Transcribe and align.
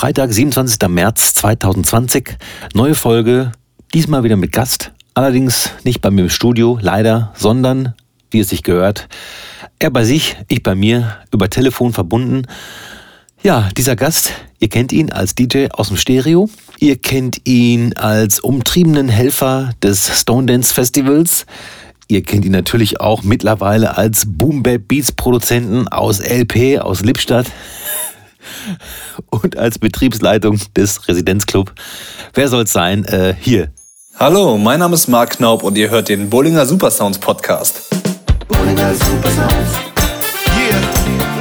Freitag, 0.00 0.32
27. 0.32 0.88
März 0.88 1.34
2020. 1.34 2.38
Neue 2.72 2.94
Folge, 2.94 3.52
diesmal 3.92 4.24
wieder 4.24 4.36
mit 4.36 4.50
Gast. 4.50 4.92
Allerdings 5.12 5.72
nicht 5.84 6.00
bei 6.00 6.10
mir 6.10 6.22
im 6.22 6.30
Studio, 6.30 6.78
leider, 6.80 7.34
sondern, 7.36 7.92
wie 8.30 8.40
es 8.40 8.48
sich 8.48 8.62
gehört, 8.62 9.08
er 9.78 9.90
bei 9.90 10.04
sich, 10.04 10.38
ich 10.48 10.62
bei 10.62 10.74
mir, 10.74 11.18
über 11.34 11.50
Telefon 11.50 11.92
verbunden. 11.92 12.46
Ja, 13.42 13.68
dieser 13.76 13.94
Gast, 13.94 14.32
ihr 14.58 14.70
kennt 14.70 14.90
ihn 14.94 15.12
als 15.12 15.34
DJ 15.34 15.66
aus 15.70 15.88
dem 15.88 15.98
Stereo. 15.98 16.48
Ihr 16.78 16.96
kennt 16.96 17.46
ihn 17.46 17.92
als 17.92 18.40
umtriebenen 18.40 19.10
Helfer 19.10 19.72
des 19.82 20.18
Stone 20.18 20.46
Dance 20.46 20.72
Festivals. 20.72 21.44
Ihr 22.08 22.22
kennt 22.22 22.46
ihn 22.46 22.52
natürlich 22.52 23.02
auch 23.02 23.22
mittlerweile 23.22 23.98
als 23.98 24.24
Boom 24.26 24.62
Bap 24.62 24.88
Beats 24.88 25.12
Produzenten 25.12 25.88
aus 25.88 26.20
LP, 26.20 26.78
aus 26.78 27.02
Lippstadt 27.02 27.48
und 29.30 29.56
als 29.56 29.78
Betriebsleitung 29.78 30.58
des 30.76 31.08
Residenzclub. 31.08 31.72
Wer 32.34 32.48
soll 32.48 32.64
es 32.64 32.72
sein? 32.72 33.04
Äh, 33.04 33.34
hier. 33.38 33.70
Hallo, 34.18 34.58
mein 34.58 34.80
Name 34.80 34.94
ist 34.94 35.08
Marc 35.08 35.38
Knaub 35.38 35.62
und 35.62 35.78
ihr 35.78 35.88
hört 35.90 36.08
den 36.10 36.28
Bollinger 36.28 36.66
Supersounds 36.66 37.18
Podcast. 37.18 37.88
Bollinger 38.48 38.94
Supersounds. 38.94 39.72
Yeah, 40.58 40.78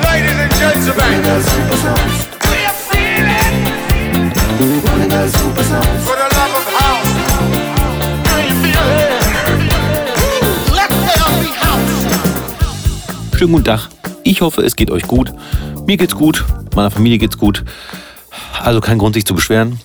ladies 0.03 0.39
and 0.39 0.53
gentlemen. 0.53 0.95
Bollinger 0.95 1.41
Supersounds. 1.41 2.29
Bollinger 4.85 5.27
Supersounds. 5.27 6.03
For 6.03 6.15
the 6.15 6.27
love 6.35 6.55
of 6.55 6.65
house. 6.79 7.11
Do 8.23 8.31
you 8.47 8.55
feel 8.63 8.85
it? 8.95 9.11
Let's 10.71 10.95
the 11.43 11.51
house. 11.59 13.37
Schönen 13.37 13.51
guten 13.51 13.65
Tag. 13.65 13.98
Ich 14.23 14.41
hoffe, 14.41 14.61
es 14.61 14.75
geht 14.75 14.91
euch 14.91 15.03
gut. 15.03 15.33
Mir 15.85 15.97
geht's 15.97 16.15
gut 16.15 16.45
meiner 16.79 16.91
Familie 16.91 17.17
geht's 17.17 17.37
gut. 17.37 17.65
Also 18.61 18.79
kein 18.79 18.97
Grund, 18.97 19.15
sich 19.15 19.25
zu 19.25 19.35
beschweren. 19.35 19.79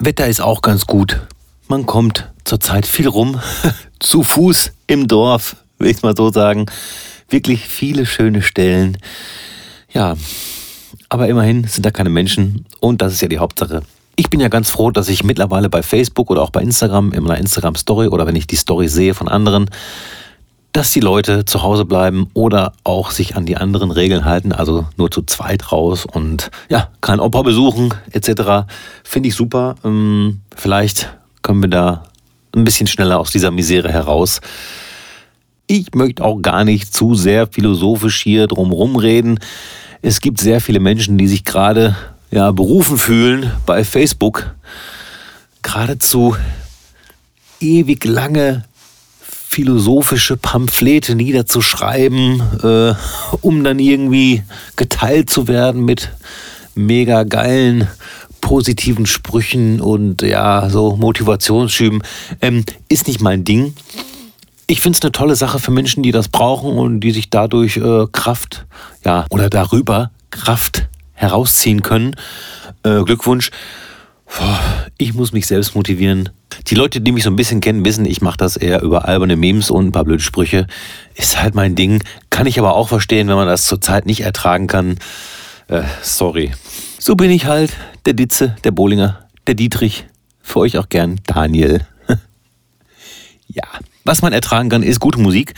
Wetter 0.00 0.26
ist 0.26 0.40
auch 0.40 0.60
ganz 0.60 0.86
gut. 0.86 1.20
Man 1.68 1.86
kommt 1.86 2.28
zurzeit 2.44 2.84
viel 2.84 3.06
rum. 3.06 3.40
zu 4.00 4.24
Fuß 4.24 4.72
im 4.88 5.06
Dorf, 5.06 5.54
will 5.78 5.88
ich 5.88 6.02
mal 6.02 6.16
so 6.16 6.32
sagen. 6.32 6.66
Wirklich 7.28 7.68
viele 7.68 8.06
schöne 8.06 8.42
Stellen. 8.42 8.98
Ja, 9.92 10.16
aber 11.08 11.28
immerhin 11.28 11.64
sind 11.64 11.86
da 11.86 11.92
keine 11.92 12.10
Menschen 12.10 12.66
und 12.80 13.02
das 13.02 13.12
ist 13.12 13.22
ja 13.22 13.28
die 13.28 13.38
Hauptsache. 13.38 13.82
Ich 14.16 14.30
bin 14.30 14.40
ja 14.40 14.48
ganz 14.48 14.70
froh, 14.70 14.90
dass 14.90 15.08
ich 15.08 15.22
mittlerweile 15.22 15.70
bei 15.70 15.82
Facebook 15.84 16.30
oder 16.30 16.42
auch 16.42 16.50
bei 16.50 16.60
Instagram 16.60 17.12
in 17.12 17.22
meiner 17.22 17.38
Instagram 17.38 17.76
Story 17.76 18.08
oder 18.08 18.26
wenn 18.26 18.36
ich 18.36 18.48
die 18.48 18.56
Story 18.56 18.88
sehe 18.88 19.14
von 19.14 19.28
anderen 19.28 19.70
dass 20.72 20.90
die 20.92 21.00
Leute 21.00 21.44
zu 21.44 21.62
Hause 21.62 21.84
bleiben 21.84 22.28
oder 22.32 22.72
auch 22.84 23.10
sich 23.10 23.36
an 23.36 23.46
die 23.46 23.56
anderen 23.56 23.90
Regeln 23.90 24.24
halten, 24.24 24.52
also 24.52 24.86
nur 24.96 25.10
zu 25.10 25.22
zweit 25.22 25.72
raus 25.72 26.06
und 26.06 26.50
ja, 26.68 26.88
kein 27.00 27.20
Opa 27.20 27.42
besuchen 27.42 27.92
etc. 28.12 28.70
Finde 29.02 29.28
ich 29.28 29.34
super. 29.34 29.74
Ähm, 29.84 30.40
vielleicht 30.54 31.10
können 31.42 31.62
wir 31.62 31.70
da 31.70 32.04
ein 32.54 32.64
bisschen 32.64 32.86
schneller 32.86 33.18
aus 33.18 33.30
dieser 33.30 33.50
Misere 33.50 33.92
heraus. 33.92 34.40
Ich 35.66 35.94
möchte 35.94 36.24
auch 36.24 36.40
gar 36.40 36.64
nicht 36.64 36.94
zu 36.94 37.14
sehr 37.14 37.46
philosophisch 37.46 38.22
hier 38.22 38.46
drumherum 38.46 38.96
reden. 38.96 39.38
Es 40.02 40.20
gibt 40.20 40.40
sehr 40.40 40.60
viele 40.60 40.80
Menschen, 40.80 41.18
die 41.18 41.28
sich 41.28 41.44
gerade 41.44 41.96
ja, 42.30 42.50
berufen 42.52 42.96
fühlen, 42.96 43.52
bei 43.66 43.84
Facebook 43.84 44.54
geradezu 45.62 46.36
ewig 47.60 48.04
lange 48.04 48.64
philosophische 49.50 50.36
Pamphlete 50.36 51.16
niederzuschreiben, 51.16 52.40
äh, 52.62 52.94
um 53.40 53.64
dann 53.64 53.80
irgendwie 53.80 54.44
geteilt 54.76 55.28
zu 55.28 55.48
werden 55.48 55.84
mit 55.84 56.10
mega 56.76 57.24
geilen 57.24 57.88
positiven 58.40 59.06
Sprüchen 59.06 59.80
und 59.80 60.22
ja, 60.22 60.70
so 60.70 60.96
Motivationsschüben, 60.96 62.02
ähm, 62.40 62.64
ist 62.88 63.08
nicht 63.08 63.20
mein 63.20 63.44
Ding. 63.44 63.74
Ich 64.68 64.80
finde 64.80 64.96
es 64.96 65.02
eine 65.02 65.12
tolle 65.12 65.34
Sache 65.34 65.58
für 65.58 65.72
Menschen, 65.72 66.04
die 66.04 66.12
das 66.12 66.28
brauchen 66.28 66.78
und 66.78 67.00
die 67.00 67.10
sich 67.10 67.28
dadurch 67.28 67.76
äh, 67.76 68.06
Kraft, 68.12 68.66
ja, 69.04 69.26
oder 69.30 69.50
darüber 69.50 70.12
Kraft 70.30 70.86
herausziehen 71.12 71.82
können. 71.82 72.14
Äh, 72.84 73.02
Glückwunsch. 73.02 73.50
Ich 75.00 75.14
muss 75.14 75.32
mich 75.32 75.46
selbst 75.46 75.74
motivieren. 75.74 76.28
Die 76.66 76.74
Leute, 76.74 77.00
die 77.00 77.12
mich 77.12 77.24
so 77.24 77.30
ein 77.30 77.36
bisschen 77.36 77.60
kennen, 77.60 77.86
wissen, 77.86 78.04
ich 78.04 78.20
mache 78.20 78.36
das 78.36 78.56
eher 78.56 78.82
über 78.82 79.08
alberne 79.08 79.34
Memes 79.34 79.70
und 79.70 79.86
ein 79.86 79.92
paar 79.92 80.04
blöde 80.04 80.22
Sprüche. 80.22 80.66
Ist 81.14 81.40
halt 81.40 81.54
mein 81.54 81.74
Ding. 81.74 82.02
Kann 82.28 82.46
ich 82.46 82.58
aber 82.58 82.74
auch 82.74 82.88
verstehen, 82.88 83.28
wenn 83.28 83.36
man 83.36 83.46
das 83.46 83.64
zurzeit 83.64 84.04
nicht 84.04 84.20
ertragen 84.20 84.66
kann. 84.66 84.98
Äh, 85.68 85.84
sorry. 86.02 86.52
So 86.98 87.16
bin 87.16 87.30
ich 87.30 87.46
halt. 87.46 87.72
Der 88.04 88.12
Ditze, 88.12 88.56
der 88.62 88.72
Bohlinger, 88.72 89.20
der 89.46 89.54
Dietrich. 89.54 90.06
Für 90.42 90.60
euch 90.60 90.76
auch 90.76 90.90
gern 90.90 91.20
Daniel. 91.26 91.86
ja, 93.48 93.64
was 94.04 94.20
man 94.20 94.34
ertragen 94.34 94.68
kann, 94.68 94.82
ist 94.82 95.00
gute 95.00 95.18
Musik. 95.18 95.54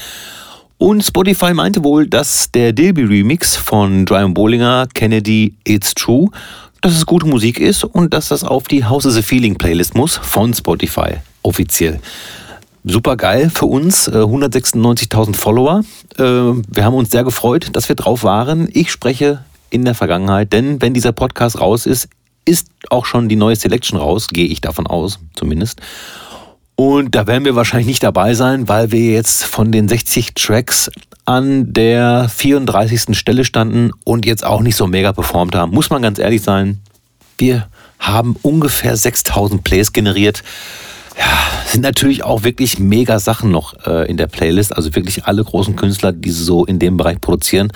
Und 0.78 1.02
Spotify 1.02 1.52
meinte 1.52 1.82
wohl, 1.84 2.06
dass 2.06 2.50
der 2.52 2.72
Dilby 2.72 3.02
Remix 3.02 3.56
von 3.56 4.04
Brian 4.04 4.34
Bollinger, 4.34 4.86
Kennedy, 4.94 5.56
It's 5.64 5.94
True 5.94 6.30
dass 6.82 6.96
es 6.96 7.06
gute 7.06 7.26
Musik 7.26 7.60
ist 7.60 7.84
und 7.84 8.12
dass 8.12 8.28
das 8.28 8.42
auf 8.42 8.64
die 8.64 8.84
House 8.84 9.04
is 9.04 9.16
a 9.16 9.22
Feeling 9.22 9.54
Playlist 9.54 9.94
muss 9.94 10.16
von 10.16 10.52
Spotify 10.52 11.14
offiziell. 11.42 12.00
Super 12.84 13.16
geil 13.16 13.50
für 13.54 13.66
uns, 13.66 14.10
196.000 14.10 15.30
äh, 15.30 15.34
Follower. 15.34 15.84
Äh, 16.18 16.22
wir 16.22 16.84
haben 16.84 16.94
uns 16.94 17.12
sehr 17.12 17.22
gefreut, 17.22 17.70
dass 17.72 17.88
wir 17.88 17.94
drauf 17.94 18.24
waren. 18.24 18.68
Ich 18.72 18.90
spreche 18.90 19.44
in 19.70 19.84
der 19.84 19.94
Vergangenheit, 19.94 20.52
denn 20.52 20.82
wenn 20.82 20.92
dieser 20.92 21.12
Podcast 21.12 21.60
raus 21.60 21.86
ist, 21.86 22.08
ist 22.44 22.66
auch 22.90 23.06
schon 23.06 23.28
die 23.28 23.36
neue 23.36 23.54
Selection 23.54 23.96
raus, 23.96 24.26
gehe 24.28 24.46
ich 24.46 24.60
davon 24.60 24.88
aus, 24.88 25.20
zumindest. 25.36 25.80
Und 26.74 27.14
da 27.14 27.26
werden 27.26 27.44
wir 27.44 27.54
wahrscheinlich 27.54 27.86
nicht 27.86 28.02
dabei 28.02 28.34
sein, 28.34 28.68
weil 28.68 28.92
wir 28.92 29.12
jetzt 29.12 29.44
von 29.44 29.72
den 29.72 29.88
60 29.88 30.34
Tracks 30.34 30.90
an 31.24 31.72
der 31.72 32.28
34. 32.28 33.16
Stelle 33.16 33.44
standen 33.44 33.92
und 34.04 34.26
jetzt 34.26 34.44
auch 34.44 34.60
nicht 34.60 34.76
so 34.76 34.86
mega 34.86 35.12
performt 35.12 35.54
haben. 35.54 35.72
Muss 35.72 35.90
man 35.90 36.02
ganz 36.02 36.18
ehrlich 36.18 36.42
sein. 36.42 36.80
Wir 37.38 37.68
haben 37.98 38.36
ungefähr 38.42 38.96
6000 38.96 39.62
Plays 39.62 39.92
generiert. 39.92 40.42
Ja, 41.18 41.24
sind 41.66 41.82
natürlich 41.82 42.24
auch 42.24 42.42
wirklich 42.42 42.78
mega 42.78 43.18
Sachen 43.18 43.50
noch 43.50 43.86
äh, 43.86 44.08
in 44.10 44.16
der 44.16 44.26
Playlist. 44.26 44.74
Also 44.74 44.94
wirklich 44.94 45.24
alle 45.26 45.44
großen 45.44 45.76
Künstler, 45.76 46.12
die 46.12 46.30
so 46.30 46.64
in 46.64 46.78
dem 46.78 46.96
Bereich 46.96 47.20
produzieren. 47.20 47.70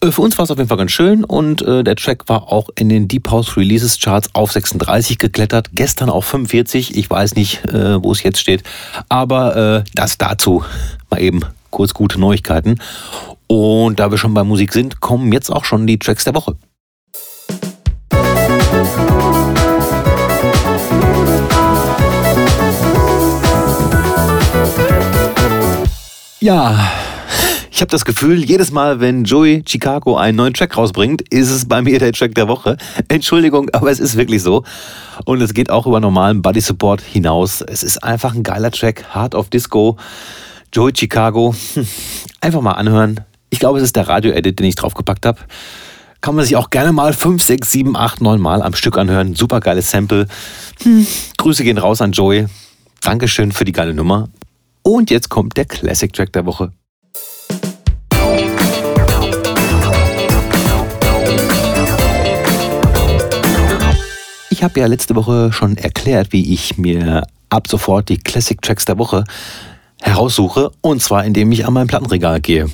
Äh, 0.00 0.10
für 0.10 0.22
uns 0.22 0.36
war 0.38 0.44
es 0.44 0.50
auf 0.50 0.58
jeden 0.58 0.68
Fall 0.68 0.78
ganz 0.78 0.92
schön 0.92 1.24
und 1.24 1.62
äh, 1.62 1.82
der 1.84 1.96
Track 1.96 2.28
war 2.28 2.52
auch 2.52 2.68
in 2.76 2.88
den 2.88 3.08
Deep 3.08 3.30
House 3.30 3.56
Releases 3.56 3.98
Charts 3.98 4.28
auf 4.34 4.52
36 4.52 5.18
geklettert. 5.18 5.70
Gestern 5.72 6.10
auf 6.10 6.24
45. 6.26 6.96
Ich 6.96 7.08
weiß 7.08 7.34
nicht, 7.34 7.64
äh, 7.66 8.02
wo 8.02 8.12
es 8.12 8.22
jetzt 8.22 8.38
steht. 8.38 8.62
Aber 9.08 9.84
äh, 9.84 9.90
das 9.94 10.18
dazu 10.18 10.64
mal 11.10 11.20
eben 11.20 11.40
kurz 11.70 11.94
gute 11.94 12.20
Neuigkeiten. 12.20 12.80
Und 13.46 14.00
da 14.00 14.10
wir 14.10 14.18
schon 14.18 14.34
bei 14.34 14.44
Musik 14.44 14.72
sind, 14.72 15.00
kommen 15.00 15.32
jetzt 15.32 15.50
auch 15.50 15.64
schon 15.64 15.86
die 15.86 15.98
Tracks 15.98 16.24
der 16.24 16.34
Woche. 16.34 16.56
Ja, 26.40 26.92
ich 27.76 27.82
habe 27.82 27.90
das 27.90 28.06
Gefühl, 28.06 28.42
jedes 28.42 28.70
Mal, 28.70 29.00
wenn 29.00 29.24
Joey 29.24 29.62
Chicago 29.68 30.16
einen 30.16 30.38
neuen 30.38 30.54
Track 30.54 30.78
rausbringt, 30.78 31.20
ist 31.28 31.50
es 31.50 31.68
bei 31.68 31.82
mir 31.82 31.98
der 31.98 32.10
Track 32.10 32.34
der 32.34 32.48
Woche. 32.48 32.78
Entschuldigung, 33.08 33.68
aber 33.74 33.90
es 33.90 34.00
ist 34.00 34.16
wirklich 34.16 34.42
so. 34.42 34.64
Und 35.26 35.42
es 35.42 35.52
geht 35.52 35.68
auch 35.68 35.86
über 35.86 36.00
normalen 36.00 36.40
Body 36.40 36.62
Support 36.62 37.02
hinaus. 37.02 37.60
Es 37.60 37.82
ist 37.82 38.02
einfach 38.02 38.34
ein 38.34 38.42
geiler 38.42 38.70
Track, 38.70 39.14
Heart 39.14 39.34
of 39.34 39.50
Disco. 39.50 39.98
Joey 40.72 40.92
Chicago. 40.96 41.54
Hm, 41.74 41.86
einfach 42.40 42.62
mal 42.62 42.72
anhören. 42.72 43.20
Ich 43.50 43.58
glaube, 43.58 43.76
es 43.76 43.84
ist 43.84 43.96
der 43.96 44.08
Radio-Edit, 44.08 44.58
den 44.58 44.64
ich 44.64 44.76
draufgepackt 44.76 45.26
habe. 45.26 45.40
Kann 46.22 46.34
man 46.34 46.46
sich 46.46 46.56
auch 46.56 46.70
gerne 46.70 46.92
mal 46.92 47.12
5, 47.12 47.42
6, 47.42 47.70
7, 47.70 47.94
8, 47.94 48.22
9 48.22 48.40
Mal 48.40 48.62
am 48.62 48.74
Stück 48.74 48.96
anhören. 48.96 49.34
Super 49.34 49.60
geiles 49.60 49.90
Sample. 49.90 50.28
Hm, 50.82 51.06
Grüße 51.36 51.62
gehen 51.62 51.76
raus 51.76 52.00
an 52.00 52.12
Joey. 52.12 52.46
Dankeschön 53.02 53.52
für 53.52 53.66
die 53.66 53.72
geile 53.72 53.92
Nummer. 53.92 54.30
Und 54.80 55.10
jetzt 55.10 55.28
kommt 55.28 55.58
der 55.58 55.66
Classic 55.66 56.10
Track 56.10 56.32
der 56.32 56.46
Woche. 56.46 56.72
Habe 64.66 64.80
ja 64.80 64.86
letzte 64.86 65.14
Woche 65.14 65.52
schon 65.52 65.76
erklärt, 65.76 66.32
wie 66.32 66.52
ich 66.52 66.76
mir 66.76 67.22
ab 67.50 67.68
sofort 67.68 68.08
die 68.08 68.18
Classic 68.18 68.60
Tracks 68.60 68.84
der 68.84 68.98
Woche 68.98 69.22
heraussuche, 70.02 70.72
und 70.80 71.00
zwar 71.00 71.24
indem 71.24 71.52
ich 71.52 71.64
an 71.64 71.72
mein 71.72 71.86
Plattenregal 71.86 72.40
gehe. 72.40 72.68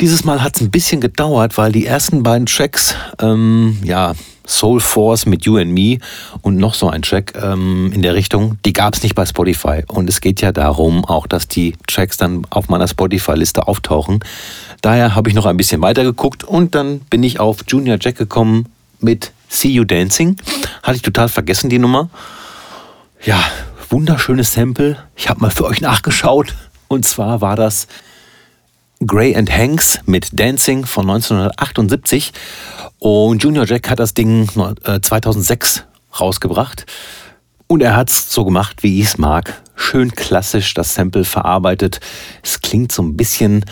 Dieses 0.00 0.24
Mal 0.24 0.42
hat 0.42 0.56
es 0.56 0.60
ein 0.60 0.70
bisschen 0.70 1.00
gedauert, 1.00 1.56
weil 1.56 1.72
die 1.72 1.86
ersten 1.86 2.22
beiden 2.22 2.44
Tracks, 2.44 2.94
ähm, 3.22 3.78
ja, 3.82 4.12
Soul 4.46 4.80
Force 4.80 5.24
mit 5.24 5.46
You 5.46 5.56
and 5.56 5.72
Me 5.72 5.96
und 6.42 6.58
noch 6.58 6.74
so 6.74 6.90
ein 6.90 7.00
Track 7.00 7.32
ähm, 7.42 7.90
in 7.94 8.02
der 8.02 8.14
Richtung, 8.14 8.58
die 8.66 8.74
gab 8.74 8.94
es 8.94 9.02
nicht 9.02 9.14
bei 9.14 9.24
Spotify. 9.24 9.82
Und 9.88 10.10
es 10.10 10.20
geht 10.20 10.42
ja 10.42 10.52
darum, 10.52 11.06
auch 11.06 11.26
dass 11.26 11.48
die 11.48 11.74
Tracks 11.86 12.18
dann 12.18 12.46
auf 12.50 12.68
meiner 12.68 12.86
Spotify-Liste 12.86 13.66
auftauchen. 13.66 14.20
Daher 14.82 15.14
habe 15.14 15.30
ich 15.30 15.34
noch 15.34 15.46
ein 15.46 15.56
bisschen 15.56 15.80
weiter 15.80 16.04
geguckt 16.04 16.44
und 16.44 16.74
dann 16.74 16.98
bin 17.00 17.22
ich 17.22 17.40
auf 17.40 17.64
Junior 17.66 17.96
Jack 17.98 18.16
gekommen 18.16 18.66
mit 19.00 19.32
See 19.54 19.68
You 19.68 19.84
Dancing. 19.84 20.36
Hatte 20.82 20.96
ich 20.96 21.02
total 21.02 21.28
vergessen, 21.28 21.70
die 21.70 21.78
Nummer. 21.78 22.10
Ja, 23.24 23.42
wunderschönes 23.88 24.52
Sample. 24.52 24.98
Ich 25.16 25.28
habe 25.28 25.40
mal 25.40 25.50
für 25.50 25.64
euch 25.64 25.80
nachgeschaut. 25.80 26.54
Und 26.88 27.04
zwar 27.04 27.40
war 27.40 27.54
das 27.54 27.86
Gray 29.06 29.36
and 29.36 29.50
Hanks 29.50 30.00
mit 30.06 30.38
Dancing 30.38 30.84
von 30.84 31.08
1978. 31.08 32.32
Und 32.98 33.42
Junior 33.42 33.64
Jack 33.64 33.88
hat 33.88 34.00
das 34.00 34.14
Ding 34.14 34.48
2006 34.48 35.78
äh, 35.78 35.82
rausgebracht. 36.16 36.86
Und 37.66 37.80
er 37.80 37.96
hat 37.96 38.10
es 38.10 38.30
so 38.32 38.44
gemacht, 38.44 38.82
wie 38.82 39.00
ich 39.00 39.06
es 39.06 39.18
mag. 39.18 39.62
Schön 39.76 40.10
klassisch 40.12 40.74
das 40.74 40.94
Sample 40.94 41.24
verarbeitet. 41.24 42.00
Es 42.42 42.60
klingt 42.60 42.92
so 42.92 43.02
ein 43.02 43.16
bisschen 43.16 43.64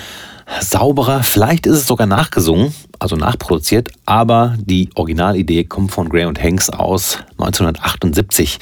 sauberer. 0.60 1.22
Vielleicht 1.22 1.66
ist 1.66 1.76
es 1.76 1.86
sogar 1.86 2.06
nachgesungen, 2.06 2.74
also 2.98 3.16
nachproduziert, 3.16 3.90
aber 4.06 4.56
die 4.58 4.90
Originalidee 4.94 5.64
kommt 5.64 5.92
von 5.92 6.08
Gray 6.08 6.24
und 6.24 6.42
Hanks 6.42 6.70
aus 6.70 7.18
1978. 7.38 8.58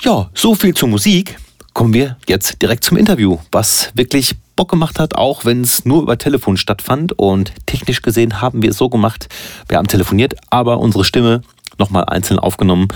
Ja, 0.00 0.30
so 0.34 0.54
viel 0.54 0.74
zur 0.74 0.88
Musik. 0.88 1.38
Kommen 1.72 1.92
wir 1.92 2.16
jetzt 2.26 2.62
direkt 2.62 2.84
zum 2.84 2.96
Interview, 2.96 3.38
was 3.52 3.90
wirklich 3.94 4.34
Bock 4.56 4.70
gemacht 4.70 4.98
hat, 4.98 5.14
auch 5.14 5.44
wenn 5.44 5.60
es 5.60 5.84
nur 5.84 6.02
über 6.02 6.16
Telefon 6.16 6.56
stattfand. 6.56 7.18
Und 7.18 7.52
technisch 7.66 8.00
gesehen 8.00 8.40
haben 8.40 8.62
wir 8.62 8.70
es 8.70 8.78
so 8.78 8.88
gemacht, 8.88 9.28
wir 9.68 9.76
haben 9.76 9.86
telefoniert, 9.86 10.34
aber 10.48 10.78
unsere 10.78 11.04
Stimme 11.04 11.42
nochmal 11.78 12.04
einzeln 12.06 12.38
aufgenommen. 12.38 12.88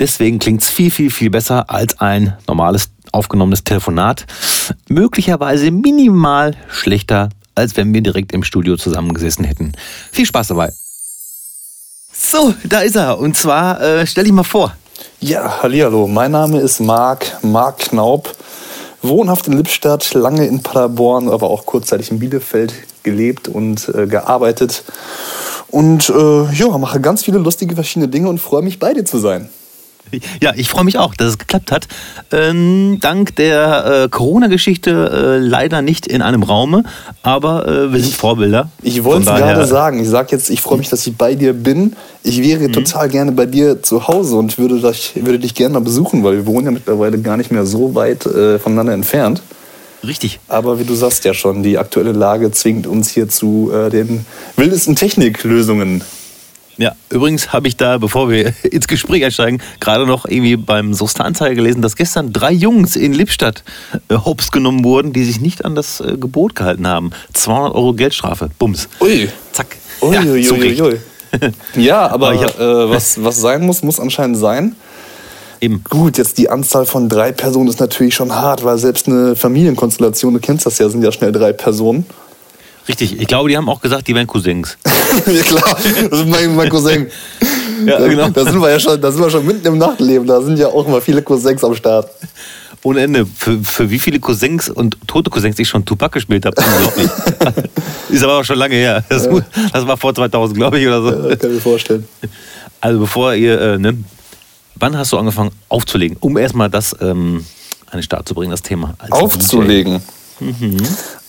Deswegen 0.00 0.40
klingt 0.40 0.62
es 0.62 0.70
viel, 0.70 0.90
viel, 0.90 1.10
viel 1.10 1.30
besser 1.30 1.70
als 1.70 2.00
ein 2.00 2.36
normales 2.48 2.90
aufgenommenes 3.12 3.64
Telefonat. 3.64 4.26
Möglicherweise 4.88 5.70
minimal 5.70 6.56
schlechter, 6.68 7.28
als 7.54 7.76
wenn 7.76 7.92
wir 7.94 8.00
direkt 8.00 8.32
im 8.32 8.44
Studio 8.44 8.76
zusammengesessen 8.76 9.44
hätten. 9.44 9.72
Viel 10.12 10.26
Spaß 10.26 10.48
dabei. 10.48 10.72
So, 12.12 12.54
da 12.64 12.80
ist 12.80 12.96
er. 12.96 13.18
Und 13.18 13.36
zwar, 13.36 13.80
äh, 13.80 14.06
stell 14.06 14.24
dich 14.24 14.32
mal 14.32 14.44
vor. 14.44 14.76
Ja, 15.20 15.62
hallo. 15.62 16.06
Mein 16.06 16.30
Name 16.30 16.60
ist 16.60 16.80
Marc, 16.80 17.42
Marc 17.42 17.78
Knaub. 17.78 18.34
Wohnhaft 19.02 19.48
in 19.48 19.54
Lippstadt, 19.54 20.14
lange 20.14 20.46
in 20.46 20.62
Paderborn, 20.62 21.28
aber 21.28 21.50
auch 21.50 21.66
kurzzeitig 21.66 22.10
in 22.10 22.20
Bielefeld 22.20 22.72
gelebt 23.02 23.48
und 23.48 23.88
äh, 23.94 24.06
gearbeitet. 24.06 24.82
Und 25.68 26.08
äh, 26.08 26.52
ja, 26.52 26.78
mache 26.78 27.00
ganz 27.00 27.24
viele 27.24 27.38
lustige 27.38 27.74
verschiedene 27.74 28.08
Dinge 28.08 28.28
und 28.28 28.38
freue 28.38 28.62
mich 28.62 28.78
bei 28.78 28.94
dir 28.94 29.04
zu 29.04 29.18
sein. 29.18 29.48
Ja, 30.40 30.52
ich 30.56 30.68
freue 30.68 30.84
mich 30.84 30.98
auch, 30.98 31.14
dass 31.14 31.28
es 31.28 31.38
geklappt 31.38 31.72
hat. 31.72 31.88
Ähm, 32.30 32.98
dank 33.00 33.36
der 33.36 34.04
äh, 34.04 34.08
Corona-Geschichte 34.08 35.38
äh, 35.40 35.44
leider 35.44 35.82
nicht 35.82 36.06
in 36.06 36.22
einem 36.22 36.42
Raume, 36.42 36.84
aber 37.22 37.66
äh, 37.66 37.92
wir 37.92 38.00
sind 38.00 38.14
Vorbilder. 38.14 38.70
Ich 38.82 39.02
wollte 39.04 39.30
es 39.30 39.36
gerade 39.36 39.66
sagen. 39.66 40.00
Ich 40.00 40.08
sage 40.08 40.28
jetzt, 40.32 40.50
ich 40.50 40.60
freue 40.60 40.78
mich, 40.78 40.88
dass 40.88 41.06
ich 41.06 41.16
bei 41.16 41.34
dir 41.34 41.52
bin. 41.52 41.94
Ich 42.22 42.42
wäre 42.42 42.68
mhm. 42.68 42.72
total 42.72 43.08
gerne 43.08 43.32
bei 43.32 43.46
dir 43.46 43.82
zu 43.82 44.06
Hause 44.08 44.36
und 44.36 44.58
würde, 44.58 44.80
dich, 44.80 45.12
würde 45.16 45.38
dich 45.38 45.54
gerne 45.54 45.74
mal 45.74 45.80
besuchen, 45.80 46.22
weil 46.22 46.34
wir 46.34 46.46
wohnen 46.46 46.66
ja 46.66 46.72
mittlerweile 46.72 47.18
gar 47.18 47.36
nicht 47.36 47.50
mehr 47.50 47.66
so 47.66 47.94
weit 47.94 48.26
äh, 48.26 48.58
voneinander 48.58 48.92
entfernt. 48.92 49.42
Richtig. 50.06 50.40
Aber 50.48 50.78
wie 50.78 50.84
du 50.84 50.94
sagst 50.94 51.24
ja 51.24 51.34
schon, 51.34 51.62
die 51.62 51.78
aktuelle 51.78 52.12
Lage 52.12 52.50
zwingt 52.50 52.86
uns 52.86 53.10
hier 53.10 53.28
zu 53.28 53.72
äh, 53.72 53.90
den 53.90 54.26
wildesten 54.56 54.96
Techniklösungen 54.96 56.02
ja, 56.76 56.92
übrigens 57.10 57.52
habe 57.52 57.68
ich 57.68 57.76
da, 57.76 57.98
bevor 57.98 58.30
wir 58.30 58.52
ins 58.62 58.88
Gespräch 58.88 59.24
einsteigen, 59.24 59.62
gerade 59.80 60.06
noch 60.06 60.26
irgendwie 60.26 60.56
beim 60.56 60.94
Sostanzeiger 60.94 61.54
gelesen, 61.54 61.82
dass 61.82 61.96
gestern 61.96 62.32
drei 62.32 62.52
Jungs 62.52 62.96
in 62.96 63.12
Lippstadt 63.12 63.62
äh, 64.08 64.16
hops 64.16 64.50
genommen 64.50 64.84
wurden, 64.84 65.12
die 65.12 65.24
sich 65.24 65.40
nicht 65.40 65.64
an 65.64 65.74
das 65.74 66.00
äh, 66.00 66.16
Gebot 66.18 66.54
gehalten 66.54 66.86
haben. 66.86 67.10
200 67.32 67.74
Euro 67.74 67.92
Geldstrafe. 67.94 68.50
Bums. 68.58 68.88
Ui. 69.00 69.28
Zack. 69.52 69.76
Ui, 70.00 70.14
ja, 70.14 70.22
ui, 70.22 70.50
ui, 70.50 70.82
ui. 70.82 71.00
ja 71.76 72.08
aber, 72.08 72.30
aber 72.30 72.40
hab, 72.40 72.60
äh, 72.60 72.90
was, 72.90 73.22
was 73.22 73.40
sein 73.40 73.64
muss, 73.64 73.82
muss 73.82 74.00
anscheinend 74.00 74.36
sein. 74.36 74.76
Eben. 75.60 75.82
Gut, 75.88 76.18
jetzt 76.18 76.38
die 76.38 76.50
Anzahl 76.50 76.84
von 76.84 77.08
drei 77.08 77.32
Personen 77.32 77.68
ist 77.68 77.80
natürlich 77.80 78.14
schon 78.14 78.34
hart, 78.34 78.64
weil 78.64 78.76
selbst 78.78 79.08
eine 79.08 79.34
Familienkonstellation, 79.34 80.34
du 80.34 80.40
kennst 80.40 80.66
das 80.66 80.78
ja, 80.78 80.88
sind 80.88 81.02
ja 81.02 81.10
schnell 81.10 81.32
drei 81.32 81.52
Personen. 81.52 82.04
Richtig, 82.86 83.18
ich 83.18 83.26
glaube, 83.26 83.48
die 83.48 83.56
haben 83.56 83.68
auch 83.68 83.80
gesagt, 83.80 84.08
die 84.08 84.14
wären 84.14 84.26
Cousins. 84.26 84.76
ja 85.26 85.42
klar, 85.42 85.76
das 86.10 86.20
ist 86.20 86.28
mein, 86.28 86.54
mein 86.54 86.68
Cousin. 86.68 87.08
Ja, 87.86 87.98
genau. 87.98 88.28
Da 88.30 88.44
sind 88.44 88.60
wir 88.60 88.70
ja 88.70 88.78
schon, 88.78 89.00
da 89.00 89.10
sind 89.10 89.20
wir 89.20 89.28
schon 89.28 89.44
mitten 89.44 89.66
im 89.66 89.78
Nachtleben, 89.78 90.26
da 90.26 90.40
sind 90.40 90.58
ja 90.58 90.68
auch 90.68 90.86
immer 90.86 91.00
viele 91.00 91.20
Cousins 91.22 91.62
am 91.64 91.74
Start. 91.74 92.08
Ohne 92.82 93.00
Ende. 93.00 93.26
Für, 93.26 93.58
für 93.62 93.90
wie 93.90 93.98
viele 93.98 94.20
Cousins 94.20 94.70
und 94.70 94.96
tote 95.06 95.28
Cousins 95.28 95.58
ich 95.58 95.68
schon 95.68 95.84
Tupac 95.84 96.12
gespielt 96.12 96.46
habe, 96.46 96.56
unglaublich. 96.56 97.10
ist 98.10 98.22
aber 98.22 98.38
auch 98.38 98.44
schon 98.44 98.58
lange 98.58 98.76
her. 98.76 99.04
Das, 99.08 99.26
ja. 99.26 99.40
das 99.72 99.86
war 99.86 99.96
vor 99.96 100.14
2000, 100.14 100.56
glaube 100.56 100.78
ich, 100.78 100.86
oder 100.86 101.02
so. 101.02 101.28
Ja, 101.28 101.36
kann 101.36 101.50
ich 101.50 101.56
mir 101.56 101.60
vorstellen. 101.60 102.06
Also 102.80 103.00
bevor 103.00 103.34
ihr, 103.34 103.60
äh, 103.60 103.78
ne, 103.78 103.96
wann 104.76 104.96
hast 104.96 105.12
du 105.12 105.18
angefangen 105.18 105.50
aufzulegen? 105.68 106.16
Um 106.20 106.36
erstmal 106.36 106.70
das 106.70 106.94
ähm, 107.00 107.44
an 107.86 107.98
den 107.98 108.02
Start 108.02 108.28
zu 108.28 108.34
bringen, 108.34 108.50
das 108.50 108.62
Thema. 108.62 108.94
aufzulegen? 109.10 110.00
Mhm. 110.40 110.76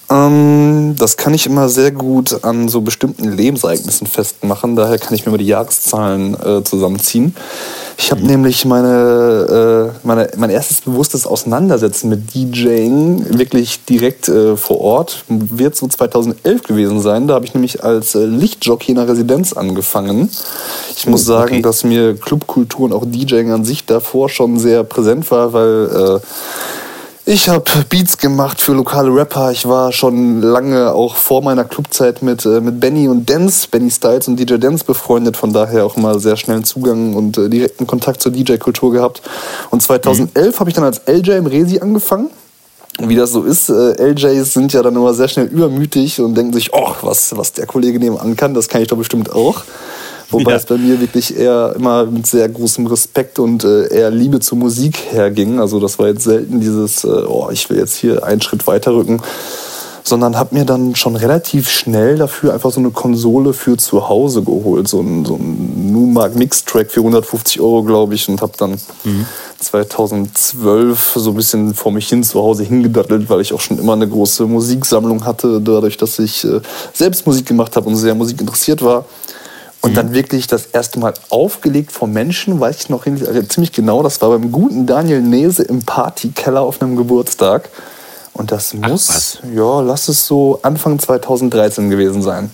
Ähm, 0.10 0.96
das 0.98 1.18
kann 1.18 1.34
ich 1.34 1.48
immer 1.48 1.68
sehr 1.70 1.92
gut 1.92 2.44
an 2.44 2.70
so 2.70 2.82
bestimmten 2.82 3.32
Lebensereignissen 3.32 4.06
festmachen. 4.06 4.76
Daher 4.76 5.00
kann 5.00 5.16
ich 5.16 5.26
mir 5.26 5.32
mal 5.32 5.38
die 5.38 5.48
Jahreszahlen 5.48 6.36
äh, 6.36 6.64
zusammenziehen. 6.64 7.36
Ich 7.98 8.12
habe 8.12 8.22
mhm. 8.22 8.28
nämlich 8.28 8.66
meine, 8.66 9.92
äh, 9.94 10.06
meine, 10.06 10.30
mein 10.38 10.50
erstes 10.50 10.82
bewusstes 10.82 11.26
Auseinandersetzen 11.26 12.10
mit 12.10 12.36
DJing 12.36 13.38
wirklich 13.38 13.86
direkt 13.86 14.28
äh, 14.28 14.58
vor 14.58 14.82
Ort. 14.82 15.24
Wird 15.28 15.76
so 15.76 15.88
2011 15.88 16.64
gewesen 16.64 17.02
sein. 17.02 17.28
Da 17.28 17.36
habe 17.36 17.46
ich 17.46 17.54
nämlich 17.54 17.84
als 17.84 18.14
äh, 18.16 18.26
Lichtjockey 18.26 18.92
in 18.92 18.98
der 18.98 19.08
Residenz 19.08 19.54
angefangen. 19.54 20.30
Ich 20.96 21.08
muss 21.08 21.24
oh, 21.24 21.26
sagen, 21.26 21.54
okay. 21.54 21.62
dass 21.62 21.84
mir 21.84 22.16
Clubkultur 22.16 22.86
und 22.86 22.94
auch 22.94 23.06
DJing 23.06 23.52
an 23.52 23.66
sich 23.66 23.86
davor 23.86 24.30
schon 24.30 24.60
sehr 24.60 24.84
präsent 24.84 25.32
war, 25.32 25.54
weil 25.54 26.20
äh, 26.20 26.20
ich 27.28 27.50
habe 27.50 27.64
Beats 27.90 28.18
gemacht 28.18 28.62
für 28.62 28.74
lokale 28.74 29.14
Rapper. 29.14 29.52
Ich 29.52 29.68
war 29.68 29.92
schon 29.92 30.42
lange 30.42 30.92
auch 30.92 31.16
vor 31.16 31.42
meiner 31.42 31.64
Clubzeit 31.64 32.22
mit, 32.22 32.46
äh, 32.46 32.62
mit 32.62 32.80
Benny 32.80 33.08
und 33.08 33.28
Dance, 33.28 33.68
Benny 33.70 33.90
Styles 33.90 34.28
und 34.28 34.40
DJ 34.40 34.58
Dance 34.58 34.86
befreundet. 34.86 35.36
Von 35.36 35.52
daher 35.52 35.86
auch 35.86 35.98
immer 35.98 36.20
sehr 36.20 36.38
schnellen 36.38 36.64
Zugang 36.64 37.16
und 37.16 37.38
äh, 37.38 37.50
direkten 37.50 37.88
Kontakt 37.88 38.22
zur 38.22 38.32
DJ-Kultur 38.32 38.92
gehabt. 38.92 39.24
Und 39.72 39.82
2011 39.82 40.56
mhm. 40.56 40.60
habe 40.60 40.70
ich 40.70 40.76
dann 40.76 40.84
als 40.84 41.02
LJ 41.08 41.32
im 41.32 41.48
Resi 41.48 41.80
angefangen. 41.80 42.30
Wie 43.00 43.16
das 43.16 43.32
so 43.32 43.44
ist, 43.44 43.70
äh, 43.70 44.12
LJs 44.12 44.54
sind 44.54 44.72
ja 44.74 44.84
dann 44.84 44.96
immer 44.96 45.14
sehr 45.14 45.28
schnell 45.28 45.48
übermütig 45.48 46.22
und 46.22 46.36
denken 46.36 46.54
sich, 46.54 46.74
oh, 46.74 46.96
was, 47.02 47.36
was 47.36 47.54
der 47.54 47.66
Kollege 47.66 48.00
nebenan 48.00 48.36
kann, 48.36 48.54
das 48.54 48.70
kann 48.70 48.82
ich 48.84 48.88
doch 48.88 48.98
bestimmt 48.98 49.34
auch. 49.34 49.64
Wobei 50.30 50.54
es 50.54 50.66
bei 50.66 50.78
mir 50.78 51.00
wirklich 51.00 51.38
eher 51.38 51.74
immer 51.76 52.06
mit 52.06 52.26
sehr 52.26 52.48
großem 52.50 52.88
Respekt 52.88 53.40
und 53.40 53.64
äh, 53.64 53.88
eher 53.94 54.12
Liebe 54.12 54.40
zur 54.40 54.58
Musik 54.58 54.98
herging. 55.12 55.60
Also 55.60 55.80
das 55.80 56.00
war 56.00 56.08
jetzt 56.08 56.24
selten 56.24 56.60
dieses, 56.60 57.04
äh, 57.04 57.08
oh, 57.08 57.50
ich 57.52 57.70
will 57.70 57.78
jetzt 57.78 57.96
hier 57.96 58.24
einen 58.24 58.42
Schritt 58.42 58.66
weiterrücken, 58.68 59.22
sondern 60.04 60.38
habe 60.38 60.56
mir 60.56 60.66
dann 60.66 60.96
schon 60.96 61.16
relativ 61.16 61.70
schnell 61.70 62.18
dafür 62.18 62.54
einfach 62.54 62.72
so 62.72 62.80
eine 62.80 62.92
Konsole 62.92 63.54
für 63.54 63.78
zu 63.78 64.08
Hause 64.08 64.44
geholt, 64.44 64.88
so 64.88 65.02
ein, 65.02 65.26
so 65.26 65.36
ein 65.36 65.92
Numark 65.92 66.36
Mix-Track 66.36 66.92
für 66.92 67.00
150 67.00 67.60
Euro, 67.60 67.84
glaube 67.84 68.16
ich, 68.16 68.30
und 68.30 68.42
habe 68.42 68.54
dann 68.58 68.78
mhm. 69.04 69.26
2012 69.60 71.14
so 71.16 71.32
ein 71.32 71.36
bisschen 71.36 71.74
vor 71.74 71.92
mich 71.92 72.08
hin 72.08 72.24
zu 72.24 72.40
Hause 72.40 72.64
hingedattelt, 72.64 73.30
weil 73.30 73.42
ich 73.42 73.54
auch 73.54 73.62
schon 73.62 73.80
immer 73.80 73.94
eine 73.94 74.08
große 74.08 74.46
Musiksammlung 74.46 75.26
hatte, 75.26 75.60
dadurch, 75.62 75.98
dass 75.98 76.20
ich 76.20 76.44
äh, 76.44 76.62
selbst 76.94 77.26
Musik 77.26 77.48
gemacht 77.48 77.76
habe 77.76 77.88
und 77.88 77.96
sehr 77.96 78.14
Musik 78.16 78.40
interessiert 78.42 78.84
war. 78.84 79.06
Und 79.86 79.92
mhm. 79.92 79.96
dann 79.98 80.14
wirklich 80.14 80.48
das 80.48 80.66
erste 80.66 80.98
Mal 80.98 81.14
aufgelegt 81.30 81.92
vom 81.92 82.12
Menschen, 82.12 82.60
weiß 82.60 82.78
ich 82.80 82.90
noch 82.90 83.06
also 83.06 83.44
ziemlich 83.44 83.72
genau, 83.72 84.02
das 84.02 84.20
war 84.20 84.30
beim 84.30 84.52
guten 84.52 84.88
Daniel 84.88 85.22
Nese 85.22 85.62
im 85.62 85.84
Partykeller 85.84 86.62
auf 86.62 86.82
einem 86.82 86.96
Geburtstag. 86.96 87.70
Und 88.34 88.52
das 88.52 88.74
muss, 88.74 89.38
ja, 89.54 89.82
lass 89.82 90.08
es 90.08 90.26
so 90.26 90.60
Anfang 90.64 90.98
2013 90.98 91.92
gewesen 91.92 92.24
sein. 92.24 92.50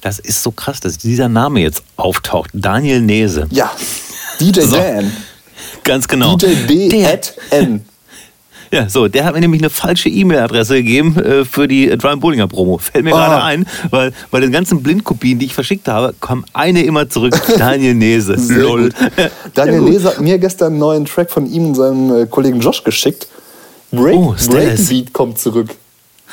Das 0.00 0.18
ist 0.18 0.42
so 0.42 0.50
krass, 0.50 0.80
dass 0.80 0.98
dieser 0.98 1.28
Name 1.28 1.60
jetzt 1.60 1.84
auftaucht. 1.96 2.50
Daniel 2.54 3.00
Nese. 3.02 3.46
Ja, 3.52 3.70
DJ 4.40 4.60
so. 4.62 4.74
Dan. 4.74 5.12
Ganz 5.84 6.08
genau. 6.08 6.34
DJ 6.36 6.88
D. 6.88 7.06
at 7.06 7.34
N. 7.50 7.84
Ja, 8.72 8.88
so, 8.88 9.08
der 9.08 9.24
hat 9.24 9.34
mir 9.34 9.40
nämlich 9.40 9.62
eine 9.62 9.70
falsche 9.70 10.08
E-Mail-Adresse 10.08 10.76
gegeben 10.76 11.16
äh, 11.16 11.44
für 11.44 11.66
die 11.66 11.88
Drum 11.98 12.20
Bollinger 12.20 12.46
Promo. 12.46 12.78
Fällt 12.78 13.04
mir 13.04 13.12
oh. 13.12 13.16
gerade 13.16 13.42
ein, 13.42 13.66
weil 13.90 14.12
bei 14.30 14.38
den 14.38 14.52
ganzen 14.52 14.80
Blindkopien, 14.82 15.40
die 15.40 15.46
ich 15.46 15.54
verschickt 15.54 15.88
habe, 15.88 16.14
kam 16.20 16.44
eine 16.52 16.84
immer 16.84 17.08
zurück. 17.08 17.34
Daniel 17.58 17.94
Nese. 17.94 18.36
Lol. 18.54 18.90
Daniel 19.54 19.80
Nese 19.80 20.08
hat 20.08 20.20
mir 20.20 20.38
gestern 20.38 20.68
einen 20.68 20.78
neuen 20.78 21.04
Track 21.04 21.30
von 21.30 21.46
ihm 21.50 21.66
und 21.66 21.74
seinem 21.74 22.14
äh, 22.22 22.26
Kollegen 22.26 22.60
Josh 22.60 22.84
geschickt. 22.84 23.26
Break, 23.90 24.14
oh, 24.14 24.34
Breakbeat 24.48 25.12
kommt 25.12 25.38
zurück. 25.38 25.70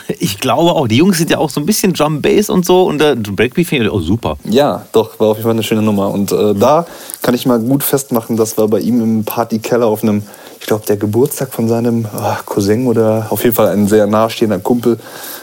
ich 0.19 0.39
glaube 0.39 0.71
auch, 0.71 0.87
die 0.87 0.97
Jungs 0.97 1.17
sind 1.17 1.29
ja 1.29 1.37
auch 1.37 1.49
so 1.49 1.59
ein 1.59 1.65
bisschen 1.65 1.93
Drum 1.93 2.21
Bass 2.21 2.49
und 2.49 2.65
so 2.65 2.83
und 2.83 3.01
äh, 3.01 3.15
Breakbeat 3.15 3.67
finde 3.67 3.85
ich 3.85 3.91
auch 3.91 4.01
super. 4.01 4.37
Ja, 4.45 4.85
doch, 4.91 5.19
war 5.19 5.29
auf 5.29 5.37
jeden 5.37 5.43
Fall 5.43 5.53
eine 5.53 5.63
schöne 5.63 5.81
Nummer. 5.81 6.09
Und 6.09 6.31
äh, 6.31 6.35
mhm. 6.53 6.59
da 6.59 6.85
kann 7.21 7.33
ich 7.35 7.45
mal 7.45 7.59
gut 7.59 7.83
festmachen, 7.83 8.37
das 8.37 8.57
war 8.57 8.67
bei 8.67 8.79
ihm 8.79 9.01
im 9.01 9.23
Partykeller 9.23 9.85
auf 9.85 10.03
einem 10.03 10.23
ich 10.59 10.65
glaube, 10.65 10.85
der 10.85 10.97
Geburtstag 10.97 11.53
von 11.53 11.67
seinem 11.67 12.05
oh, 12.13 12.35
Cousin 12.45 12.87
oder 12.87 13.27
auf 13.29 13.43
jeden 13.43 13.55
Fall 13.55 13.69
ein 13.69 13.87
sehr 13.87 14.07
nahestehender 14.07 14.59
Kumpel. 14.59 14.97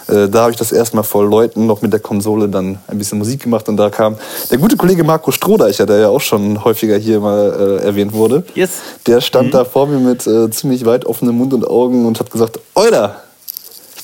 Äh, 0.09 0.29
da 0.29 0.43
habe 0.43 0.51
ich 0.51 0.57
das 0.57 0.73
erste 0.73 0.97
Mal 0.97 1.03
vor 1.03 1.25
Leuten 1.25 1.67
noch 1.67 1.83
mit 1.83 1.93
der 1.93 2.01
Konsole 2.01 2.49
dann 2.49 2.79
ein 2.89 2.99
bisschen 2.99 3.19
Musik 3.19 3.43
gemacht 3.43 3.69
und 3.69 3.77
da 3.77 3.91
kam 3.91 4.17
der 4.51 4.59
gute 4.59 4.77
Kollege 4.77 5.05
Marco 5.05 5.31
Strohdeicher, 5.31 5.87
der 5.87 5.99
ja 5.99 6.09
auch 6.09 6.21
schon 6.21 6.63
häufiger 6.63 6.99
hier 6.99 7.21
mal 7.21 7.81
äh, 7.81 7.87
erwähnt 7.87 8.13
wurde. 8.13 8.45
Yes. 8.55 8.81
Der 9.07 9.21
stand 9.21 9.49
mhm. 9.49 9.53
da 9.53 9.65
vor 9.65 9.87
mir 9.87 9.99
mit 9.99 10.27
äh, 10.27 10.51
ziemlich 10.51 10.85
weit 10.85 11.07
offenem 11.07 11.39
Mund 11.39 11.55
und 11.55 11.67
Augen 11.67 12.07
und 12.07 12.21
hat 12.21 12.31
gesagt, 12.31 12.61
Euler, 12.75 13.17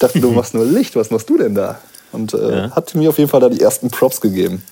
dachte, 0.00 0.21
du 0.21 0.30
machst 0.33 0.54
nur 0.54 0.64
Licht, 0.64 0.97
was 0.97 1.11
machst 1.11 1.28
du 1.28 1.38
denn 1.38 1.54
da? 1.54 1.78
Und 2.12 2.35
äh, 2.35 2.57
ja. 2.57 2.71
hat 2.73 2.95
mir 2.95 3.11
auf 3.11 3.19
jeden 3.19 3.30
Fall 3.30 3.40
da 3.40 3.49
die 3.49 3.61
ersten 3.61 3.88
Props 3.88 4.21
gegeben. 4.21 4.62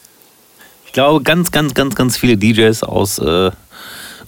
Ich 0.86 0.92
glaube, 0.92 1.22
ganz, 1.22 1.50
ganz, 1.50 1.74
ganz, 1.74 1.94
ganz 1.94 2.16
viele 2.16 2.36
DJs 2.36 2.82
aus 2.82 3.18
äh, 3.18 3.50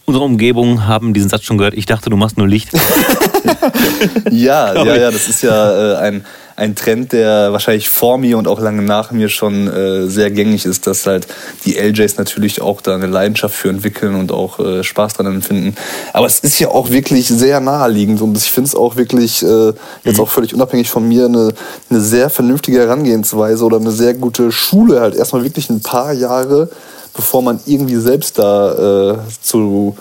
unserer 0.05 0.25
Umgebung 0.25 0.87
haben 0.87 1.15
diesen 1.15 1.29
Satz 1.29 1.43
schon 1.43 1.59
gehört. 1.59 1.75
Ich 1.75 1.87
dachte, 1.87 2.11
du 2.11 2.17
machst 2.17 2.37
nur 2.37 2.47
Licht. 2.47 2.71
ja, 4.31 4.75
ja, 4.85 4.97
ja, 4.97 5.11
das 5.11 5.29
ist 5.29 5.43
ja 5.43 5.95
äh, 5.95 5.97
ein, 5.97 6.27
ein 6.61 6.75
Trend, 6.75 7.13
der 7.13 7.53
wahrscheinlich 7.53 7.89
vor 7.89 8.19
mir 8.19 8.37
und 8.37 8.47
auch 8.47 8.61
lange 8.61 8.83
nach 8.83 9.11
mir 9.13 9.31
schon 9.31 9.67
äh, 9.67 10.07
sehr 10.09 10.31
gängig 10.31 10.67
ist, 10.67 10.87
dass 10.87 11.07
halt 11.07 11.27
die 11.65 11.79
LJs 11.79 12.19
natürlich 12.19 12.61
auch 12.61 12.83
da 12.83 12.95
eine 12.95 13.07
Leidenschaft 13.07 13.55
für 13.55 13.71
entwickeln 13.71 14.15
und 14.15 14.31
auch 14.31 14.61
äh, 14.61 14.85
Spaß 14.85 15.15
dran 15.15 15.27
empfinden. 15.27 15.75
Aber 16.13 16.27
es 16.27 16.41
ist 16.41 16.59
ja 16.59 16.69
auch 16.69 16.91
wirklich 16.91 17.29
sehr 17.29 17.61
naheliegend 17.61 18.21
und 18.21 18.37
ich 18.37 18.51
finde 18.51 18.69
es 18.69 18.75
auch 18.75 18.97
wirklich, 18.97 19.43
äh, 19.43 19.73
jetzt 20.05 20.19
mhm. 20.19 20.21
auch 20.21 20.29
völlig 20.29 20.55
unabhängig 20.55 20.91
von 20.91 21.09
mir, 21.09 21.25
eine, 21.25 21.55
eine 21.89 22.01
sehr 22.01 22.29
vernünftige 22.29 22.79
Herangehensweise 22.79 23.65
oder 23.65 23.79
eine 23.79 23.93
sehr 23.93 24.13
gute 24.13 24.53
Schule, 24.53 25.01
halt 25.01 25.15
erstmal 25.15 25.43
wirklich 25.43 25.71
ein 25.71 25.81
paar 25.81 26.13
Jahre 26.13 26.69
bevor 27.13 27.43
man 27.43 27.59
irgendwie 27.67 27.97
selbst 27.97 28.39
da 28.39 29.13
äh, 29.13 29.19
zu, 29.43 29.97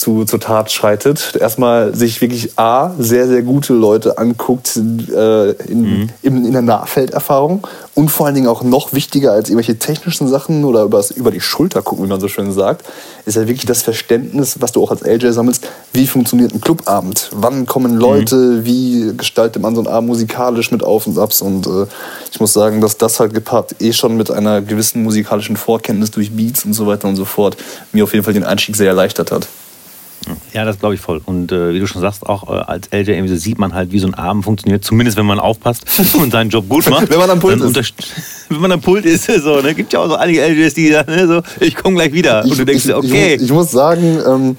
zu, 0.00 0.24
zur 0.24 0.40
Tat 0.40 0.72
schreitet. 0.72 1.36
Erstmal 1.38 1.94
sich 1.94 2.22
wirklich 2.22 2.58
A, 2.58 2.92
sehr, 2.98 3.28
sehr 3.28 3.42
gute 3.42 3.74
Leute 3.74 4.16
anguckt 4.16 4.74
äh, 4.76 5.50
in, 5.50 5.82
mhm. 5.82 6.08
in, 6.22 6.46
in 6.46 6.52
der 6.52 6.62
Nahfelderfahrung 6.62 7.66
und 7.94 8.08
vor 8.08 8.24
allen 8.24 8.34
Dingen 8.34 8.48
auch 8.48 8.62
noch 8.62 8.94
wichtiger 8.94 9.32
als 9.32 9.50
irgendwelche 9.50 9.78
technischen 9.78 10.26
Sachen 10.26 10.64
oder 10.64 10.84
übers, 10.84 11.10
über 11.10 11.30
die 11.30 11.42
Schulter 11.42 11.82
gucken, 11.82 12.06
wie 12.06 12.08
man 12.08 12.18
so 12.18 12.28
schön 12.28 12.50
sagt, 12.50 12.86
ist 13.26 13.34
ja 13.34 13.42
wirklich 13.42 13.66
das 13.66 13.82
Verständnis, 13.82 14.56
was 14.60 14.72
du 14.72 14.82
auch 14.82 14.90
als 14.90 15.02
LJ 15.02 15.32
sammelst, 15.32 15.68
wie 15.92 16.06
funktioniert 16.06 16.54
ein 16.54 16.62
Clubabend, 16.62 17.28
wann 17.34 17.66
kommen 17.66 17.94
Leute, 17.94 18.36
mhm. 18.36 18.64
wie 18.64 19.12
gestaltet 19.18 19.60
man 19.60 19.74
so 19.74 19.82
einen 19.82 19.88
Abend 19.88 20.08
musikalisch 20.08 20.70
mit 20.70 20.82
Auf 20.82 21.06
und 21.06 21.18
Abs 21.18 21.42
und 21.42 21.66
äh, 21.66 21.84
ich 22.32 22.40
muss 22.40 22.54
sagen, 22.54 22.80
dass 22.80 22.96
das 22.96 23.20
halt 23.20 23.34
gepaart 23.34 23.76
eh 23.80 23.92
schon 23.92 24.16
mit 24.16 24.30
einer 24.30 24.62
gewissen 24.62 25.02
musikalischen 25.02 25.58
Vorkenntnis 25.58 26.10
durch 26.10 26.30
Beats 26.30 26.64
und 26.64 26.72
so 26.72 26.86
weiter 26.86 27.06
und 27.06 27.16
so 27.16 27.26
fort 27.26 27.58
mir 27.92 28.04
auf 28.04 28.14
jeden 28.14 28.24
Fall 28.24 28.32
den 28.32 28.44
Einstieg 28.44 28.76
sehr 28.76 28.88
erleichtert 28.88 29.30
hat. 29.30 29.46
Ja, 30.52 30.64
das 30.64 30.78
glaube 30.78 30.94
ich 30.94 31.00
voll. 31.00 31.20
Und 31.24 31.50
äh, 31.52 31.72
wie 31.72 31.80
du 31.80 31.86
schon 31.86 32.02
sagst, 32.02 32.26
auch 32.26 32.48
äh, 32.48 32.60
als 32.60 32.88
LJ 32.92 33.10
irgendwie 33.10 33.36
sieht 33.36 33.58
man 33.58 33.74
halt, 33.74 33.92
wie 33.92 33.98
so 33.98 34.06
ein 34.06 34.14
Abend 34.14 34.44
funktioniert, 34.44 34.84
zumindest 34.84 35.16
wenn 35.16 35.26
man 35.26 35.38
aufpasst 35.38 35.84
und 36.14 36.32
seinen 36.32 36.50
Job 36.50 36.68
gut 36.68 36.88
macht. 36.90 37.10
wenn 37.10 37.18
man 37.18 37.30
am 37.30 37.40
Pult 37.40 37.60
ist. 37.60 37.94
Wenn 38.48 38.60
man 38.60 38.72
am 38.72 38.80
Pult 38.80 39.06
ist, 39.06 39.26
so, 39.42 39.60
ne? 39.60 39.74
gibt 39.76 39.92
ja 39.92 40.00
auch 40.00 40.08
so 40.08 40.16
einige 40.16 40.44
LJs, 40.44 40.74
die 40.74 40.90
sagen, 40.90 41.14
ne, 41.14 41.26
so, 41.28 41.42
ich 41.60 41.76
komme 41.76 41.94
gleich 41.94 42.12
wieder. 42.12 42.44
Ich, 42.44 42.50
und 42.50 42.58
du 42.58 42.64
denkst 42.64 42.82
dir, 42.82 42.96
okay. 42.96 43.36
Ich, 43.36 43.42
ich, 43.42 43.52
muss 43.52 43.70
sagen, 43.70 44.18
ähm, 44.26 44.56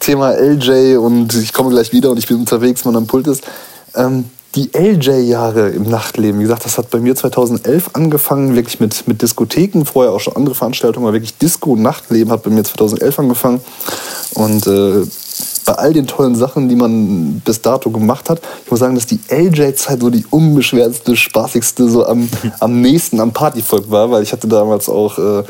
Thema 0.00 0.32
LJ 0.32 0.96
und 0.96 1.34
ich 1.34 1.52
komme 1.52 1.68
gleich 1.68 1.92
wieder 1.92 2.10
und 2.10 2.18
ich 2.18 2.26
bin 2.26 2.38
unterwegs, 2.38 2.86
wenn 2.86 2.94
man 2.94 3.02
am 3.02 3.06
Pult 3.06 3.26
ist. 3.26 3.42
Ähm, 3.94 4.24
die 4.58 4.76
LJ-Jahre 4.76 5.68
im 5.68 5.84
Nachtleben, 5.84 6.40
wie 6.40 6.42
gesagt, 6.42 6.64
das 6.64 6.78
hat 6.78 6.90
bei 6.90 6.98
mir 6.98 7.14
2011 7.14 7.90
angefangen, 7.92 8.56
wirklich 8.56 8.80
mit, 8.80 9.06
mit 9.06 9.22
Diskotheken, 9.22 9.84
vorher 9.84 10.12
auch 10.12 10.18
schon 10.18 10.34
andere 10.34 10.56
Veranstaltungen, 10.56 11.06
aber 11.06 11.12
wirklich 11.12 11.38
Disco, 11.38 11.76
Nachtleben 11.76 12.32
hat 12.32 12.42
bei 12.42 12.50
mir 12.50 12.64
2011 12.64 13.18
angefangen. 13.20 13.60
Und 14.34 14.66
äh, 14.66 15.06
bei 15.64 15.72
all 15.74 15.92
den 15.92 16.08
tollen 16.08 16.34
Sachen, 16.34 16.68
die 16.68 16.74
man 16.74 17.40
bis 17.44 17.62
dato 17.62 17.90
gemacht 17.90 18.28
hat, 18.30 18.40
ich 18.64 18.70
muss 18.70 18.80
sagen, 18.80 18.96
dass 18.96 19.06
die 19.06 19.20
LJ-Zeit 19.30 20.00
so 20.00 20.10
die 20.10 20.26
unbeschwerteste, 20.28 21.14
spaßigste, 21.14 21.88
so 21.88 22.04
am, 22.04 22.28
am 22.58 22.80
nächsten 22.80 23.20
am 23.20 23.32
Partyvolk 23.32 23.88
war, 23.92 24.10
weil 24.10 24.24
ich 24.24 24.32
hatte 24.32 24.48
damals 24.48 24.88
auch 24.88 25.18
äh, 25.18 25.44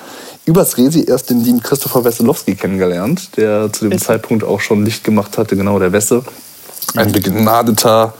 übers 0.44 0.76
Resi 0.76 1.04
erst 1.04 1.30
den 1.30 1.42
lieben 1.42 1.62
Christopher 1.62 2.04
Wesselowski 2.04 2.56
kennengelernt, 2.56 3.30
der 3.38 3.72
zu 3.72 3.88
dem 3.88 3.98
Zeitpunkt 3.98 4.44
auch 4.44 4.60
schon 4.60 4.84
Licht 4.84 5.02
gemacht 5.02 5.38
hatte, 5.38 5.56
genau, 5.56 5.78
der 5.78 5.92
Wesse. 5.92 6.24
Ein 6.94 7.12
begnadeter 7.12 8.12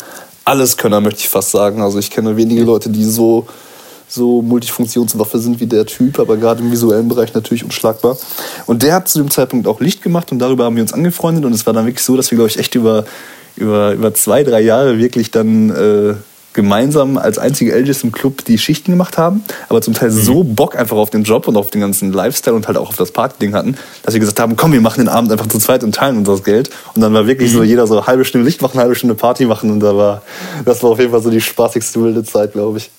Alleskönner, 0.48 1.00
möchte 1.00 1.20
ich 1.20 1.28
fast 1.28 1.50
sagen. 1.50 1.82
Also 1.82 1.98
ich 1.98 2.10
kenne 2.10 2.36
wenige 2.36 2.62
Leute, 2.62 2.90
die 2.90 3.04
so 3.04 3.46
so 4.08 4.40
Multifunktionswaffe 4.40 5.38
sind 5.38 5.60
wie 5.60 5.66
der 5.66 5.84
Typ, 5.84 6.18
aber 6.18 6.36
gerade 6.36 6.62
im 6.62 6.72
visuellen 6.72 7.08
Bereich 7.08 7.34
natürlich 7.34 7.62
unschlagbar. 7.62 8.16
Und 8.66 8.82
der 8.82 8.94
hat 8.94 9.08
zu 9.08 9.18
dem 9.18 9.30
Zeitpunkt 9.30 9.66
auch 9.66 9.80
Licht 9.80 10.02
gemacht 10.02 10.32
und 10.32 10.38
darüber 10.38 10.64
haben 10.64 10.76
wir 10.76 10.82
uns 10.82 10.94
angefreundet 10.94 11.44
und 11.44 11.52
es 11.52 11.66
war 11.66 11.74
dann 11.74 11.84
wirklich 11.84 12.04
so, 12.04 12.16
dass 12.16 12.30
wir, 12.30 12.36
glaube 12.36 12.50
ich, 12.50 12.58
echt 12.58 12.74
über, 12.74 13.04
über, 13.56 13.92
über 13.92 14.14
zwei, 14.14 14.42
drei 14.44 14.62
Jahre 14.62 14.98
wirklich 14.98 15.30
dann 15.30 15.70
äh, 15.70 16.14
gemeinsam 16.52 17.18
als 17.18 17.38
einzige 17.38 17.74
LGs 17.74 18.02
im 18.04 18.12
Club 18.12 18.44
die 18.44 18.58
Schichten 18.58 18.92
gemacht 18.92 19.18
haben, 19.18 19.44
aber 19.68 19.80
zum 19.80 19.94
Teil 19.94 20.10
mhm. 20.10 20.20
so 20.20 20.44
Bock 20.44 20.76
einfach 20.76 20.96
auf 20.96 21.10
den 21.10 21.22
Job 21.22 21.46
und 21.46 21.56
auf 21.56 21.70
den 21.70 21.80
ganzen 21.80 22.12
Lifestyle 22.12 22.56
und 22.56 22.66
halt 22.66 22.76
auch 22.76 22.88
auf 22.88 22.96
das 22.96 23.12
Party-Ding 23.12 23.54
hatten, 23.54 23.76
dass 24.02 24.14
wir 24.14 24.20
gesagt 24.20 24.40
haben, 24.40 24.56
komm, 24.56 24.72
wir 24.72 24.80
machen 24.80 25.00
den 25.00 25.08
Abend 25.08 25.30
einfach 25.30 25.46
zu 25.46 25.58
zweit 25.58 25.84
und 25.84 25.94
teilen 25.94 26.18
uns 26.18 26.28
das 26.28 26.44
Geld. 26.44 26.70
Und 26.94 27.02
dann 27.02 27.12
war 27.12 27.26
wirklich 27.26 27.52
mhm. 27.52 27.56
so 27.56 27.62
jeder 27.62 27.86
so 27.86 28.06
halbe 28.06 28.24
Stunde 28.24 28.46
Licht 28.46 28.62
machen, 28.62 28.80
halbe 28.80 28.94
Stunde 28.94 29.14
Party 29.14 29.44
machen 29.44 29.70
und 29.70 29.80
da 29.80 29.96
war, 29.96 30.22
das 30.64 30.82
war 30.82 30.90
auf 30.90 30.98
jeden 30.98 31.10
Fall 31.10 31.22
so 31.22 31.30
die 31.30 31.40
spaßigste 31.40 32.02
wilde 32.02 32.24
Zeit, 32.24 32.52
glaube 32.52 32.78
ich. 32.78 32.90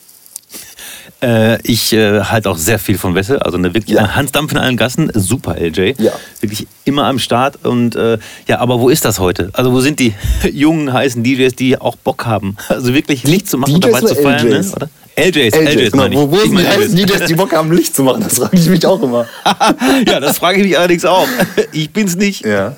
Äh, 1.21 1.61
ich 1.63 1.91
äh, 1.91 2.21
halte 2.21 2.49
auch 2.49 2.57
sehr 2.57 2.79
viel 2.79 2.97
von 2.97 3.13
Wessel, 3.13 3.39
also 3.39 3.57
eine 3.57 3.73
wirklich 3.73 3.97
ja. 3.97 4.15
Handdampf 4.15 4.53
in 4.53 4.57
allen 4.57 4.77
Gassen, 4.77 5.11
super 5.13 5.57
LJ. 5.59 5.95
Ja. 5.97 6.13
Wirklich 6.39 6.67
immer 6.85 7.05
am 7.05 7.19
Start 7.19 7.65
und 7.65 7.95
äh, 7.95 8.17
ja, 8.47 8.59
aber 8.59 8.79
wo 8.79 8.89
ist 8.89 9.03
das 9.03 9.19
heute? 9.19 9.49
Also 9.53 9.73
wo 9.73 9.81
sind 9.81 9.99
die 9.99 10.13
jungen, 10.53 10.93
heißen 10.93 11.21
DJs, 11.23 11.55
die 11.55 11.79
auch 11.79 11.97
Bock 11.97 12.25
haben, 12.25 12.55
also 12.69 12.93
wirklich 12.93 13.23
Licht 13.23 13.49
zu 13.49 13.57
machen 13.57 13.81
DJs 13.81 13.91
dabei 13.91 14.07
zu 14.07 14.15
feiern, 14.15 14.47
ne? 14.47 14.65
oder? 14.73 14.89
LJs, 15.19 15.55
LJs, 15.55 15.75
LJs 15.75 15.91
genau. 15.91 16.11
Wo, 16.13 16.31
wo 16.31 16.37
sind 16.37 16.59
die 16.59 16.67
heißen 16.67 16.95
DJs, 16.95 17.25
die 17.25 17.35
Bock 17.35 17.53
haben, 17.53 17.71
Licht 17.71 17.95
zu 17.95 18.03
machen? 18.03 18.23
Das 18.23 18.37
frage 18.37 18.57
ich 18.57 18.69
mich 18.69 18.85
auch 18.85 19.01
immer. 19.01 19.27
ja, 20.07 20.19
das 20.19 20.37
frage 20.37 20.59
ich 20.59 20.67
mich 20.67 20.77
allerdings 20.77 21.05
auch. 21.05 21.27
Ich 21.71 21.91
bin's 21.91 22.15
nicht. 22.15 22.45
Ja. 22.45 22.75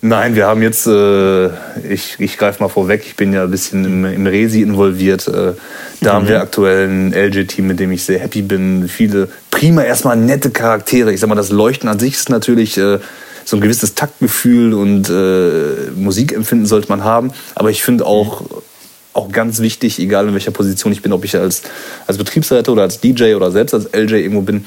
Nein, 0.00 0.34
wir 0.34 0.46
haben 0.46 0.62
jetzt, 0.62 0.86
äh, 0.86 1.46
ich, 1.88 2.16
ich 2.18 2.36
greife 2.38 2.62
mal 2.62 2.68
vorweg, 2.68 3.02
ich 3.06 3.14
bin 3.14 3.32
ja 3.32 3.44
ein 3.44 3.50
bisschen 3.50 3.84
im, 3.84 4.04
im 4.04 4.26
Resi 4.26 4.62
involviert. 4.62 5.28
Äh, 5.28 5.52
da 6.00 6.12
mhm. 6.12 6.16
haben 6.16 6.28
wir 6.28 6.40
aktuell 6.40 6.88
ein 6.88 7.12
LG-Team, 7.12 7.66
mit 7.66 7.78
dem 7.78 7.92
ich 7.92 8.02
sehr 8.02 8.18
happy 8.18 8.42
bin. 8.42 8.88
Viele 8.88 9.28
prima, 9.50 9.82
erstmal 9.82 10.16
nette 10.16 10.50
Charaktere. 10.50 11.12
Ich 11.12 11.20
sag 11.20 11.28
mal, 11.28 11.34
das 11.34 11.50
Leuchten 11.50 11.88
an 11.88 11.98
sich 11.98 12.14
ist 12.14 12.30
natürlich 12.30 12.76
äh, 12.78 12.98
so 13.44 13.56
ein 13.56 13.60
gewisses 13.60 13.94
Taktgefühl 13.94 14.74
und 14.74 15.08
äh, 15.08 15.90
Musikempfinden 15.94 16.66
sollte 16.66 16.88
man 16.88 17.04
haben. 17.04 17.32
Aber 17.54 17.70
ich 17.70 17.82
finde 17.82 18.04
auch, 18.04 18.40
mhm. 18.40 18.46
Auch 19.16 19.32
ganz 19.32 19.60
wichtig, 19.60 19.98
egal 19.98 20.28
in 20.28 20.34
welcher 20.34 20.50
Position 20.50 20.92
ich 20.92 21.02
bin, 21.02 21.12
ob 21.12 21.24
ich 21.24 21.36
als, 21.36 21.62
als 22.06 22.18
Betriebsleiter 22.18 22.72
oder 22.72 22.82
als 22.82 23.00
DJ 23.00 23.34
oder 23.34 23.50
selbst 23.50 23.74
als 23.74 23.92
LJ 23.92 24.14
irgendwo 24.14 24.42
bin, 24.42 24.64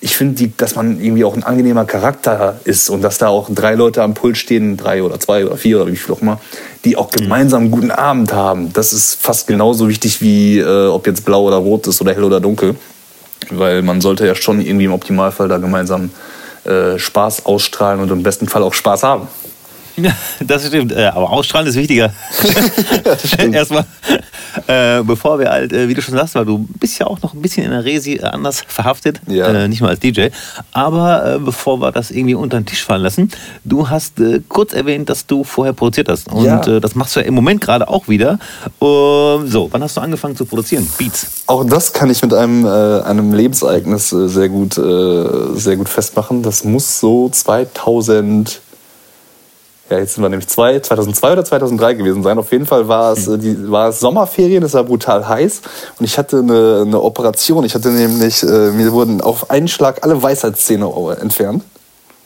ich 0.00 0.16
finde, 0.16 0.48
dass 0.56 0.76
man 0.76 1.00
irgendwie 1.00 1.24
auch 1.24 1.34
ein 1.34 1.42
angenehmer 1.42 1.84
Charakter 1.84 2.60
ist 2.64 2.88
und 2.88 3.02
dass 3.02 3.18
da 3.18 3.28
auch 3.28 3.48
drei 3.52 3.74
Leute 3.74 4.02
am 4.02 4.14
Pult 4.14 4.36
stehen, 4.36 4.76
drei 4.76 5.02
oder 5.02 5.18
zwei 5.18 5.44
oder 5.44 5.56
vier 5.56 5.82
oder 5.82 5.90
wie 5.90 5.96
viel 5.96 6.14
auch 6.14 6.20
immer, 6.20 6.40
die 6.84 6.96
auch 6.96 7.10
gemeinsam 7.10 7.62
einen 7.62 7.70
guten 7.72 7.90
Abend 7.90 8.32
haben. 8.32 8.72
Das 8.72 8.92
ist 8.92 9.20
fast 9.20 9.48
genauso 9.48 9.88
wichtig 9.88 10.22
wie, 10.22 10.60
äh, 10.60 10.86
ob 10.86 11.06
jetzt 11.08 11.24
blau 11.24 11.42
oder 11.42 11.56
rot 11.56 11.88
ist 11.88 12.00
oder 12.00 12.14
hell 12.14 12.22
oder 12.22 12.40
dunkel. 12.40 12.76
Weil 13.50 13.82
man 13.82 14.00
sollte 14.00 14.26
ja 14.26 14.36
schon 14.36 14.60
irgendwie 14.60 14.84
im 14.84 14.92
Optimalfall 14.92 15.48
da 15.48 15.58
gemeinsam 15.58 16.10
äh, 16.64 16.98
Spaß 16.98 17.46
ausstrahlen 17.46 18.00
und 18.00 18.10
im 18.12 18.22
besten 18.22 18.46
Fall 18.46 18.62
auch 18.62 18.74
Spaß 18.74 19.02
haben. 19.02 19.26
Ja, 20.02 20.12
das 20.40 20.66
stimmt. 20.66 20.92
Äh, 20.92 21.06
aber 21.06 21.30
ausstrahlen 21.30 21.66
ist 21.66 21.76
wichtiger. 21.76 22.12
Erstmal, 23.52 23.84
äh, 24.66 25.02
bevor 25.02 25.38
wir 25.38 25.50
halt, 25.50 25.72
äh, 25.72 25.88
wie 25.88 25.94
du 25.94 26.02
schon 26.02 26.14
sagst, 26.14 26.34
weil 26.34 26.44
du 26.44 26.66
bist 26.78 26.98
ja 26.98 27.06
auch 27.06 27.20
noch 27.22 27.34
ein 27.34 27.42
bisschen 27.42 27.64
in 27.64 27.70
der 27.70 27.84
Resi 27.84 28.14
äh, 28.14 28.22
anders 28.22 28.62
verhaftet, 28.66 29.20
ja. 29.26 29.46
äh, 29.46 29.68
nicht 29.68 29.80
mal 29.80 29.90
als 29.90 30.00
DJ. 30.00 30.28
Aber 30.72 31.34
äh, 31.34 31.38
bevor 31.38 31.80
wir 31.80 31.92
das 31.92 32.10
irgendwie 32.10 32.34
unter 32.34 32.58
den 32.58 32.66
Tisch 32.66 32.84
fallen 32.84 33.02
lassen, 33.02 33.30
du 33.64 33.88
hast 33.88 34.14
kurz 34.48 34.72
erwähnt, 34.72 35.08
dass 35.08 35.26
du 35.26 35.44
vorher 35.44 35.72
produziert 35.72 36.08
hast. 36.08 36.30
Und 36.32 36.44
ja. 36.44 36.80
das 36.80 36.94
machst 36.94 37.16
du 37.16 37.20
ja 37.20 37.26
im 37.26 37.34
Moment 37.34 37.60
gerade 37.60 37.88
auch 37.88 38.08
wieder. 38.08 38.38
so, 38.80 39.68
wann 39.70 39.82
hast 39.82 39.96
du 39.96 40.00
angefangen 40.00 40.36
zu 40.36 40.44
produzieren? 40.44 40.88
Beats. 40.98 41.26
Auch 41.46 41.64
das 41.64 41.92
kann 41.92 42.10
ich 42.10 42.22
mit 42.22 42.34
einem, 42.34 42.66
einem 42.66 43.32
Lebensereignis 43.32 44.10
sehr, 44.10 44.48
gut, 44.48 44.74
sehr 44.74 45.76
gut 45.76 45.88
festmachen. 45.88 46.42
Das 46.42 46.64
muss 46.64 47.00
so 47.00 47.28
2000 47.28 48.60
ja, 49.90 49.98
jetzt 49.98 50.14
sind 50.14 50.22
wir 50.22 50.28
nämlich 50.28 50.48
zwei, 50.48 50.80
2002 50.80 51.32
oder 51.32 51.44
2003 51.44 51.94
gewesen 51.94 52.22
sein. 52.22 52.38
Auf 52.38 52.52
jeden 52.52 52.66
Fall 52.66 52.88
war 52.88 53.12
es, 53.12 53.26
mhm. 53.26 53.40
die, 53.40 53.70
war 53.70 53.88
es 53.88 54.00
Sommerferien, 54.00 54.62
es 54.62 54.74
war 54.74 54.84
brutal 54.84 55.26
heiß 55.26 55.62
und 55.98 56.04
ich 56.04 56.18
hatte 56.18 56.38
eine, 56.38 56.84
eine 56.86 57.02
Operation. 57.02 57.64
Ich 57.64 57.74
hatte 57.74 57.88
nämlich, 57.88 58.42
äh, 58.42 58.70
mir 58.70 58.92
wurden 58.92 59.20
auf 59.20 59.50
einen 59.50 59.68
Schlag 59.68 60.04
alle 60.04 60.22
Weisheitszähne 60.22 60.90
entfernt. 61.20 61.62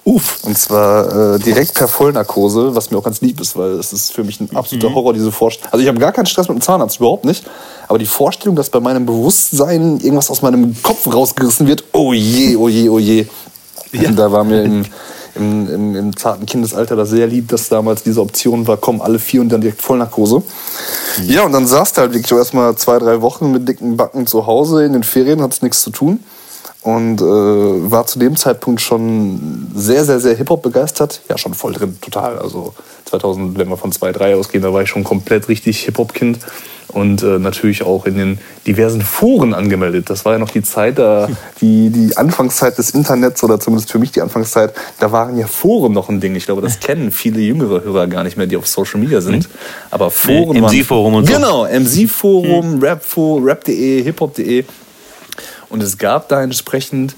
Uff. 0.05 0.39
Und 0.43 0.59
zwar 0.59 1.35
äh, 1.35 1.39
direkt 1.39 1.75
per 1.75 1.87
Vollnarkose, 1.87 2.75
was 2.75 2.91
mir 2.91 2.99
auch 2.99 3.05
ganz 3.05 3.21
lieb 3.21 3.41
ist, 3.41 3.57
weil 3.57 3.73
es 3.73 3.93
ist 3.93 4.13
für 4.13 4.25
mich 4.25 4.41
ein 4.41 4.51
absoluter 4.57 4.91
mhm. 4.91 4.95
Horror, 4.97 5.13
diese 5.13 5.31
Vorstellung. 5.31 5.73
Also 5.73 5.83
ich 5.83 5.89
habe 5.89 6.01
gar 6.01 6.11
keinen 6.11 6.27
Stress 6.27 6.49
mit 6.49 6.59
dem 6.59 6.61
Zahnarzt, 6.61 6.99
überhaupt 6.99 7.25
nicht. 7.25 7.45
Aber 7.87 7.99
die 7.99 8.07
Vorstellung, 8.07 8.57
dass 8.57 8.69
bei 8.69 8.81
meinem 8.81 9.07
Bewusstsein 9.07 10.01
irgendwas 10.01 10.29
aus 10.29 10.43
meinem 10.43 10.75
Kopf 10.83 11.07
rausgerissen 11.07 11.69
wird, 11.69 11.85
oh 11.93 12.13
je, 12.13 12.57
oh 12.57 12.69
je, 12.69 12.89
oh 12.89 12.99
je. 12.99 13.27
Ja. 13.93 14.11
Da 14.11 14.33
war 14.33 14.43
mir 14.43 14.63
im, 14.63 14.85
im, 15.35 15.69
im, 15.69 15.97
im, 15.97 16.17
zarten 16.17 16.47
Kindesalter 16.47 16.97
das 16.97 17.11
sehr 17.11 17.27
lieb, 17.27 17.49
dass 17.49 17.69
damals 17.69 18.03
diese 18.03 18.21
Option 18.21 18.67
war, 18.67 18.77
komm, 18.77 19.01
alle 19.01 19.19
vier 19.19 19.41
und 19.41 19.49
dann 19.49 19.61
direkt 19.61 19.83
Vollnarkose. 19.83 20.43
Ja, 21.27 21.45
und 21.45 21.53
dann 21.53 21.67
saß 21.67 21.93
du 21.95 22.01
halt 22.03 22.13
wirklich 22.13 22.31
erstmal 22.33 22.75
zwei, 22.77 22.99
drei 22.99 23.21
Wochen 23.23 23.51
mit 23.53 23.69
dicken 23.69 23.97
Backen 23.97 24.27
zu 24.27 24.47
Hause 24.47 24.85
in 24.85 24.93
den 24.93 25.03
Ferien, 25.03 25.43
hat 25.43 25.63
nichts 25.63 25.83
zu 25.83 25.91
tun 25.91 26.21
und 26.83 27.21
äh, 27.21 27.25
war 27.25 28.07
zu 28.07 28.19
dem 28.19 28.37
Zeitpunkt 28.37 28.81
schon 28.81 29.71
sehr, 29.75 30.05
sehr, 30.05 30.19
sehr 30.19 30.35
Hip-Hop 30.35 30.63
begeistert. 30.63 31.21
Ja, 31.29 31.39
schon 31.39 31.55
voll 31.55 31.73
drin, 31.73 31.97
total. 32.01 32.39
Also 32.39 32.75
2000, 33.05 33.57
wenn 33.57 33.69
wir 33.69 33.77
von 33.77 33.93
2, 33.93 34.13
3 34.13 34.37
ausgehen, 34.37 34.63
da 34.63 34.73
war 34.73 34.83
ich 34.83 34.89
schon 34.89 35.05
komplett 35.05 35.49
richtig 35.49 35.85
Hip-Hop-Kind 35.85 36.41
und 36.93 37.23
äh, 37.23 37.39
natürlich 37.39 37.83
auch 37.83 38.07
in 38.07 38.17
den 38.17 38.39
diversen 38.67 39.03
Foren 39.03 39.55
angemeldet. 39.55 40.11
Das 40.11 40.25
war 40.25 40.35
ja 40.35 40.39
noch 40.39 40.51
die 40.51 40.63
Zeit, 40.63 40.99
da, 40.99 41.29
die, 41.61 41.91
die 41.91 42.17
Anfangszeit 42.17 42.77
des 42.79 42.91
Internets 42.91 43.43
oder 43.43 43.59
zumindest 43.59 43.91
für 43.91 43.99
mich 43.99 44.13
die 44.13 44.21
Anfangszeit, 44.21 44.75
da 45.01 45.11
waren 45.11 45.39
ja 45.39 45.47
Foren 45.47 45.93
noch 45.93 46.09
ein 46.09 46.21
Ding. 46.21 46.35
Ich 46.35 46.47
glaube, 46.47 46.63
das 46.63 46.81
kennen 46.81 47.11
viele 47.11 47.41
jüngere 47.41 47.83
Hörer 47.83 48.07
gar 48.07 48.25
nicht 48.25 48.37
mehr, 48.37 48.47
die 48.47 48.57
auf 48.57 48.67
Social 48.67 49.01
Media 49.01 49.21
sind. 49.21 49.49
Aber 49.91 50.11
Foren 50.11 50.61
nee, 50.61 50.81
MC-Forum 50.81 51.15
und 51.15 51.27
so. 51.27 51.33
Genau, 51.33 51.65
MC-Forum, 51.67 52.75
hm. 52.75 52.83
Rap.de, 52.83 53.41
Rap 53.43 53.67
Hip-Hop.de. 53.67 54.65
Und 55.69 55.83
es 55.83 55.97
gab 55.97 56.29
da 56.29 56.43
entsprechend, 56.43 57.15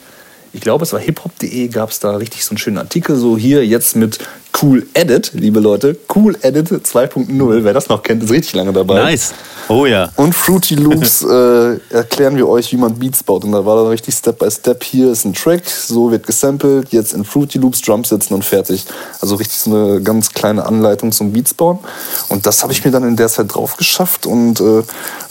ich 0.53 0.61
glaube, 0.61 0.85
es 0.85 0.93
war 0.93 1.01
hiphop.de, 1.01 1.67
gab 1.69 1.91
es 1.91 1.99
da 1.99 2.17
richtig 2.17 2.45
so 2.45 2.53
einen 2.53 2.59
schönen 2.59 2.79
Artikel, 2.79 3.17
so 3.17 3.37
hier 3.37 3.67
jetzt 3.67 3.97
mit 3.97 4.21
Cool 4.63 4.87
Edit, 4.95 5.33
liebe 5.35 5.59
Leute. 5.59 5.97
Cool 6.15 6.37
Edit 6.43 6.69
2.0, 6.69 7.65
wer 7.65 7.73
das 7.73 7.89
noch 7.89 8.03
kennt, 8.03 8.23
ist 8.23 8.31
richtig 8.31 8.55
lange 8.55 8.73
dabei. 8.73 9.03
Nice. 9.03 9.35
Oh 9.69 9.85
ja. 9.85 10.11
Und 10.17 10.33
Fruity 10.33 10.77
Loops 10.77 11.23
äh, 11.29 11.79
erklären 11.91 12.37
wir 12.37 12.49
euch, 12.49 12.71
wie 12.73 12.77
man 12.77 12.95
Beats 12.95 13.25
baut. 13.25 13.45
Und 13.45 13.53
da 13.53 13.65
war 13.67 13.77
dann 13.77 13.89
richtig 13.89 14.15
Step 14.15 14.39
by 14.39 14.51
Step. 14.51 14.85
Hier 14.85 15.11
ist 15.11 15.25
ein 15.25 15.33
Track, 15.33 15.69
so 15.69 16.11
wird 16.13 16.27
gesampelt, 16.27 16.91
jetzt 16.91 17.15
in 17.15 17.25
Fruity 17.25 17.59
Loops 17.59 17.83
Drums 17.83 18.11
setzen 18.11 18.35
und 18.35 18.45
fertig. 18.45 18.85
Also 19.21 19.35
richtig 19.35 19.59
so 19.59 19.75
eine 19.75 20.01
ganz 20.01 20.31
kleine 20.31 20.65
Anleitung 20.65 21.11
zum 21.11 21.33
Beats 21.33 21.53
bauen. 21.53 21.81
Und 22.29 22.47
das 22.47 22.63
habe 22.63 22.73
ich 22.73 22.85
mir 22.85 22.93
dann 22.93 23.03
in 23.03 23.17
der 23.17 23.29
Zeit 23.29 23.53
drauf 23.53 23.77
geschafft 23.77 24.25
und 24.25 24.61
äh, 24.61 24.83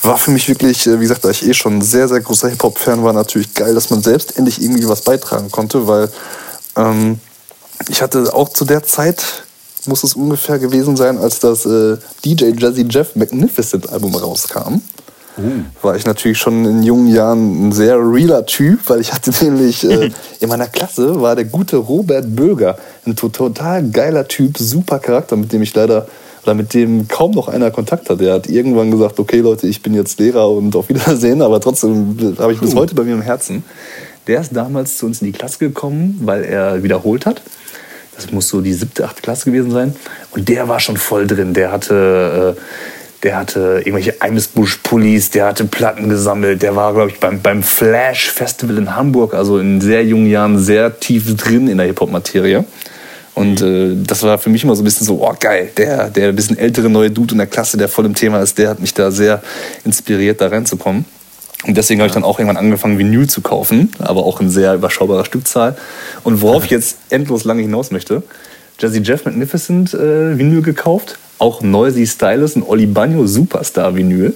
war 0.01 0.17
für 0.17 0.31
mich 0.31 0.49
wirklich, 0.49 0.85
äh, 0.85 0.99
wie 0.99 1.03
gesagt, 1.03 1.23
da 1.23 1.29
ich 1.29 1.47
eh 1.47 1.53
schon 1.53 1.81
sehr, 1.81 2.09
sehr 2.09 2.19
großer 2.19 2.49
Hip-Hop-Fan 2.49 3.03
war, 3.03 3.13
natürlich 3.13 3.53
geil, 3.53 3.73
dass 3.73 3.89
man 3.89 4.01
selbst 4.01 4.37
endlich 4.37 4.61
irgendwie 4.61 4.87
was 4.87 5.01
beitragen 5.01 5.49
konnte, 5.49 5.87
weil 5.87 6.09
ähm, 6.75 7.19
ich 7.89 8.01
hatte 8.01 8.33
auch 8.33 8.49
zu 8.49 8.65
der 8.65 8.83
Zeit 8.83 9.43
muss 9.87 10.03
es 10.03 10.13
ungefähr 10.13 10.59
gewesen 10.59 10.95
sein, 10.95 11.17
als 11.17 11.39
das 11.39 11.65
äh, 11.65 11.97
DJ 12.23 12.51
Jazzy 12.57 12.85
Jeff 12.89 13.15
Magnificent 13.15 13.89
Album 13.89 14.15
rauskam. 14.15 14.81
Uh. 15.35 15.63
War 15.81 15.95
ich 15.95 16.05
natürlich 16.05 16.37
schon 16.37 16.63
in 16.65 16.83
jungen 16.83 17.07
Jahren 17.07 17.67
ein 17.67 17.71
sehr 17.71 17.97
realer 17.97 18.45
Typ, 18.45 18.79
weil 18.87 19.01
ich 19.01 19.13
hatte 19.13 19.31
nämlich 19.43 19.83
äh, 19.83 20.11
in 20.39 20.49
meiner 20.49 20.67
Klasse 20.67 21.19
war 21.21 21.35
der 21.35 21.45
gute 21.45 21.77
Robert 21.77 22.35
Böger, 22.35 22.77
ein 23.05 23.15
total 23.15 23.89
geiler 23.89 24.27
Typ, 24.27 24.57
super 24.57 24.99
Charakter, 24.99 25.35
mit 25.35 25.51
dem 25.51 25.61
ich 25.61 25.73
leider 25.73 26.07
oder 26.43 26.55
mit 26.55 26.73
dem 26.73 27.07
kaum 27.07 27.31
noch 27.31 27.47
einer 27.47 27.71
Kontakt 27.71 28.09
hat. 28.09 28.19
Der 28.19 28.33
hat 28.33 28.47
irgendwann 28.47 28.91
gesagt, 28.91 29.17
okay 29.17 29.39
Leute, 29.39 29.65
ich 29.65 29.81
bin 29.81 29.93
jetzt 29.93 30.19
Lehrer 30.19 30.49
und 30.49 30.75
auf 30.75 30.89
Wiedersehen, 30.89 31.41
aber 31.41 31.61
trotzdem 31.61 32.35
habe 32.37 32.51
ich 32.51 32.59
bis 32.59 32.75
heute 32.75 32.95
bei 32.95 33.03
mir 33.03 33.13
im 33.13 33.21
Herzen. 33.21 33.63
Der 34.27 34.41
ist 34.41 34.55
damals 34.55 34.97
zu 34.97 35.05
uns 35.05 35.21
in 35.21 35.27
die 35.27 35.33
Klasse 35.33 35.59
gekommen, 35.59 36.19
weil 36.23 36.43
er 36.43 36.83
wiederholt 36.83 37.25
hat 37.25 37.41
das 38.15 38.31
muss 38.31 38.49
so 38.49 38.61
die 38.61 38.73
siebte, 38.73 39.05
achte 39.05 39.21
Klasse 39.21 39.45
gewesen 39.45 39.71
sein. 39.71 39.95
Und 40.31 40.49
der 40.49 40.67
war 40.67 40.79
schon 40.79 40.97
voll 40.97 41.27
drin. 41.27 41.53
Der 41.53 41.71
hatte, 41.71 42.55
äh, 42.57 42.61
der 43.23 43.37
hatte 43.37 43.79
irgendwelche 43.79 44.21
Eimsbusch-Pullis, 44.21 45.31
der 45.31 45.45
hatte 45.47 45.65
Platten 45.65 46.09
gesammelt. 46.09 46.61
Der 46.61 46.75
war, 46.75 46.93
glaube 46.93 47.09
ich, 47.11 47.19
beim, 47.19 47.41
beim 47.41 47.63
Flash 47.63 48.29
Festival 48.29 48.77
in 48.77 48.95
Hamburg, 48.95 49.33
also 49.33 49.59
in 49.59 49.81
sehr 49.81 50.03
jungen 50.03 50.27
Jahren, 50.27 50.59
sehr 50.59 50.99
tief 50.99 51.35
drin 51.35 51.67
in 51.67 51.77
der 51.77 51.87
Hip-Hop-Materie. 51.87 52.65
Und 53.35 53.61
mhm. 53.61 54.01
äh, 54.01 54.05
das 54.05 54.23
war 54.23 54.37
für 54.37 54.49
mich 54.49 54.63
immer 54.63 54.75
so 54.75 54.81
ein 54.81 54.85
bisschen 54.85 55.07
so, 55.07 55.21
oh 55.21 55.35
geil, 55.39 55.71
der, 55.77 56.09
der 56.09 56.29
ein 56.29 56.35
bisschen 56.35 56.57
ältere 56.57 56.89
neue 56.89 57.09
Dude 57.09 57.33
in 57.33 57.39
der 57.39 57.47
Klasse, 57.47 57.77
der 57.77 57.89
voll 57.89 58.05
im 58.05 58.15
Thema 58.15 58.41
ist, 58.41 58.57
der 58.57 58.69
hat 58.69 58.79
mich 58.79 58.93
da 58.93 59.11
sehr 59.11 59.41
inspiriert, 59.83 60.41
da 60.41 60.47
reinzukommen. 60.47 61.05
Und 61.65 61.77
deswegen 61.77 62.01
habe 62.01 62.07
ich 62.07 62.13
dann 62.13 62.23
auch 62.23 62.39
irgendwann 62.39 62.57
angefangen, 62.57 62.97
Vinyl 62.97 63.27
zu 63.29 63.41
kaufen, 63.41 63.91
aber 63.99 64.25
auch 64.25 64.41
in 64.41 64.49
sehr 64.49 64.73
überschaubarer 64.73 65.25
Stückzahl. 65.25 65.77
Und 66.23 66.41
worauf 66.41 66.65
ich 66.65 66.71
jetzt 66.71 66.97
endlos 67.09 67.45
lange 67.45 67.61
hinaus 67.61 67.91
möchte, 67.91 68.23
Jazzy 68.79 68.99
Jeff 68.99 69.25
Magnificent 69.25 69.93
äh, 69.93 70.37
Vinyl 70.37 70.61
gekauft, 70.61 71.17
auch 71.39 71.61
Noisy 71.61 72.05
Stylus 72.05 72.55
und 72.55 72.63
Oli 72.63 72.85
Bagno 72.85 73.27
Superstar 73.27 73.95
Vinyl. 73.95 74.33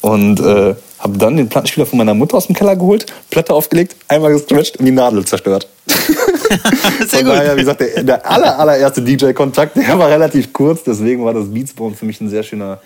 Und 0.00 0.40
äh, 0.40 0.74
habe 0.98 1.18
dann 1.18 1.36
den 1.36 1.48
Plattenspieler 1.48 1.86
von 1.86 1.98
meiner 1.98 2.14
Mutter 2.14 2.36
aus 2.36 2.46
dem 2.46 2.54
Keller 2.54 2.76
geholt, 2.76 3.06
Platte 3.30 3.52
aufgelegt, 3.52 3.94
einmal 4.08 4.32
gestretched 4.32 4.78
und 4.78 4.86
die 4.86 4.92
Nadel 4.92 5.24
zerstört. 5.24 5.68
Sehr 5.86 7.20
Von 7.20 7.24
gut. 7.24 7.34
daher, 7.34 7.56
wie 7.56 7.60
gesagt, 7.60 7.80
der, 7.80 8.02
der 8.02 8.30
aller, 8.30 8.58
allererste 8.58 9.02
DJ-Kontakt, 9.02 9.76
der 9.76 9.98
war 9.98 10.08
relativ 10.08 10.52
kurz, 10.52 10.82
deswegen 10.82 11.24
war 11.24 11.34
das 11.34 11.52
Beatsborn 11.52 11.94
für 11.94 12.06
mich 12.06 12.20
ein 12.20 12.30
sehr 12.30 12.42
schöner 12.42 12.80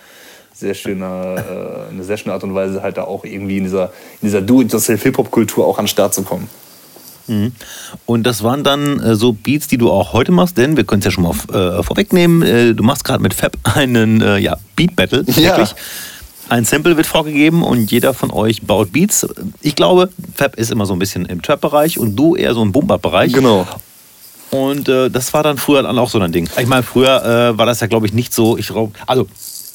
sehr 0.59 0.73
schöner, 0.73 1.87
äh, 1.89 1.93
eine 1.93 2.03
sehr 2.03 2.17
schöne 2.17 2.33
Art 2.33 2.43
und 2.43 2.53
Weise, 2.53 2.81
halt 2.81 2.97
da 2.97 3.03
auch 3.03 3.23
irgendwie 3.23 3.57
in 3.57 3.63
dieser, 3.63 3.85
in 4.21 4.27
dieser 4.27 4.41
Do-it-yourself-Hip-Hop-Kultur 4.41 5.65
auch 5.65 5.77
an 5.77 5.85
den 5.85 5.89
Start 5.89 6.13
zu 6.13 6.23
kommen. 6.23 6.49
Mhm. 7.27 7.53
Und 8.05 8.23
das 8.23 8.43
waren 8.43 8.63
dann 8.63 8.99
äh, 8.99 9.15
so 9.15 9.33
Beats, 9.33 9.67
die 9.67 9.77
du 9.77 9.91
auch 9.91 10.13
heute 10.13 10.31
machst, 10.31 10.57
denn 10.57 10.75
wir 10.75 10.83
können 10.83 10.99
es 10.99 11.05
ja 11.05 11.11
schon 11.11 11.23
mal 11.23 11.31
äh, 11.31 11.83
vorwegnehmen. 11.83 12.41
Äh, 12.41 12.73
du 12.73 12.83
machst 12.83 13.03
gerade 13.03 13.21
mit 13.21 13.33
Fab 13.33 13.55
einen 13.75 14.21
äh, 14.21 14.37
ja, 14.37 14.57
Beat-Battle. 14.75 15.23
Ja. 15.37 15.67
Ein 16.49 16.65
Sample 16.65 16.97
wird 16.97 17.05
vorgegeben 17.05 17.61
und 17.61 17.91
jeder 17.91 18.15
von 18.15 18.31
euch 18.31 18.63
baut 18.63 18.91
Beats. 18.91 19.27
Ich 19.61 19.75
glaube, 19.75 20.09
Fab 20.33 20.55
ist 20.55 20.71
immer 20.71 20.87
so 20.87 20.93
ein 20.93 20.99
bisschen 20.99 21.25
im 21.27 21.43
Trap-Bereich 21.43 21.99
und 21.99 22.15
du 22.15 22.35
eher 22.35 22.55
so 22.55 22.63
im 22.63 22.71
Bumper-Bereich. 22.71 23.31
Genau. 23.33 23.67
Und 24.49 24.89
äh, 24.89 25.11
das 25.11 25.31
war 25.33 25.43
dann 25.43 25.57
früher 25.57 25.83
dann 25.83 25.99
auch 25.99 26.09
so 26.09 26.19
ein 26.19 26.31
Ding. 26.31 26.49
Ich 26.59 26.65
meine, 26.65 26.81
früher 26.81 27.23
äh, 27.23 27.57
war 27.57 27.67
das 27.67 27.81
ja, 27.81 27.87
glaube 27.87 28.07
ich, 28.07 28.13
nicht 28.13 28.33
so. 28.33 28.57
Ich, 28.57 28.71
also 29.05 29.27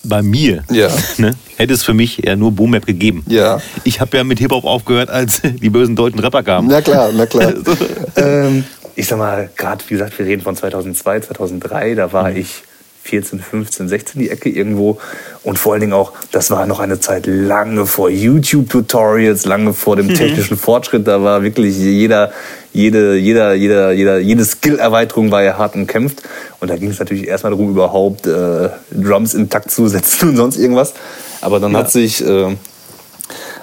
bei 0.05 0.23
mir 0.23 0.63
ja. 0.71 0.89
ne, 1.19 1.33
hätte 1.57 1.75
es 1.75 1.83
für 1.83 1.95
mich 1.95 2.27
eher 2.27 2.37
nur 2.37 2.53
Boom 2.53 2.71
Map 2.71 2.87
gegeben. 2.87 3.25
Ja. 3.27 3.61
Ich 3.85 4.01
habe 4.01 4.17
ja 4.17 4.25
mit 4.25 4.39
Hip-Hop 4.39 4.65
aufgehört, 4.65 5.11
als 5.11 5.41
die 5.45 5.71
bösen 5.71 5.97
deutschen 5.97 6.21
Rapper 6.21 6.43
kamen. 6.43 6.69
Na 6.69 6.81
klar, 6.81 7.11
na 7.13 7.27
klar. 7.27 7.53
ähm, 8.17 8.65
ich 8.95 9.07
sag 9.07 9.19
mal, 9.19 9.51
gerade 9.57 9.85
wie 9.89 9.95
gesagt, 9.95 10.19
wir 10.19 10.27
reden 10.27 10.43
von 10.43 10.57
2002, 10.57 11.21
2003, 11.21 11.95
da 11.95 12.13
war 12.13 12.31
mhm. 12.31 12.37
ich 12.37 12.63
14, 13.05 13.39
15, 13.39 13.89
16 13.89 14.21
die 14.21 14.31
Ecke 14.31 14.49
irgendwo. 14.49 14.99
Und 15.43 15.59
vor 15.59 15.73
allen 15.75 15.83
Dingen 15.83 15.93
auch, 15.93 16.13
das 16.33 16.51
war 16.51 16.67
noch 16.67 16.81
eine 16.81 17.01
Zeit 17.01 17.27
lange 17.27 17.85
vor 17.85 18.09
YouTube-Tutorials, 18.09 19.45
lange 19.45 19.75
vor 19.75 19.97
dem 19.97 20.07
mhm. 20.07 20.15
technischen 20.15 20.57
Fortschritt. 20.57 21.07
Da 21.07 21.23
war 21.23 21.43
wirklich 21.43 21.77
jeder, 21.77 22.33
jede, 22.73 23.17
jeder, 23.17 23.53
jeder, 23.53 23.93
jeder, 23.93 24.19
jede 24.19 24.45
Skill-Erweiterung 24.45 25.31
war 25.31 25.43
ja 25.43 25.59
hart 25.59 25.75
umkämpft. 25.75 26.23
Und 26.61 26.71
da 26.71 26.77
ging 26.77 26.91
es 26.91 26.99
natürlich 26.99 27.29
erstmal 27.29 27.53
darum, 27.53 27.71
überhaupt 27.71 28.27
äh, 28.27 28.71
Drums 28.91 29.35
intakt 29.35 29.71
zu 29.71 29.87
setzen 29.87 30.29
und 30.31 30.37
sonst 30.37 30.57
irgendwas. 30.57 30.95
Aber 31.43 31.61
dann 31.61 31.73
ja. 31.73 31.81
hat 31.81 31.93
sich 31.93 32.27
äh, 32.27 32.57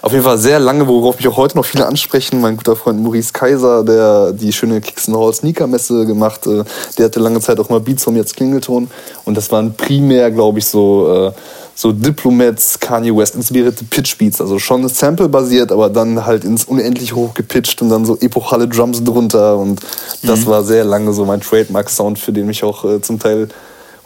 auf 0.02 0.12
jeden 0.12 0.24
Fall 0.24 0.38
sehr 0.38 0.60
lange, 0.60 0.88
worauf 0.88 1.18
mich 1.18 1.28
auch 1.28 1.38
heute 1.38 1.58
noch 1.58 1.66
viele 1.66 1.86
ansprechen. 1.86 2.42
Mein 2.42 2.58
guter 2.58 2.76
Freund 2.76 3.02
Maurice 3.02 3.34
Kaiser, 3.34 3.84
der 3.84 4.32
die 4.32 4.52
schöne 4.52 4.82
Kicks 4.82 5.08
Hall 5.08 5.34
Sneaker 5.34 5.68
Messe 5.68 6.06
gemacht, 6.06 6.48
äh, 6.48 6.64
der 6.98 7.06
hatte 7.06 7.20
lange 7.20 7.40
Zeit 7.40 7.60
auch 7.60 7.70
mal 7.70 7.80
Beats 7.80 8.04
vom 8.04 8.16
jetzt 8.16 8.36
Klingelton. 8.36 8.90
Und 9.26 9.38
das 9.38 9.52
waren 9.52 9.74
primär, 9.76 10.32
glaube 10.32 10.60
ich, 10.60 10.66
so, 10.66 11.28
äh, 11.28 11.32
so 11.76 11.92
Diplomats, 11.92 12.80
Kanye 12.80 13.16
West 13.16 13.36
inspirierte 13.36 13.84
Pitch 13.86 14.18
Beats. 14.18 14.42
Also 14.42 14.58
schon 14.58 14.88
Sample-basiert, 14.88 15.72
aber 15.72 15.90
dann 15.90 16.26
halt 16.26 16.46
ins 16.46 16.66
unendlich 16.66 17.14
hoch 17.14 17.36
gepitcht 17.36 17.82
und 17.84 17.90
dann 17.90 18.04
so 18.04 18.18
epochale 18.20 18.68
Drums 18.68 19.04
drunter. 19.04 19.58
Und 19.58 19.82
das 20.24 20.42
mhm. 20.42 20.46
war 20.48 20.64
sehr 20.64 20.84
lange 20.84 21.14
so 21.14 21.26
mein 21.26 21.42
Trademark-Sound, 21.42 22.18
für 22.18 22.34
den 22.34 22.48
mich 22.48 22.64
auch 22.64 22.86
äh, 22.86 23.02
zum 23.02 23.20
Teil 23.20 23.50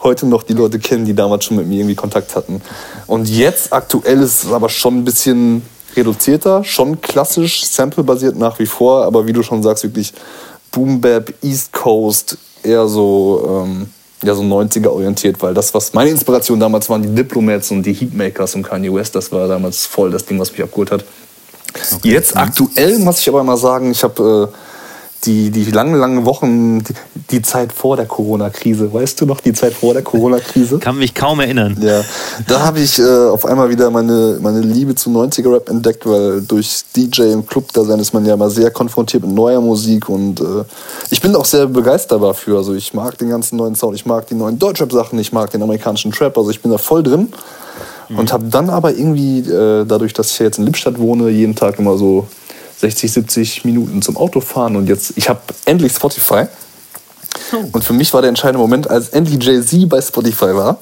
heute 0.02 0.26
noch 0.26 0.42
die 0.42 0.52
Leute 0.52 0.78
kennen, 0.78 1.06
die 1.06 1.14
damals 1.14 1.46
schon 1.46 1.56
mit 1.56 1.66
mir 1.66 1.78
irgendwie 1.78 1.94
Kontakt 1.94 2.36
hatten. 2.36 2.60
Und 3.06 3.30
jetzt 3.30 3.72
aktuell 3.72 4.20
ist 4.20 4.44
es 4.44 4.52
aber 4.52 4.68
schon 4.68 4.98
ein 4.98 5.04
bisschen 5.04 5.62
reduzierter, 5.96 6.64
schon 6.64 7.00
klassisch, 7.00 7.64
samplebasiert 7.64 8.36
nach 8.36 8.58
wie 8.58 8.66
vor, 8.66 9.04
aber 9.04 9.26
wie 9.26 9.32
du 9.32 9.42
schon 9.42 9.62
sagst, 9.62 9.84
wirklich 9.84 10.12
Boom 10.70 11.00
Bap, 11.00 11.32
East 11.42 11.72
Coast, 11.72 12.36
eher 12.62 12.86
so, 12.86 13.64
ähm, 13.64 13.88
ja, 14.22 14.34
so 14.34 14.42
90er 14.42 14.88
orientiert, 14.88 15.40
weil 15.42 15.54
das, 15.54 15.72
was 15.74 15.92
meine 15.94 16.10
Inspiration 16.10 16.58
damals 16.58 16.88
waren, 16.88 17.02
die 17.02 17.14
Diplomats 17.14 17.70
und 17.70 17.82
die 17.82 17.92
Heatmakers 17.92 18.54
und 18.54 18.62
Kanye 18.62 18.92
West, 18.92 19.14
das 19.14 19.30
war 19.32 19.48
damals 19.48 19.86
voll 19.86 20.10
das 20.10 20.24
Ding, 20.24 20.38
was 20.38 20.52
mich 20.52 20.62
abgeholt 20.62 20.90
hat. 20.90 21.04
Okay. 21.94 22.10
Jetzt 22.10 22.34
mhm. 22.34 22.40
aktuell 22.40 22.98
muss 22.98 23.20
ich 23.20 23.28
aber 23.28 23.44
mal 23.44 23.56
sagen, 23.56 23.90
ich 23.90 24.02
habe 24.02 24.50
äh, 24.52 24.56
die, 25.26 25.50
die 25.50 25.70
langen, 25.70 25.94
langen 25.94 26.24
Wochen, 26.24 26.80
die, 26.80 26.94
die 27.30 27.42
Zeit 27.42 27.72
vor 27.72 27.96
der 27.96 28.06
Corona-Krise, 28.06 28.92
weißt 28.92 29.20
du 29.20 29.26
noch, 29.26 29.40
die 29.40 29.52
Zeit 29.52 29.72
vor 29.74 29.92
der 29.92 30.02
Corona-Krise? 30.02 30.78
Kann 30.78 30.98
mich 30.98 31.14
kaum 31.14 31.40
erinnern. 31.40 31.76
Ja, 31.80 32.02
da 32.46 32.60
habe 32.60 32.80
ich 32.80 32.98
äh, 32.98 33.04
auf 33.04 33.44
einmal 33.44 33.68
wieder 33.68 33.90
meine, 33.90 34.38
meine 34.40 34.60
Liebe 34.60 34.94
zu 34.94 35.10
90er-Rap 35.10 35.68
entdeckt, 35.68 36.06
weil 36.06 36.42
durch 36.42 36.84
DJ 36.94 37.32
im 37.32 37.46
Club 37.46 37.72
da 37.72 37.84
sein 37.84 37.98
ist 37.98 38.14
man 38.14 38.24
ja 38.24 38.36
mal 38.36 38.50
sehr 38.50 38.70
konfrontiert 38.70 39.24
mit 39.24 39.34
neuer 39.34 39.60
Musik 39.60 40.08
und 40.08 40.40
äh, 40.40 40.64
ich 41.10 41.20
bin 41.20 41.34
auch 41.34 41.44
sehr 41.44 41.66
begeistert 41.66 42.22
dafür. 42.22 42.58
Also 42.58 42.74
ich 42.74 42.94
mag 42.94 43.18
den 43.18 43.28
ganzen 43.28 43.56
neuen 43.56 43.74
Sound, 43.74 43.96
ich 43.96 44.06
mag 44.06 44.26
die 44.28 44.34
neuen 44.34 44.58
Deutschrap-Sachen, 44.58 45.18
ich 45.18 45.32
mag 45.32 45.50
den 45.50 45.62
amerikanischen 45.62 46.12
Trap, 46.12 46.38
also 46.38 46.50
ich 46.50 46.62
bin 46.62 46.70
da 46.70 46.78
voll 46.78 47.02
drin. 47.02 47.28
Mhm. 48.08 48.18
Und 48.18 48.32
habe 48.32 48.44
dann 48.44 48.70
aber 48.70 48.94
irgendwie, 48.94 49.40
äh, 49.40 49.84
dadurch, 49.84 50.12
dass 50.12 50.30
ich 50.30 50.38
jetzt 50.38 50.58
in 50.58 50.64
Lippstadt 50.64 50.98
wohne, 50.98 51.28
jeden 51.30 51.56
Tag 51.56 51.78
immer 51.78 51.96
so 51.96 52.26
60, 52.78 53.12
70 53.12 53.64
Minuten 53.64 54.02
zum 54.02 54.16
Autofahren 54.16 54.76
und 54.76 54.88
jetzt, 54.88 55.14
ich 55.16 55.28
habe 55.28 55.40
endlich 55.64 55.92
Spotify. 55.92 56.46
Oh. 57.52 57.64
Und 57.72 57.84
für 57.84 57.92
mich 57.92 58.12
war 58.12 58.22
der 58.22 58.28
entscheidende 58.28 58.58
Moment, 58.58 58.88
als 58.90 59.10
endlich 59.10 59.42
Jay-Z 59.42 59.88
bei 59.88 60.00
Spotify 60.00 60.54
war. 60.54 60.78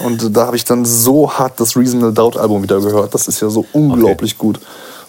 Und 0.00 0.36
da 0.36 0.46
habe 0.46 0.56
ich 0.56 0.64
dann 0.64 0.84
so 0.84 1.32
hart 1.32 1.58
das 1.58 1.76
Reasonable 1.76 2.12
Doubt 2.12 2.36
Album 2.36 2.62
wieder 2.62 2.80
gehört. 2.80 3.14
Das 3.14 3.26
ist 3.26 3.40
ja 3.40 3.48
so 3.48 3.66
unglaublich 3.72 4.32
okay. 4.32 4.46
gut. 4.46 4.60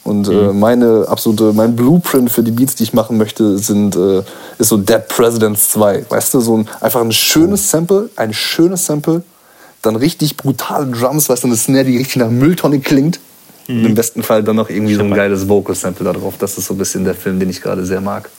Und 0.04 0.28
äh, 0.28 0.32
mhm. 0.32 0.50
äh, 0.50 0.54
meine 0.54 1.06
absolute, 1.08 1.54
mein 1.54 1.76
Blueprint 1.76 2.32
für 2.32 2.42
die 2.42 2.52
Beats, 2.52 2.76
die 2.76 2.84
ich 2.84 2.94
machen 2.94 3.18
möchte, 3.18 3.58
sind, 3.58 3.96
äh, 3.96 4.24
ist 4.58 4.70
so 4.70 4.78
Dead 4.78 5.08
Presidents 5.08 5.70
2. 5.72 6.06
Weißt 6.10 6.34
du, 6.34 6.40
so 6.40 6.58
ein, 6.58 6.70
einfach 6.80 7.02
ein 7.02 7.12
schönes 7.12 7.70
Sample, 7.70 8.10
ein 8.16 8.34
schönes 8.34 8.86
Sample, 8.86 9.24
dann 9.82 9.96
richtig 9.96 10.38
brutale 10.38 10.88
Drums, 10.88 11.30
weißt 11.30 11.44
du, 11.44 11.48
eine 11.48 11.58
Snare, 11.58 11.86
die 11.86 11.98
richtig 11.98 12.18
nach 12.18 12.30
Mülltonne 12.30 12.80
klingt. 12.80 13.20
Mhm. 13.70 13.80
Und 13.80 13.86
im 13.86 13.96
besten 13.96 14.24
Fall 14.24 14.44
dann 14.44 14.56
noch 14.56 14.70
irgendwie 14.70 14.96
so 14.96 15.04
ein 15.04 15.14
geiles 15.14 15.48
Vocal-Sample 15.48 16.04
da 16.04 16.14
drauf. 16.14 16.36
Das 16.40 16.58
ist 16.58 16.66
so 16.66 16.74
ein 16.74 16.78
bisschen 16.78 17.06
der 17.06 17.14
Film, 17.14 17.40
den 17.40 17.50
ich 17.50 17.62
gerade 17.62 17.86
sehr 17.86 18.02
mag. 18.02 18.30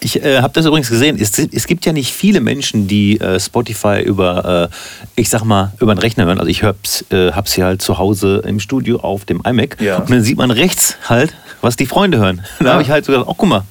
Ich 0.00 0.22
äh, 0.22 0.40
habe 0.40 0.52
das 0.52 0.66
übrigens 0.66 0.90
gesehen. 0.90 1.16
Es, 1.18 1.38
es, 1.38 1.66
gibt 1.66 1.86
ja 1.86 1.92
nicht 1.92 2.12
viele 2.12 2.40
Menschen, 2.40 2.88
die 2.88 3.20
äh, 3.20 3.38
Spotify 3.38 4.02
über, 4.02 4.68
äh, 4.70 5.20
ich 5.20 5.30
sag 5.30 5.44
mal, 5.44 5.72
über 5.80 5.94
den 5.94 6.00
Rechner 6.00 6.26
hören. 6.26 6.38
Also 6.38 6.50
ich 6.50 6.64
hab's, 6.64 7.04
äh, 7.10 7.30
hab's 7.30 7.54
hier 7.54 7.64
halt 7.64 7.82
zu 7.82 7.98
Hause 7.98 8.42
im 8.46 8.58
Studio 8.58 8.98
auf 8.98 9.24
dem 9.24 9.40
iMac. 9.44 9.80
Ja. 9.80 9.98
Und 9.98 10.10
dann 10.10 10.22
sieht 10.22 10.36
man 10.36 10.50
rechts 10.50 10.96
halt, 11.08 11.32
was 11.60 11.76
die 11.76 11.86
Freunde 11.86 12.18
hören. 12.18 12.42
Da 12.58 12.66
ja. 12.66 12.72
habe 12.72 12.82
ich 12.82 12.90
halt 12.90 13.04
so 13.04 13.12
gedacht, 13.12 13.28
oh 13.28 13.34
guck 13.34 13.48
mal, 13.48 13.62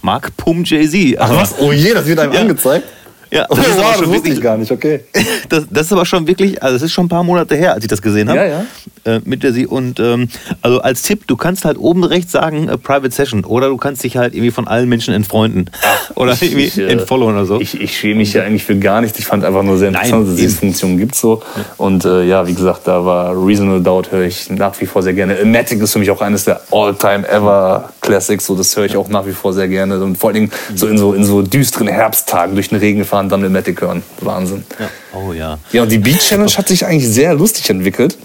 Mark 0.00 0.34
Pum 0.36 0.64
Jay-Z. 0.64 1.16
Ach 1.18 1.30
was? 1.30 1.54
Oh 1.58 1.72
je, 1.72 1.92
das 1.92 2.06
wird 2.06 2.20
einem 2.20 2.32
ja. 2.32 2.40
angezeigt? 2.40 2.86
Ja, 3.30 3.46
das, 3.48 3.58
oh, 3.58 3.60
ist 3.60 3.76
wow, 3.76 3.96
das 4.00 4.08
wusste 4.08 4.28
ich 4.30 4.40
gar 4.40 4.56
nicht, 4.56 4.72
okay. 4.72 5.04
Das, 5.48 5.64
das, 5.70 5.86
ist 5.86 5.92
aber 5.92 6.06
schon 6.06 6.26
wirklich, 6.26 6.62
also 6.62 6.76
das 6.76 6.82
ist 6.82 6.92
schon 6.92 7.06
ein 7.06 7.08
paar 7.10 7.22
Monate 7.22 7.56
her, 7.56 7.74
als 7.74 7.84
ich 7.84 7.88
das 7.88 8.00
gesehen 8.00 8.28
habe. 8.28 8.38
Ja, 8.38 8.46
ja. 8.46 8.66
Äh, 9.08 9.20
mit 9.24 9.42
der 9.42 9.52
sie 9.52 9.66
und 9.66 10.00
ähm, 10.00 10.28
also 10.60 10.80
als 10.80 11.02
Tipp, 11.02 11.26
du 11.26 11.36
kannst 11.36 11.64
halt 11.64 11.78
oben 11.78 12.04
rechts 12.04 12.32
sagen 12.32 12.68
äh, 12.68 12.76
Private 12.76 13.10
Session 13.10 13.44
oder 13.44 13.68
du 13.68 13.76
kannst 13.78 14.04
dich 14.04 14.16
halt 14.16 14.34
irgendwie 14.34 14.50
von 14.50 14.68
allen 14.68 14.88
Menschen 14.88 15.14
entfreunden 15.14 15.70
oder 16.14 16.32
ich, 16.32 16.42
irgendwie 16.42 16.64
ich, 16.64 16.78
äh, 16.78 16.88
entfollowen 16.88 17.34
oder 17.34 17.46
so. 17.46 17.60
Ich, 17.60 17.80
ich 17.80 17.96
schäme 17.96 18.16
mich 18.16 18.34
ja 18.34 18.42
eigentlich 18.42 18.64
für 18.64 18.76
gar 18.76 19.00
nichts. 19.00 19.18
Ich 19.18 19.24
fand 19.24 19.44
einfach 19.44 19.62
nur 19.62 19.78
sehr 19.78 19.88
interessant, 19.88 20.26
dass 20.26 20.34
es 20.34 20.40
diese 20.40 20.56
Funktion 20.56 20.98
gibt 20.98 21.14
so. 21.14 21.42
Und 21.78 22.04
äh, 22.04 22.24
ja, 22.24 22.46
wie 22.46 22.52
gesagt, 22.52 22.86
da 22.86 23.04
war 23.04 23.32
Reasonable 23.32 23.80
Doubt 23.80 24.12
höre 24.12 24.26
ich 24.26 24.50
nach 24.50 24.78
wie 24.80 24.86
vor 24.86 25.02
sehr 25.02 25.14
gerne. 25.14 25.42
Matic 25.44 25.80
ist 25.80 25.92
für 25.92 25.98
mich 26.00 26.10
auch 26.10 26.20
eines 26.20 26.44
der 26.44 26.60
All-Time 26.70 27.26
Ever 27.26 27.88
Classics. 28.00 28.44
So, 28.46 28.56
das 28.56 28.76
höre 28.76 28.84
ich 28.84 28.96
auch 28.96 29.08
nach 29.08 29.26
wie 29.26 29.32
vor 29.32 29.54
sehr 29.54 29.68
gerne. 29.68 30.02
Und 30.02 30.18
vor 30.18 30.30
allen 30.30 30.34
Dingen 30.34 30.52
so 30.74 30.86
in 30.86 30.98
so 30.98 31.14
in 31.14 31.24
so 31.24 31.40
düsteren 31.40 31.88
Herbsttagen 31.88 32.54
durch 32.54 32.68
den 32.68 32.78
Regen 32.78 33.04
fahren, 33.04 33.30
dann 33.30 33.40
mit 33.40 33.52
Matic 33.52 33.80
hören. 33.80 34.02
Wahnsinn. 34.20 34.64
Ja. 34.78 34.88
Oh 35.14 35.32
ja. 35.32 35.58
Ja, 35.72 35.82
und 35.82 35.90
die 35.90 35.98
Beat 35.98 36.18
Challenge 36.18 36.50
hat 36.50 36.68
sich 36.68 36.84
eigentlich 36.84 37.08
sehr 37.08 37.32
lustig 37.32 37.70
entwickelt 37.70 38.18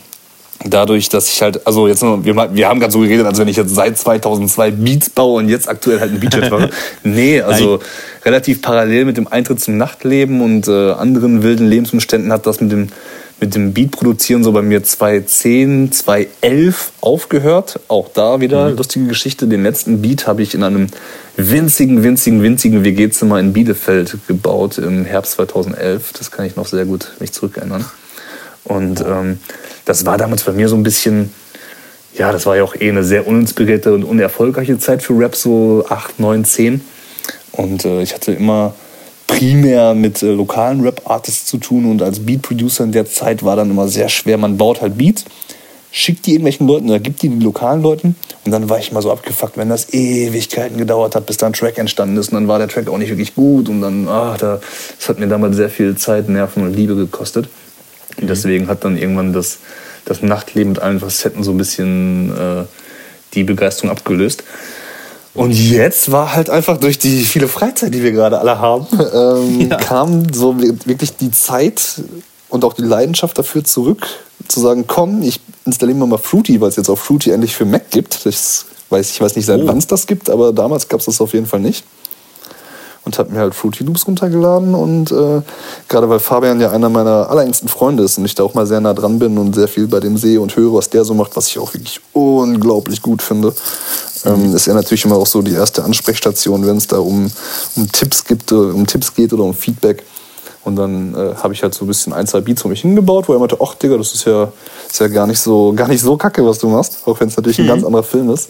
dadurch, 0.65 1.09
dass 1.09 1.29
ich 1.29 1.41
halt, 1.41 1.65
also 1.65 1.87
jetzt, 1.87 2.01
wir, 2.01 2.23
wir 2.53 2.67
haben 2.67 2.79
gerade 2.79 2.91
so 2.93 2.99
geredet, 2.99 3.25
als 3.25 3.39
wenn 3.39 3.47
ich 3.47 3.57
jetzt 3.57 3.73
seit 3.73 3.97
2002 3.97 4.71
Beats 4.71 5.09
baue 5.09 5.39
und 5.39 5.49
jetzt 5.49 5.67
aktuell 5.67 5.99
halt 5.99 6.11
ein 6.11 6.19
Beatchat 6.19 6.51
mache. 6.51 6.69
nee, 7.03 7.41
also 7.41 7.77
Nein. 7.77 7.85
relativ 8.25 8.61
parallel 8.61 9.05
mit 9.05 9.17
dem 9.17 9.27
Eintritt 9.27 9.59
zum 9.59 9.77
Nachtleben 9.77 10.41
und 10.41 10.67
äh, 10.67 10.91
anderen 10.91 11.43
wilden 11.43 11.67
Lebensumständen 11.67 12.31
hat 12.31 12.45
das 12.45 12.61
mit 12.61 12.71
dem, 12.71 12.87
mit 13.39 13.55
dem 13.55 13.73
Beat-Produzieren 13.73 14.43
so 14.43 14.51
bei 14.51 14.61
mir 14.61 14.83
2010, 14.83 15.91
2011 15.91 16.91
aufgehört. 17.01 17.79
Auch 17.87 18.09
da 18.13 18.39
wieder 18.39 18.69
mhm. 18.69 18.77
lustige 18.77 19.07
Geschichte. 19.07 19.47
Den 19.47 19.63
letzten 19.63 20.01
Beat 20.01 20.27
habe 20.27 20.41
ich 20.41 20.53
in 20.55 20.63
einem 20.63 20.87
winzigen, 21.35 22.03
winzigen, 22.03 22.41
winzigen 22.41 22.83
WG-Zimmer 22.83 23.39
in 23.39 23.53
Bielefeld 23.53 24.17
gebaut 24.27 24.77
im 24.77 25.03
Herbst 25.05 25.33
2011. 25.33 26.13
Das 26.13 26.31
kann 26.31 26.45
ich 26.45 26.55
noch 26.55 26.67
sehr 26.67 26.85
gut 26.85 27.11
mich 27.19 27.31
zurückerinnern. 27.31 27.85
Und 28.63 29.01
ähm, 29.01 29.39
das 29.85 30.05
war 30.05 30.17
damals 30.17 30.43
bei 30.43 30.51
mir 30.53 30.69
so 30.69 30.75
ein 30.75 30.83
bisschen, 30.83 31.33
ja, 32.17 32.31
das 32.31 32.45
war 32.45 32.55
ja 32.55 32.63
auch 32.63 32.75
eh 32.75 32.89
eine 32.89 33.03
sehr 33.03 33.27
uninspirierte 33.27 33.93
und 33.93 34.03
unerfolgreiche 34.03 34.77
Zeit 34.77 35.03
für 35.03 35.17
Rap, 35.17 35.35
so 35.35 35.85
8, 35.89 36.19
9, 36.19 36.45
10. 36.45 36.81
Und 37.51 37.85
äh, 37.85 38.01
ich 38.01 38.13
hatte 38.13 38.31
immer 38.31 38.73
primär 39.27 39.93
mit 39.93 40.21
äh, 40.21 40.31
lokalen 40.31 40.81
Rap-Artists 40.81 41.45
zu 41.47 41.57
tun 41.57 41.89
und 41.89 42.01
als 42.01 42.19
Beat-Producer 42.19 42.83
in 42.83 42.91
der 42.91 43.05
Zeit 43.05 43.43
war 43.43 43.55
dann 43.55 43.71
immer 43.71 43.87
sehr 43.87 44.09
schwer. 44.09 44.37
Man 44.37 44.57
baut 44.57 44.81
halt 44.81 44.97
Beats, 44.97 45.25
schickt 45.91 46.25
die 46.25 46.31
irgendwelchen 46.31 46.67
Leuten 46.67 46.89
oder 46.89 46.99
gibt 46.99 47.21
die 47.21 47.29
den 47.29 47.41
lokalen 47.41 47.81
Leuten 47.81 48.15
und 48.45 48.51
dann 48.51 48.69
war 48.69 48.79
ich 48.79 48.91
mal 48.91 49.01
so 49.01 49.11
abgefuckt, 49.11 49.57
wenn 49.57 49.69
das 49.69 49.93
Ewigkeiten 49.93 50.77
gedauert 50.77 51.15
hat, 51.15 51.25
bis 51.25 51.37
da 51.37 51.47
ein 51.47 51.53
Track 51.53 51.77
entstanden 51.77 52.17
ist 52.17 52.29
und 52.29 52.35
dann 52.35 52.47
war 52.47 52.59
der 52.59 52.67
Track 52.67 52.87
auch 52.89 52.97
nicht 52.97 53.09
wirklich 53.09 53.35
gut 53.35 53.69
und 53.69 53.81
dann, 53.81 54.07
ach, 54.07 54.37
da, 54.37 54.59
das 54.97 55.09
hat 55.09 55.19
mir 55.19 55.27
damals 55.27 55.55
sehr 55.55 55.69
viel 55.69 55.95
Zeit, 55.95 56.29
Nerven 56.29 56.63
und 56.63 56.73
Liebe 56.73 56.95
gekostet. 56.95 57.47
Und 58.19 58.29
deswegen 58.29 58.67
hat 58.67 58.83
dann 58.83 58.97
irgendwann 58.97 59.33
das, 59.33 59.59
das 60.05 60.21
Nachtleben 60.21 60.73
mit 60.73 60.81
allen 60.81 60.99
Facetten 60.99 61.43
so 61.43 61.51
ein 61.51 61.57
bisschen 61.57 62.31
äh, 62.35 62.63
die 63.33 63.43
Begeisterung 63.43 63.91
abgelöst. 63.91 64.43
Und 65.33 65.51
jetzt 65.51 66.11
war 66.11 66.35
halt 66.35 66.49
einfach 66.51 66.77
durch 66.77 66.99
die 66.99 67.23
viele 67.23 67.47
Freizeit, 67.47 67.93
die 67.93 68.03
wir 68.03 68.11
gerade 68.11 68.39
alle 68.39 68.59
haben, 68.59 68.85
ähm, 69.13 69.69
ja. 69.69 69.77
kam 69.77 70.31
so 70.31 70.59
wirklich 70.59 71.17
die 71.17 71.31
Zeit 71.31 72.01
und 72.49 72.63
auch 72.63 72.73
die 72.73 72.83
Leidenschaft 72.83 73.37
dafür 73.37 73.63
zurück, 73.63 74.05
zu 74.47 74.59
sagen, 74.59 74.85
komm, 74.85 75.23
ich 75.23 75.39
installiere 75.65 76.05
mal 76.05 76.17
Fruity, 76.17 76.61
weil 76.61 76.69
es 76.69 76.75
jetzt 76.75 76.89
auch 76.89 76.99
Fruity 76.99 77.31
endlich 77.31 77.55
für 77.55 77.65
Mac 77.65 77.89
gibt. 77.89 78.27
Das 78.27 78.65
weiß, 78.89 79.09
ich 79.09 79.21
weiß 79.21 79.35
nicht, 79.35 79.45
seit 79.45 79.61
oh. 79.61 79.67
wann 79.67 79.79
es 79.79 79.87
das 79.87 80.05
gibt, 80.05 80.29
aber 80.29 80.53
damals 80.53 80.87
gab 80.87 80.99
es 80.99 81.07
das 81.07 81.19
auf 81.19 81.33
jeden 81.33 81.47
Fall 81.47 81.61
nicht 81.61 81.83
und 83.05 83.19
habe 83.19 83.31
mir 83.31 83.39
halt 83.39 83.53
Fruity 83.53 83.83
Loops 83.83 84.07
runtergeladen 84.07 84.73
und 84.75 85.11
äh, 85.11 85.41
gerade 85.89 86.09
weil 86.09 86.19
Fabian 86.19 86.61
ja 86.61 86.71
einer 86.71 86.89
meiner 86.89 87.29
allerengsten 87.29 87.67
Freunde 87.67 88.03
ist 88.03 88.17
und 88.17 88.25
ich 88.25 88.35
da 88.35 88.43
auch 88.43 88.53
mal 88.53 88.65
sehr 88.65 88.79
nah 88.79 88.93
dran 88.93 89.19
bin 89.19 89.37
und 89.37 89.55
sehr 89.55 89.67
viel 89.67 89.87
bei 89.87 89.99
dem 89.99 90.17
sehe 90.17 90.39
und 90.39 90.55
höre, 90.55 90.73
was 90.73 90.89
der 90.89 91.03
so 91.03 91.13
macht, 91.13 91.35
was 91.35 91.47
ich 91.47 91.59
auch 91.59 91.73
wirklich 91.73 91.99
unglaublich 92.13 93.01
gut 93.01 93.21
finde, 93.21 93.53
ähm, 94.25 94.49
mhm. 94.49 94.55
ist 94.55 94.67
er 94.67 94.73
natürlich 94.73 95.03
immer 95.05 95.17
auch 95.17 95.27
so 95.27 95.41
die 95.41 95.53
erste 95.53 95.83
Ansprechstation, 95.83 96.65
wenn 96.65 96.77
es 96.77 96.87
da 96.87 96.97
um, 96.97 97.29
um 97.75 97.91
Tipps 97.91 98.23
gibt, 98.23 98.51
äh, 98.51 98.55
um 98.55 98.87
Tipps 98.87 99.13
geht 99.13 99.33
oder 99.33 99.43
um 99.43 99.53
Feedback. 99.53 100.03
Und 100.63 100.77
dann 100.77 101.13
äh, 101.13 101.35
habe 101.35 101.53
ich 101.53 101.61
halt 101.61 101.73
so 101.73 101.83
ein 101.83 101.89
bisschen 101.89 102.13
ein, 102.13 102.25
zwei 102.25 102.39
Beats 102.39 102.61
für 102.61 102.69
mich 102.69 102.81
hingebaut, 102.81 103.27
wo 103.27 103.33
er 103.33 103.39
meinte, 103.39 103.57
ach 103.61 103.75
Digga, 103.75 103.97
das 103.97 104.13
ist 104.13 104.25
ja, 104.25 104.49
ist 104.89 104.99
ja 104.99 105.09
gar, 105.09 105.27
nicht 105.27 105.39
so, 105.39 105.73
gar 105.73 105.89
nicht 105.89 106.01
so 106.01 106.15
kacke, 106.15 106.45
was 106.45 106.59
du 106.59 106.69
machst, 106.69 106.99
auch 107.05 107.19
wenn 107.19 107.27
es 107.27 107.35
natürlich 107.35 107.59
mhm. 107.59 107.65
ein 107.65 107.67
ganz 107.67 107.83
anderer 107.83 108.03
Film 108.03 108.29
ist. 108.29 108.49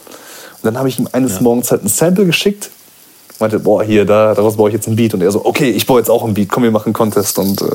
Und 0.61 0.65
dann 0.67 0.77
habe 0.77 0.89
ich 0.89 0.99
ihm 0.99 1.09
eines 1.11 1.35
ja. 1.35 1.41
Morgens 1.41 1.71
halt 1.71 1.83
ein 1.83 1.87
Sample 1.87 2.25
geschickt, 2.25 2.69
meinte, 3.39 3.59
boah, 3.59 3.83
hier, 3.83 4.05
da, 4.05 4.33
daraus 4.33 4.57
baue 4.57 4.69
ich 4.69 4.73
jetzt 4.75 4.87
ein 4.87 4.95
Beat. 4.95 5.13
Und 5.13 5.21
er 5.21 5.31
so, 5.31 5.45
okay, 5.45 5.69
ich 5.69 5.85
baue 5.85 5.99
jetzt 5.99 6.09
auch 6.09 6.23
ein 6.23 6.33
Beat, 6.33 6.49
komm, 6.49 6.63
wir 6.63 6.71
machen 6.71 6.87
einen 6.87 6.93
Contest. 6.93 7.37
Und 7.39 7.61
äh, 7.61 7.65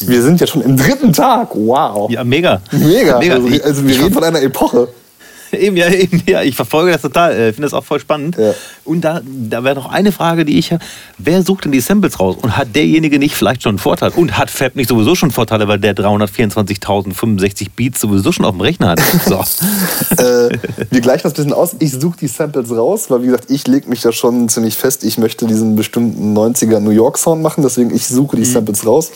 wir 0.00 0.22
sind 0.22 0.40
ja 0.40 0.46
schon 0.46 0.62
im 0.62 0.76
dritten 0.76 1.12
Tag. 1.12 1.48
Wow. 1.54 2.10
Ja, 2.10 2.24
mega. 2.24 2.60
Mega. 2.70 3.18
mega. 3.18 3.34
Also, 3.34 3.48
also 3.64 3.86
wir 3.86 3.98
reden 3.98 4.14
von 4.14 4.24
einer 4.24 4.42
Epoche. 4.42 4.88
Eben, 5.52 5.76
ja, 5.76 5.90
eben, 5.90 6.22
ja, 6.26 6.42
ich 6.42 6.56
verfolge 6.56 6.92
das 6.92 7.02
total, 7.02 7.32
äh, 7.32 7.52
finde 7.52 7.66
das 7.66 7.74
auch 7.74 7.84
voll 7.84 8.00
spannend. 8.00 8.38
Ja. 8.38 8.54
Und 8.84 9.02
da, 9.02 9.20
da 9.24 9.62
wäre 9.64 9.76
noch 9.76 9.90
eine 9.90 10.12
Frage, 10.12 10.44
die 10.44 10.58
ich 10.58 10.72
habe. 10.72 10.82
Wer 11.18 11.42
sucht 11.42 11.64
denn 11.64 11.72
die 11.72 11.80
Samples 11.80 12.18
raus? 12.18 12.36
Und 12.40 12.56
hat 12.56 12.74
derjenige 12.74 13.18
nicht 13.18 13.36
vielleicht 13.36 13.62
schon 13.62 13.70
einen 13.70 13.78
Vorteil? 13.78 14.10
Und 14.16 14.38
hat 14.38 14.50
Fab 14.50 14.74
nicht 14.76 14.88
sowieso 14.88 15.14
schon 15.14 15.30
Vorteile, 15.30 15.68
weil 15.68 15.78
der 15.78 15.94
324.065 15.94 17.68
Beats 17.76 18.00
sowieso 18.00 18.32
schon 18.32 18.44
auf 18.44 18.52
dem 18.52 18.60
Rechner 18.60 18.88
hat? 18.90 19.02
So. 19.24 19.36
äh, 20.16 20.58
wir 20.90 21.00
gleichen 21.00 21.22
das 21.22 21.32
ein 21.32 21.36
bisschen 21.36 21.52
aus. 21.52 21.76
Ich 21.78 21.92
suche 21.92 22.16
die 22.18 22.26
Samples 22.26 22.70
raus, 22.70 23.08
weil 23.08 23.22
wie 23.22 23.26
gesagt, 23.26 23.50
ich 23.50 23.66
lege 23.68 23.88
mich 23.88 24.00
da 24.00 24.10
schon 24.10 24.48
ziemlich 24.48 24.74
fest. 24.74 25.04
Ich 25.04 25.16
möchte 25.16 25.46
diesen 25.46 25.76
bestimmten 25.76 26.36
90er 26.36 26.80
New 26.80 26.90
York 26.90 27.18
Sound 27.18 27.40
machen, 27.40 27.62
deswegen 27.62 27.94
ich 27.94 28.08
suche 28.08 28.36
die 28.36 28.42
mhm. 28.42 28.46
Samples 28.46 28.84
raus. 28.84 29.12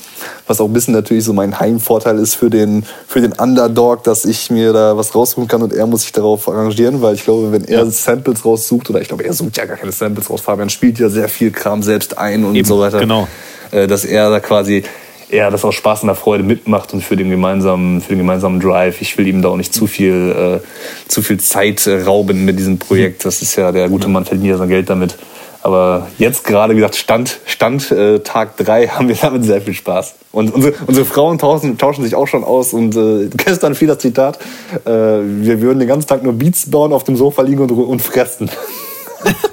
Was 0.47 0.61
auch 0.61 0.67
ein 0.67 0.73
bisschen 0.73 0.95
natürlich 0.95 1.25
so 1.25 1.33
mein 1.33 1.59
Heimvorteil 1.59 2.19
ist 2.19 2.37
für 2.37 2.51
den, 2.51 2.85
für 3.09 3.21
den 3.21 3.33
Underdog, 3.33 4.05
dass 4.05 4.25
ich 4.25 4.49
mir 4.51 4.73
da 4.73 4.97
was 4.97 5.15
raussuchen 5.15 5.49
kann 5.49 5.63
und 5.63 5.73
er 5.73 5.87
muss 5.87 6.03
sich 6.03 6.13
darauf 6.13 6.27
darauf 6.27 6.49
arrangieren, 6.49 7.03
weil 7.03 7.15
ich 7.15 7.25
glaube, 7.25 7.53
wenn 7.53 7.65
er 7.65 7.85
ja. 7.85 7.91
Samples 7.91 8.45
raussucht, 8.45 8.91
oder 8.91 9.01
ich 9.01 9.09
glaube, 9.09 9.25
er 9.25 9.33
sucht 9.33 9.56
ja 9.57 9.65
gar 9.65 9.77
keine 9.77 9.93
Samples 9.93 10.31
raus, 10.31 10.41
Fabian 10.41 10.71
spielt 10.71 10.99
ja 10.99 11.09
sehr 11.09 11.29
viel 11.29 11.51
Kram 11.51 11.83
selbst 11.83 12.19
ein 12.19 12.45
und 12.45 12.55
Eben, 12.55 12.67
so 12.67 12.79
weiter. 12.81 13.01
Genau. 13.01 13.29
Äh, 13.71 13.87
dass 13.87 14.05
er 14.05 14.31
da 14.31 14.41
quasi 14.41 14.85
er 15.29 15.51
das 15.51 15.65
aus 15.65 15.75
Spaß 15.75 16.03
und 16.03 16.09
der 16.09 16.17
Freude 16.17 16.45
mitmacht 16.45 16.93
und 16.95 17.03
für 17.03 17.17
den 17.17 17.31
gemeinsamen, 17.31 18.01
für 18.01 18.11
den 18.11 18.19
gemeinsamen 18.19 18.61
Drive. 18.61 19.01
Ich 19.01 19.19
will 19.19 19.27
ihm 19.27 19.43
da 19.43 19.49
auch 19.49 19.57
nicht 19.57 19.75
zu 19.75 19.87
viel, 19.87 20.61
äh, 20.63 21.09
zu 21.09 21.23
viel 21.23 21.41
Zeit 21.41 21.87
äh, 21.87 22.03
rauben 22.03 22.45
mit 22.45 22.59
diesem 22.59 22.79
Projekt. 22.79 23.25
Das 23.25 23.43
ist 23.43 23.57
ja, 23.57 23.73
der 23.73 23.89
gute 23.89 24.09
Mann 24.09 24.25
verdient 24.25 24.47
ja 24.47 24.57
sein 24.57 24.69
Geld 24.69 24.89
damit. 24.89 25.17
Aber 25.63 26.07
jetzt 26.19 26.45
gerade, 26.45 26.75
wie 26.75 26.79
gesagt, 26.79 26.95
Stand, 26.95 27.41
Stand 27.45 27.91
äh, 27.91 28.21
Tag 28.21 28.57
3 28.57 28.87
haben 28.89 29.09
wir 29.09 29.17
damit 29.17 29.45
sehr 29.45 29.61
viel 29.61 29.75
Spaß. 29.75 30.15
Und 30.31 30.55
unsere, 30.55 30.75
unsere 30.87 31.05
Frauen 31.05 31.39
tauschen, 31.39 31.77
tauschen 31.77 32.05
sich 32.05 32.15
auch 32.15 32.29
schon 32.29 32.45
aus. 32.45 32.73
Und 32.73 32.95
äh, 32.95 33.29
gestern 33.37 33.75
fiel 33.75 33.89
das 33.89 33.99
Zitat, 33.99 34.39
äh, 34.85 34.91
wir 34.91 35.61
würden 35.61 35.81
den 35.81 35.89
ganzen 35.89 36.07
Tag 36.07 36.23
nur 36.23 36.35
Beats 36.35 36.71
bauen, 36.71 36.93
auf 36.93 37.03
dem 37.03 37.17
Sofa 37.17 37.43
liegen 37.43 37.63
und, 37.63 37.73
und 37.73 38.01
fressen. 38.01 38.49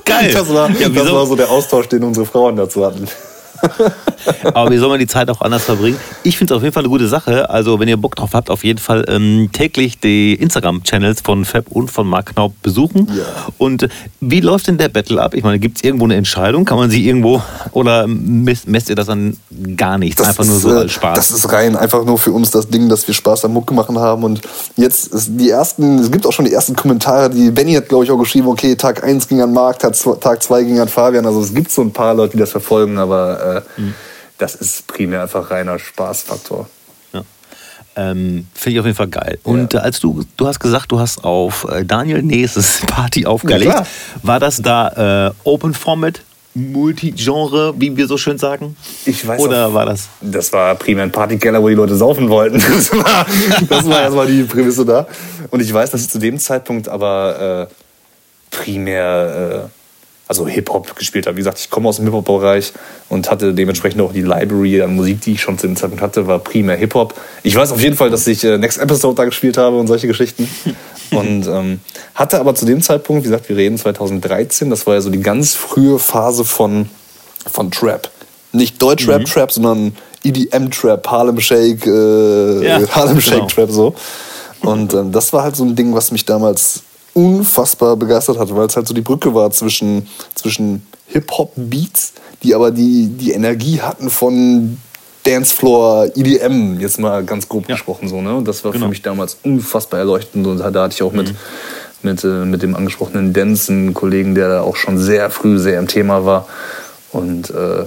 Geil. 0.05 0.33
Das, 0.33 0.53
war, 0.53 0.69
ja, 0.71 0.89
das 0.89 1.11
war 1.11 1.25
so 1.25 1.35
der 1.35 1.49
Austausch, 1.49 1.87
den 1.87 2.03
unsere 2.03 2.25
Frauen 2.25 2.55
dazu 2.55 2.85
hatten. 2.85 3.07
Aber 4.53 4.71
wie 4.71 4.77
soll 4.77 4.89
man 4.89 4.99
die 4.99 5.07
Zeit 5.07 5.29
auch 5.29 5.41
anders 5.41 5.63
verbringen? 5.63 5.97
Ich 6.23 6.37
finde 6.37 6.53
es 6.53 6.57
auf 6.57 6.63
jeden 6.63 6.73
Fall 6.73 6.83
eine 6.83 6.89
gute 6.89 7.07
Sache. 7.07 7.49
Also, 7.49 7.79
wenn 7.79 7.87
ihr 7.87 7.97
Bock 7.97 8.15
drauf 8.15 8.31
habt, 8.33 8.49
auf 8.49 8.63
jeden 8.63 8.79
Fall 8.79 9.05
ähm, 9.07 9.49
täglich 9.51 9.99
die 9.99 10.33
Instagram-Channels 10.35 11.21
von 11.21 11.45
Fab 11.45 11.67
und 11.69 11.91
von 11.91 12.07
Mark 12.07 12.33
Knaub 12.33 12.53
besuchen. 12.61 13.07
Ja. 13.15 13.23
Und 13.57 13.87
wie 14.19 14.39
läuft 14.39 14.67
denn 14.67 14.77
der 14.77 14.89
Battle 14.89 15.21
ab? 15.21 15.33
Ich 15.33 15.43
meine, 15.43 15.59
gibt 15.59 15.77
es 15.77 15.83
irgendwo 15.83 16.05
eine 16.05 16.15
Entscheidung? 16.15 16.65
Kann 16.65 16.77
man 16.77 16.89
sie 16.89 17.05
irgendwo 17.07 17.41
oder 17.71 18.07
messt, 18.07 18.67
messt 18.67 18.89
ihr 18.89 18.95
das 18.95 19.07
dann 19.07 19.37
gar 19.75 19.97
nichts? 19.97 20.17
Das 20.17 20.29
einfach 20.29 20.43
ist, 20.43 20.49
nur 20.49 20.59
so 20.59 20.69
als 20.69 20.91
Spaß? 20.91 21.17
Das 21.17 21.31
ist 21.31 21.51
rein 21.51 21.75
einfach 21.75 22.05
nur 22.05 22.17
für 22.17 22.31
uns 22.31 22.51
das 22.51 22.67
Ding, 22.67 22.89
dass 22.89 23.07
wir 23.07 23.13
Spaß 23.13 23.45
am 23.45 23.53
Mucke 23.53 23.73
machen 23.73 23.99
haben. 23.99 24.23
Und 24.23 24.41
jetzt 24.75 25.11
die 25.27 25.49
ersten, 25.49 25.99
es 25.99 26.11
gibt 26.11 26.25
auch 26.25 26.33
schon 26.33 26.45
die 26.45 26.53
ersten 26.53 26.75
Kommentare, 26.75 27.29
die 27.29 27.51
Benny 27.51 27.73
hat, 27.73 27.89
glaube 27.89 28.05
ich, 28.05 28.11
auch 28.11 28.17
geschrieben, 28.17 28.47
okay, 28.47 28.75
Tag 28.75 29.03
1 29.03 29.27
ging 29.27 29.41
an 29.41 29.53
Marc, 29.53 29.79
Tag 29.79 29.95
2 29.95 30.63
ging 30.63 30.79
an 30.79 30.87
Fabian. 30.87 31.25
Also 31.25 31.41
es 31.41 31.53
gibt 31.53 31.71
so 31.71 31.81
ein 31.81 31.91
paar 31.91 32.13
Leute, 32.13 32.33
die 32.33 32.39
das 32.39 32.51
verfolgen, 32.51 32.97
aber 32.97 33.52
äh, 33.52 33.52
mhm 33.77 33.93
das 34.37 34.55
ist 34.55 34.87
primär 34.87 35.21
einfach 35.21 35.51
reiner 35.51 35.79
Spaßfaktor. 35.79 36.67
Ja. 37.13 37.21
Ähm, 37.95 38.47
Finde 38.53 38.73
ich 38.73 38.79
auf 38.79 38.85
jeden 38.85 38.97
Fall 38.97 39.07
geil. 39.07 39.39
Und 39.43 39.73
ja. 39.73 39.79
Äh, 39.79 39.83
als 39.83 39.99
du, 39.99 40.23
du 40.37 40.47
hast 40.47 40.59
gesagt, 40.59 40.91
du 40.91 40.99
hast 40.99 41.23
auf 41.23 41.65
äh, 41.69 41.85
Daniel 41.85 42.21
Nees 42.21 42.81
Party 42.87 43.25
aufgelegt, 43.25 43.73
ja, 43.73 43.85
war 44.21 44.39
das 44.39 44.61
da 44.61 45.27
äh, 45.27 45.33
Open 45.43 45.73
Format? 45.73 46.21
Multigenre, 46.55 47.73
wie 47.77 47.97
wir 47.97 48.05
so 48.05 48.15
schön 48.15 48.37
sagen? 48.37 48.75
Ich 49.05 49.25
weiß 49.25 49.41
Oder 49.41 49.69
auch, 49.69 49.73
war 49.73 49.87
das? 49.87 50.07
Das 50.21 50.53
war 50.53 50.75
primär 50.75 51.03
ein 51.03 51.11
Partykeller, 51.11 51.63
wo 51.63 51.67
die 51.67 51.73
Leute 51.73 51.95
saufen 51.95 52.29
wollten. 52.29 52.61
Das 52.69 52.91
war, 52.91 53.25
das 53.67 53.89
war 53.89 54.01
erstmal 54.01 54.27
die 54.27 54.43
Prämisse 54.43 54.85
da. 54.85 55.07
Und 55.49 55.61
ich 55.61 55.73
weiß, 55.73 55.89
dass 55.89 56.01
ich 56.01 56.09
zu 56.09 56.19
dem 56.19 56.37
Zeitpunkt 56.37 56.87
aber 56.87 57.69
äh, 57.71 58.55
primär 58.55 59.69
äh, 59.71 59.82
also 60.27 60.47
Hip-Hop 60.47 60.95
gespielt 60.95 61.27
habe. 61.27 61.35
Wie 61.35 61.41
gesagt, 61.41 61.59
ich 61.59 61.69
komme 61.69 61.89
aus 61.89 61.97
dem 61.97 62.05
Hip-Hop-Bereich 62.05 62.73
und 63.09 63.29
hatte 63.29 63.53
dementsprechend 63.53 64.01
auch 64.01 64.13
die 64.13 64.21
Library 64.21 64.81
an 64.81 64.95
Musik, 64.95 65.21
die 65.21 65.33
ich 65.33 65.41
schon 65.41 65.57
zu 65.57 65.67
dem 65.67 65.75
Zeitpunkt 65.75 66.01
hatte, 66.01 66.27
war 66.27 66.39
primär 66.39 66.75
Hip-Hop. 66.77 67.13
Ich 67.43 67.55
weiß 67.55 67.71
auf 67.71 67.81
jeden 67.81 67.95
Fall, 67.95 68.09
dass 68.09 68.25
ich 68.27 68.43
äh, 68.43 68.57
Next 68.57 68.79
Episode 68.79 69.15
da 69.15 69.25
gespielt 69.25 69.57
habe 69.57 69.77
und 69.77 69.87
solche 69.87 70.07
Geschichten. 70.07 70.47
und 71.11 71.47
ähm, 71.47 71.79
hatte 72.15 72.39
aber 72.39 72.55
zu 72.55 72.65
dem 72.65 72.81
Zeitpunkt, 72.81 73.23
wie 73.23 73.29
gesagt, 73.29 73.49
wir 73.49 73.57
reden 73.57 73.77
2013, 73.77 74.69
das 74.69 74.87
war 74.87 74.95
ja 74.95 75.01
so 75.01 75.09
die 75.09 75.21
ganz 75.21 75.55
frühe 75.55 75.99
Phase 75.99 76.45
von, 76.45 76.89
von 77.45 77.69
Trap. 77.69 78.09
Nicht 78.53 78.81
Deutsch-Rap-Trap, 78.81 79.49
mhm. 79.49 79.53
sondern 79.53 79.97
EDM-Trap, 80.23 81.05
Harlem 81.07 81.39
Shake, 81.41 81.85
äh, 81.85 82.65
ja, 82.65 82.87
Harlem 82.89 83.19
Shake 83.19 83.47
Trap 83.49 83.69
so. 83.69 83.93
Und 84.61 84.93
ähm, 84.93 85.11
das 85.11 85.33
war 85.33 85.43
halt 85.43 85.55
so 85.57 85.65
ein 85.65 85.75
Ding, 85.75 85.93
was 85.93 86.11
mich 86.11 86.23
damals 86.23 86.83
unfassbar 87.13 87.95
begeistert 87.95 88.39
hat, 88.39 88.55
weil 88.55 88.67
es 88.67 88.75
halt 88.75 88.87
so 88.87 88.93
die 88.93 89.01
Brücke 89.01 89.33
war 89.33 89.51
zwischen, 89.51 90.07
zwischen 90.35 90.85
Hip-Hop-Beats, 91.07 92.13
die 92.41 92.55
aber 92.55 92.71
die, 92.71 93.07
die 93.07 93.31
Energie 93.31 93.81
hatten 93.81 94.09
von 94.09 94.77
Dancefloor, 95.23 96.11
EDM, 96.15 96.79
jetzt 96.79 96.99
mal 96.99 97.23
ganz 97.23 97.47
grob 97.47 97.69
ja. 97.69 97.75
gesprochen 97.75 98.09
so. 98.09 98.21
Ne? 98.21 98.35
Und 98.35 98.47
das 98.47 98.63
war 98.63 98.71
genau. 98.71 98.85
für 98.85 98.89
mich 98.89 99.01
damals 99.01 99.37
unfassbar 99.43 99.99
erleuchtend 99.99 100.45
und 100.47 100.57
da 100.57 100.83
hatte 100.83 100.95
ich 100.95 101.03
auch 101.03 101.13
mit, 101.13 101.29
mhm. 101.29 101.35
mit, 102.01 102.23
äh, 102.23 102.27
mit 102.27 102.61
dem 102.61 102.75
angesprochenen 102.75 103.31
Dance 103.31 103.71
einen 103.71 103.93
Kollegen, 103.93 104.35
der 104.35 104.49
da 104.49 104.61
auch 104.61 104.75
schon 104.75 104.97
sehr 104.97 105.29
früh 105.29 105.59
sehr 105.59 105.79
im 105.79 105.87
Thema 105.87 106.25
war. 106.25 106.47
Und 107.11 107.51
äh, 107.51 107.85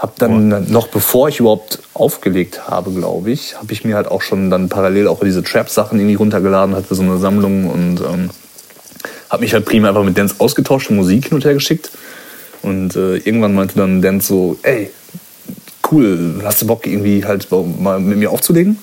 habe 0.00 0.12
dann 0.16 0.52
oh. 0.52 0.72
noch 0.72 0.88
bevor 0.88 1.28
ich 1.28 1.40
überhaupt 1.40 1.80
aufgelegt 1.92 2.68
habe, 2.68 2.90
glaube 2.90 3.30
ich, 3.30 3.56
habe 3.56 3.72
ich 3.72 3.84
mir 3.84 3.96
halt 3.96 4.08
auch 4.08 4.22
schon 4.22 4.50
dann 4.50 4.70
parallel 4.70 5.06
auch 5.08 5.20
diese 5.20 5.42
Trap-Sachen 5.42 5.98
irgendwie 5.98 6.14
runtergeladen, 6.14 6.74
hatte 6.74 6.94
so 6.94 7.02
eine 7.02 7.18
Sammlung 7.18 7.68
und 7.68 8.00
ähm, 8.00 8.30
habe 9.28 9.42
mich 9.42 9.52
halt 9.52 9.66
prima 9.66 9.88
einfach 9.88 10.02
mit 10.02 10.16
Dance 10.16 10.36
ausgetauscht 10.38 10.88
und 10.88 10.96
Musik 10.96 11.26
hin 11.26 11.34
und 11.34 11.44
her 11.44 11.52
geschickt. 11.52 11.90
Und 12.62 12.96
äh, 12.96 13.16
irgendwann 13.18 13.54
meinte 13.54 13.76
dann 13.76 14.00
Dance 14.00 14.28
so, 14.28 14.58
ey, 14.62 14.90
cool, 15.92 16.40
hast 16.44 16.62
du 16.62 16.66
Bock 16.66 16.86
irgendwie 16.86 17.24
halt 17.24 17.48
mal 17.50 18.00
mit 18.00 18.18
mir 18.18 18.30
aufzulegen? 18.30 18.78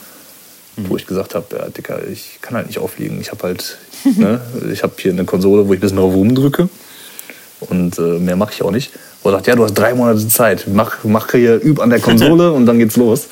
Mhm. 0.76 0.90
Wo 0.90 0.98
ich 0.98 1.08
gesagt 1.08 1.34
habe, 1.34 1.48
ja, 1.58 1.68
Dicker, 1.70 2.08
ich 2.08 2.40
kann 2.42 2.56
halt 2.56 2.68
nicht 2.68 2.80
auflegen. 2.80 3.20
Ich 3.20 3.32
habe 3.32 3.44
halt, 3.44 3.78
ne, 4.04 4.40
ich 4.72 4.84
habe 4.84 4.94
hier 4.98 5.12
eine 5.12 5.26
Konsole, 5.26 5.68
wo 5.68 5.74
ich 5.74 5.80
ein 5.80 5.82
bisschen 5.82 5.98
drauf 5.98 6.14
rumdrücke. 6.14 6.70
Und 7.62 7.98
äh, 7.98 8.20
mehr 8.20 8.36
mache 8.36 8.54
ich 8.54 8.62
auch 8.62 8.72
nicht. 8.72 8.92
Wo 9.24 9.30
er 9.30 9.34
sagt, 9.34 9.48
ja, 9.48 9.56
du 9.56 9.64
hast 9.64 9.74
drei 9.74 9.94
Monate 9.94 10.28
Zeit, 10.28 10.66
mach, 10.72 11.04
mach 11.04 11.32
hier, 11.32 11.64
üb 11.64 11.80
an 11.80 11.90
der 11.90 12.00
Konsole 12.00 12.52
und 12.54 12.66
dann 12.66 12.78
geht's 12.80 12.98
los. 12.98 13.28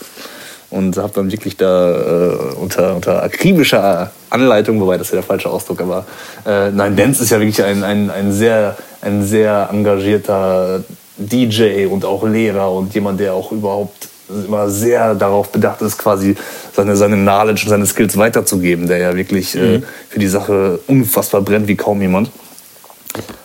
Und 0.72 0.98
habe 0.98 1.14
dann 1.14 1.32
wirklich 1.32 1.58
da 1.58 2.32
äh, 2.32 2.36
unter, 2.60 2.96
unter 2.96 3.24
akribischer 3.24 4.12
Anleitung, 4.30 4.82
wobei 4.82 4.98
das 4.98 5.08
ist 5.08 5.14
ja 5.14 5.18
der 5.18 5.24
falsche 5.24 5.50
Ausdruck, 5.50 5.80
aber 5.80 6.06
äh, 6.46 6.72
nein, 6.72 6.96
Dance 6.96 7.24
ist 7.24 7.30
ja 7.30 7.40
wirklich 7.40 7.64
ein, 7.64 7.84
ein, 7.84 8.10
ein, 8.10 8.34
sehr, 8.34 8.76
ein 9.02 9.24
sehr 9.24 9.70
engagierter 9.72 10.84
DJ 11.18 11.86
und 11.86 12.04
auch 12.04 12.28
Lehrer 12.28 12.72
und 12.72 12.94
jemand, 12.94 13.20
der 13.20 13.34
auch 13.34 13.52
überhaupt 13.52 14.10
immer 14.28 14.70
sehr 14.70 15.14
darauf 15.16 15.52
bedacht 15.52 15.82
ist, 15.82 15.98
quasi 15.98 16.36
seine, 16.74 16.96
seine 16.96 17.16
Knowledge 17.16 17.64
und 17.64 17.70
seine 17.70 17.86
Skills 17.86 18.18
weiterzugeben, 18.18 18.88
der 18.88 18.98
ja 18.98 19.16
wirklich 19.16 19.56
äh, 19.56 19.60
mhm. 19.60 19.76
äh, 19.76 19.82
für 20.10 20.20
die 20.20 20.28
Sache 20.28 20.80
unfassbar 20.88 21.42
brennt 21.42 21.68
wie 21.68 21.76
kaum 21.76 22.02
jemand. 22.02 22.32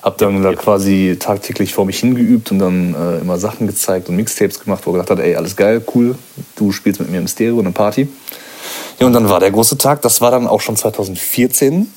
Hab 0.03 0.19
dann 0.19 0.43
da 0.43 0.55
quasi 0.55 1.17
tagtäglich 1.19 1.75
vor 1.75 1.85
mich 1.85 2.01
hingeübt 2.01 2.51
und 2.51 2.59
dann 2.59 2.95
äh, 2.95 3.19
immer 3.19 3.39
Sachen 3.39 3.67
gezeigt 3.67 4.09
und 4.09 4.17
Mixtapes 4.17 4.61
gemacht, 4.61 4.83
wo 4.85 4.91
er 4.91 4.95
gesagt 4.95 5.11
hat, 5.11 5.19
ey, 5.19 5.37
alles 5.37 5.57
geil, 5.57 5.83
cool, 5.95 6.17
du 6.57 6.73
spielst 6.73 7.01
mit 7.01 7.11
mir 7.11 7.19
im 7.19 7.29
Stereo 7.29 7.59
eine 7.59 7.73
Party. 7.73 8.09
Ja, 8.99 9.07
und 9.07 9.13
dann 9.13 9.29
war 9.29 9.41
der 9.41 9.51
große 9.51 9.79
Tag, 9.79 10.03
das 10.03 10.21
war 10.21 10.31
dann 10.31 10.47
auch 10.47 10.61
schon 10.61 10.77
2014, 10.77 11.91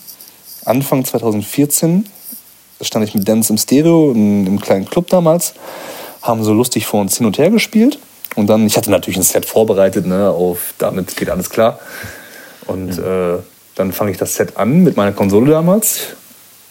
Anfang 0.65 1.03
2014, 1.03 2.05
da 2.79 2.85
stand 2.85 3.07
ich 3.07 3.15
mit 3.15 3.27
Dance 3.27 3.51
im 3.51 3.57
Stereo, 3.57 4.11
in, 4.11 4.45
im 4.45 4.59
kleinen 4.59 4.85
Club 4.85 5.07
damals, 5.09 5.53
haben 6.21 6.43
so 6.43 6.53
lustig 6.53 6.85
vor 6.85 7.01
uns 7.01 7.17
hin 7.17 7.25
und 7.25 7.37
her 7.37 7.49
gespielt. 7.49 7.99
Und 8.35 8.47
dann, 8.47 8.65
ich 8.65 8.77
hatte 8.77 8.89
natürlich 8.89 9.17
ein 9.17 9.23
Set 9.23 9.45
vorbereitet, 9.45 10.07
ne, 10.07 10.29
auf 10.29 10.73
damit 10.77 11.15
geht 11.15 11.29
alles 11.29 11.49
klar. 11.49 11.79
Und 12.65 12.97
mhm. 12.97 13.03
äh, 13.03 13.37
dann 13.75 13.91
fange 13.91 14.11
ich 14.11 14.17
das 14.17 14.35
Set 14.35 14.57
an 14.57 14.83
mit 14.83 14.97
meiner 14.97 15.11
Konsole 15.11 15.51
damals 15.51 16.15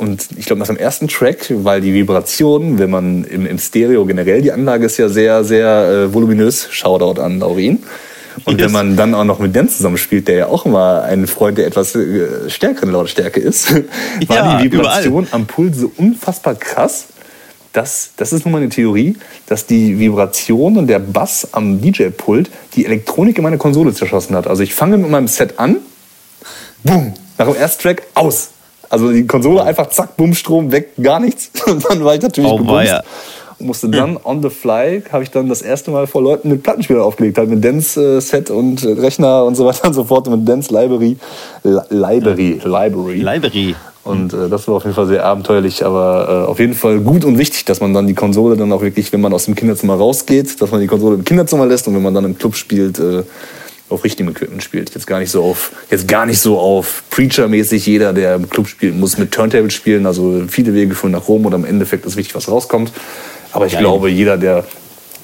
und 0.02 0.30
ich 0.36 0.46
glaube, 0.46 0.58
nach 0.58 0.66
dem 0.66 0.76
ersten 0.76 1.06
Track, 1.06 1.46
weil 1.62 1.80
die 1.80 1.94
Vibration, 1.94 2.80
wenn 2.80 2.90
man 2.90 3.22
im, 3.22 3.46
im 3.46 3.56
Stereo 3.56 4.04
generell, 4.04 4.42
die 4.42 4.50
Anlage 4.50 4.86
ist 4.86 4.96
ja 4.96 5.08
sehr, 5.08 5.44
sehr 5.44 6.08
äh, 6.08 6.12
voluminös, 6.12 6.66
Shoutout 6.72 7.20
an 7.20 7.38
Laurin. 7.38 7.84
Und 8.44 8.58
yes. 8.58 8.66
wenn 8.66 8.72
man 8.72 8.96
dann 8.96 9.14
auch 9.14 9.22
noch 9.22 9.38
mit 9.38 9.54
Dan 9.54 9.68
zusammenspielt, 9.68 10.26
der 10.26 10.34
ja 10.34 10.46
auch 10.48 10.66
immer 10.66 11.02
ein 11.02 11.28
Freund 11.28 11.56
der 11.56 11.68
etwas 11.68 11.94
äh, 11.94 12.50
stärkeren 12.50 12.90
Lautstärke 12.90 13.38
ist, 13.38 13.72
war 14.26 14.36
ja, 14.36 14.58
die 14.58 14.72
Vibration 14.72 15.22
überall. 15.22 15.40
am 15.40 15.46
Puls 15.46 15.78
so 15.78 15.92
unfassbar 15.96 16.56
krass. 16.56 17.06
dass, 17.72 18.10
das 18.16 18.32
ist 18.32 18.44
nun 18.44 18.50
mal 18.50 18.58
eine 18.58 18.70
Theorie, 18.70 19.16
dass 19.46 19.66
die 19.66 20.00
Vibration 20.00 20.78
und 20.78 20.88
der 20.88 20.98
Bass 20.98 21.46
am 21.52 21.80
DJ-Pult 21.80 22.50
die 22.74 22.86
Elektronik 22.86 23.38
in 23.38 23.44
meiner 23.44 23.56
Konsole 23.56 23.94
zerschossen 23.94 24.34
hat. 24.34 24.48
Also 24.48 24.64
ich 24.64 24.74
fange 24.74 24.96
mit 24.98 25.10
meinem 25.12 25.28
Set 25.28 25.60
an, 25.60 25.76
boom, 26.82 27.14
nach 27.38 27.46
dem 27.46 27.54
ersten 27.54 27.82
Track 27.82 28.02
aus. 28.14 28.51
Also 28.92 29.10
die 29.10 29.26
Konsole 29.26 29.64
einfach 29.64 29.88
zack, 29.88 30.18
bumm, 30.18 30.34
Strom 30.34 30.70
weg, 30.70 30.90
gar 31.02 31.18
nichts. 31.18 31.50
Und 31.66 31.82
dann 31.88 32.04
war 32.04 32.14
ich 32.14 32.20
natürlich 32.20 32.50
oh, 32.50 32.58
gebumst. 32.58 32.92
Und 33.58 33.66
musste 33.66 33.88
dann 33.88 34.18
on 34.22 34.42
the 34.42 34.50
fly, 34.50 35.02
habe 35.10 35.22
ich 35.22 35.30
dann 35.30 35.48
das 35.48 35.62
erste 35.62 35.90
Mal 35.90 36.06
vor 36.06 36.20
Leuten 36.20 36.50
mit 36.50 36.62
Plattenspieler 36.62 37.02
aufgelegt, 37.02 37.38
halt 37.38 37.48
mit 37.48 37.64
Dance-Set 37.64 38.50
und 38.50 38.84
Rechner 38.84 39.46
und 39.46 39.54
so 39.54 39.64
weiter 39.64 39.86
und 39.86 39.94
so 39.94 40.04
fort 40.04 40.28
und 40.28 40.40
mit 40.40 40.48
Dance 40.48 40.70
Library. 40.70 41.16
Library. 41.62 42.60
Library. 42.64 43.20
Library. 43.20 43.74
Und 44.04 44.34
äh, 44.34 44.50
das 44.50 44.68
war 44.68 44.74
auf 44.74 44.82
jeden 44.82 44.94
Fall 44.94 45.06
sehr 45.06 45.24
abenteuerlich, 45.24 45.86
aber 45.86 46.44
äh, 46.46 46.50
auf 46.50 46.58
jeden 46.58 46.74
Fall 46.74 47.00
gut 47.00 47.24
und 47.24 47.38
wichtig, 47.38 47.64
dass 47.64 47.80
man 47.80 47.94
dann 47.94 48.06
die 48.06 48.14
Konsole 48.14 48.58
dann 48.58 48.70
auch 48.72 48.82
wirklich, 48.82 49.10
wenn 49.14 49.22
man 49.22 49.32
aus 49.32 49.46
dem 49.46 49.54
Kinderzimmer 49.54 49.94
rausgeht, 49.94 50.60
dass 50.60 50.70
man 50.70 50.82
die 50.82 50.86
Konsole 50.86 51.14
im 51.14 51.24
Kinderzimmer 51.24 51.64
lässt 51.64 51.88
und 51.88 51.94
wenn 51.94 52.02
man 52.02 52.12
dann 52.12 52.26
im 52.26 52.36
Club 52.36 52.56
spielt, 52.56 52.98
äh, 52.98 53.22
auf 53.92 54.04
richtigem 54.04 54.32
Equipment 54.32 54.62
spielt. 54.62 54.94
Jetzt 54.94 55.06
gar 55.06 55.18
nicht 55.18 55.30
so 55.30 55.44
auf, 55.44 55.72
jetzt 55.90 56.08
gar 56.08 56.26
nicht 56.26 56.40
so 56.40 56.58
auf 56.58 57.04
Preacher-mäßig. 57.10 57.86
Jeder, 57.86 58.12
der 58.12 58.36
im 58.36 58.48
Club 58.48 58.68
spielt, 58.68 58.96
muss 58.96 59.18
mit 59.18 59.32
Turntable 59.32 59.70
spielen. 59.70 60.06
Also 60.06 60.44
viele 60.48 60.74
Wege 60.74 60.94
führen 60.94 61.12
nach 61.12 61.28
Rom 61.28 61.46
oder 61.46 61.56
im 61.56 61.64
Endeffekt 61.64 62.06
ist 62.06 62.16
wichtig, 62.16 62.34
was 62.34 62.48
rauskommt. 62.48 62.92
Aber 63.52 63.66
ich 63.66 63.74
ja, 63.74 63.80
glaube, 63.80 64.08
jeder, 64.08 64.36
der 64.36 64.64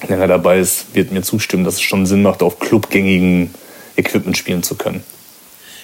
länger 0.07 0.27
dabei 0.27 0.59
ist, 0.59 0.93
wird 0.93 1.11
mir 1.11 1.21
zustimmen, 1.23 1.63
dass 1.63 1.75
es 1.75 1.81
schon 1.81 2.05
Sinn 2.05 2.21
macht, 2.21 2.43
auf 2.43 2.59
clubgängigen 2.59 3.53
Equipment 3.95 4.37
spielen 4.37 4.63
zu 4.63 4.75
können. 4.75 5.03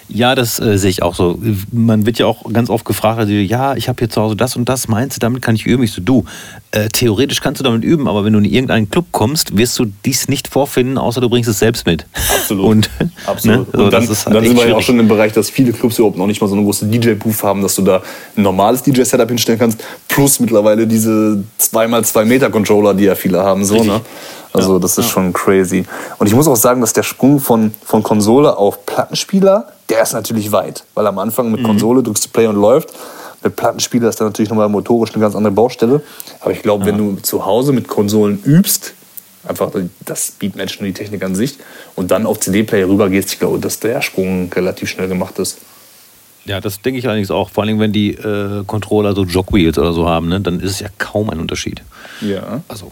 Ja, 0.07 0.35
das 0.35 0.59
äh, 0.59 0.77
sehe 0.77 0.89
ich 0.89 1.01
auch 1.01 1.15
so. 1.15 1.39
Man 1.71 2.05
wird 2.05 2.19
ja 2.19 2.27
auch 2.27 2.51
ganz 2.53 2.69
oft 2.69 2.85
gefragt, 2.85 3.19
also, 3.19 3.31
ja, 3.31 3.75
ich 3.75 3.89
habe 3.89 3.99
hier 3.99 4.09
zu 4.09 4.21
Hause 4.21 4.35
das 4.35 4.55
und 4.55 4.69
das, 4.69 4.87
meinst 4.87 5.17
du, 5.17 5.19
damit 5.19 5.41
kann 5.41 5.55
ich 5.55 5.65
üben? 5.65 5.83
Ich 5.83 5.93
so, 5.93 6.01
du, 6.01 6.25
äh, 6.71 6.89
theoretisch 6.89 7.41
kannst 7.41 7.59
du 7.59 7.63
damit 7.63 7.83
üben, 7.83 8.07
aber 8.07 8.23
wenn 8.23 8.33
du 8.33 8.39
in 8.39 8.45
irgendeinen 8.45 8.89
Club 8.89 9.05
kommst, 9.11 9.57
wirst 9.57 9.79
du 9.79 9.85
dies 10.05 10.27
nicht 10.27 10.47
vorfinden, 10.47 10.97
außer 10.97 11.21
du 11.21 11.29
bringst 11.29 11.49
es 11.49 11.59
selbst 11.59 11.87
mit. 11.87 12.05
Absolut. 12.13 12.65
Und, 12.65 12.89
Absolut. 13.25 13.73
Ne? 13.73 13.83
und 13.83 13.93
dann, 13.93 14.07
halt 14.07 14.25
dann 14.27 14.45
sind 14.45 14.57
wir 14.57 14.67
ja 14.67 14.75
auch 14.75 14.81
schon 14.81 14.99
im 14.99 15.07
Bereich, 15.07 15.33
dass 15.33 15.49
viele 15.49 15.73
Clubs 15.73 15.97
überhaupt 15.97 16.17
noch 16.17 16.27
nicht 16.27 16.39
mal 16.39 16.47
so 16.47 16.55
eine 16.55 16.63
große 16.63 16.85
DJ-Booth 16.85 17.41
haben, 17.43 17.61
dass 17.61 17.75
du 17.75 17.81
da 17.81 18.03
ein 18.37 18.43
normales 18.43 18.83
DJ-Setup 18.83 19.27
hinstellen 19.27 19.57
kannst, 19.57 19.83
plus 20.07 20.39
mittlerweile 20.39 20.85
diese 20.85 21.43
2x2 21.59 22.25
Meter-Controller, 22.25 22.93
die 22.93 23.05
ja 23.05 23.15
viele 23.15 23.39
haben. 23.41 23.65
So, 23.65 23.83
ne? 23.83 24.01
Also 24.53 24.73
ja, 24.75 24.79
das 24.79 24.97
ist 24.97 25.05
ja. 25.05 25.11
schon 25.11 25.33
crazy. 25.33 25.85
Und 26.17 26.27
ich 26.27 26.33
muss 26.33 26.47
auch 26.47 26.55
sagen, 26.55 26.81
dass 26.81 26.93
der 26.93 27.03
Sprung 27.03 27.39
von, 27.39 27.73
von 27.83 28.03
Konsole 28.03 28.57
auf 28.57 28.85
Plattenspieler, 28.85 29.67
der 29.89 30.01
ist 30.03 30.13
natürlich 30.13 30.51
weit. 30.51 30.83
Weil 30.93 31.07
am 31.07 31.19
Anfang 31.19 31.51
mit 31.51 31.61
mhm. 31.61 31.65
Konsole 31.65 32.03
drückst 32.03 32.25
du 32.25 32.29
Play 32.29 32.47
und 32.47 32.55
läuft. 32.55 32.93
Mit 33.43 33.55
Plattenspieler 33.55 34.09
ist 34.09 34.19
dann 34.19 34.27
natürlich 34.27 34.49
nochmal 34.49 34.69
motorisch 34.69 35.11
eine 35.13 35.21
ganz 35.21 35.35
andere 35.35 35.53
Baustelle. 35.53 36.01
Aber 36.41 36.51
ich 36.51 36.61
glaube, 36.61 36.85
wenn 36.85 36.97
du 36.97 37.15
zu 37.21 37.45
Hause 37.45 37.73
mit 37.73 37.87
Konsolen 37.87 38.41
übst, 38.43 38.93
einfach 39.47 39.71
das 40.03 40.31
Beatmatchen 40.31 40.79
und 40.79 40.87
die 40.87 40.93
Technik 40.93 41.23
an 41.23 41.35
sich 41.35 41.57
und 41.95 42.11
dann 42.11 42.25
auf 42.25 42.39
CD-Player 42.39 42.87
rübergehst, 42.87 43.33
ich 43.33 43.39
glaube, 43.39 43.59
dass 43.59 43.79
der 43.79 44.01
Sprung 44.01 44.51
relativ 44.51 44.89
schnell 44.89 45.07
gemacht 45.07 45.37
ist. 45.37 45.59
Ja, 46.45 46.61
das 46.61 46.81
denke 46.81 46.99
ich 46.99 47.07
allerdings 47.07 47.31
auch. 47.31 47.49
Vor 47.49 47.63
allem, 47.63 47.79
wenn 47.79 47.91
die 47.91 48.11
äh, 48.11 48.63
Controller 48.65 49.15
so 49.15 49.23
Jogwheels 49.23 49.77
oder 49.77 49.93
so 49.93 50.07
haben, 50.07 50.29
ne, 50.29 50.39
dann 50.39 50.59
ist 50.59 50.71
es 50.71 50.79
ja 50.79 50.89
kaum 50.97 51.29
ein 51.29 51.39
Unterschied. 51.39 51.81
Ja. 52.21 52.61
Also, 52.67 52.91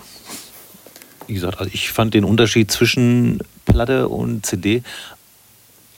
wie 1.28 1.36
gesagt, 1.36 1.60
also 1.60 1.70
ich 1.72 1.92
fand 1.92 2.16
den 2.16 2.24
Unterschied 2.24 2.72
zwischen 2.72 3.40
Platte 3.66 4.10
und 4.10 4.46
CD 4.46 4.84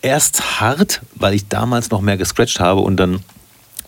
erst 0.06 0.62
hart, 0.62 1.02
weil 1.16 1.34
ich 1.34 1.48
damals 1.48 1.90
noch 1.90 2.02
mehr 2.02 2.16
gescratcht 2.16 2.60
habe 2.60 2.82
und 2.82 2.98
dann 2.98 3.22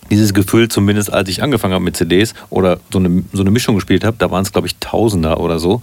dieses 0.10 0.34
Gefühl, 0.34 0.68
zumindest 0.68 1.14
als 1.14 1.30
ich 1.30 1.44
angefangen 1.44 1.74
habe 1.74 1.84
mit 1.84 1.96
CDs 1.96 2.34
oder 2.50 2.80
so 2.92 2.98
eine, 2.98 3.24
so 3.34 3.42
eine 3.42 3.52
Mischung 3.52 3.76
gespielt 3.76 4.04
habe, 4.04 4.18
da 4.18 4.32
waren 4.32 4.42
es, 4.42 4.52
glaube 4.52 4.68
ich, 4.68 4.78
Tausender 4.80 5.40
oder 5.40 5.60
so. 5.60 5.82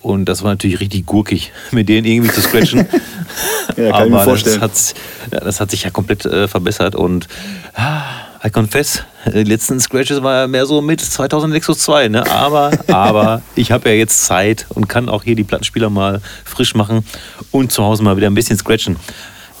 Und 0.00 0.26
das 0.26 0.42
war 0.42 0.50
natürlich 0.50 0.80
richtig 0.80 1.06
gurkig, 1.06 1.52
mit 1.72 1.88
denen 1.88 2.06
irgendwie 2.06 2.30
zu 2.30 2.40
scratchen. 2.40 2.86
ja, 3.76 3.90
kann 3.90 4.12
Aber 4.12 4.24
vorstellen. 4.24 4.60
Das 4.60 4.94
hat, 5.30 5.42
das 5.44 5.60
hat 5.60 5.70
sich 5.70 5.82
ja 5.82 5.90
komplett 5.90 6.26
äh, 6.26 6.48
verbessert. 6.48 6.94
Und 6.94 7.28
ah, 7.74 8.02
I 8.44 8.50
confess, 8.50 9.04
die 9.26 9.44
letzten 9.44 9.78
Scratches 9.80 10.22
war 10.22 10.40
ja 10.40 10.46
mehr 10.48 10.66
so 10.66 10.82
mit 10.82 11.00
2000 11.00 11.52
Nexus 11.52 11.78
2. 11.78 12.08
Ne? 12.08 12.30
Aber, 12.30 12.72
aber 12.88 13.42
ich 13.54 13.72
habe 13.72 13.88
ja 13.88 13.94
jetzt 13.94 14.24
Zeit 14.24 14.66
und 14.70 14.88
kann 14.88 15.08
auch 15.08 15.22
hier 15.22 15.36
die 15.36 15.44
Plattenspieler 15.44 15.90
mal 15.90 16.20
frisch 16.44 16.74
machen 16.74 17.04
und 17.52 17.72
zu 17.72 17.84
Hause 17.84 18.02
mal 18.02 18.16
wieder 18.16 18.28
ein 18.28 18.34
bisschen 18.34 18.58
scratchen. 18.58 18.96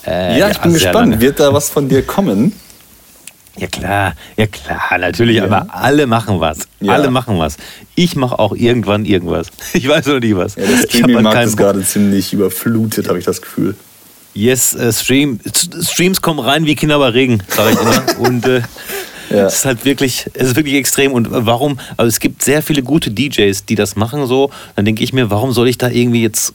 Äh, 0.06 0.38
ja, 0.38 0.48
ich 0.48 0.56
ja, 0.56 0.62
bin 0.62 0.72
gespannt. 0.72 0.94
Lange. 0.94 1.20
Wird 1.20 1.40
da 1.40 1.52
was 1.52 1.70
von 1.70 1.88
dir 1.88 2.02
kommen? 2.02 2.52
Ja 3.58 3.66
klar, 3.66 4.14
ja 4.38 4.46
klar, 4.46 4.98
natürlich, 4.98 5.36
ja. 5.36 5.44
aber 5.44 5.66
alle 5.74 6.06
machen 6.06 6.40
was. 6.40 6.60
Ja. 6.80 6.94
Alle 6.94 7.10
machen 7.10 7.38
was. 7.38 7.58
Ich 7.94 8.16
mache 8.16 8.38
auch 8.38 8.54
irgendwann 8.54 9.04
irgendwas. 9.04 9.48
Ich 9.74 9.86
weiß 9.86 10.06
noch 10.06 10.20
nie 10.20 10.34
was. 10.34 10.54
Ja, 10.54 10.64
der 10.64 10.78
Streaming-Markt 10.78 11.36
halt 11.36 11.48
ist 11.48 11.56
gerade 11.56 11.82
ziemlich 11.84 12.32
überflutet, 12.32 13.08
habe 13.08 13.18
ich 13.18 13.26
das 13.26 13.42
Gefühl. 13.42 13.76
Yes, 14.34 14.74
äh, 14.74 14.90
Stream, 14.92 15.38
Streams 15.82 16.22
kommen 16.22 16.40
rein 16.40 16.64
wie 16.64 16.74
Kinder 16.74 16.98
bei 16.98 17.08
Regen, 17.10 17.42
sage 17.48 17.72
ich 17.74 17.80
immer. 17.80 18.18
Und 18.26 18.46
äh, 18.46 18.62
ja. 19.32 19.46
Es 19.46 19.56
ist 19.56 19.64
halt 19.64 19.84
wirklich, 19.84 20.30
es 20.34 20.48
ist 20.48 20.56
wirklich 20.56 20.74
extrem. 20.74 21.12
Und 21.12 21.28
warum? 21.30 21.78
Also 21.96 22.08
es 22.08 22.20
gibt 22.20 22.42
sehr 22.42 22.62
viele 22.62 22.82
gute 22.82 23.10
DJs, 23.10 23.64
die 23.64 23.74
das 23.74 23.96
machen 23.96 24.26
so. 24.26 24.50
Dann 24.76 24.84
denke 24.84 25.02
ich 25.02 25.12
mir, 25.12 25.30
warum 25.30 25.52
soll 25.52 25.68
ich 25.68 25.78
da 25.78 25.88
irgendwie 25.88 26.22
jetzt. 26.22 26.54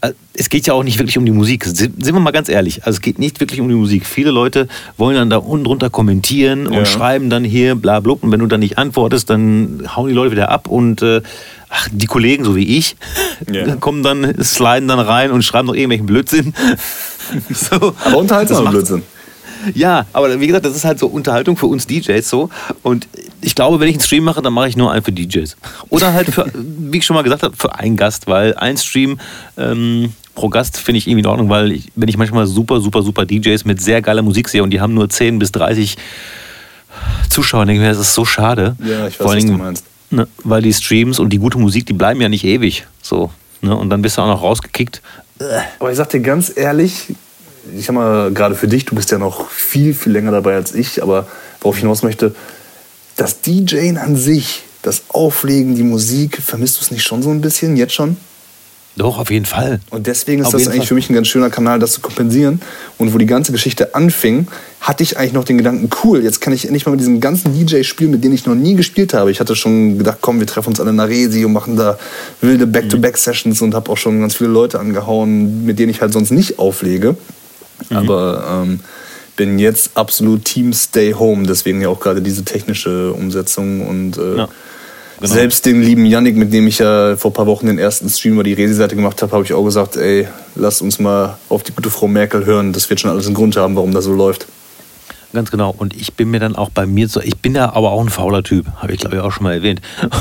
Äh, 0.00 0.12
es 0.34 0.48
geht 0.48 0.66
ja 0.68 0.74
auch 0.74 0.84
nicht 0.84 0.98
wirklich 0.98 1.18
um 1.18 1.26
die 1.26 1.32
Musik. 1.32 1.64
Sind 1.64 2.04
wir 2.04 2.12
mal 2.20 2.30
ganz 2.30 2.48
ehrlich. 2.48 2.84
Also 2.84 2.98
es 2.98 3.00
geht 3.00 3.18
nicht 3.18 3.40
wirklich 3.40 3.60
um 3.60 3.68
die 3.68 3.74
Musik. 3.74 4.06
Viele 4.06 4.30
Leute 4.30 4.68
wollen 4.96 5.16
dann 5.16 5.30
da 5.30 5.38
unten 5.38 5.64
drunter 5.64 5.90
kommentieren 5.90 6.68
und 6.68 6.74
ja. 6.74 6.84
schreiben 6.84 7.28
dann 7.28 7.42
hier 7.42 7.74
bla 7.74 7.98
bla. 8.00 8.14
Und 8.20 8.30
wenn 8.30 8.40
du 8.40 8.46
dann 8.46 8.60
nicht 8.60 8.78
antwortest, 8.78 9.28
dann 9.30 9.82
hauen 9.96 10.08
die 10.08 10.14
Leute 10.14 10.30
wieder 10.32 10.50
ab 10.50 10.68
und 10.68 11.02
äh, 11.02 11.22
ach, 11.68 11.88
die 11.90 12.06
Kollegen, 12.06 12.44
so 12.44 12.54
wie 12.54 12.78
ich, 12.78 12.96
yeah. 13.52 13.76
kommen 13.80 14.02
dann, 14.02 14.42
sliden 14.42 14.88
dann 14.88 15.00
rein 15.00 15.32
und 15.32 15.42
schreiben 15.42 15.66
noch 15.66 15.74
irgendwelchen 15.74 16.06
Blödsinn. 16.06 16.54
so. 17.50 17.94
Aber 18.04 18.16
unterhaltsamer 18.16 18.70
Blödsinn. 18.70 19.02
Ja, 19.74 20.06
aber 20.12 20.40
wie 20.40 20.46
gesagt, 20.46 20.64
das 20.64 20.76
ist 20.76 20.84
halt 20.84 20.98
so 20.98 21.06
Unterhaltung 21.06 21.56
für 21.56 21.66
uns 21.66 21.86
DJs 21.86 22.28
so. 22.28 22.50
Und 22.82 23.08
ich 23.40 23.54
glaube, 23.54 23.80
wenn 23.80 23.88
ich 23.88 23.94
einen 23.94 24.02
Stream 24.02 24.24
mache, 24.24 24.42
dann 24.42 24.52
mache 24.52 24.68
ich 24.68 24.76
nur 24.76 24.92
einen 24.92 25.02
für 25.02 25.12
DJs. 25.12 25.56
Oder 25.88 26.12
halt 26.12 26.30
für, 26.30 26.46
wie 26.54 26.98
ich 26.98 27.04
schon 27.04 27.14
mal 27.14 27.22
gesagt 27.22 27.42
habe, 27.42 27.56
für 27.56 27.74
einen 27.74 27.96
Gast, 27.96 28.26
weil 28.26 28.54
ein 28.54 28.76
Stream 28.76 29.18
ähm, 29.56 30.12
pro 30.34 30.48
Gast 30.48 30.78
finde 30.78 30.98
ich 30.98 31.06
irgendwie 31.06 31.20
in 31.20 31.26
Ordnung, 31.26 31.48
weil 31.48 31.72
ich, 31.72 31.92
wenn 31.96 32.08
ich 32.08 32.16
manchmal 32.16 32.46
super, 32.46 32.80
super, 32.80 33.02
super 33.02 33.26
DJs 33.26 33.64
mit 33.64 33.80
sehr 33.80 34.02
geiler 34.02 34.22
Musik 34.22 34.48
sehe 34.48 34.62
und 34.62 34.70
die 34.70 34.80
haben 34.80 34.94
nur 34.94 35.08
10 35.08 35.38
bis 35.38 35.52
30 35.52 35.96
Zuschauer, 37.30 37.66
denke 37.66 37.82
ich 37.82 37.86
mir, 37.86 37.92
das 37.92 38.00
ist 38.00 38.14
so 38.14 38.24
schade. 38.24 38.76
Ja, 38.80 39.06
ich 39.06 39.18
weiß, 39.20 39.26
Vor 39.26 39.36
was 39.36 39.44
du 39.44 39.52
meinst. 39.52 39.84
Ne, 40.10 40.26
weil 40.42 40.62
die 40.62 40.72
Streams 40.72 41.18
und 41.18 41.30
die 41.30 41.38
gute 41.38 41.58
Musik, 41.58 41.84
die 41.84 41.92
bleiben 41.92 42.20
ja 42.20 42.30
nicht 42.30 42.44
ewig. 42.44 42.86
So, 43.02 43.30
ne? 43.60 43.76
Und 43.76 43.90
dann 43.90 44.00
bist 44.00 44.16
du 44.16 44.22
auch 44.22 44.26
noch 44.26 44.42
rausgekickt. 44.42 45.02
Aber 45.78 45.90
ich 45.90 45.96
sag 45.96 46.08
dir 46.08 46.20
ganz 46.20 46.50
ehrlich, 46.56 47.14
ich 47.76 47.86
sag 47.86 47.94
mal, 47.94 48.32
gerade 48.32 48.54
für 48.54 48.68
dich, 48.68 48.84
du 48.84 48.94
bist 48.94 49.10
ja 49.10 49.18
noch 49.18 49.50
viel, 49.50 49.94
viel 49.94 50.12
länger 50.12 50.30
dabei 50.30 50.54
als 50.54 50.74
ich, 50.74 51.02
aber 51.02 51.26
worauf 51.60 51.76
ich 51.76 51.82
hinaus 51.82 52.02
möchte, 52.02 52.34
das 53.16 53.40
DJing 53.40 53.98
an 53.98 54.16
sich, 54.16 54.62
das 54.82 55.02
Auflegen, 55.08 55.74
die 55.74 55.82
Musik, 55.82 56.38
vermisst 56.40 56.78
du 56.78 56.82
es 56.82 56.90
nicht 56.90 57.02
schon 57.02 57.22
so 57.22 57.30
ein 57.30 57.40
bisschen, 57.40 57.76
jetzt 57.76 57.94
schon? 57.94 58.16
Doch, 58.98 59.18
auf 59.18 59.30
jeden 59.30 59.46
Fall. 59.46 59.78
Und 59.90 60.08
deswegen 60.08 60.40
ist 60.42 60.46
auf 60.46 60.52
das 60.52 60.66
eigentlich 60.66 60.78
Fall. 60.78 60.86
für 60.88 60.94
mich 60.94 61.08
ein 61.08 61.14
ganz 61.14 61.28
schöner 61.28 61.50
Kanal, 61.50 61.78
das 61.78 61.92
zu 61.92 62.00
kompensieren. 62.00 62.60
Und 62.98 63.14
wo 63.14 63.18
die 63.18 63.26
ganze 63.26 63.52
Geschichte 63.52 63.94
anfing, 63.94 64.48
hatte 64.80 65.04
ich 65.04 65.16
eigentlich 65.16 65.34
noch 65.34 65.44
den 65.44 65.56
Gedanken, 65.56 65.88
cool, 66.02 66.24
jetzt 66.24 66.40
kann 66.40 66.52
ich 66.52 66.64
endlich 66.64 66.84
mal 66.84 66.90
mit 66.90 67.00
diesen 67.00 67.20
ganzen 67.20 67.54
DJs 67.54 67.86
spielen, 67.86 68.10
mit 68.10 68.24
denen 68.24 68.34
ich 68.34 68.44
noch 68.44 68.56
nie 68.56 68.74
gespielt 68.74 69.14
habe. 69.14 69.30
Ich 69.30 69.38
hatte 69.38 69.54
schon 69.54 69.98
gedacht, 69.98 70.18
komm, 70.20 70.40
wir 70.40 70.48
treffen 70.48 70.70
uns 70.70 70.80
alle 70.80 70.90
in 70.90 70.96
Naresi 70.96 71.44
und 71.44 71.52
machen 71.52 71.76
da 71.76 71.96
wilde 72.40 72.66
Back-to-Back-Sessions 72.66 73.62
und 73.62 73.72
habe 73.76 73.88
auch 73.92 73.96
schon 73.96 74.20
ganz 74.20 74.34
viele 74.34 74.50
Leute 74.50 74.80
angehauen, 74.80 75.64
mit 75.64 75.78
denen 75.78 75.90
ich 75.90 76.00
halt 76.00 76.12
sonst 76.12 76.32
nicht 76.32 76.58
auflege. 76.58 77.16
Mhm. 77.88 77.96
Aber 77.96 78.64
ähm, 78.64 78.80
bin 79.36 79.58
jetzt 79.58 79.92
absolut 79.94 80.44
Team 80.44 80.72
Stay 80.72 81.14
Home, 81.14 81.46
deswegen 81.46 81.80
ja 81.80 81.88
auch 81.88 82.00
gerade 82.00 82.20
diese 82.20 82.44
technische 82.44 83.12
Umsetzung 83.12 83.86
und 83.86 84.18
äh, 84.18 84.36
ja, 84.36 84.48
genau. 85.20 85.32
selbst 85.32 85.64
den 85.64 85.82
lieben 85.82 86.04
Yannick, 86.04 86.36
mit 86.36 86.52
dem 86.52 86.66
ich 86.66 86.78
ja 86.78 87.16
vor 87.16 87.30
ein 87.30 87.34
paar 87.34 87.46
Wochen 87.46 87.66
den 87.66 87.78
ersten 87.78 88.08
Stream 88.08 88.34
über 88.34 88.42
die 88.42 88.54
Resi-Seite 88.54 88.96
gemacht 88.96 89.22
habe, 89.22 89.32
habe 89.32 89.44
ich 89.44 89.52
auch 89.52 89.64
gesagt, 89.64 89.96
ey, 89.96 90.26
lass 90.56 90.82
uns 90.82 90.98
mal 90.98 91.38
auf 91.48 91.62
die 91.62 91.72
gute 91.72 91.88
Frau 91.88 92.08
Merkel 92.08 92.44
hören, 92.44 92.72
das 92.72 92.90
wird 92.90 93.00
schon 93.00 93.10
alles 93.10 93.26
einen 93.26 93.36
Grund 93.36 93.56
haben, 93.56 93.76
warum 93.76 93.92
das 93.92 94.04
so 94.04 94.12
läuft. 94.12 94.46
Ganz 95.32 95.50
genau. 95.50 95.74
Und 95.76 95.94
ich 95.94 96.14
bin 96.14 96.30
mir 96.30 96.40
dann 96.40 96.56
auch 96.56 96.70
bei 96.70 96.86
mir 96.86 97.06
so, 97.08 97.20
ich 97.20 97.36
bin 97.36 97.54
ja 97.54 97.74
aber 97.74 97.90
auch 97.90 98.00
ein 98.00 98.08
fauler 98.08 98.42
Typ, 98.42 98.66
habe 98.76 98.94
ich 98.94 99.00
glaube 99.00 99.16
ich 99.16 99.22
auch 99.22 99.30
schon 99.30 99.44
mal 99.44 99.52
erwähnt. 99.52 99.82
Und 100.02 100.12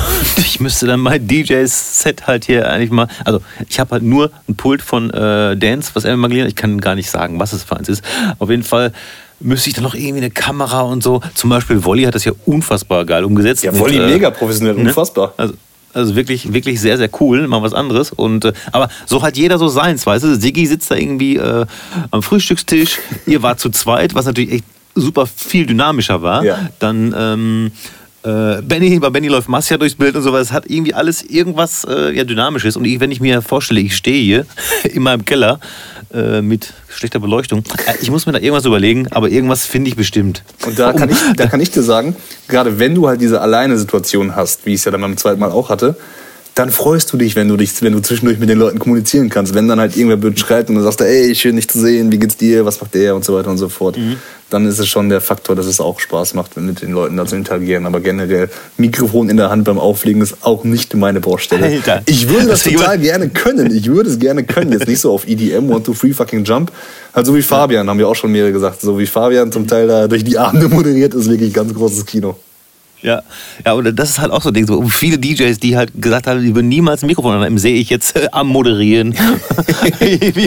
ich 0.46 0.60
müsste 0.60 0.86
dann 0.86 1.00
mein 1.00 1.28
DJ-Set 1.28 2.28
halt 2.28 2.46
hier 2.46 2.70
eigentlich 2.70 2.92
mal, 2.92 3.08
also 3.24 3.40
ich 3.70 3.80
habe 3.80 3.92
halt 3.92 4.04
nur 4.04 4.32
ein 4.50 4.56
Pult 4.56 4.82
von 4.82 5.10
äh, 5.12 5.56
Dance, 5.56 5.92
was 5.94 6.04
er 6.04 6.14
immer 6.14 6.28
gelernt 6.28 6.50
Ich 6.50 6.56
kann 6.56 6.82
gar 6.82 6.96
nicht 6.96 7.10
sagen, 7.10 7.40
was 7.40 7.54
es 7.54 7.64
für 7.64 7.78
eins 7.78 7.88
ist. 7.88 8.04
Auf 8.40 8.50
jeden 8.50 8.64
Fall 8.64 8.92
müsste 9.40 9.70
ich 9.70 9.76
dann 9.76 9.84
noch 9.84 9.96
irgendwie 9.96 10.18
eine 10.18 10.32
Kamera 10.32 10.82
und 10.82 11.02
so. 11.04 11.22
Zum 11.36 11.50
Beispiel 11.50 11.86
Wolli 11.86 12.04
hat 12.04 12.16
das 12.16 12.26
ja 12.26 12.34
unfassbar 12.46 13.06
geil 13.06 13.24
umgesetzt. 13.24 13.64
Ja, 13.64 13.78
Wolli 13.78 13.98
äh, 13.98 14.08
mega 14.08 14.30
professionell, 14.30 14.76
ne? 14.76 14.90
unfassbar. 14.90 15.34
Also, 15.38 15.54
also 15.94 16.16
wirklich, 16.16 16.52
wirklich 16.52 16.82
sehr, 16.82 16.98
sehr 16.98 17.10
cool, 17.22 17.48
mal 17.48 17.62
was 17.62 17.74
anderes. 17.74 18.12
Und, 18.12 18.44
äh, 18.44 18.54
aber 18.74 18.90
so 19.06 19.22
hat 19.22 19.38
jeder 19.38 19.58
so 19.58 19.70
seins, 19.70 20.06
weißt 20.06 20.26
du? 20.26 20.36
Siggi 20.36 20.66
sitzt 20.66 20.92
da 20.92 20.96
irgendwie 20.96 21.38
äh, 21.38 21.66
am 22.12 22.22
Frühstückstisch, 22.22 23.00
ihr 23.26 23.42
wart 23.42 23.62
zu 23.62 23.70
zweit, 23.70 24.14
was 24.14 24.26
natürlich 24.26 24.52
echt 24.52 24.66
super 25.00 25.26
viel 25.26 25.66
dynamischer 25.66 26.22
war. 26.22 26.44
Ja. 26.44 26.70
Dann 26.80 27.14
ähm, 27.18 27.72
äh, 28.24 28.62
Benny, 28.62 29.00
bei 29.00 29.10
Benny 29.10 29.28
läuft 29.28 29.48
Massia 29.48 29.78
durchs 29.78 29.96
Bild 29.96 30.16
und 30.16 30.22
sowas. 30.22 30.48
Es 30.48 30.52
hat 30.52 30.66
irgendwie 30.68 30.94
alles 30.94 31.22
irgendwas 31.22 31.86
äh, 31.86 32.12
ja, 32.12 32.24
Dynamisches. 32.24 32.76
Und 32.76 32.86
ich, 32.86 33.00
wenn 33.00 33.12
ich 33.12 33.22
mir 33.22 33.42
vorstelle, 33.42 33.80
ich 33.80 33.96
stehe 33.96 34.22
hier 34.22 34.46
in 34.84 35.04
meinem 35.04 35.24
Keller 35.24 35.60
äh, 36.14 36.42
mit 36.42 36.74
schlechter 36.90 37.20
Beleuchtung, 37.20 37.64
äh, 37.86 37.94
ich 38.02 38.12
muss 38.12 38.26
mir 38.26 38.34
da 38.34 38.40
irgendwas 38.40 38.66
überlegen, 38.66 39.08
aber 39.12 39.30
irgendwas 39.30 39.66
finde 39.66 39.90
ich 39.90 39.96
bestimmt. 39.96 40.44
Und 40.66 40.78
da 40.78 40.94
kann, 40.94 41.10
ich, 41.10 41.18
da 41.36 41.48
kann 41.48 41.62
ich 41.62 41.72
dir 41.72 41.84
sagen, 41.84 42.16
gerade 42.48 42.80
wenn 42.80 42.96
du 42.96 43.08
halt 43.08 43.22
diese 43.22 43.40
alleine 43.40 43.78
Situation 43.78 44.36
hast, 44.36 44.66
wie 44.66 44.74
ich 44.74 44.80
es 44.80 44.86
ja 44.86 44.92
dann 44.92 45.02
beim 45.02 45.16
zweiten 45.16 45.40
Mal 45.40 45.52
auch 45.52 45.70
hatte, 45.70 45.96
dann 46.58 46.72
freust 46.72 47.14
du 47.14 47.18
dich, 47.18 47.36
wenn 47.36 47.48
du 47.48 47.56
dich, 47.56 47.84
wenn 47.84 47.94
du 47.94 48.00
zwischendurch 48.00 48.40
mit 48.40 48.50
den 48.50 48.58
Leuten 48.58 48.80
kommunizieren 48.80 49.30
kannst. 49.30 49.54
Wenn 49.54 49.68
dann 49.68 49.80
halt 49.80 49.96
irgendwer 49.96 50.18
blöd 50.18 50.40
schreit 50.40 50.70
und 50.70 50.76
du 50.76 50.82
sagst, 50.82 51.00
ey, 51.02 51.36
schön 51.36 51.56
dich 51.56 51.68
zu 51.68 51.80
sehen, 51.80 52.12
wie 52.12 52.18
geht's 52.18 52.36
dir, 52.36 52.66
was 52.66 52.82
macht 52.82 52.96
der 52.96 53.16
und 53.16 53.24
so 53.24 53.36
weiter 53.36 53.52
und 53.52 53.60
so 53.60 53.70
fort. 53.70 53.96
Mhm. 53.96 54.16
Dann 54.50 54.66
ist 54.66 54.80
es 54.80 54.88
schon 54.88 55.10
der 55.10 55.22
Faktor, 55.22 55.56
dass 55.56 55.68
es 55.68 55.80
auch 55.80 56.00
Spaß 56.00 56.34
macht, 56.34 56.58
mit 56.58 56.82
den 56.82 56.94
Leuten 56.94 57.16
da 57.16 57.28
zu 57.28 57.36
interagieren. 57.36 57.86
Aber 57.86 58.00
generell, 58.00 58.50
Mikrofon 58.78 59.30
in 59.30 59.38
der 59.38 59.52
Hand 59.52 59.66
beim 59.66 59.78
Auflegen 59.78 60.20
ist 60.24 60.38
auch 60.42 60.64
nicht 60.64 60.96
meine 60.96 61.20
Baustelle. 61.20 61.64
Alter. 61.64 62.02
Ich 62.08 62.28
würde 62.28 62.48
das 62.48 62.64
total 62.64 62.98
gerne 62.98 63.30
können. 63.30 63.70
Ich 63.76 63.86
würde 63.86 64.10
es 64.10 64.18
gerne 64.18 64.44
können. 64.44 64.72
Jetzt 64.72 64.88
nicht 64.88 65.02
so 65.02 65.14
auf 65.14 65.28
EDM, 65.28 65.70
One, 65.70 65.84
Two, 65.84 65.94
Three, 65.94 66.14
Fucking 66.14 66.44
Jump. 66.44 66.72
Halt 67.14 67.28
so 67.28 67.36
wie 67.36 67.44
Fabian, 67.44 67.88
haben 67.88 68.00
wir 68.00 68.08
auch 68.08 68.16
schon 68.16 68.32
mehrere 68.32 68.52
gesagt. 68.52 68.82
So 68.82 68.98
wie 68.98 69.06
Fabian 69.06 69.52
zum 69.52 69.68
Teil 69.68 69.88
da 69.88 70.08
durch 70.08 70.24
die 70.24 70.40
Abende 70.40 70.70
moderiert, 70.70 71.14
ist 71.14 71.30
wirklich 71.30 71.54
ganz 71.54 71.72
großes 71.72 72.04
Kino. 72.08 72.36
Ja, 73.02 73.22
ja, 73.64 73.74
und 73.74 73.94
das 73.98 74.10
ist 74.10 74.20
halt 74.20 74.32
auch 74.32 74.42
so 74.42 74.50
ein 74.50 74.56
Ding. 74.56 74.66
So 74.66 74.82
viele 74.90 75.20
DJs, 75.20 75.60
die 75.60 75.78
halt 75.78 75.92
gesagt 75.96 76.26
haben, 76.26 76.42
die 76.42 76.56
würden 76.56 76.68
niemals 76.68 77.04
ein 77.04 77.08
Mikrofon 77.08 77.34
haben, 77.34 77.58
sehe 77.60 77.76
ich 77.76 77.90
jetzt 77.90 78.16
äh, 78.16 78.28
am 78.32 78.48
Moderieren. 78.48 79.16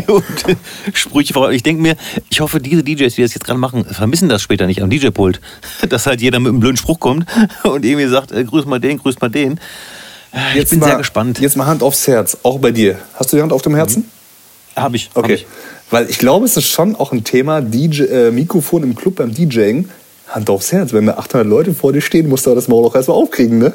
und 0.09 0.57
Sprüche 0.93 1.33
vor. 1.33 1.53
Ich 1.53 1.63
denke 1.63 1.81
mir, 1.81 1.97
ich 2.29 2.41
hoffe, 2.41 2.61
diese 2.61 2.83
DJs, 2.83 3.15
die 3.15 3.23
das 3.23 3.35
jetzt 3.35 3.45
gerade 3.45 3.59
machen, 3.59 3.85
vermissen 3.85 4.29
das 4.29 4.43
später 4.43 4.67
nicht 4.67 4.83
am 4.83 4.91
DJ-Pult. 4.91 5.41
Dass 5.89 6.07
halt 6.07 6.21
jeder 6.21 6.41
mit 6.41 6.49
einem 6.49 6.61
blöden 6.61 6.77
Spruch 6.77 6.99
kommt 6.99 7.27
und 7.63 7.85
irgendwie 7.85 8.09
sagt, 8.09 8.33
äh, 8.33 8.43
grüß 8.43 8.67
mal 8.67 8.81
den, 8.81 8.99
grüß 8.99 9.21
mal 9.21 9.31
den. 9.31 9.61
Ich 10.51 10.57
jetzt 10.57 10.71
bin 10.71 10.81
mal, 10.81 10.87
sehr 10.87 10.99
gespannt. 10.99 11.39
Jetzt 11.39 11.57
mal 11.57 11.67
Hand 11.67 11.83
aufs 11.83 12.07
Herz, 12.09 12.39
auch 12.43 12.59
bei 12.59 12.73
dir. 12.73 12.99
Hast 13.15 13.33
du 13.33 13.37
die 13.37 13.43
Hand 13.43 13.53
auf 13.53 13.63
dem 13.63 13.75
Herzen? 13.77 14.09
Mhm. 14.77 14.81
Habe 14.81 14.97
ich. 14.97 15.11
Okay. 15.15 15.23
Hab 15.23 15.31
ich. 15.31 15.47
Weil 15.91 16.11
ich 16.11 16.19
glaube, 16.19 16.47
es 16.47 16.57
ist 16.57 16.69
schon 16.69 16.95
auch 16.95 17.13
ein 17.13 17.25
Thema, 17.25 17.61
DJ, 17.61 18.03
äh, 18.05 18.31
Mikrofon 18.31 18.85
im 18.85 18.95
Club 18.95 19.17
beim 19.17 19.35
DJing 19.35 19.89
Hand 20.31 20.51
aufs 20.51 20.73
Herz, 20.73 20.93
wenn 20.93 21.07
da 21.07 21.15
800 21.15 21.47
Leute 21.47 21.75
vor 21.75 21.93
dir 21.93 22.01
stehen, 22.01 22.29
musst 22.29 22.47
du 22.47 22.55
das 22.55 22.69
Maul 22.69 22.87
auch 22.87 22.95
erstmal 22.95 23.17
aufkriegen, 23.17 23.59
ne? 23.59 23.75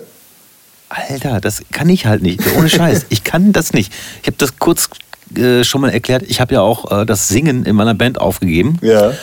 Alter, 0.90 1.42
das 1.42 1.62
kann 1.72 1.90
ich 1.90 2.06
halt 2.06 2.22
nicht. 2.22 2.42
Ohne 2.58 2.70
Scheiß. 2.70 3.08
ich 3.10 3.24
kann 3.24 3.52
das 3.52 3.74
nicht. 3.74 3.92
Ich 4.22 4.28
habe 4.28 4.38
das 4.38 4.58
kurz 4.58 4.90
äh, 5.36 5.64
schon 5.64 5.82
mal 5.82 5.90
erklärt. 5.90 6.24
Ich 6.28 6.40
habe 6.40 6.54
ja 6.54 6.62
auch 6.62 7.02
äh, 7.02 7.06
das 7.06 7.28
Singen 7.28 7.66
in 7.66 7.76
meiner 7.76 7.94
Band 7.96 8.20
aufgegeben. 8.22 8.78
Ja. 8.82 9.14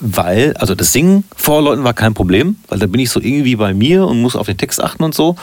weil, 0.00 0.54
also 0.56 0.74
das 0.74 0.92
Singen 0.92 1.24
vor 1.36 1.62
Leuten 1.62 1.84
war 1.84 1.94
kein 1.94 2.14
Problem, 2.14 2.56
weil 2.68 2.78
da 2.78 2.86
bin 2.86 3.00
ich 3.00 3.10
so 3.10 3.20
irgendwie 3.20 3.56
bei 3.56 3.72
mir 3.74 4.06
und 4.06 4.20
muss 4.20 4.36
auf 4.36 4.46
den 4.46 4.56
Text 4.56 4.82
achten 4.82 5.04
und 5.04 5.14
so. 5.14 5.36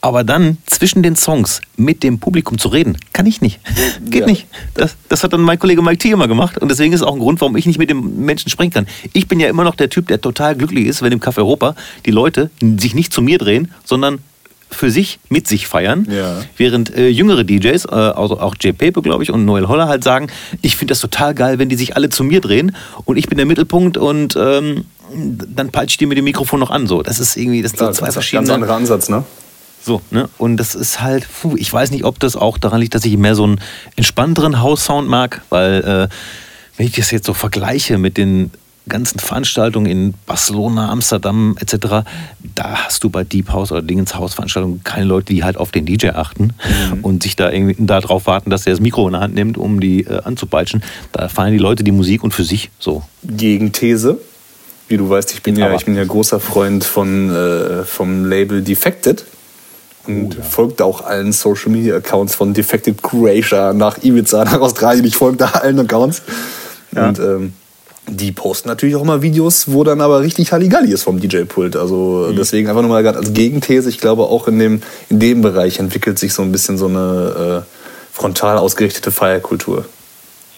Aber 0.00 0.22
dann 0.22 0.58
zwischen 0.66 1.02
den 1.02 1.16
Songs 1.16 1.60
mit 1.76 2.04
dem 2.04 2.20
Publikum 2.20 2.56
zu 2.58 2.68
reden, 2.68 2.96
kann 3.12 3.26
ich 3.26 3.40
nicht. 3.40 3.58
Geht 4.04 4.20
ja. 4.20 4.26
nicht. 4.26 4.46
Das, 4.74 4.96
das, 5.08 5.24
hat 5.24 5.32
dann 5.32 5.40
mein 5.40 5.58
Kollege 5.58 5.82
Mike 5.82 5.98
T 5.98 6.10
immer 6.10 6.28
gemacht. 6.28 6.58
Und 6.58 6.70
deswegen 6.70 6.92
ist 6.92 7.00
es 7.00 7.06
auch 7.06 7.14
ein 7.14 7.18
Grund, 7.18 7.40
warum 7.40 7.56
ich 7.56 7.66
nicht 7.66 7.78
mit 7.78 7.90
dem 7.90 8.24
Menschen 8.24 8.48
sprechen 8.48 8.70
kann. 8.70 8.86
Ich 9.12 9.26
bin 9.26 9.40
ja 9.40 9.48
immer 9.48 9.64
noch 9.64 9.74
der 9.74 9.90
Typ, 9.90 10.06
der 10.06 10.20
total 10.20 10.54
glücklich 10.54 10.86
ist, 10.86 11.02
wenn 11.02 11.12
im 11.12 11.20
Café 11.20 11.38
Europa 11.38 11.74
die 12.06 12.12
Leute 12.12 12.50
sich 12.60 12.94
nicht 12.94 13.12
zu 13.12 13.22
mir 13.22 13.38
drehen, 13.38 13.72
sondern 13.84 14.20
für 14.70 14.90
sich 14.90 15.18
mit 15.28 15.48
sich 15.48 15.66
feiern. 15.66 16.06
Ja. 16.10 16.42
Während 16.56 16.94
äh, 16.94 17.08
jüngere 17.08 17.42
DJs, 17.42 17.86
äh, 17.86 17.88
also 17.88 18.38
auch 18.38 18.54
Jay 18.60 18.72
Pepe, 18.72 19.02
glaube 19.02 19.22
ich, 19.22 19.32
und 19.32 19.44
Noel 19.44 19.66
Holler 19.66 19.88
halt 19.88 20.04
sagen, 20.04 20.28
ich 20.62 20.76
finde 20.76 20.92
das 20.92 21.00
total 21.00 21.34
geil, 21.34 21.58
wenn 21.58 21.68
die 21.68 21.76
sich 21.76 21.96
alle 21.96 22.10
zu 22.10 22.22
mir 22.22 22.40
drehen 22.40 22.76
und 23.04 23.16
ich 23.16 23.28
bin 23.28 23.38
der 23.38 23.46
Mittelpunkt 23.46 23.96
und 23.96 24.36
ähm, 24.36 24.84
dann 25.14 25.70
ich 25.86 25.96
die 25.96 26.06
mit 26.06 26.18
dem 26.18 26.24
Mikrofon 26.24 26.60
noch 26.60 26.70
an. 26.70 26.86
So, 26.86 27.02
das 27.02 27.18
ist 27.18 27.36
irgendwie, 27.36 27.62
das 27.62 27.72
sind 27.72 27.78
so 27.78 27.90
zwei 27.92 28.12
verschiedene. 28.12 28.46
Ganz 28.46 28.54
anderer 28.54 28.76
Ansatz, 28.76 29.08
ne? 29.08 29.24
So, 29.82 30.02
ne? 30.10 30.28
Und 30.38 30.56
das 30.56 30.74
ist 30.74 31.00
halt, 31.00 31.26
puh, 31.40 31.56
ich 31.56 31.72
weiß 31.72 31.90
nicht, 31.90 32.04
ob 32.04 32.18
das 32.20 32.36
auch 32.36 32.58
daran 32.58 32.80
liegt, 32.80 32.94
dass 32.94 33.04
ich 33.04 33.16
mehr 33.16 33.34
so 33.34 33.44
einen 33.44 33.60
entspannteren 33.96 34.60
House-Sound 34.60 35.08
mag, 35.08 35.42
weil 35.48 35.80
äh, 35.82 36.14
wenn 36.76 36.86
ich 36.86 36.92
das 36.92 37.10
jetzt 37.10 37.26
so 37.26 37.34
vergleiche 37.34 37.98
mit 37.98 38.16
den 38.16 38.50
ganzen 38.88 39.18
Veranstaltungen 39.18 39.86
in 39.86 40.14
Barcelona, 40.26 40.90
Amsterdam 40.90 41.56
etc., 41.60 42.04
da 42.54 42.84
hast 42.84 43.04
du 43.04 43.10
bei 43.10 43.24
Deep 43.24 43.50
House 43.52 43.70
oder 43.70 43.82
Dingens 43.82 44.14
House 44.14 44.34
Veranstaltungen 44.34 44.82
keine 44.82 45.04
Leute, 45.04 45.32
die 45.32 45.44
halt 45.44 45.56
auf 45.56 45.70
den 45.70 45.86
DJ 45.86 46.10
achten 46.10 46.54
mhm. 46.92 47.00
und 47.02 47.22
sich 47.22 47.36
da 47.36 47.50
irgendwie 47.50 47.76
darauf 47.78 48.26
warten, 48.26 48.50
dass 48.50 48.66
er 48.66 48.72
das 48.72 48.80
Mikro 48.80 49.06
in 49.06 49.12
der 49.12 49.20
Hand 49.20 49.34
nimmt, 49.34 49.58
um 49.58 49.80
die 49.80 50.04
äh, 50.04 50.22
anzupeitschen. 50.22 50.82
Da 51.12 51.28
feiern 51.28 51.52
die 51.52 51.58
Leute 51.58 51.84
die 51.84 51.92
Musik 51.92 52.24
und 52.24 52.32
für 52.32 52.44
sich 52.44 52.70
so. 52.78 53.02
Gegenthese. 53.24 54.18
Wie 54.88 54.96
du 54.96 55.08
weißt, 55.08 55.34
ich 55.34 55.42
bin, 55.42 55.56
ja, 55.56 55.74
ich 55.74 55.84
bin 55.84 55.96
ja 55.96 56.04
großer 56.04 56.40
Freund 56.40 56.82
von, 56.82 57.30
äh, 57.30 57.84
vom 57.84 58.24
Label 58.24 58.62
Defected 58.62 59.26
und 60.08 60.34
oh, 60.34 60.38
ja. 60.38 60.42
folgt 60.42 60.82
auch 60.82 61.04
allen 61.04 61.32
Social 61.32 61.70
Media 61.70 61.96
Accounts 61.96 62.34
von 62.34 62.54
Defected 62.54 63.02
Croatia 63.02 63.72
nach 63.72 64.02
Ibiza, 64.02 64.44
nach 64.44 64.60
Australien. 64.60 65.04
Ich 65.04 65.16
folge 65.16 65.36
da 65.36 65.46
allen 65.46 65.78
Accounts. 65.78 66.22
Ja. 66.96 67.08
Und 67.08 67.18
ähm, 67.18 67.52
die 68.08 68.32
posten 68.32 68.68
natürlich 68.68 68.96
auch 68.96 69.04
mal 69.04 69.20
Videos, 69.20 69.70
wo 69.70 69.84
dann 69.84 70.00
aber 70.00 70.22
richtig 70.22 70.50
Halligalli 70.50 70.92
ist 70.92 71.02
vom 71.02 71.20
DJ-Pult. 71.20 71.76
Also 71.76 72.28
mhm. 72.30 72.36
deswegen 72.36 72.68
einfach 72.68 72.80
nur 72.80 72.90
mal 72.90 73.02
gerade 73.02 73.18
als 73.18 73.34
Gegenthese. 73.34 73.90
Ich 73.90 73.98
glaube, 73.98 74.22
auch 74.22 74.48
in 74.48 74.58
dem, 74.58 74.82
in 75.10 75.20
dem 75.20 75.42
Bereich 75.42 75.78
entwickelt 75.78 76.18
sich 76.18 76.32
so 76.32 76.42
ein 76.42 76.50
bisschen 76.50 76.78
so 76.78 76.86
eine 76.86 77.64
äh, 77.64 78.16
frontal 78.16 78.56
ausgerichtete 78.56 79.10
Feierkultur. 79.10 79.84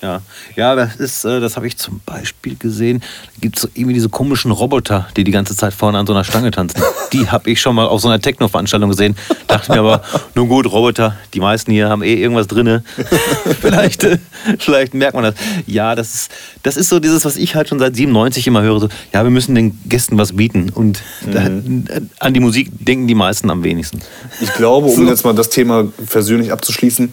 Ja, 0.03 0.22
ja, 0.57 0.74
das 0.74 0.96
ist, 0.96 1.24
äh, 1.24 1.40
das 1.40 1.57
habe 1.57 1.66
ich 1.66 1.76
zum 1.76 2.01
Beispiel 2.07 2.57
gesehen. 2.57 3.01
Da 3.01 3.40
gibt 3.40 3.57
es 3.57 3.62
so 3.62 3.68
irgendwie 3.74 3.94
diese 3.94 4.09
komischen 4.09 4.51
Roboter, 4.51 5.07
die 5.16 5.24
die 5.24 5.30
ganze 5.30 5.55
Zeit 5.55 5.74
vorne 5.74 5.98
an 5.98 6.07
so 6.07 6.14
einer 6.14 6.24
Stange 6.24 6.51
tanzen. 6.51 6.82
Die 7.12 7.28
habe 7.28 7.51
ich 7.51 7.61
schon 7.61 7.74
mal 7.74 7.86
auf 7.86 8.01
so 8.01 8.07
einer 8.07 8.20
Techno-Veranstaltung 8.20 8.88
gesehen. 8.88 9.16
Dachte 9.48 9.72
mir 9.72 9.80
aber, 9.80 10.03
nun 10.36 10.48
gut, 10.48 10.66
Roboter, 10.70 11.16
die 11.34 11.40
meisten 11.40 11.72
hier 11.72 11.88
haben 11.88 12.05
eh 12.05 12.14
irgendwas 12.14 12.46
drin. 12.46 12.84
vielleicht, 13.61 14.05
äh, 14.05 14.18
vielleicht 14.61 14.94
merkt 14.94 15.14
man 15.14 15.24
das. 15.24 15.34
Ja, 15.66 15.96
das 15.96 16.14
ist, 16.14 16.30
das 16.62 16.76
ist 16.76 16.88
so 16.88 17.01
dieses, 17.01 17.24
was 17.24 17.36
ich 17.36 17.57
halt 17.57 17.68
schon 17.68 17.80
seit 17.80 17.96
97 17.96 18.46
immer 18.46 18.62
höre. 18.62 18.78
So, 18.78 18.88
ja, 19.12 19.24
wir 19.24 19.30
müssen 19.30 19.57
den 19.57 19.76
Gästen 19.88 20.18
was 20.18 20.36
bieten. 20.36 20.70
Und 20.70 21.03
mhm. 21.26 21.84
da, 21.84 22.01
an 22.24 22.32
die 22.32 22.38
Musik 22.38 22.70
denken 22.78 23.09
die 23.09 23.16
meisten 23.16 23.51
am 23.51 23.64
wenigsten. 23.64 24.01
Ich 24.40 24.55
glaube, 24.55 24.86
um 24.86 24.94
so. 24.94 25.03
jetzt 25.03 25.24
mal 25.24 25.34
das 25.34 25.51
Thema 25.51 25.88
persönlich 26.09 26.53
abzuschließen, 26.53 27.12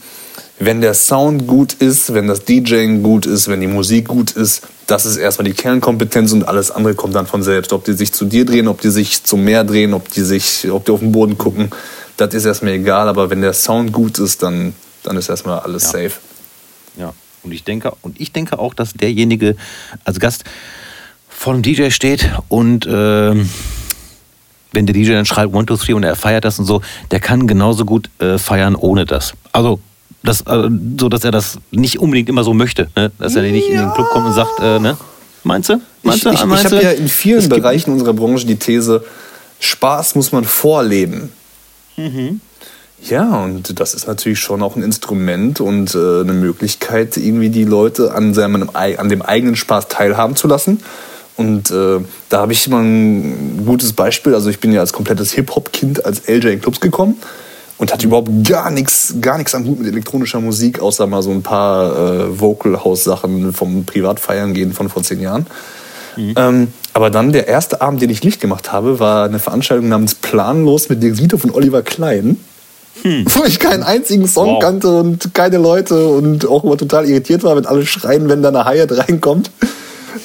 wenn 0.60 0.82
der 0.82 0.94
Sound 0.94 1.48
gut 1.48 1.74
ist, 1.74 2.14
wenn 2.14 2.28
das 2.28 2.44
DJing 2.46 3.04
gut 3.04 3.26
ist, 3.26 3.48
wenn 3.48 3.62
die 3.62 3.68
Musik 3.68 4.08
gut 4.08 4.32
ist, 4.32 4.68
das 4.88 5.06
ist 5.06 5.18
erstmal 5.18 5.46
die 5.46 5.54
Kernkompetenz 5.54 6.32
und 6.32 6.48
alles 6.48 6.72
andere 6.72 6.96
kommt 6.96 7.14
dann 7.14 7.28
von 7.28 7.44
selbst. 7.44 7.74
Ob 7.74 7.84
die 7.84 7.94
sich 7.94 8.12
zu 8.14 8.26
dir 8.26 8.46
drehen, 8.46 8.68
ob 8.68 8.82
die 8.82 8.90
sich 8.90 9.24
zum 9.24 9.44
Meer 9.44 9.64
drehen, 9.64 9.94
ob 9.94 10.10
die 10.10 10.22
sich, 10.22 10.70
ob 10.72 10.86
die 10.86 10.92
auf 10.92 11.02
den 11.02 11.12
Boden 11.12 11.38
gucken, 11.38 11.70
das 12.16 12.34
ist 12.34 12.46
erstmal 12.46 12.74
egal. 12.74 13.08
Aber 13.08 13.30
wenn 13.30 13.42
der 13.42 13.54
Sound 13.54 13.92
gut 13.92 14.18
ist, 14.18 14.42
dann, 14.42 14.74
dann 15.04 15.18
ist 15.18 15.30
erstmal 15.30 15.60
alles 15.60 15.84
ja. 15.84 15.90
safe. 15.90 16.14
Ja, 16.98 17.14
und 17.44 17.52
ich 17.52 17.64
denke, 17.64 17.94
und 18.02 18.20
ich 18.20 18.32
denke 18.32 18.58
auch, 18.58 18.74
dass 18.74 18.94
derjenige 18.94 19.56
als 20.06 20.20
Gast 20.20 20.44
vor 21.30 21.54
dem 21.54 21.62
DJ 21.62 21.92
steht 21.92 22.32
und 22.48 22.88
äh, 22.88 23.36
wenn 24.72 24.86
der 24.86 24.94
DJ 24.94 25.12
dann 25.12 25.26
schreibt 25.26 25.56
1, 25.56 25.68
2, 25.68 25.76
3 25.86 25.96
und 25.96 26.04
er 26.04 26.16
feiert 26.16 26.46
das 26.46 26.58
und 26.58 26.66
so, 26.66 26.82
der 27.12 27.20
kann 27.20 27.46
genauso 27.46 27.86
gut 27.86 28.10
äh, 28.20 28.40
feiern 28.40 28.76
ohne 28.76 29.06
das. 29.06 29.34
Also 29.52 29.80
das, 30.28 30.42
äh, 30.42 30.70
so 31.00 31.10
dass 31.10 31.24
er 31.24 31.32
das 31.32 31.58
nicht 31.72 32.00
unbedingt 32.00 32.30
immer 32.30 32.44
so 32.44 32.54
möchte. 32.54 32.90
Ne? 32.96 33.12
Dass 33.18 33.36
er 33.36 33.44
nicht 33.44 33.70
in 33.70 33.78
den 33.78 33.92
Club 33.94 34.10
kommt 34.10 34.28
und 34.28 34.34
sagt, 34.34 34.60
äh, 34.60 34.80
ne? 34.80 34.98
Meinst 35.44 35.70
du? 35.70 35.82
Meinst 36.04 36.26
ich, 36.26 36.34
ich, 36.34 36.42
ich 36.42 36.66
habe 36.66 36.84
ja 36.84 36.92
in 36.92 37.08
vielen 37.08 37.48
Bereichen 37.48 37.92
unserer 37.92 38.14
Branche 38.14 38.46
die 38.46 38.58
These, 38.58 39.04
Spaß 39.60 40.16
muss 40.16 40.32
man 40.32 40.44
vorleben. 40.44 41.32
Mhm. 41.96 42.42
Ja, 43.04 43.44
und 43.44 43.80
das 43.80 43.94
ist 43.94 44.08
natürlich 44.08 44.40
schon 44.40 44.62
auch 44.62 44.76
ein 44.76 44.84
Instrument 44.84 45.62
und 45.62 45.96
äh, 45.96 46.22
eine 46.22 46.34
Möglichkeit, 46.34 47.16
irgendwie 47.16 47.50
die 47.50 47.64
Leute 47.64 48.14
an, 48.14 48.34
seinem, 48.34 48.70
an 48.74 49.10
dem 49.10 49.22
eigenen 49.22 49.56
Spaß 49.56 49.88
teilhaben 49.88 50.36
zu 50.36 50.48
lassen. 50.48 50.82
Und 51.38 51.70
äh, 51.70 52.00
da 52.30 52.40
habe 52.40 52.54
ich 52.54 52.66
immer 52.66 52.80
ein 52.80 53.64
gutes 53.66 53.94
Beispiel. 53.94 54.34
Also 54.34 54.50
ich 54.50 54.60
bin 54.60 54.74
ja 54.74 54.82
als 54.82 54.92
komplettes 54.92 55.32
Hip-Hop-Kind 55.34 56.04
als 56.04 56.28
LJ 56.28 56.48
in 56.48 56.62
Clubs 56.62 56.80
gekommen 56.80 57.18
und 57.78 57.94
hat 57.94 58.04
überhaupt 58.04 58.30
gar 58.48 58.72
nichts 58.72 59.16
gar 59.22 59.38
nichts 59.38 59.54
am 59.54 59.66
Hut 59.66 59.80
mit 59.80 59.88
elektronischer 59.88 60.40
Musik, 60.40 60.80
außer 60.80 61.08
mal 61.08 61.22
so 61.22 61.32
ein 61.32 61.44
paar 61.44 61.96
äh, 61.96 62.40
Vocal 62.40 62.84
House 62.84 63.04
Sachen 63.04 63.54
vom 63.54 63.86
Privatfeiern 63.86 64.54
gehen 64.54 64.74
von 64.74 64.90
vor 64.90 65.04
zehn 65.04 65.22
Jahren. 65.22 65.46
Mhm. 66.16 66.34
Ähm, 66.36 66.68
aber 66.94 67.12
dann 67.12 67.32
der 67.32 67.48
erste 67.48 67.82
Abend, 67.82 68.02
den 68.02 68.10
ich 68.10 68.24
Licht 68.24 68.42
gemacht 68.42 68.72
habe, 68.72 69.00
war 69.00 69.26
eine 69.26 69.40
Veranstaltung 69.40 69.88
namens 69.88 70.16
Planlos 70.16 70.90
mit 70.90 71.04
Dirk 71.04 71.40
von 71.40 71.52
Oliver 71.52 71.84
Klein. 71.84 72.38
Hm. 73.04 73.26
Wo 73.30 73.44
ich 73.44 73.60
keinen 73.60 73.84
einzigen 73.84 74.28
Song 74.28 74.56
wow. 74.56 74.60
kannte 74.60 74.90
und 74.90 75.36
keine 75.36 75.60
Leute 75.60 76.08
und 76.08 76.48
auch 76.48 76.64
immer 76.64 76.78
total 76.78 77.08
irritiert 77.08 77.44
war, 77.44 77.56
wenn 77.56 77.68
alle 77.68 77.86
schreien, 77.86 78.28
wenn 78.28 78.42
da 78.42 78.50
eine 78.50 78.66
Hi-Hat 78.66 78.92
reinkommt. 78.92 79.52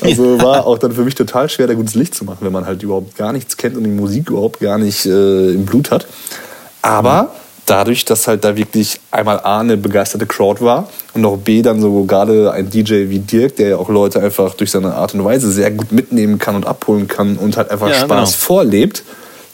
Also 0.01 0.41
war 0.41 0.67
auch 0.67 0.79
dann 0.79 0.93
für 0.93 1.05
mich 1.05 1.15
total 1.15 1.51
schwer, 1.51 1.67
da 1.67 1.75
gutes 1.75 1.95
Licht 1.95 2.15
zu 2.15 2.25
machen, 2.25 2.39
wenn 2.41 2.53
man 2.53 2.65
halt 2.65 2.83
überhaupt 2.83 3.17
gar 3.17 3.35
nichts 3.35 3.59
kennt 3.59 3.77
und 3.77 3.85
die 3.85 3.91
Musik 3.91 4.31
überhaupt 4.31 4.61
gar 4.61 4.79
nicht 4.79 5.05
äh, 5.05 5.53
im 5.53 5.67
Blut 5.67 5.91
hat. 5.91 6.07
Aber 6.81 7.35
dadurch, 7.67 8.05
dass 8.05 8.29
halt 8.29 8.45
da 8.45 8.57
wirklich 8.57 9.01
einmal 9.11 9.41
A, 9.41 9.61
eine 9.61 9.77
begeisterte 9.77 10.27
Crowd 10.27 10.63
war 10.65 10.89
und 11.15 11.25
auch 11.25 11.39
B, 11.39 11.63
dann 11.63 11.81
so 11.81 12.05
gerade 12.05 12.53
ein 12.53 12.71
DJ 12.71 13.09
wie 13.09 13.21
Dirk, 13.21 13.57
der 13.57 13.69
ja 13.71 13.77
auch 13.77 13.89
Leute 13.89 14.21
einfach 14.21 14.55
durch 14.55 14.71
seine 14.71 14.95
Art 14.95 15.15
und 15.15 15.25
Weise 15.25 15.51
sehr 15.51 15.71
gut 15.71 15.93
mitnehmen 15.93 16.39
kann 16.39 16.57
und 16.57 16.67
abholen 16.67 17.09
kann 17.09 17.37
und 17.37 17.57
halt 17.57 17.71
einfach 17.71 17.89
ja, 17.89 17.95
Spaß 17.95 18.09
genau. 18.09 18.45
vorlebt, 18.45 19.05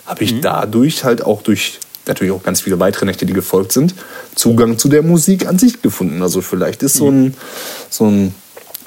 habe 0.07 0.25
ich 0.25 0.35
mhm. 0.35 0.41
dadurch 0.41 1.05
halt 1.05 1.25
auch 1.25 1.43
durch 1.43 1.79
natürlich 2.07 2.33
auch 2.33 2.43
ganz 2.43 2.63
viele 2.63 2.81
weitere 2.81 3.05
Nächte, 3.05 3.27
die 3.27 3.35
gefolgt 3.35 3.73
sind, 3.73 3.95
Zugang 4.35 4.79
zu 4.79 4.89
der 4.89 5.03
Musik 5.03 5.47
an 5.47 5.59
sich 5.59 5.83
gefunden. 5.83 6.23
Also 6.23 6.41
vielleicht 6.41 6.83
ist 6.83 6.95
so 6.95 7.11
ein, 7.11 7.35
so 7.91 8.07
ein, 8.07 8.35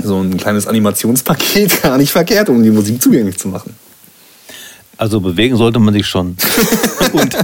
so 0.04 0.20
ein 0.20 0.38
kleines 0.38 0.66
Animationspaket 0.66 1.82
gar 1.84 1.98
nicht 1.98 2.12
verkehrt, 2.12 2.50
um 2.50 2.64
die 2.64 2.72
Musik 2.72 3.02
zugänglich 3.02 3.38
zu 3.38 3.48
machen. 3.48 3.76
Also 5.02 5.20
bewegen 5.20 5.58
sollte 5.58 5.80
man 5.80 5.96
sich 5.96 6.06
schon. 6.06 6.38
und 7.14 7.36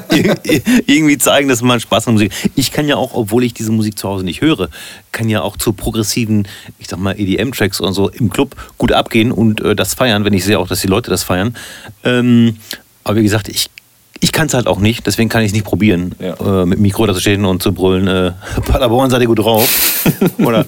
irgendwie 0.85 1.17
zeigen, 1.17 1.49
dass 1.49 1.63
man 1.63 1.79
Spaß 1.79 2.07
an 2.07 2.13
Musik. 2.13 2.31
Ich 2.55 2.71
kann 2.71 2.87
ja 2.87 2.97
auch, 2.97 3.15
obwohl 3.15 3.43
ich 3.43 3.55
diese 3.55 3.71
Musik 3.71 3.97
zu 3.97 4.07
Hause 4.07 4.23
nicht 4.25 4.41
höre, 4.41 4.69
kann 5.11 5.27
ja 5.27 5.41
auch 5.41 5.57
zu 5.57 5.73
progressiven, 5.73 6.47
ich 6.77 6.87
sag 6.87 6.99
mal, 6.99 7.19
EDM-Tracks 7.19 7.79
und 7.79 7.93
so 7.93 8.09
im 8.09 8.29
Club 8.29 8.55
gut 8.77 8.91
abgehen 8.91 9.31
und 9.31 9.59
äh, 9.61 9.75
das 9.75 9.95
feiern, 9.95 10.23
wenn 10.23 10.33
ich 10.33 10.45
sehe 10.45 10.59
auch, 10.59 10.67
dass 10.67 10.81
die 10.81 10.87
Leute 10.87 11.09
das 11.09 11.23
feiern. 11.23 11.57
Ähm, 12.03 12.57
aber 13.03 13.15
wie 13.15 13.23
gesagt, 13.23 13.49
ich 13.49 13.71
ich 14.19 14.31
kann 14.31 14.45
es 14.45 14.53
halt 14.53 14.67
auch 14.67 14.79
nicht, 14.79 15.07
deswegen 15.07 15.29
kann 15.29 15.41
ich 15.41 15.47
es 15.47 15.53
nicht 15.53 15.65
probieren, 15.65 16.13
ja. 16.19 16.61
äh, 16.61 16.65
mit 16.67 16.77
Mikro 16.77 17.07
da 17.07 17.15
zu 17.15 17.21
stehen 17.21 17.43
und 17.43 17.63
zu 17.63 17.73
brüllen, 17.73 18.07
äh, 18.07 18.33
Paderborn 18.67 19.09
seid 19.09 19.21
ihr 19.21 19.27
gut 19.27 19.39
drauf. 19.39 20.03
Oder 20.37 20.67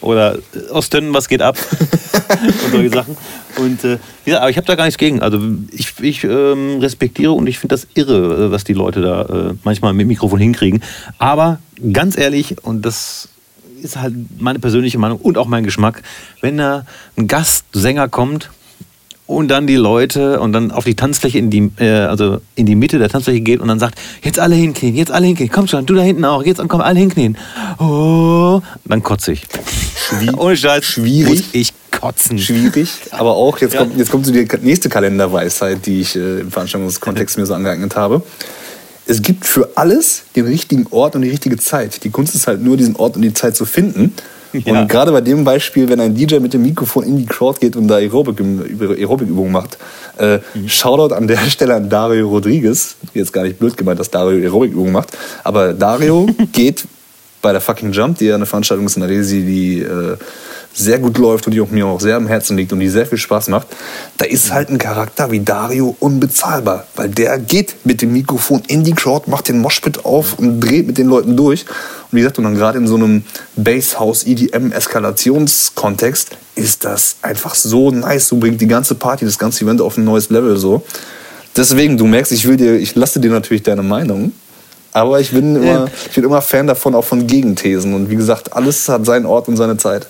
oder 0.00 0.38
Osten, 0.70 1.12
was 1.14 1.28
geht 1.28 1.42
ab? 1.42 1.56
und 2.64 2.70
solche 2.70 2.90
Sachen. 2.90 3.16
Und 3.56 3.84
äh, 3.84 3.98
ja, 4.26 4.38
aber 4.38 4.50
ich 4.50 4.56
habe 4.56 4.66
da 4.66 4.74
gar 4.74 4.84
nichts 4.84 4.98
gegen. 4.98 5.22
Also 5.22 5.38
ich, 5.70 5.92
ich 6.00 6.24
ähm, 6.24 6.78
respektiere 6.80 7.32
und 7.32 7.46
ich 7.46 7.58
finde 7.58 7.74
das 7.74 7.86
irre, 7.94 8.46
äh, 8.46 8.50
was 8.50 8.64
die 8.64 8.72
Leute 8.72 9.00
da 9.00 9.22
äh, 9.22 9.54
manchmal 9.64 9.92
mit 9.92 10.06
Mikrofon 10.06 10.38
hinkriegen. 10.38 10.82
Aber 11.18 11.58
ganz 11.92 12.16
ehrlich, 12.16 12.56
und 12.64 12.82
das 12.82 13.28
ist 13.82 13.96
halt 13.96 14.14
meine 14.40 14.58
persönliche 14.58 14.98
Meinung 14.98 15.18
und 15.18 15.38
auch 15.38 15.46
mein 15.46 15.64
Geschmack, 15.64 16.02
wenn 16.40 16.56
da 16.56 16.86
ein 17.16 17.28
Gastsänger 17.28 18.08
kommt, 18.08 18.50
und 19.26 19.48
dann 19.48 19.66
die 19.66 19.76
Leute 19.76 20.40
und 20.40 20.52
dann 20.52 20.70
auf 20.70 20.84
die 20.84 20.94
Tanzfläche 20.94 21.38
in 21.38 21.50
die, 21.50 21.70
äh, 21.78 21.90
also 21.90 22.40
in 22.54 22.66
die 22.66 22.74
Mitte 22.74 22.98
der 22.98 23.08
Tanzfläche 23.08 23.40
geht 23.40 23.60
und 23.60 23.68
dann 23.68 23.78
sagt, 23.78 23.98
jetzt 24.22 24.38
alle 24.38 24.54
hinknien, 24.54 24.94
jetzt 24.94 25.10
alle 25.10 25.26
hinknien, 25.26 25.50
komm 25.50 25.66
schon, 25.66 25.86
du 25.86 25.94
da 25.94 26.02
hinten 26.02 26.24
auch, 26.24 26.44
jetzt 26.44 26.60
komm 26.68 26.80
alle 26.80 26.98
hinknien. 26.98 27.36
Oh, 27.78 28.60
dann 28.84 29.02
kotze 29.02 29.32
ich. 29.32 29.46
Schwierig. 29.96 30.36
Ohne 30.38 30.56
Scheiß. 30.56 30.84
Schwierig. 30.84 31.28
Muss 31.28 31.44
ich 31.52 31.72
kotzen. 31.90 32.38
Schwierig, 32.38 32.90
aber 33.12 33.34
auch, 33.34 33.58
jetzt, 33.58 33.74
ja. 33.74 33.80
kommt, 33.80 33.96
jetzt 33.96 34.10
kommt 34.10 34.26
so 34.26 34.32
die 34.32 34.46
nächste 34.60 34.88
Kalenderweisheit, 34.88 35.86
die 35.86 36.00
ich 36.02 36.16
äh, 36.16 36.40
im 36.40 36.50
Veranstaltungskontext 36.50 37.38
mir 37.38 37.46
so 37.46 37.54
angeeignet 37.54 37.96
habe. 37.96 38.22
Es 39.06 39.22
gibt 39.22 39.46
für 39.46 39.70
alles 39.74 40.24
den 40.34 40.46
richtigen 40.46 40.86
Ort 40.90 41.14
und 41.14 41.22
die 41.22 41.30
richtige 41.30 41.56
Zeit. 41.56 42.04
Die 42.04 42.10
Kunst 42.10 42.34
ist 42.34 42.46
halt 42.46 42.62
nur, 42.62 42.76
diesen 42.76 42.96
Ort 42.96 43.16
und 43.16 43.22
die 43.22 43.34
Zeit 43.34 43.54
zu 43.54 43.64
finden. 43.66 44.14
Ja. 44.64 44.80
Und 44.80 44.88
gerade 44.88 45.12
bei 45.12 45.20
dem 45.20 45.44
Beispiel, 45.44 45.88
wenn 45.88 46.00
ein 46.00 46.14
DJ 46.14 46.38
mit 46.38 46.54
dem 46.54 46.62
Mikrofon 46.62 47.04
in 47.04 47.16
die 47.16 47.26
Crowd 47.26 47.58
geht 47.60 47.76
und 47.76 47.88
da 47.88 47.96
Aerobic-Übungen 47.96 48.96
Aerobic 48.98 49.28
macht, 49.28 49.78
äh, 50.18 50.38
mhm. 50.54 50.68
Shoutout 50.68 51.14
an 51.14 51.26
der 51.26 51.38
Stelle 51.48 51.74
an 51.74 51.88
Dario 51.88 52.28
Rodriguez. 52.28 52.96
Jetzt 53.14 53.32
gar 53.32 53.42
nicht 53.42 53.58
blöd 53.58 53.76
gemeint, 53.76 53.98
dass 53.98 54.10
Dario 54.10 54.38
Aerobic-Übungen 54.38 54.92
macht, 54.92 55.16
aber 55.42 55.72
Dario 55.72 56.28
geht 56.52 56.84
bei 57.42 57.52
der 57.52 57.60
Fucking 57.60 57.92
Jump, 57.92 58.18
die 58.18 58.26
ja 58.26 58.36
eine 58.36 58.46
Veranstaltung 58.46 58.86
ist 58.86 58.96
in 58.96 59.02
Resi, 59.02 59.42
die 59.42 59.80
äh, 59.82 60.16
sehr 60.74 60.98
gut 60.98 61.18
läuft 61.18 61.46
und 61.46 61.52
die 61.52 61.60
auch 61.60 61.70
mir 61.70 61.86
auch 61.86 62.00
sehr 62.00 62.16
am 62.16 62.26
Herzen 62.26 62.56
liegt 62.56 62.72
und 62.72 62.80
die 62.80 62.88
sehr 62.88 63.06
viel 63.06 63.18
Spaß 63.18 63.48
macht, 63.48 63.68
da 64.18 64.24
ist 64.24 64.52
halt 64.52 64.70
ein 64.70 64.78
Charakter 64.78 65.30
wie 65.30 65.40
Dario 65.40 65.96
unbezahlbar, 66.00 66.86
weil 66.96 67.08
der 67.08 67.38
geht 67.38 67.76
mit 67.84 68.02
dem 68.02 68.12
Mikrofon 68.12 68.62
in 68.66 68.84
die 68.84 68.92
Crowd, 68.92 69.30
macht 69.30 69.48
den 69.48 69.60
Moshpit 69.60 70.04
auf 70.04 70.38
und 70.38 70.60
dreht 70.60 70.86
mit 70.86 70.98
den 70.98 71.06
Leuten 71.06 71.36
durch. 71.36 71.62
Und 71.62 72.16
wie 72.16 72.18
gesagt, 72.18 72.38
und 72.38 72.44
dann 72.44 72.56
gerade 72.56 72.78
in 72.78 72.86
so 72.86 72.96
einem 72.96 73.24
Basshouse 73.56 74.26
EDM 74.26 74.72
Eskalationskontext 74.72 76.36
ist 76.56 76.84
das 76.84 77.16
einfach 77.22 77.54
so 77.54 77.90
nice. 77.90 78.28
Du 78.28 78.38
bringst 78.38 78.60
die 78.60 78.66
ganze 78.66 78.94
Party, 78.96 79.24
das 79.24 79.38
ganze 79.38 79.64
Event 79.64 79.80
auf 79.80 79.96
ein 79.96 80.04
neues 80.04 80.30
Level 80.30 80.56
so. 80.56 80.82
Deswegen, 81.56 81.96
du 81.96 82.06
merkst, 82.06 82.32
ich 82.32 82.46
will 82.48 82.56
dir, 82.56 82.74
ich 82.76 82.96
lasse 82.96 83.20
dir 83.20 83.30
natürlich 83.30 83.62
deine 83.62 83.82
Meinung. 83.82 84.32
Aber 84.92 85.18
ich 85.18 85.32
bin 85.32 85.56
immer, 85.56 85.88
ich 86.08 86.14
bin 86.14 86.22
immer 86.22 86.40
Fan 86.40 86.68
davon, 86.68 86.94
auch 86.94 87.04
von 87.04 87.26
Gegenthesen. 87.26 87.94
Und 87.94 88.10
wie 88.10 88.16
gesagt, 88.16 88.52
alles 88.52 88.88
hat 88.88 89.04
seinen 89.04 89.26
Ort 89.26 89.48
und 89.48 89.56
seine 89.56 89.76
Zeit. 89.76 90.06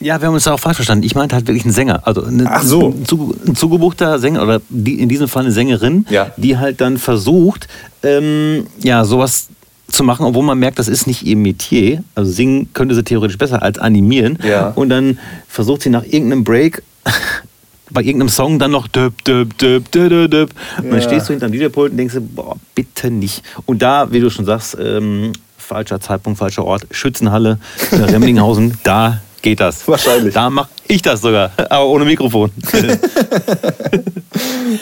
Ja, 0.00 0.20
wir 0.20 0.28
haben 0.28 0.34
uns 0.34 0.44
da 0.44 0.52
auch 0.52 0.60
falsch 0.60 0.76
verstanden. 0.76 1.04
Ich 1.04 1.14
meinte 1.14 1.34
halt 1.34 1.46
wirklich 1.46 1.64
einen 1.64 1.72
Sänger. 1.72 2.06
Also 2.06 2.24
eine, 2.24 2.44
Ach 2.50 2.62
so. 2.62 2.88
ein, 2.88 3.06
ein 3.46 3.56
zugebuchter 3.56 4.18
Sänger 4.18 4.42
oder 4.42 4.60
die, 4.68 5.00
in 5.00 5.08
diesem 5.08 5.28
Fall 5.28 5.44
eine 5.44 5.52
Sängerin, 5.52 6.06
ja. 6.10 6.32
die 6.36 6.58
halt 6.58 6.80
dann 6.80 6.98
versucht, 6.98 7.66
ähm, 8.02 8.66
ja, 8.82 9.04
sowas 9.04 9.48
zu 9.88 10.04
machen, 10.04 10.26
obwohl 10.26 10.42
man 10.42 10.58
merkt, 10.58 10.78
das 10.78 10.88
ist 10.88 11.06
nicht 11.06 11.22
ihr 11.22 11.36
Metier. 11.36 12.02
Also 12.14 12.30
singen 12.30 12.68
könnte 12.74 12.94
sie 12.94 13.04
theoretisch 13.04 13.38
besser 13.38 13.62
als 13.62 13.78
animieren. 13.78 14.38
Ja. 14.46 14.68
Und 14.68 14.90
dann 14.90 15.18
versucht 15.48 15.82
sie 15.82 15.90
nach 15.90 16.04
irgendeinem 16.04 16.44
Break 16.44 16.82
bei 17.90 18.02
irgendeinem 18.02 18.28
Song 18.28 18.58
dann 18.58 18.72
noch 18.72 18.88
döp, 18.88 19.24
döp, 19.24 19.56
döp, 19.58 19.90
döp, 19.92 20.10
döp, 20.10 20.30
döp. 20.30 20.50
Und 20.82 20.90
dann 20.90 21.02
stehst 21.02 21.28
du 21.28 21.32
hinterm 21.32 21.52
DJ-Pult 21.52 21.92
und 21.92 21.96
denkst 21.96 22.16
boah, 22.34 22.56
bitte 22.74 23.10
nicht. 23.10 23.42
Und 23.64 23.80
da, 23.80 24.10
wie 24.12 24.20
du 24.20 24.28
schon 24.28 24.44
sagst, 24.44 24.76
ähm, 24.78 25.32
falscher 25.56 26.00
Zeitpunkt, 26.00 26.38
falscher 26.38 26.64
Ort, 26.64 26.86
Schützenhalle, 26.90 27.58
äh, 27.92 27.96
Remlinghausen, 27.96 28.78
da 28.82 29.20
geht 29.46 29.60
das. 29.60 29.86
Wahrscheinlich. 29.86 30.34
Da 30.34 30.50
mache 30.50 30.70
ich 30.88 31.02
das 31.02 31.20
sogar, 31.20 31.52
aber 31.56 31.86
ohne 31.86 32.04
Mikrofon. 32.04 32.50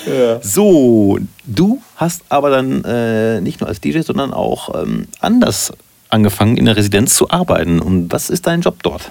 ja. 0.07 0.41
So, 0.41 1.19
du 1.45 1.83
hast 1.97 2.23
aber 2.31 2.49
dann 2.49 2.83
äh, 2.85 3.43
nicht 3.43 3.61
nur 3.61 3.69
als 3.69 3.83
DJ, 3.83 4.01
sondern 4.01 4.33
auch 4.33 4.75
ähm, 4.83 5.07
anders 5.21 5.75
angefangen, 6.09 6.57
in 6.57 6.65
der 6.65 6.77
Residenz 6.77 7.15
zu 7.15 7.29
arbeiten. 7.29 7.79
Und 7.79 8.11
was 8.11 8.31
ist 8.31 8.47
dein 8.47 8.63
Job 8.63 8.83
dort? 8.83 9.11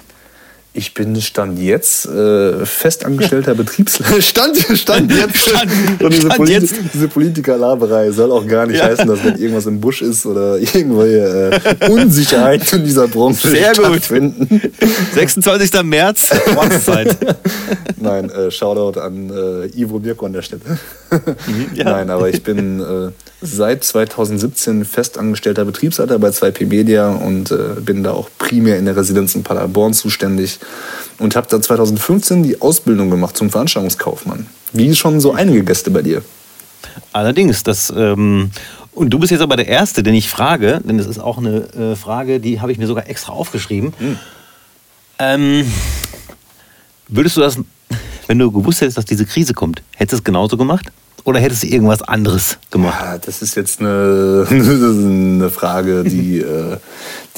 Ich 0.76 0.92
bin 0.92 1.20
Stand 1.20 1.60
jetzt 1.60 2.04
äh, 2.06 2.66
festangestellter 2.66 3.54
Betriebsleiter. 3.54 4.20
Stand, 4.20 4.56
stand 4.74 5.12
jetzt. 5.12 5.38
Stand, 5.48 5.70
und 6.02 6.12
diese, 6.12 6.22
stand 6.22 6.36
Polit 6.36 6.62
jetzt. 6.62 6.74
diese 6.92 7.06
Politikerlaberei 7.06 8.10
soll 8.10 8.32
auch 8.32 8.44
gar 8.44 8.66
nicht 8.66 8.78
ja. 8.78 8.86
heißen, 8.86 9.06
dass 9.06 9.22
wenn 9.22 9.36
irgendwas 9.38 9.66
im 9.66 9.80
Busch 9.80 10.02
ist 10.02 10.26
oder 10.26 10.58
irgendwelche 10.58 11.60
äh, 11.80 11.88
Unsicherheiten 11.88 12.80
in 12.80 12.86
dieser 12.86 13.06
Branche 13.06 13.50
Sehr 13.50 13.72
stattfinden. 13.72 14.48
Gut. 14.48 14.72
26. 15.14 15.80
März, 15.84 16.30
Ortszeit. 16.56 17.18
Nein, 17.96 18.28
äh, 18.30 18.50
Shoutout 18.50 18.98
an 18.98 19.30
äh, 19.30 19.80
Ivo 19.80 20.00
Mirko 20.00 20.26
an 20.26 20.32
der 20.32 20.42
Stelle. 20.42 20.62
Mhm, 21.12 21.66
ja. 21.74 21.84
Nein, 21.84 22.10
aber 22.10 22.30
ich 22.30 22.42
bin 22.42 22.80
äh, 22.80 23.12
seit 23.40 23.84
2017 23.84 24.84
festangestellter 24.84 25.64
Betriebsleiter 25.64 26.18
bei 26.18 26.30
2P 26.30 26.66
Media 26.66 27.10
und 27.10 27.52
äh, 27.52 27.80
bin 27.80 28.02
da 28.02 28.10
auch 28.10 28.28
primär 28.38 28.76
in 28.78 28.86
der 28.86 28.96
Residenz 28.96 29.36
in 29.36 29.44
Paderborn 29.44 29.94
zuständig 29.94 30.58
und 31.18 31.36
habe 31.36 31.46
da 31.48 31.60
2015 31.60 32.42
die 32.42 32.60
Ausbildung 32.60 33.10
gemacht 33.10 33.36
zum 33.36 33.50
Veranstaltungskaufmann. 33.50 34.46
Wie 34.72 34.94
schon 34.94 35.20
so 35.20 35.32
einige 35.32 35.64
Gäste 35.64 35.90
bei 35.90 36.02
dir. 36.02 36.22
Allerdings, 37.12 37.62
das. 37.62 37.92
Ähm 37.96 38.50
und 38.94 39.10
du 39.10 39.18
bist 39.18 39.32
jetzt 39.32 39.40
aber 39.40 39.56
der 39.56 39.66
Erste, 39.66 40.04
den 40.04 40.14
ich 40.14 40.30
frage, 40.30 40.80
denn 40.84 40.98
das 40.98 41.08
ist 41.08 41.18
auch 41.18 41.38
eine 41.38 41.68
äh, 41.72 41.96
Frage, 41.96 42.38
die 42.38 42.60
habe 42.60 42.70
ich 42.70 42.78
mir 42.78 42.86
sogar 42.86 43.08
extra 43.08 43.32
aufgeschrieben. 43.32 43.92
Hm. 43.98 44.18
Ähm, 45.18 45.72
würdest 47.08 47.36
du 47.36 47.40
das, 47.40 47.58
wenn 48.28 48.38
du 48.38 48.52
gewusst 48.52 48.80
hättest, 48.80 48.96
dass 48.96 49.04
diese 49.04 49.26
Krise 49.26 49.52
kommt, 49.52 49.82
hättest 49.96 50.12
du 50.12 50.16
es 50.18 50.24
genauso 50.24 50.56
gemacht? 50.56 50.92
Oder 51.24 51.40
hättest 51.40 51.62
du 51.62 51.68
irgendwas 51.68 52.02
anderes 52.02 52.58
gemacht? 52.70 53.00
Ja, 53.00 53.18
das 53.18 53.40
ist 53.40 53.56
jetzt 53.56 53.80
eine, 53.80 54.46
eine 54.50 55.50
Frage, 55.50 56.04
die, 56.04 56.38
äh, 56.40 56.76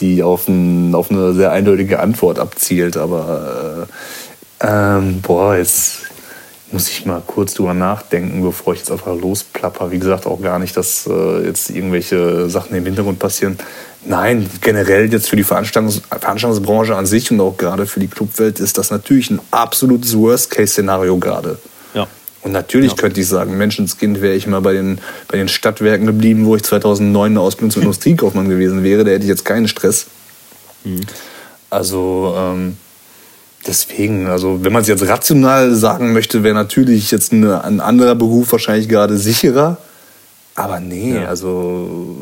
die 0.00 0.22
auf, 0.22 0.48
ein, 0.48 0.94
auf 0.94 1.10
eine 1.10 1.32
sehr 1.34 1.52
eindeutige 1.52 2.00
Antwort 2.00 2.38
abzielt. 2.38 2.96
Aber 2.96 3.86
äh, 4.60 4.66
ähm, 4.68 5.20
boah, 5.22 5.56
jetzt 5.56 6.06
muss 6.72 6.88
ich 6.88 7.06
mal 7.06 7.22
kurz 7.24 7.54
drüber 7.54 7.74
nachdenken, 7.74 8.42
bevor 8.42 8.72
ich 8.72 8.80
jetzt 8.80 8.90
einfach 8.90 9.14
losplapper. 9.14 9.92
Wie 9.92 10.00
gesagt, 10.00 10.26
auch 10.26 10.42
gar 10.42 10.58
nicht, 10.58 10.76
dass 10.76 11.06
äh, 11.06 11.46
jetzt 11.46 11.70
irgendwelche 11.70 12.50
Sachen 12.50 12.74
im 12.74 12.84
Hintergrund 12.84 13.20
passieren. 13.20 13.56
Nein, 14.04 14.48
generell 14.60 15.12
jetzt 15.12 15.28
für 15.28 15.36
die 15.36 15.44
Veranstaltungs 15.44 16.02
Veranstaltungsbranche 16.08 16.96
an 16.96 17.06
sich 17.06 17.30
und 17.30 17.40
auch 17.40 17.56
gerade 17.56 17.86
für 17.86 18.00
die 18.00 18.08
Clubwelt 18.08 18.58
ist 18.58 18.78
das 18.78 18.90
natürlich 18.90 19.30
ein 19.30 19.40
absolutes 19.52 20.16
Worst-Case-Szenario 20.16 21.16
gerade. 21.18 21.58
Ja. 21.94 22.08
Und 22.46 22.52
natürlich 22.52 22.92
ja. 22.92 22.96
könnte 22.96 23.20
ich 23.20 23.26
sagen, 23.26 23.58
Menschenskind 23.58 24.22
wäre 24.22 24.36
ich 24.36 24.46
mal 24.46 24.60
bei 24.60 24.72
den, 24.72 25.00
bei 25.26 25.36
den 25.36 25.48
Stadtwerken 25.48 26.06
geblieben, 26.06 26.46
wo 26.46 26.54
ich 26.54 26.62
2009 26.62 27.32
eine 27.32 27.40
Ausbildung 27.40 27.72
zum 27.72 27.82
Industriekaufmann 27.82 28.48
gewesen 28.48 28.84
wäre. 28.84 29.02
Da 29.02 29.10
hätte 29.10 29.24
ich 29.24 29.28
jetzt 29.28 29.44
keinen 29.44 29.66
Stress. 29.66 30.06
Mhm. 30.84 31.00
Also 31.70 32.36
ähm, 32.38 32.76
deswegen, 33.66 34.28
also 34.28 34.62
wenn 34.62 34.72
man 34.72 34.82
es 34.82 34.86
jetzt 34.86 35.08
rational 35.08 35.74
sagen 35.74 36.12
möchte, 36.12 36.44
wäre 36.44 36.54
natürlich 36.54 37.10
jetzt 37.10 37.32
eine, 37.32 37.64
ein 37.64 37.80
anderer 37.80 38.14
Beruf 38.14 38.52
wahrscheinlich 38.52 38.88
gerade 38.88 39.18
sicherer. 39.18 39.78
Aber 40.54 40.78
nee, 40.78 41.16
ja. 41.16 41.24
also, 41.24 42.16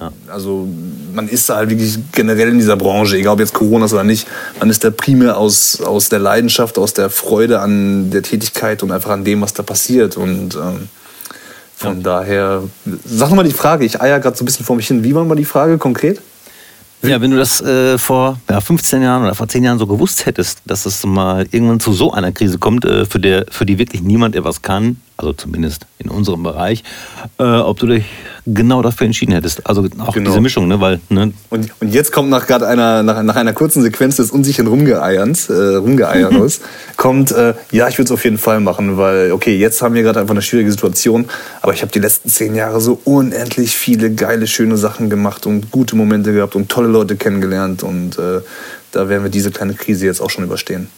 ja. 0.00 0.12
also 0.28 0.68
man 1.12 1.28
ist 1.28 1.48
da 1.48 1.56
halt 1.56 1.70
wirklich 1.70 1.98
generell 2.12 2.48
in 2.48 2.58
dieser 2.58 2.76
Branche, 2.76 3.16
egal 3.16 3.34
ob 3.34 3.40
jetzt 3.40 3.54
Corona 3.54 3.86
ist 3.86 3.92
oder 3.92 4.04
nicht, 4.04 4.26
man 4.60 4.70
ist 4.70 4.84
da 4.84 4.90
primär 4.90 5.36
aus, 5.36 5.80
aus 5.80 6.08
der 6.08 6.18
Leidenschaft, 6.18 6.78
aus 6.78 6.94
der 6.94 7.10
Freude 7.10 7.60
an 7.60 8.10
der 8.10 8.22
Tätigkeit 8.22 8.82
und 8.82 8.92
einfach 8.92 9.10
an 9.10 9.24
dem, 9.24 9.40
was 9.40 9.54
da 9.54 9.62
passiert. 9.62 10.16
Und 10.16 10.54
ähm, 10.54 10.88
von 11.74 11.96
ja. 11.96 12.02
daher, 12.02 12.62
sag 13.04 13.30
nochmal 13.30 13.44
die 13.44 13.52
Frage, 13.52 13.84
ich 13.84 14.00
eier 14.00 14.20
gerade 14.20 14.36
so 14.36 14.44
ein 14.44 14.46
bisschen 14.46 14.64
vor 14.64 14.76
mich 14.76 14.88
hin. 14.88 15.04
Wie 15.04 15.14
war 15.14 15.24
mal 15.24 15.34
die 15.34 15.44
Frage 15.44 15.78
konkret? 15.78 16.20
Ja, 17.02 17.20
wenn 17.20 17.30
du 17.30 17.36
das 17.36 17.60
äh, 17.60 17.96
vor 17.96 18.40
ja, 18.50 18.60
15 18.60 19.02
Jahren 19.02 19.22
oder 19.22 19.34
vor 19.34 19.46
10 19.46 19.62
Jahren 19.62 19.78
so 19.78 19.86
gewusst 19.86 20.26
hättest, 20.26 20.62
dass 20.66 20.84
es 20.84 21.04
mal 21.06 21.46
irgendwann 21.52 21.78
zu 21.78 21.92
so 21.92 22.12
einer 22.12 22.32
Krise 22.32 22.58
kommt, 22.58 22.84
äh, 22.84 23.04
für, 23.06 23.20
der, 23.20 23.46
für 23.50 23.64
die 23.64 23.78
wirklich 23.78 24.02
niemand 24.02 24.34
etwas 24.34 24.62
kann, 24.62 25.00
also 25.18 25.32
zumindest 25.32 25.84
in 25.98 26.08
unserem 26.10 26.44
Bereich, 26.44 26.84
äh, 27.38 27.42
ob 27.42 27.78
du 27.80 27.88
dich 27.88 28.04
genau 28.46 28.82
dafür 28.82 29.04
entschieden 29.06 29.32
hättest. 29.32 29.66
Also 29.66 29.84
auch 29.98 30.14
genau. 30.14 30.30
diese 30.30 30.40
Mischung, 30.40 30.68
ne? 30.68 30.80
Weil, 30.80 31.00
ne? 31.08 31.32
Und, 31.50 31.70
und 31.80 31.92
jetzt 31.92 32.12
kommt 32.12 32.30
nach 32.30 32.46
gerade 32.46 32.68
einer, 32.68 33.02
nach, 33.02 33.22
nach 33.24 33.34
einer 33.34 33.52
kurzen 33.52 33.82
Sequenz 33.82 34.16
des 34.16 34.30
unsicheren 34.30 34.68
Rumgeeierns, 34.68 35.50
äh, 35.50 35.74
Rumgeeierns, 35.76 36.60
kommt, 36.96 37.32
äh, 37.32 37.54
ja, 37.72 37.88
ich 37.88 37.98
würde 37.98 38.06
es 38.06 38.12
auf 38.12 38.22
jeden 38.24 38.38
Fall 38.38 38.60
machen, 38.60 38.96
weil, 38.96 39.32
okay, 39.32 39.56
jetzt 39.56 39.82
haben 39.82 39.94
wir 39.96 40.02
gerade 40.02 40.20
einfach 40.20 40.34
eine 40.34 40.42
schwierige 40.42 40.70
Situation, 40.70 41.26
aber 41.62 41.74
ich 41.74 41.82
habe 41.82 41.90
die 41.90 41.98
letzten 41.98 42.28
zehn 42.28 42.54
Jahre 42.54 42.80
so 42.80 43.00
unendlich 43.04 43.76
viele 43.76 44.12
geile, 44.14 44.46
schöne 44.46 44.76
Sachen 44.76 45.10
gemacht 45.10 45.46
und 45.46 45.72
gute 45.72 45.96
Momente 45.96 46.32
gehabt 46.32 46.54
und 46.54 46.68
tolle 46.68 46.88
Leute 46.88 47.16
kennengelernt 47.16 47.82
und 47.82 48.18
äh, 48.18 48.40
da 48.92 49.08
werden 49.08 49.24
wir 49.24 49.30
diese 49.30 49.50
kleine 49.50 49.74
Krise 49.74 50.06
jetzt 50.06 50.20
auch 50.20 50.30
schon 50.30 50.44
überstehen. 50.44 50.88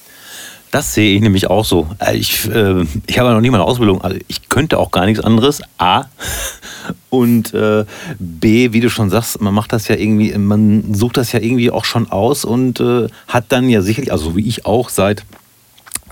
Das 0.70 0.94
sehe 0.94 1.16
ich 1.16 1.20
nämlich 1.20 1.48
auch 1.48 1.64
so. 1.64 1.88
Äh, 1.98 2.16
ich, 2.16 2.48
äh, 2.48 2.84
ich 3.06 3.18
habe 3.18 3.30
noch 3.32 3.40
nie 3.40 3.50
mal 3.50 3.58
eine 3.58 3.64
Ausbildung, 3.64 4.02
also 4.02 4.16
ich 4.28 4.48
könnte 4.48 4.78
auch 4.78 4.90
gar 4.90 5.06
nichts 5.06 5.22
anderes. 5.22 5.62
A. 5.78 6.04
Und 7.10 7.52
äh, 7.54 7.84
B, 8.18 8.72
wie 8.72 8.80
du 8.80 8.88
schon 8.88 9.10
sagst, 9.10 9.40
man 9.40 9.52
macht 9.52 9.72
das 9.72 9.88
ja 9.88 9.96
irgendwie, 9.96 10.36
man 10.38 10.94
sucht 10.94 11.16
das 11.16 11.32
ja 11.32 11.40
irgendwie 11.40 11.70
auch 11.70 11.84
schon 11.84 12.10
aus 12.10 12.44
und 12.44 12.80
äh, 12.80 13.08
hat 13.28 13.46
dann 13.48 13.68
ja 13.68 13.82
sicherlich, 13.82 14.12
also 14.12 14.36
wie 14.36 14.46
ich 14.46 14.64
auch 14.64 14.88
seit 14.88 15.24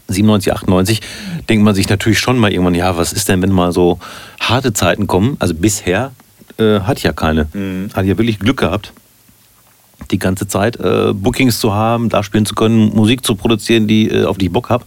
97, 0.09 0.53
98, 0.53 1.01
denkt 1.49 1.65
man 1.65 1.75
sich 1.75 1.89
natürlich 1.89 2.19
schon 2.19 2.39
mal 2.39 2.53
irgendwann, 2.53 2.75
ja, 2.75 2.97
was 2.97 3.13
ist 3.13 3.29
denn, 3.29 3.43
wenn 3.43 3.53
mal 3.53 3.73
so 3.73 3.99
harte 4.41 4.73
Zeiten 4.73 5.07
kommen? 5.07 5.37
Also 5.39 5.55
bisher 5.55 6.13
äh, 6.59 6.81
hatte 6.81 6.99
ich 6.99 7.05
ja 7.05 7.13
keine. 7.13 7.47
Mhm. 7.53 7.91
Hatte 7.95 8.09
ja 8.09 8.19
wirklich 8.19 8.39
Glück 8.39 8.59
gehabt 8.59 8.93
die 10.11 10.19
ganze 10.19 10.47
Zeit 10.47 10.79
äh, 10.81 11.13
Bookings 11.13 11.59
zu 11.61 11.75
haben, 11.75 12.09
da 12.09 12.23
spielen 12.23 12.47
zu 12.47 12.55
können, 12.55 12.95
Musik 12.95 13.25
zu 13.25 13.35
produzieren, 13.35 13.89
die, 13.89 14.09
äh, 14.09 14.25
auf 14.25 14.39
die 14.39 14.47
ich 14.47 14.53
Bock 14.53 14.71
habe, 14.71 14.85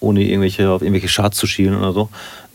ohne 0.00 0.22
irgendwelche, 0.22 0.70
auf 0.70 0.82
irgendwelche 0.82 1.08
Charts 1.08 1.38
zu 1.38 1.46
schielen 1.46 1.76
oder 1.76 1.92
so. 1.92 2.08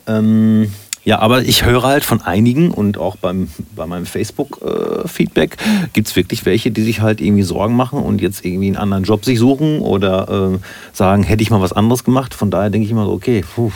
Ähm, 0.07 0.71
ja, 1.05 1.19
aber 1.19 1.43
ich 1.43 1.65
höre 1.65 1.83
halt 1.83 2.03
von 2.03 2.21
einigen 2.21 2.71
und 2.71 2.97
auch 2.97 3.15
beim, 3.15 3.49
bei 3.75 3.85
meinem 3.85 4.05
Facebook-Feedback 4.05 5.57
äh, 5.59 5.87
gibt 5.93 6.07
es 6.07 6.15
wirklich 6.15 6.45
welche, 6.45 6.71
die 6.71 6.83
sich 6.83 7.01
halt 7.01 7.21
irgendwie 7.21 7.43
Sorgen 7.43 7.75
machen 7.75 7.99
und 7.99 8.21
jetzt 8.21 8.43
irgendwie 8.45 8.67
einen 8.67 8.75
anderen 8.75 9.05
Job 9.05 9.23
sich 9.23 9.39
suchen 9.39 9.79
oder 9.79 10.51
äh, 10.53 10.59
sagen, 10.93 11.23
hätte 11.23 11.41
ich 11.41 11.51
mal 11.51 11.61
was 11.61 11.73
anderes 11.73 12.03
gemacht. 12.03 12.33
Von 12.33 12.51
daher 12.51 12.69
denke 12.69 12.85
ich 12.85 12.91
immer 12.91 13.05
so, 13.05 13.13
okay, 13.13 13.43
puh. 13.55 13.71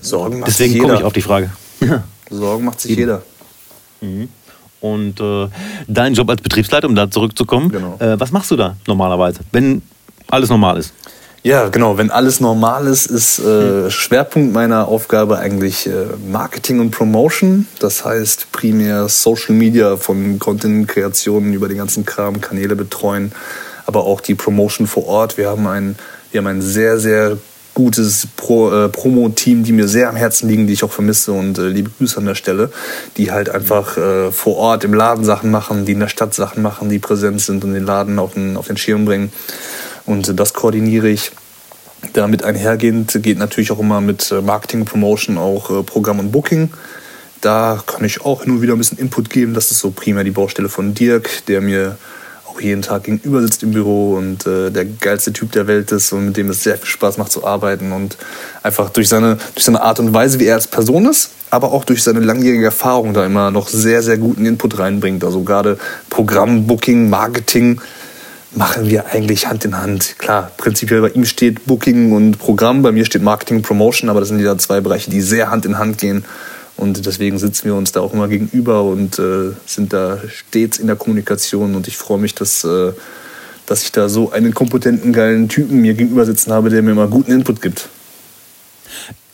Sorgen 0.00 0.40
macht 0.40 0.48
Deswegen 0.48 0.78
komme 0.78 0.94
ich 0.94 1.02
auf 1.02 1.12
die 1.12 1.22
Frage. 1.22 1.50
Sorgen 2.30 2.64
macht 2.64 2.80
sich 2.80 2.96
jeder. 2.96 3.22
Mhm. 4.00 4.28
Und 4.82 5.20
äh, 5.20 5.48
dein 5.86 6.12
Job 6.12 6.28
als 6.28 6.42
Betriebsleiter, 6.42 6.88
um 6.88 6.94
da 6.94 7.10
zurückzukommen, 7.10 7.70
genau. 7.70 7.96
äh, 8.00 8.18
was 8.20 8.32
machst 8.32 8.50
du 8.50 8.56
da 8.56 8.76
normalerweise? 8.86 9.40
Wenn 9.52 9.80
alles 10.28 10.50
normal 10.50 10.78
ist. 10.78 10.92
Ja, 11.44 11.68
genau. 11.68 11.98
Wenn 11.98 12.10
alles 12.10 12.40
normal 12.40 12.86
ist, 12.86 13.06
ist 13.06 13.38
äh, 13.40 13.90
Schwerpunkt 13.90 14.52
meiner 14.52 14.88
Aufgabe 14.88 15.38
eigentlich 15.38 15.86
äh, 15.86 16.06
Marketing 16.30 16.80
und 16.80 16.90
Promotion. 16.90 17.66
Das 17.78 18.04
heißt 18.04 18.52
primär 18.52 19.08
Social 19.08 19.54
Media 19.54 19.96
von 19.96 20.38
Content-Kreationen 20.38 21.52
über 21.52 21.68
den 21.68 21.78
ganzen 21.78 22.04
Kram, 22.04 22.40
Kanäle 22.40 22.76
betreuen, 22.76 23.32
aber 23.86 24.04
auch 24.04 24.20
die 24.20 24.36
Promotion 24.36 24.86
vor 24.86 25.06
Ort. 25.06 25.36
Wir 25.36 25.48
haben 25.48 25.66
ein, 25.66 25.96
wir 26.30 26.38
haben 26.38 26.46
ein 26.46 26.62
sehr, 26.62 26.98
sehr 27.00 27.38
gutes 27.74 28.28
Pro, 28.36 28.70
äh, 28.70 28.88
Promo-Team, 28.88 29.64
die 29.64 29.72
mir 29.72 29.88
sehr 29.88 30.08
am 30.08 30.16
Herzen 30.16 30.48
liegen, 30.48 30.66
die 30.66 30.74
ich 30.74 30.84
auch 30.84 30.92
vermisse 30.92 31.32
und 31.32 31.58
äh, 31.58 31.68
liebe 31.68 31.90
Grüße 31.96 32.18
an 32.18 32.26
der 32.26 32.34
Stelle, 32.34 32.70
die 33.16 33.30
halt 33.30 33.48
einfach 33.48 33.96
äh, 33.96 34.30
vor 34.30 34.56
Ort 34.56 34.84
im 34.84 34.94
Laden 34.94 35.24
Sachen 35.24 35.50
machen, 35.50 35.84
die 35.84 35.92
in 35.92 36.00
der 36.00 36.08
Stadt 36.08 36.34
Sachen 36.34 36.62
machen, 36.62 36.88
die 36.88 36.98
präsent 36.98 37.40
sind 37.40 37.64
und 37.64 37.72
den 37.72 37.84
Laden 37.84 38.18
auf 38.18 38.34
den, 38.34 38.56
auf 38.56 38.66
den 38.66 38.76
Schirm 38.76 39.04
bringen. 39.04 39.32
Und 40.04 40.38
das 40.38 40.52
koordiniere 40.52 41.08
ich. 41.08 41.32
Damit 42.14 42.42
einhergehend 42.42 43.22
geht 43.22 43.38
natürlich 43.38 43.70
auch 43.70 43.78
immer 43.78 44.00
mit 44.00 44.32
äh, 44.32 44.40
Marketing, 44.40 44.84
Promotion 44.84 45.38
auch 45.38 45.70
äh, 45.70 45.82
Programm 45.82 46.18
und 46.18 46.32
Booking. 46.32 46.70
Da 47.40 47.82
kann 47.86 48.04
ich 48.04 48.20
auch 48.24 48.44
nur 48.44 48.60
wieder 48.60 48.74
ein 48.74 48.78
bisschen 48.78 48.98
Input 48.98 49.30
geben. 49.30 49.54
Das 49.54 49.70
ist 49.70 49.78
so 49.78 49.90
primär 49.90 50.24
die 50.24 50.30
Baustelle 50.30 50.68
von 50.68 50.94
Dirk, 50.94 51.46
der 51.46 51.60
mir 51.60 51.96
auch 52.52 52.60
jeden 52.60 52.82
Tag 52.82 53.04
gegenüber 53.04 53.40
sitzt 53.40 53.62
im 53.62 53.72
Büro 53.72 54.14
und 54.14 54.46
äh, 54.46 54.70
der 54.70 54.84
geilste 54.84 55.32
Typ 55.32 55.52
der 55.52 55.66
Welt 55.66 55.92
ist 55.92 56.12
und 56.12 56.26
mit 56.26 56.36
dem 56.36 56.50
es 56.50 56.62
sehr 56.62 56.76
viel 56.76 56.86
Spaß 56.86 57.18
macht 57.18 57.32
zu 57.32 57.46
arbeiten 57.46 57.92
und 57.92 58.16
einfach 58.62 58.90
durch 58.90 59.08
seine, 59.08 59.38
durch 59.54 59.64
seine 59.64 59.82
Art 59.82 60.00
und 60.00 60.12
Weise, 60.12 60.38
wie 60.38 60.46
er 60.46 60.56
als 60.56 60.66
Person 60.66 61.06
ist, 61.06 61.30
aber 61.50 61.72
auch 61.72 61.84
durch 61.84 62.02
seine 62.02 62.20
langjährige 62.20 62.64
Erfahrung 62.64 63.14
da 63.14 63.24
immer 63.24 63.50
noch 63.50 63.68
sehr, 63.68 64.02
sehr 64.02 64.18
guten 64.18 64.46
Input 64.46 64.78
reinbringt. 64.78 65.24
Also 65.24 65.42
gerade 65.42 65.78
Programm, 66.10 66.66
Booking, 66.66 67.08
Marketing, 67.08 67.80
machen 68.54 68.88
wir 68.88 69.06
eigentlich 69.06 69.46
Hand 69.46 69.64
in 69.64 69.78
Hand. 69.78 70.16
Klar, 70.18 70.50
prinzipiell 70.56 71.00
bei 71.00 71.08
ihm 71.08 71.24
steht 71.24 71.64
Booking 71.66 72.12
und 72.12 72.38
Programm, 72.38 72.82
bei 72.82 72.92
mir 72.92 73.04
steht 73.04 73.22
Marketing 73.22 73.58
und 73.58 73.62
Promotion, 73.62 74.10
aber 74.10 74.20
das 74.20 74.28
sind 74.28 74.40
ja 74.40 74.56
zwei 74.58 74.80
Bereiche, 74.80 75.10
die 75.10 75.22
sehr 75.22 75.50
Hand 75.50 75.64
in 75.64 75.78
Hand 75.78 75.98
gehen. 75.98 76.24
Und 76.76 77.04
deswegen 77.06 77.38
sitzen 77.38 77.66
wir 77.66 77.74
uns 77.74 77.92
da 77.92 78.00
auch 78.00 78.12
immer 78.12 78.28
gegenüber 78.28 78.82
und 78.82 79.18
äh, 79.18 79.52
sind 79.66 79.92
da 79.92 80.18
stets 80.28 80.78
in 80.78 80.86
der 80.86 80.96
Kommunikation. 80.96 81.74
Und 81.74 81.86
ich 81.86 81.96
freue 81.96 82.18
mich, 82.18 82.34
dass, 82.34 82.64
äh, 82.64 82.92
dass 83.66 83.84
ich 83.84 83.92
da 83.92 84.08
so 84.08 84.32
einen 84.32 84.54
kompetenten, 84.54 85.12
geilen 85.12 85.48
Typen 85.48 85.80
mir 85.80 85.94
gegenüber 85.94 86.24
sitzen 86.24 86.52
habe, 86.52 86.70
der 86.70 86.82
mir 86.82 86.92
immer 86.92 87.08
guten 87.08 87.32
Input 87.32 87.62
gibt. 87.62 87.88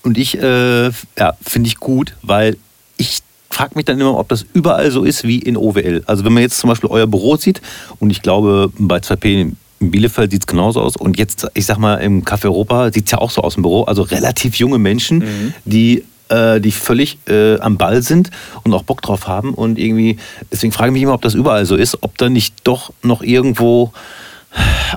Und 0.02 0.18
ich 0.18 0.38
äh, 0.38 0.90
ja, 1.18 1.36
finde 1.42 1.68
ich 1.68 1.76
gut, 1.76 2.14
weil 2.22 2.56
ich 2.96 3.20
frage 3.50 3.72
mich 3.74 3.84
dann 3.84 4.00
immer, 4.00 4.16
ob 4.18 4.28
das 4.28 4.44
überall 4.52 4.90
so 4.90 5.04
ist 5.04 5.24
wie 5.24 5.38
in 5.38 5.56
OWL. 5.56 6.02
Also 6.06 6.24
wenn 6.24 6.32
man 6.32 6.42
jetzt 6.42 6.58
zum 6.58 6.68
Beispiel 6.68 6.90
euer 6.90 7.06
Büro 7.06 7.36
sieht 7.36 7.60
und 7.98 8.10
ich 8.10 8.22
glaube 8.22 8.70
bei 8.78 8.98
2P 8.98 9.56
in 9.80 9.90
Bielefeld 9.90 10.30
sieht 10.32 10.42
es 10.42 10.46
genauso 10.46 10.80
aus. 10.80 10.96
Und 10.96 11.18
jetzt, 11.18 11.46
ich 11.54 11.66
sag 11.66 11.78
mal, 11.78 11.96
im 11.96 12.24
Café 12.24 12.46
Europa 12.46 12.92
sieht 12.92 13.06
es 13.06 13.12
ja 13.12 13.18
auch 13.18 13.30
so 13.30 13.42
aus 13.42 13.56
im 13.56 13.62
Büro. 13.62 13.84
Also 13.84 14.02
relativ 14.02 14.56
junge 14.56 14.78
Menschen, 14.78 15.18
mhm. 15.18 15.54
die, 15.64 16.04
äh, 16.28 16.60
die 16.60 16.72
völlig 16.72 17.18
äh, 17.28 17.58
am 17.60 17.76
Ball 17.78 18.02
sind 18.02 18.30
und 18.64 18.74
auch 18.74 18.82
Bock 18.82 19.02
drauf 19.02 19.26
haben. 19.26 19.54
Und 19.54 19.78
irgendwie, 19.78 20.18
deswegen 20.50 20.72
frage 20.72 20.90
ich 20.90 20.92
mich 20.94 21.02
immer, 21.02 21.14
ob 21.14 21.22
das 21.22 21.34
überall 21.34 21.66
so 21.66 21.76
ist, 21.76 22.02
ob 22.02 22.16
da 22.18 22.28
nicht 22.28 22.54
doch 22.64 22.92
noch 23.02 23.22
irgendwo, 23.22 23.92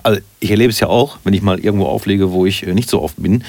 also 0.04 0.20
ich 0.40 0.52
erlebe 0.52 0.72
es 0.72 0.80
ja 0.80 0.88
auch, 0.88 1.18
wenn 1.24 1.34
ich 1.34 1.42
mal 1.42 1.60
irgendwo 1.60 1.86
auflege, 1.86 2.32
wo 2.32 2.46
ich 2.46 2.66
äh, 2.66 2.74
nicht 2.74 2.90
so 2.90 3.02
oft 3.02 3.22
bin, 3.22 3.44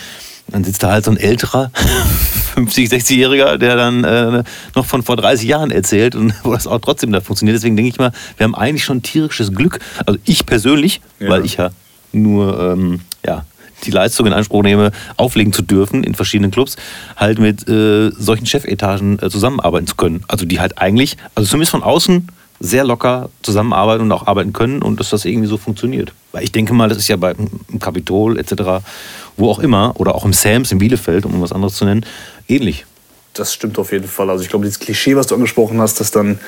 dann 0.49 0.65
sitzt 0.65 0.83
da 0.83 0.93
halt 0.93 1.05
so 1.05 1.11
ein 1.11 1.17
älterer, 1.17 1.71
50, 2.55 2.91
60-Jähriger, 2.91 3.57
der 3.57 3.77
dann 3.77 4.05
äh, 4.05 4.43
noch 4.75 4.87
von 4.87 5.03
vor 5.03 5.17
30 5.17 5.49
Jahren 5.49 5.71
erzählt 5.71 6.15
und 6.15 6.35
wo 6.43 6.53
das 6.53 6.67
auch 6.67 6.81
trotzdem 6.81 7.13
da 7.13 7.21
funktioniert. 7.21 7.57
Deswegen 7.57 7.77
denke 7.77 7.91
ich 7.91 7.99
mal, 7.99 8.13
wir 8.37 8.45
haben 8.45 8.55
eigentlich 8.55 8.85
schon 8.85 9.03
tierisches 9.03 9.53
Glück. 9.55 9.79
Also 10.05 10.19
ich 10.25 10.45
persönlich, 10.47 11.01
ja. 11.21 11.29
weil 11.29 11.45
ich 11.45 11.57
ja 11.57 11.71
nur 12.13 12.61
ähm, 12.61 13.01
ja, 13.25 13.45
die 13.85 13.91
Leistung 13.91 14.27
in 14.27 14.33
Anspruch 14.33 14.63
nehme, 14.63 14.93
auflegen 15.17 15.53
zu 15.53 15.63
dürfen 15.63 16.05
in 16.05 16.15
verschiedenen 16.15 16.51
Clubs, 16.51 16.77
halt 17.17 17.39
mit 17.39 17.69
äh, 17.69 18.11
solchen 18.11 18.47
Chefetagen 18.47 19.19
äh, 19.21 19.31
zusammenarbeiten 19.31 19.87
zu 19.87 19.97
können. 19.97 20.25
Also 20.29 20.45
die 20.45 20.61
halt 20.61 20.79
eigentlich, 20.79 21.17
also 21.35 21.49
zumindest 21.49 21.73
von 21.73 21.83
außen 21.83 22.29
sehr 22.61 22.85
locker 22.85 23.29
zusammenarbeiten 23.43 24.03
und 24.03 24.13
auch 24.13 24.29
arbeiten 24.29 24.53
können 24.53 24.83
und 24.83 25.01
dass 25.01 25.11
das 25.11 25.25
irgendwie 25.25 25.49
so 25.49 25.57
funktioniert. 25.57 26.13
Weil 26.31 26.45
ich 26.45 26.53
denke 26.53 26.73
mal, 26.73 26.89
das 26.89 26.99
ist 26.99 27.09
ja 27.09 27.17
beim 27.17 27.49
Kapitol 27.81 28.39
etc., 28.39 28.85
wo 29.37 29.51
auch 29.51 29.59
immer, 29.59 29.95
oder 29.99 30.15
auch 30.15 30.25
im 30.25 30.33
Sams 30.33 30.71
in 30.71 30.79
Bielefeld, 30.79 31.27
um 31.27 31.41
was 31.43 31.53
anderes 31.53 31.75
zu 31.75 31.85
nennen, 31.85 32.07
ähnlich. 32.49 32.87
Das 33.35 33.53
stimmt 33.53 33.79
auf 33.79 33.93
jeden 33.93 34.07
Fall. 34.07 34.31
Also 34.31 34.45
ich 34.45 34.51
glaube, 34.51 34.65
dieses 34.65 34.79
Klischee, 34.79 35.17
was 35.17 35.27
du 35.27 35.35
angesprochen 35.35 35.81
hast, 35.81 35.99
dass 36.01 36.11
dann 36.11 36.39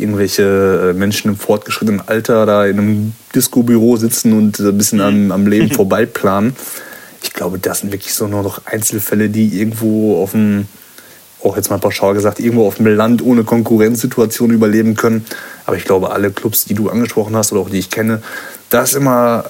irgendwelche 0.00 0.90
äh, 0.90 0.92
Menschen 0.92 1.30
im 1.30 1.36
fortgeschrittenen 1.36 2.02
Alter 2.06 2.46
da 2.46 2.66
in 2.66 2.78
einem 2.78 3.12
Disco-Büro 3.34 3.96
sitzen 3.96 4.32
und 4.32 4.58
ein 4.58 4.78
bisschen 4.78 5.00
am, 5.00 5.32
am 5.32 5.46
Leben 5.46 5.70
vorbeiplanen. 5.72 6.54
Ich 7.22 7.32
glaube, 7.32 7.58
das 7.58 7.80
sind 7.80 7.92
wirklich 7.92 8.14
so 8.14 8.26
nur 8.26 8.42
noch 8.42 8.66
Einzelfälle, 8.66 9.28
die 9.28 9.58
irgendwo 9.60 10.22
auf 10.22 10.32
dem 10.32 10.66
auch 11.42 11.56
jetzt 11.56 11.70
mal 11.70 11.78
pauschal 11.78 12.14
gesagt, 12.14 12.38
irgendwo 12.38 12.66
auf 12.66 12.76
dem 12.76 12.86
Land 12.86 13.22
ohne 13.22 13.44
Konkurrenzsituation 13.44 14.50
überleben 14.50 14.94
können. 14.94 15.24
Aber 15.66 15.76
ich 15.76 15.84
glaube, 15.84 16.10
alle 16.10 16.30
Clubs, 16.30 16.64
die 16.64 16.74
du 16.74 16.90
angesprochen 16.90 17.34
hast 17.36 17.52
oder 17.52 17.62
auch 17.62 17.70
die 17.70 17.78
ich 17.78 17.90
kenne, 17.90 18.22
da 18.68 18.82
ist 18.82 18.94
immer 18.94 19.44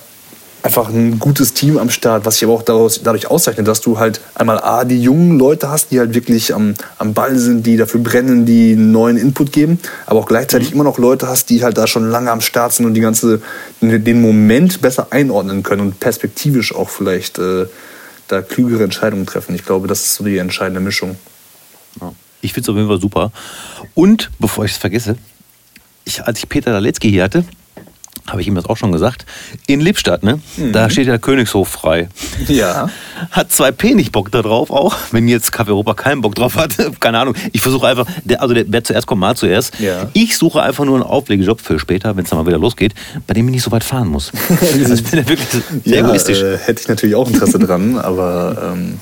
einfach 0.63 0.89
ein 0.89 1.19
gutes 1.19 1.55
Team 1.55 1.79
am 1.79 1.91
Start, 1.91 2.25
was 2.25 2.35
sich 2.35 2.45
aber 2.45 2.55
auch 2.55 2.63
daraus, 2.63 3.03
dadurch 3.03 3.27
auszeichnet, 3.27 3.67
dass 3.67 3.81
du 3.81 3.99
halt 3.99 4.21
einmal 4.35 4.59
A, 4.61 4.85
die 4.85 5.01
jungen 5.01 5.39
Leute 5.39 5.71
hast, 5.71 5.91
die 5.91 5.99
halt 5.99 6.15
wirklich 6.15 6.55
am, 6.55 6.75
am 6.99 7.15
Ball 7.15 7.39
sind, 7.39 7.67
die 7.67 7.77
dafür 7.77 8.01
brennen, 8.01 8.47
die 8.47 8.77
neuen 8.77 9.17
Input 9.17 9.53
geben, 9.53 9.79
aber 10.07 10.21
auch 10.21 10.27
gleichzeitig 10.27 10.71
mhm. 10.71 10.75
immer 10.75 10.85
noch 10.85 10.99
Leute 10.99 11.29
hast, 11.29 11.51
die 11.51 11.63
halt 11.65 11.79
da 11.79 11.87
schon 11.87 12.11
lange 12.11 12.31
am 12.31 12.41
Start 12.41 12.73
sind 12.73 12.87
und 12.87 12.95
die 12.95 13.01
ganze, 13.01 13.41
den 13.81 14.21
Moment 14.21 14.81
besser 14.81 15.09
einordnen 15.11 15.63
können 15.63 15.83
und 15.83 16.01
perspektivisch 16.01 16.75
auch 16.75 16.91
vielleicht 16.91 17.39
äh, 17.39 17.67
da 18.29 18.43
klügere 18.43 18.85
Entscheidungen 18.85 19.27
treffen. 19.27 19.55
Ich 19.55 19.65
glaube, 19.65 19.89
das 19.89 20.01
ist 20.01 20.15
so 20.15 20.25
die 20.25 20.39
entscheidende 20.39 20.81
Mischung. 20.81 21.17
Ich 22.43 22.53
finde 22.53 22.65
es 22.65 22.69
auf 22.69 22.77
jeden 22.77 22.89
Fall 22.89 23.01
super. 23.01 23.33
Und, 23.95 24.31
bevor 24.39 24.65
ich 24.65 24.73
es 24.73 24.79
vergesse, 24.79 25.17
ich, 26.05 26.23
als 26.23 26.39
ich 26.39 26.49
Peter 26.49 26.73
Daletzky 26.73 27.11
hier 27.11 27.25
hatte, 27.25 27.45
habe 28.31 28.41
ich 28.41 28.49
ihm 28.49 28.55
das 28.55 28.67
auch 28.67 28.77
schon 28.77 28.93
gesagt, 28.93 29.27
in 29.67 29.81
Lippstadt, 29.81 30.23
ne? 30.23 30.41
Mhm. 30.57 30.73
Da 30.73 30.91
steht 30.91 31.07
der 31.07 31.19
Königshof 31.19 31.69
frei. 31.69 32.09
Ja. 32.49 32.89
Hat 33.31 33.51
2P 33.51 33.95
nicht 33.95 34.13
Bock 34.13 34.31
da 34.31 34.43
drauf 34.43 34.71
auch, 34.71 34.97
wenn 35.11 35.29
jetzt 35.29 35.55
Café 35.55 35.69
Europa 35.69 35.95
keinen 35.95 36.21
Bock 36.21 36.35
drauf 36.35 36.57
hat. 36.57 36.75
Keine 37.01 37.19
Ahnung. 37.19 37.35
Ich 37.53 37.61
versuche 37.61 37.87
einfach, 37.87 38.07
der, 38.25 38.43
also 38.43 38.55
der, 38.55 38.65
wer 38.69 38.85
zuerst 38.85 39.07
kommt, 39.07 39.21
mal 39.21 39.37
zuerst. 39.37 39.79
Ja. 39.79 40.09
Ich 40.13 40.37
suche 40.37 40.63
einfach 40.63 40.85
nur 40.85 40.97
einen 40.97 41.05
Auflegejob 41.05 41.61
für 41.61 41.79
später, 41.79 42.17
wenn 42.17 42.25
es 42.25 42.31
dann 42.31 42.39
mal 42.39 42.47
wieder 42.47 42.59
losgeht, 42.59 42.95
bei 43.27 43.35
dem 43.35 43.47
ich 43.49 43.53
nicht 43.53 43.63
so 43.63 43.71
weit 43.71 43.85
fahren 43.85 44.09
muss. 44.09 44.33
das 44.89 45.03
bin 45.03 45.21
ja 45.21 45.29
wirklich 45.29 45.49
sehr 45.49 45.63
ja, 45.85 46.05
egoistisch. 46.05 46.43
Äh, 46.43 46.59
hätte 46.59 46.81
ich 46.83 46.89
natürlich 46.89 47.15
auch 47.15 47.29
Interesse 47.29 47.59
dran, 47.59 47.99
aber 47.99 48.73
ähm, 48.75 48.99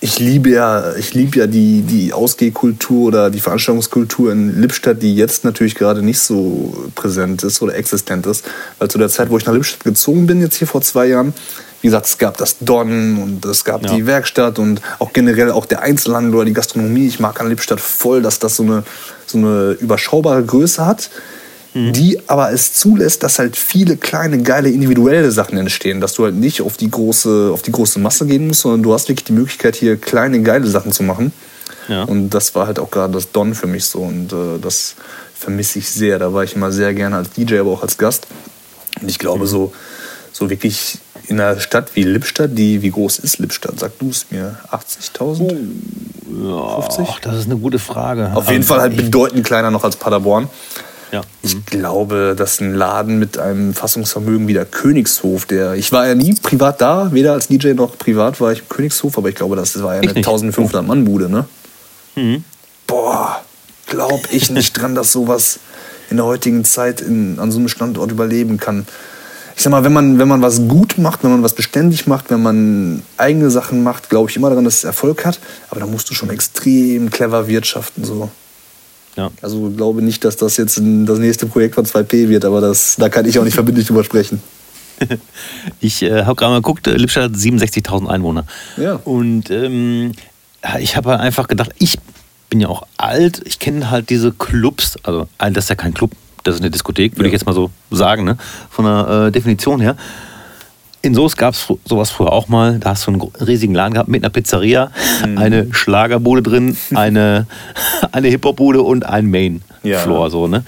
ich 0.00 0.18
liebe 0.18 0.50
ja, 0.50 0.94
ich 0.96 1.14
liebe 1.14 1.38
ja 1.38 1.46
die, 1.46 1.80
die 1.82 2.12
Ausgehkultur 2.12 3.06
oder 3.08 3.30
die 3.30 3.40
Veranstaltungskultur 3.40 4.30
in 4.30 4.60
Lippstadt, 4.60 5.02
die 5.02 5.14
jetzt 5.14 5.44
natürlich 5.44 5.74
gerade 5.74 6.02
nicht 6.02 6.18
so 6.18 6.74
präsent 6.94 7.42
ist 7.42 7.62
oder 7.62 7.74
existent 7.74 8.26
ist. 8.26 8.44
Weil 8.78 8.88
zu 8.88 8.98
der 8.98 9.08
Zeit, 9.08 9.30
wo 9.30 9.38
ich 9.38 9.46
nach 9.46 9.54
Lippstadt 9.54 9.84
gezogen 9.84 10.26
bin, 10.26 10.40
jetzt 10.40 10.56
hier 10.56 10.66
vor 10.66 10.82
zwei 10.82 11.06
Jahren, 11.06 11.32
wie 11.80 11.88
gesagt, 11.88 12.06
es 12.06 12.18
gab 12.18 12.36
das 12.36 12.56
Don 12.60 13.22
und 13.22 13.44
es 13.46 13.64
gab 13.64 13.84
ja. 13.84 13.94
die 13.94 14.06
Werkstatt 14.06 14.58
und 14.58 14.82
auch 14.98 15.12
generell 15.12 15.50
auch 15.50 15.66
der 15.66 15.80
Einzelhandel 15.80 16.34
oder 16.34 16.44
die 16.44 16.52
Gastronomie. 16.52 17.06
Ich 17.06 17.20
mag 17.20 17.40
an 17.40 17.48
Lippstadt 17.48 17.80
voll, 17.80 18.20
dass 18.22 18.38
das 18.38 18.56
so 18.56 18.64
eine, 18.64 18.82
so 19.26 19.38
eine 19.38 19.76
überschaubare 19.80 20.44
Größe 20.44 20.84
hat 20.84 21.10
mhm. 21.76 21.92
die 21.92 22.18
aber 22.26 22.52
es 22.52 22.72
zulässt, 22.72 23.22
dass 23.22 23.38
halt 23.38 23.56
viele 23.56 23.96
kleine, 23.96 24.42
geile, 24.42 24.70
individuelle 24.70 25.30
Sachen 25.30 25.58
entstehen. 25.58 26.00
Dass 26.00 26.14
du 26.14 26.24
halt 26.24 26.34
nicht 26.34 26.62
auf 26.62 26.76
die 26.76 26.90
große, 26.90 27.50
auf 27.52 27.62
die 27.62 27.72
große 27.72 27.98
Masse 27.98 28.26
gehen 28.26 28.46
musst, 28.48 28.62
sondern 28.62 28.82
du 28.82 28.94
hast 28.94 29.08
wirklich 29.08 29.24
die 29.24 29.32
Möglichkeit, 29.32 29.76
hier 29.76 29.96
kleine, 29.96 30.42
geile 30.42 30.66
Sachen 30.66 30.92
zu 30.92 31.02
machen. 31.02 31.32
Ja. 31.88 32.04
Und 32.04 32.30
das 32.30 32.54
war 32.54 32.66
halt 32.66 32.78
auch 32.78 32.90
gerade 32.90 33.12
das 33.12 33.30
Don 33.30 33.54
für 33.54 33.66
mich 33.66 33.84
so. 33.84 34.00
Und 34.00 34.32
äh, 34.32 34.58
das 34.60 34.96
vermisse 35.34 35.78
ich 35.78 35.90
sehr. 35.90 36.18
Da 36.18 36.32
war 36.32 36.42
ich 36.44 36.56
immer 36.56 36.72
sehr 36.72 36.94
gerne 36.94 37.16
als 37.16 37.30
DJ, 37.30 37.58
aber 37.58 37.70
auch 37.70 37.82
als 37.82 37.98
Gast. 37.98 38.26
Und 39.00 39.08
ich 39.08 39.18
glaube, 39.18 39.44
mhm. 39.44 39.48
so, 39.48 39.72
so 40.32 40.50
wirklich 40.50 40.98
in 41.28 41.40
einer 41.40 41.58
Stadt 41.60 41.94
wie 41.94 42.02
Lippstadt, 42.04 42.50
die, 42.56 42.82
wie 42.82 42.90
groß 42.90 43.18
ist 43.18 43.38
Lippstadt? 43.38 43.78
Sag 43.78 43.98
du 43.98 44.10
es 44.10 44.26
mir. 44.30 44.58
80.000? 44.70 45.56
Ja, 46.44 46.80
50? 46.80 47.20
das 47.22 47.36
ist 47.36 47.46
eine 47.46 47.56
gute 47.56 47.78
Frage. 47.78 48.32
Auf 48.34 48.48
jeden 48.48 48.62
also 48.62 48.74
Fall 48.74 48.80
halt 48.80 48.96
bedeutend 48.96 49.44
kleiner 49.44 49.70
noch 49.70 49.84
als 49.84 49.96
Paderborn. 49.96 50.48
Ja. 51.12 51.22
Ich 51.42 51.54
mhm. 51.54 51.64
glaube, 51.66 52.34
dass 52.36 52.60
ein 52.60 52.74
Laden 52.74 53.18
mit 53.18 53.38
einem 53.38 53.74
Fassungsvermögen 53.74 54.48
wie 54.48 54.52
der 54.52 54.64
Königshof, 54.64 55.46
der 55.46 55.74
ich 55.74 55.92
war 55.92 56.06
ja 56.06 56.14
nie 56.14 56.34
privat 56.34 56.80
da, 56.80 57.12
weder 57.12 57.32
als 57.32 57.48
DJ 57.48 57.72
noch 57.74 57.96
privat 57.96 58.40
war 58.40 58.52
ich 58.52 58.60
im 58.60 58.68
Königshof, 58.68 59.16
aber 59.16 59.28
ich 59.28 59.34
glaube, 59.34 59.56
das 59.56 59.80
war 59.82 59.94
ja 59.94 60.00
eine 60.00 60.16
1500 60.16 60.86
Mann 60.86 61.04
Bude, 61.04 61.28
ne? 61.28 61.46
Mhm. 62.16 62.44
Boah, 62.86 63.42
glaube 63.86 64.22
ich 64.30 64.50
nicht 64.50 64.72
dran, 64.72 64.94
dass 64.94 65.12
sowas 65.12 65.60
in 66.10 66.16
der 66.16 66.26
heutigen 66.26 66.64
Zeit 66.64 67.00
in, 67.00 67.38
an 67.38 67.50
so 67.50 67.58
einem 67.58 67.68
Standort 67.68 68.10
überleben 68.10 68.58
kann. 68.58 68.86
Ich 69.56 69.62
sag 69.62 69.70
mal, 69.70 69.84
wenn 69.84 69.92
man, 69.92 70.18
wenn 70.18 70.28
man 70.28 70.42
was 70.42 70.68
gut 70.68 70.98
macht, 70.98 71.24
wenn 71.24 71.30
man 71.30 71.42
was 71.42 71.54
beständig 71.54 72.06
macht, 72.06 72.30
wenn 72.30 72.42
man 72.42 73.02
eigene 73.16 73.50
Sachen 73.50 73.82
macht, 73.82 74.10
glaube 74.10 74.30
ich 74.30 74.36
immer 74.36 74.50
daran, 74.50 74.64
dass 74.64 74.78
es 74.78 74.84
Erfolg 74.84 75.24
hat. 75.24 75.40
Aber 75.70 75.80
da 75.80 75.86
musst 75.86 76.10
du 76.10 76.14
schon 76.14 76.28
extrem 76.30 77.10
clever 77.10 77.48
wirtschaften. 77.48 78.04
So. 78.04 78.30
Ja. 79.16 79.30
Also 79.42 79.70
glaube 79.70 80.02
nicht, 80.02 80.24
dass 80.24 80.36
das 80.36 80.56
jetzt 80.56 80.76
das 80.78 81.18
nächste 81.18 81.46
Projekt 81.46 81.74
von 81.74 81.86
2P 81.86 82.28
wird, 82.28 82.44
aber 82.44 82.60
das, 82.60 82.96
da 82.96 83.08
kann 83.08 83.24
ich 83.26 83.38
auch 83.38 83.44
nicht 83.44 83.54
verbindlich 83.54 83.86
drüber 83.86 84.04
sprechen. 84.04 84.40
ich 85.80 86.02
äh, 86.02 86.24
habe 86.24 86.36
gerade 86.36 86.52
mal 86.52 86.58
geguckt, 86.58 86.86
äh, 86.86 86.96
Lippstadt 86.96 87.24
hat 87.24 87.32
67.000 87.32 88.06
Einwohner. 88.06 88.44
Ja. 88.76 88.94
Und 89.04 89.50
ähm, 89.50 90.12
ich 90.80 90.96
habe 90.96 91.10
halt 91.10 91.20
einfach 91.20 91.48
gedacht, 91.48 91.70
ich 91.78 91.98
bin 92.50 92.60
ja 92.60 92.68
auch 92.68 92.86
alt, 92.96 93.42
ich 93.44 93.58
kenne 93.58 93.90
halt 93.90 94.10
diese 94.10 94.32
Clubs, 94.32 94.96
also 95.02 95.28
das 95.38 95.64
ist 95.64 95.70
ja 95.70 95.74
kein 95.74 95.94
Club, 95.94 96.12
das 96.44 96.56
ist 96.56 96.60
eine 96.60 96.70
Diskothek, 96.70 97.12
würde 97.12 97.24
ja. 97.24 97.28
ich 97.28 97.32
jetzt 97.32 97.46
mal 97.46 97.54
so 97.54 97.70
sagen, 97.90 98.24
ne? 98.24 98.36
von 98.70 98.84
der 98.84 99.26
äh, 99.26 99.32
Definition 99.32 99.80
her. 99.80 99.96
In 101.06 101.14
Soos 101.14 101.36
gab 101.36 101.54
es 101.54 101.72
sowas 101.84 102.10
früher 102.10 102.32
auch 102.32 102.48
mal. 102.48 102.80
Da 102.80 102.90
hast 102.90 103.06
du 103.06 103.12
einen 103.12 103.22
riesigen 103.40 103.76
Laden 103.76 103.94
gehabt 103.94 104.08
mit 104.08 104.24
einer 104.24 104.30
Pizzeria, 104.30 104.90
mhm. 105.24 105.38
eine 105.38 105.72
Schlagerbude 105.72 106.42
drin, 106.42 106.76
eine, 106.96 107.46
eine 108.10 108.26
Hip-Hop-Bude 108.26 108.82
und 108.82 109.06
ein 109.06 109.30
Main-Floor. 109.30 110.24
Ja. 110.24 110.30
So, 110.30 110.48
ne? 110.48 110.64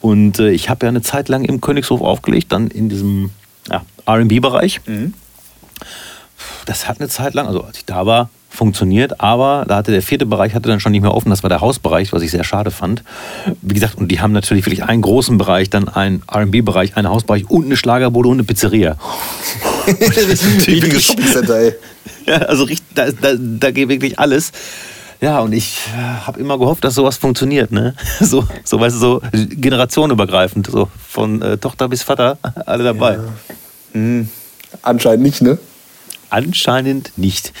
Und 0.00 0.38
äh, 0.38 0.48
ich 0.50 0.70
habe 0.70 0.86
ja 0.86 0.88
eine 0.88 1.02
Zeit 1.02 1.28
lang 1.28 1.44
im 1.44 1.60
Königshof 1.60 2.00
aufgelegt, 2.00 2.52
dann 2.52 2.68
in 2.68 2.88
diesem 2.88 3.32
ja, 3.70 3.82
RB-Bereich. 4.08 4.80
Mhm. 4.86 5.12
Das 6.64 6.88
hat 6.88 6.98
eine 6.98 7.10
Zeit 7.10 7.34
lang, 7.34 7.46
also 7.46 7.62
als 7.62 7.76
ich 7.76 7.84
da 7.84 8.06
war, 8.06 8.30
funktioniert, 8.52 9.20
aber 9.20 9.64
da 9.66 9.76
hatte 9.76 9.92
der 9.92 10.02
vierte 10.02 10.26
Bereich 10.26 10.54
hatte 10.54 10.68
dann 10.68 10.80
schon 10.80 10.92
nicht 10.92 11.02
mehr 11.02 11.14
offen, 11.14 11.30
das 11.30 11.42
war 11.42 11.48
der 11.48 11.60
Hausbereich, 11.60 12.12
was 12.12 12.22
ich 12.22 12.30
sehr 12.30 12.44
schade 12.44 12.70
fand. 12.70 13.02
Wie 13.62 13.74
gesagt, 13.74 13.96
und 13.96 14.08
die 14.08 14.20
haben 14.20 14.32
natürlich 14.32 14.66
wirklich 14.66 14.84
einen 14.84 15.02
großen 15.02 15.38
Bereich, 15.38 15.70
dann 15.70 15.88
einen 15.88 16.22
R&B-Bereich, 16.30 16.96
einen 16.96 17.08
Hausbereich 17.08 17.48
und 17.50 17.64
eine 17.66 17.76
Schlagerbude 17.76 18.28
und 18.28 18.36
eine 18.36 18.44
Pizzeria. 18.44 18.96
Richtiges 19.86 21.04
Shoppingcenter, 21.04 21.56
ey. 21.56 21.72
Ja, 22.26 22.36
also 22.36 22.68
da, 22.94 23.10
da, 23.10 23.34
da 23.36 23.70
geht 23.72 23.88
wirklich 23.88 24.18
alles. 24.18 24.52
Ja, 25.20 25.40
und 25.40 25.52
ich 25.52 25.78
äh, 25.96 26.26
habe 26.26 26.38
immer 26.40 26.58
gehofft, 26.58 26.84
dass 26.84 26.94
sowas 26.94 27.16
funktioniert, 27.16 27.72
ne? 27.72 27.94
So, 28.20 28.46
so 28.64 28.78
weißt 28.78 28.96
du, 28.96 28.98
so 28.98 29.22
generationenübergreifend, 29.32 30.68
so 30.68 30.88
von 31.08 31.42
äh, 31.42 31.58
Tochter 31.58 31.88
bis 31.88 32.02
Vater, 32.02 32.38
alle 32.66 32.84
dabei. 32.84 33.14
Ja. 33.14 33.20
Hm. 33.92 34.28
Anscheinend 34.82 35.22
nicht, 35.22 35.42
ne? 35.42 35.58
Anscheinend 36.30 37.12
nicht. 37.16 37.52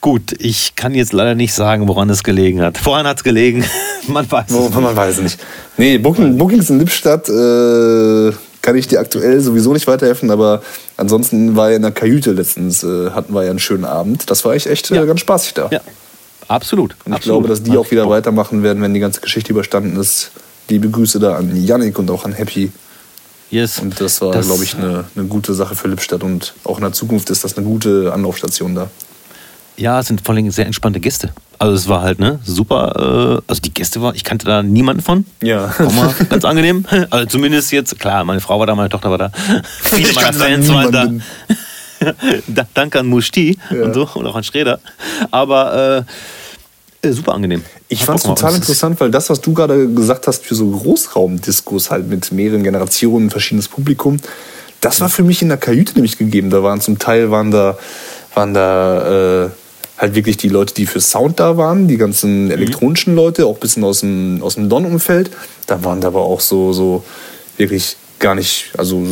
Gut, 0.00 0.34
ich 0.38 0.76
kann 0.76 0.94
jetzt 0.94 1.12
leider 1.12 1.34
nicht 1.34 1.52
sagen, 1.52 1.86
woran 1.86 2.08
es 2.08 2.22
gelegen 2.22 2.62
hat. 2.62 2.84
Woran 2.86 3.06
hat 3.06 3.18
es 3.18 3.24
gelegen? 3.24 3.64
man 4.08 4.30
weiß 4.30 4.50
es 4.50 4.56
nicht. 4.56 4.74
Man 4.80 4.96
weiß 4.96 5.18
es 5.18 5.22
nicht. 5.22 5.40
Nee, 5.76 5.98
Booking, 5.98 6.38
Bookings 6.38 6.70
in 6.70 6.78
Lippstadt 6.78 7.28
äh, 7.28 8.32
kann 8.62 8.76
ich 8.76 8.88
dir 8.88 8.98
aktuell 8.98 9.40
sowieso 9.40 9.74
nicht 9.74 9.86
weiterhelfen, 9.86 10.30
aber 10.30 10.62
ansonsten 10.96 11.54
war 11.54 11.70
ja 11.70 11.76
in 11.76 11.82
der 11.82 11.90
Kajüte 11.90 12.32
letztens, 12.32 12.82
äh, 12.82 13.10
hatten 13.10 13.34
wir 13.34 13.44
ja 13.44 13.50
einen 13.50 13.58
schönen 13.58 13.84
Abend. 13.84 14.30
Das 14.30 14.42
war 14.46 14.54
echt, 14.54 14.66
echt 14.66 14.90
äh, 14.90 14.96
ja. 14.96 15.04
ganz 15.04 15.20
spaßig 15.20 15.52
da. 15.52 15.68
Ja, 15.70 15.80
absolut. 16.48 16.92
Und 17.04 17.12
ich 17.12 17.16
absolut. 17.16 17.40
glaube, 17.40 17.48
dass 17.48 17.62
die 17.62 17.76
auch 17.76 17.90
wieder 17.90 18.08
weitermachen 18.08 18.62
werden, 18.62 18.82
wenn 18.82 18.94
die 18.94 19.00
ganze 19.00 19.20
Geschichte 19.20 19.52
überstanden 19.52 20.00
ist. 20.00 20.30
Liebe 20.70 20.88
Grüße 20.88 21.18
da 21.18 21.36
an 21.36 21.54
Yannick 21.54 21.98
und 21.98 22.10
auch 22.10 22.24
an 22.24 22.32
Happy. 22.32 22.72
Yes. 23.50 23.80
Und 23.80 24.00
das 24.00 24.22
war, 24.22 24.30
glaube 24.30 24.64
ich, 24.64 24.76
eine, 24.76 25.04
eine 25.14 25.26
gute 25.26 25.52
Sache 25.52 25.74
für 25.74 25.88
Lippstadt 25.88 26.22
und 26.22 26.54
auch 26.64 26.78
in 26.78 26.84
der 26.84 26.92
Zukunft 26.92 27.28
ist 27.28 27.44
das 27.44 27.56
eine 27.58 27.66
gute 27.66 28.12
Anlaufstation 28.14 28.74
da. 28.74 28.88
Ja, 29.80 29.98
es 29.98 30.08
sind 30.08 30.20
vor 30.20 30.34
allem 30.34 30.50
sehr 30.50 30.66
entspannte 30.66 31.00
Gäste. 31.00 31.30
Also 31.58 31.74
es 31.74 31.88
war 31.88 32.02
halt 32.02 32.18
ne 32.18 32.38
super. 32.44 33.38
Äh, 33.38 33.42
also 33.46 33.62
die 33.62 33.72
Gäste 33.72 34.02
waren, 34.02 34.14
ich 34.14 34.24
kannte 34.24 34.44
da 34.44 34.62
niemanden 34.62 35.02
von. 35.02 35.24
Ja. 35.42 35.74
Mal, 35.78 36.14
ganz 36.28 36.44
angenehm. 36.44 36.84
Also 37.10 37.26
zumindest 37.26 37.72
jetzt, 37.72 37.98
klar, 37.98 38.22
meine 38.24 38.40
Frau 38.40 38.58
war 38.58 38.66
da, 38.66 38.74
meine 38.74 38.90
Tochter 38.90 39.10
war 39.10 39.16
da. 39.16 39.32
Viele 39.82 40.12
meiner 40.12 40.34
Fans 40.34 40.68
waren 40.68 40.92
da. 40.92 42.12
Danke 42.74 43.00
an 43.00 43.06
Musti 43.06 43.58
ja. 43.70 43.84
und 43.84 43.94
so 43.94 44.06
und 44.14 44.26
auch 44.26 44.36
an 44.36 44.44
Schreder. 44.44 44.80
Aber 45.30 46.04
äh, 47.02 47.08
äh 47.08 47.12
super 47.12 47.32
angenehm. 47.32 47.64
Ich 47.88 48.04
fand 48.04 48.18
es 48.18 48.26
total 48.26 48.54
interessant, 48.54 49.00
weil 49.00 49.10
das, 49.10 49.30
was 49.30 49.40
du 49.40 49.54
gerade 49.54 49.88
gesagt 49.94 50.26
hast, 50.26 50.44
für 50.44 50.54
so 50.54 50.70
Großraumdiskos 50.70 51.90
halt 51.90 52.06
mit 52.06 52.30
mehreren 52.32 52.62
Generationen, 52.62 53.30
verschiedenes 53.30 53.68
Publikum, 53.68 54.18
das 54.82 55.00
war 55.00 55.08
für 55.08 55.22
mich 55.22 55.40
in 55.40 55.48
der 55.48 55.56
Kajüte 55.56 55.94
nämlich 55.94 56.18
gegeben. 56.18 56.50
Da 56.50 56.62
waren 56.62 56.82
zum 56.82 56.98
Teil 56.98 57.30
waren 57.30 57.50
da, 57.50 57.78
waren 58.34 58.52
da 58.52 59.44
äh, 59.46 59.50
halt 60.00 60.14
wirklich 60.14 60.38
die 60.38 60.48
Leute, 60.48 60.72
die 60.72 60.86
für 60.86 61.00
Sound 61.00 61.38
da 61.38 61.58
waren, 61.58 61.86
die 61.86 61.98
ganzen 61.98 62.46
mhm. 62.46 62.50
elektronischen 62.50 63.14
Leute, 63.14 63.46
auch 63.46 63.54
ein 63.54 63.60
bisschen 63.60 63.84
aus 63.84 64.00
dem, 64.00 64.42
aus 64.42 64.54
dem 64.54 64.68
Don-Umfeld. 64.68 65.30
Da 65.66 65.84
waren 65.84 66.00
da 66.00 66.08
aber 66.08 66.22
auch 66.22 66.40
so, 66.40 66.72
so 66.72 67.04
wirklich 67.58 67.96
gar 68.18 68.34
nicht, 68.34 68.72
also 68.78 69.06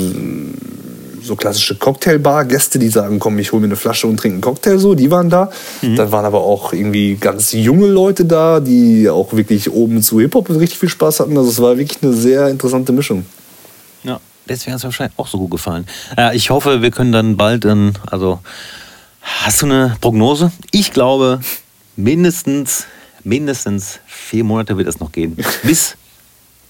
so 1.23 1.37
klassische 1.37 1.75
Cocktailbar-Gäste, 1.77 2.79
die 2.79 2.89
sagen, 2.89 3.19
komm, 3.19 3.39
ich 3.39 3.53
hole 3.53 3.61
mir 3.61 3.67
eine 3.67 3.77
Flasche 3.77 4.07
und 4.07 4.17
trinke 4.17 4.37
einen 4.37 4.41
Cocktail, 4.41 4.79
so, 4.79 4.95
die 4.95 5.11
waren 5.11 5.29
da. 5.29 5.51
Mhm. 5.83 5.97
Dann 5.97 6.11
waren 6.11 6.25
aber 6.25 6.41
auch 6.41 6.73
irgendwie 6.73 7.17
ganz 7.17 7.53
junge 7.53 7.87
Leute 7.87 8.25
da, 8.25 8.61
die 8.61 9.11
auch 9.11 9.35
wirklich 9.35 9.71
oben 9.71 10.03
zu 10.03 10.21
Hip-Hop 10.21 10.49
richtig 10.49 10.79
viel 10.79 10.89
Spaß 10.89 11.21
hatten. 11.21 11.37
Also 11.37 11.51
es 11.51 11.61
war 11.61 11.77
wirklich 11.77 12.03
eine 12.03 12.15
sehr 12.15 12.49
interessante 12.49 12.93
Mischung. 12.93 13.27
Ja, 14.05 14.21
deswegen 14.49 14.73
hat 14.73 14.79
es 14.79 14.85
wahrscheinlich 14.85 15.19
auch 15.19 15.27
so 15.27 15.37
gut 15.37 15.51
gefallen. 15.51 15.87
Ja, 16.17 16.33
ich 16.33 16.49
hoffe, 16.49 16.81
wir 16.81 16.91
können 16.91 17.13
dann 17.13 17.37
bald 17.37 17.67
dann, 17.67 17.93
also 18.07 18.39
Hast 19.43 19.63
du 19.63 19.67
eine 19.67 19.97
Prognose? 20.01 20.51
Ich 20.73 20.93
glaube, 20.93 21.41
mindestens, 21.97 22.87
mindestens 23.25 24.01
vier 24.07 24.43
Monate 24.43 24.77
wird 24.77 24.89
es 24.89 25.01
noch 25.01 25.13
gehen. 25.13 25.37
Bis 25.63 25.97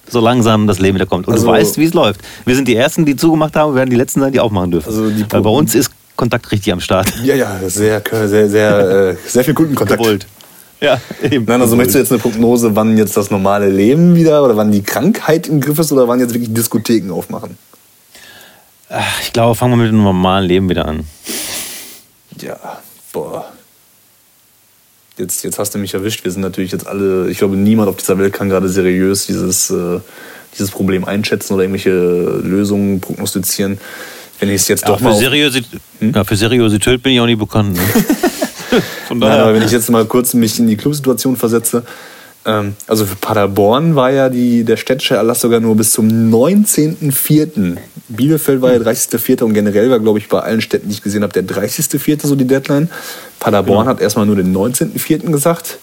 so 0.09 0.21
langsam 0.21 0.67
das 0.67 0.79
Leben 0.79 0.97
wieder 0.97 1.07
kommt. 1.07 1.29
Und 1.29 1.35
also, 1.35 1.47
du 1.47 1.53
weißt, 1.53 1.79
wie 1.79 1.85
es 1.85 1.95
läuft. 1.95 2.21
Wir 2.45 2.57
sind 2.57 2.67
die 2.67 2.77
Ersten, 2.77 3.05
die 3.05 3.15
zugemacht 3.15 3.55
haben, 3.57 3.73
wir 3.73 3.77
werden 3.79 3.91
die 3.91 3.97
Letzten 3.97 4.21
sein, 4.21 4.33
die 4.33 4.41
aufmachen 4.41 4.71
dürfen. 4.71 4.89
Also 4.89 5.11
Weil 5.31 5.41
bei 5.41 5.51
uns 5.51 5.75
ist 5.75 5.91
Kontakt 6.17 6.51
richtig 6.51 6.73
am 6.73 6.81
Start. 6.81 7.13
Ja, 7.23 7.35
ja, 7.35 7.59
sehr, 7.69 8.03
sehr, 8.27 8.49
sehr, 8.49 8.79
äh, 8.79 9.17
sehr 9.27 9.45
viel 9.45 9.55
Kundenkontakt. 9.55 10.01
Gewollt. 10.03 10.27
Ja, 10.81 11.01
eben. 11.23 11.45
Nein, 11.45 11.61
also 11.61 11.77
möchtest 11.77 11.97
du 11.97 11.99
jetzt 12.01 12.13
eine 12.13 12.21
Prognose, 12.21 12.75
wann 12.75 12.97
jetzt 12.97 13.17
das 13.17 13.31
normale 13.31 13.69
Leben 13.69 14.15
wieder 14.15 14.43
oder 14.45 14.57
wann 14.57 14.73
die 14.73 14.83
Krankheit 14.83 15.47
im 15.47 15.61
Griff 15.61 15.79
ist 15.79 15.93
oder 15.93 16.09
wann 16.09 16.21
jetzt 16.21 16.35
wirklich 16.35 16.53
Diskotheken 16.53 17.13
aufmachen? 17.13 17.59
Ich 19.23 19.33
glaube, 19.33 19.55
fangen 19.55 19.73
wir 19.73 19.85
mit 19.85 19.93
dem 19.93 20.03
normalen 20.03 20.47
Leben 20.47 20.69
wieder 20.69 20.87
an 20.87 21.05
ja, 22.43 22.83
boah. 23.13 23.53
Jetzt, 25.17 25.43
jetzt 25.43 25.59
hast 25.59 25.75
du 25.75 25.79
mich 25.79 25.95
erwischt. 25.95 26.25
Wir 26.25 26.31
sind 26.31 26.43
natürlich 26.43 26.71
jetzt 26.71 26.87
alle, 26.87 27.29
ich 27.29 27.39
glaube, 27.39 27.57
niemand 27.57 27.89
auf 27.89 27.97
dieser 27.97 28.19
Welt 28.19 28.33
kann 28.33 28.49
gerade 28.49 28.69
seriös 28.69 29.27
dieses, 29.27 29.71
äh, 29.71 29.99
dieses 30.55 30.71
Problem 30.71 31.05
einschätzen 31.05 31.55
oder 31.55 31.65
irgendwelche 31.65 31.91
Lösungen 31.91 33.01
prognostizieren. 33.01 33.79
Wenn 34.39 34.49
ich 34.51 34.57
es 34.57 34.69
jetzt 34.69 34.83
ja, 34.83 34.89
doch 34.89 35.01
mal. 35.01 35.15
Für, 35.15 35.19
Seriosität, 35.19 35.81
hm? 35.99 36.13
ja, 36.15 36.23
für 36.23 36.37
Seriosität 36.37 37.03
bin 37.03 37.13
ich 37.13 37.21
auch 37.21 37.27
nicht 37.27 37.41
bekannt. 37.41 37.77
Ne? 37.77 37.83
Von 39.09 39.21
daher. 39.21 39.37
Nein, 39.37 39.45
aber 39.45 39.55
wenn 39.55 39.63
ich 39.63 39.73
jetzt 39.73 39.91
mal 39.91 40.05
kurz 40.05 40.35
mich 40.35 40.59
in 40.61 40.69
die 40.69 40.77
Clubsituation 40.77 41.37
versetze, 41.37 41.83
also 42.87 43.05
für 43.05 43.17
Paderborn 43.17 43.95
war 43.95 44.11
ja 44.11 44.31
die, 44.31 44.65
der 44.65 44.79
städtische 44.79 45.17
Erlass 45.17 45.41
sogar 45.41 45.61
nur 45.61 45.77
bis 45.77 45.93
zum 45.93 46.09
19.04. 46.09 47.77
Bielefeld 48.09 48.63
war 48.63 48.73
ja 48.73 48.79
30.04. 48.79 49.43
und 49.43 49.53
generell 49.53 49.91
war, 49.91 49.99
glaube 49.99 50.19
ich, 50.19 50.29
bei 50.29 50.41
allen 50.41 50.63
Städten, 50.63 50.89
die 50.89 50.95
ich 50.95 51.03
gesehen 51.03 51.23
habe, 51.23 51.33
der 51.33 51.45
30.04. 51.45 52.27
so 52.27 52.35
die 52.37 52.47
Deadline. 52.47 52.89
Paderborn 53.39 53.81
genau. 53.81 53.91
hat 53.91 54.01
erstmal 54.01 54.25
nur 54.25 54.37
den 54.37 54.57
19.04. 54.57 55.31
gesagt. 55.31 55.79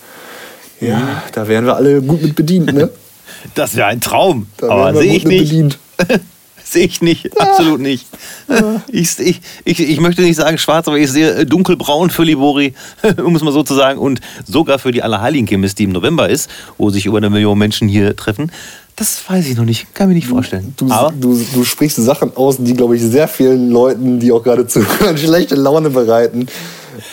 Ja, 0.81 0.97
mhm. 0.97 1.07
da 1.33 1.47
wären 1.47 1.65
wir 1.65 1.75
alle 1.75 2.01
gut 2.01 2.21
mit 2.21 2.35
bedient, 2.35 2.73
ne? 2.73 2.89
Das 3.53 3.75
wäre 3.75 3.87
ein 3.87 4.01
Traum, 4.01 4.47
da 4.57 4.69
aber 4.69 4.99
sehe 4.99 5.15
ich 5.15 5.25
nicht. 5.25 5.77
sehe 6.75 6.85
ich 6.85 7.01
nicht, 7.01 7.25
ja. 7.25 7.31
absolut 7.39 7.79
nicht. 7.79 8.05
Ja. 8.49 8.81
Ich, 8.89 9.17
ich, 9.19 9.41
ich, 9.63 9.79
ich, 9.79 9.99
möchte 9.99 10.21
nicht 10.21 10.35
sagen 10.35 10.57
schwarz, 10.57 10.87
aber 10.87 10.97
ich 10.97 11.09
sehe 11.09 11.45
dunkelbraun 11.45 12.09
für 12.09 12.23
Libori, 12.23 12.73
um 13.23 13.35
es 13.35 13.41
mal 13.41 13.51
so 13.51 13.63
zu 13.63 13.73
sagen, 13.73 13.97
und 13.99 14.19
sogar 14.45 14.77
für 14.77 14.91
die 14.91 15.01
Allerheiligen-Chemis, 15.01 15.73
die 15.73 15.85
im 15.85 15.91
November 15.91 16.29
ist, 16.29 16.49
wo 16.77 16.89
sich 16.89 17.05
über 17.05 17.17
eine 17.17 17.29
Million 17.29 17.57
Menschen 17.57 17.87
hier 17.87 18.15
treffen. 18.15 18.51
Das 18.97 19.21
weiß 19.27 19.47
ich 19.47 19.57
noch 19.57 19.65
nicht, 19.65 19.93
kann 19.93 20.07
mir 20.09 20.15
nicht 20.15 20.27
vorstellen. 20.27 20.73
Du, 20.77 20.87
du, 21.19 21.41
du 21.53 21.63
sprichst 21.63 21.97
Sachen 21.97 22.35
aus, 22.35 22.57
die, 22.59 22.73
glaube 22.73 22.95
ich, 22.95 23.01
sehr 23.01 23.27
vielen 23.27 23.71
Leuten, 23.71 24.19
die 24.19 24.31
auch 24.31 24.43
gerade 24.43 24.67
zuhören, 24.73 25.17
schlechte 25.17 25.55
Laune 25.55 25.89
bereiten. 25.89 26.47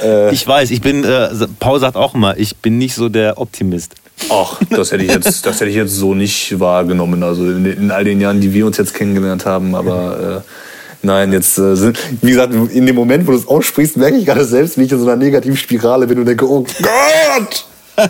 Äh 0.03 0.33
ich 0.33 0.47
weiß, 0.47 0.71
ich 0.71 0.81
bin, 0.81 1.05
äh, 1.05 1.29
Paul 1.59 1.81
sagt 1.81 1.97
auch 1.97 2.15
immer, 2.15 2.37
ich 2.37 2.57
bin 2.57 2.79
nicht 2.79 2.95
so 2.95 3.09
der 3.09 3.39
Optimist. 3.39 3.95
Ach, 4.31 4.61
das 4.71 4.93
hätte 4.93 5.05
ich 5.05 5.11
jetzt, 5.11 5.47
das 5.47 5.61
hätte 5.61 5.71
ich 5.71 5.77
jetzt 5.77 5.95
so 5.95 6.15
nicht 6.15 6.59
wahrgenommen. 6.59 7.23
Also 7.23 7.45
in, 7.51 7.65
in 7.65 7.91
all 7.91 8.05
den 8.05 8.21
Jahren, 8.21 8.41
die 8.41 8.53
wir 8.53 8.67
uns 8.67 8.77
jetzt 8.77 8.95
kennengelernt 8.95 9.47
haben, 9.47 9.75
aber 9.75 10.45
äh, 10.45 11.07
nein, 11.07 11.33
jetzt 11.33 11.59
äh, 11.59 11.77
sind, 11.77 11.99
wie 12.21 12.31
gesagt, 12.31 12.55
in 12.55 12.87
dem 12.87 12.97
Moment, 12.97 13.27
wo 13.27 13.33
du 13.33 13.39
es 13.39 13.47
aussprichst, 13.47 13.97
merke 13.97 14.17
ich 14.17 14.27
gerade 14.27 14.45
selbst, 14.45 14.79
wie 14.79 14.85
ich 14.85 14.93
in 14.93 14.99
so 14.99 15.07
einer 15.07 15.17
negativen 15.17 15.57
Spirale 15.57 16.07
bin 16.07 16.19
und 16.19 16.27
denke, 16.27 16.49
oh 16.49 16.65
Gott! 16.83 17.67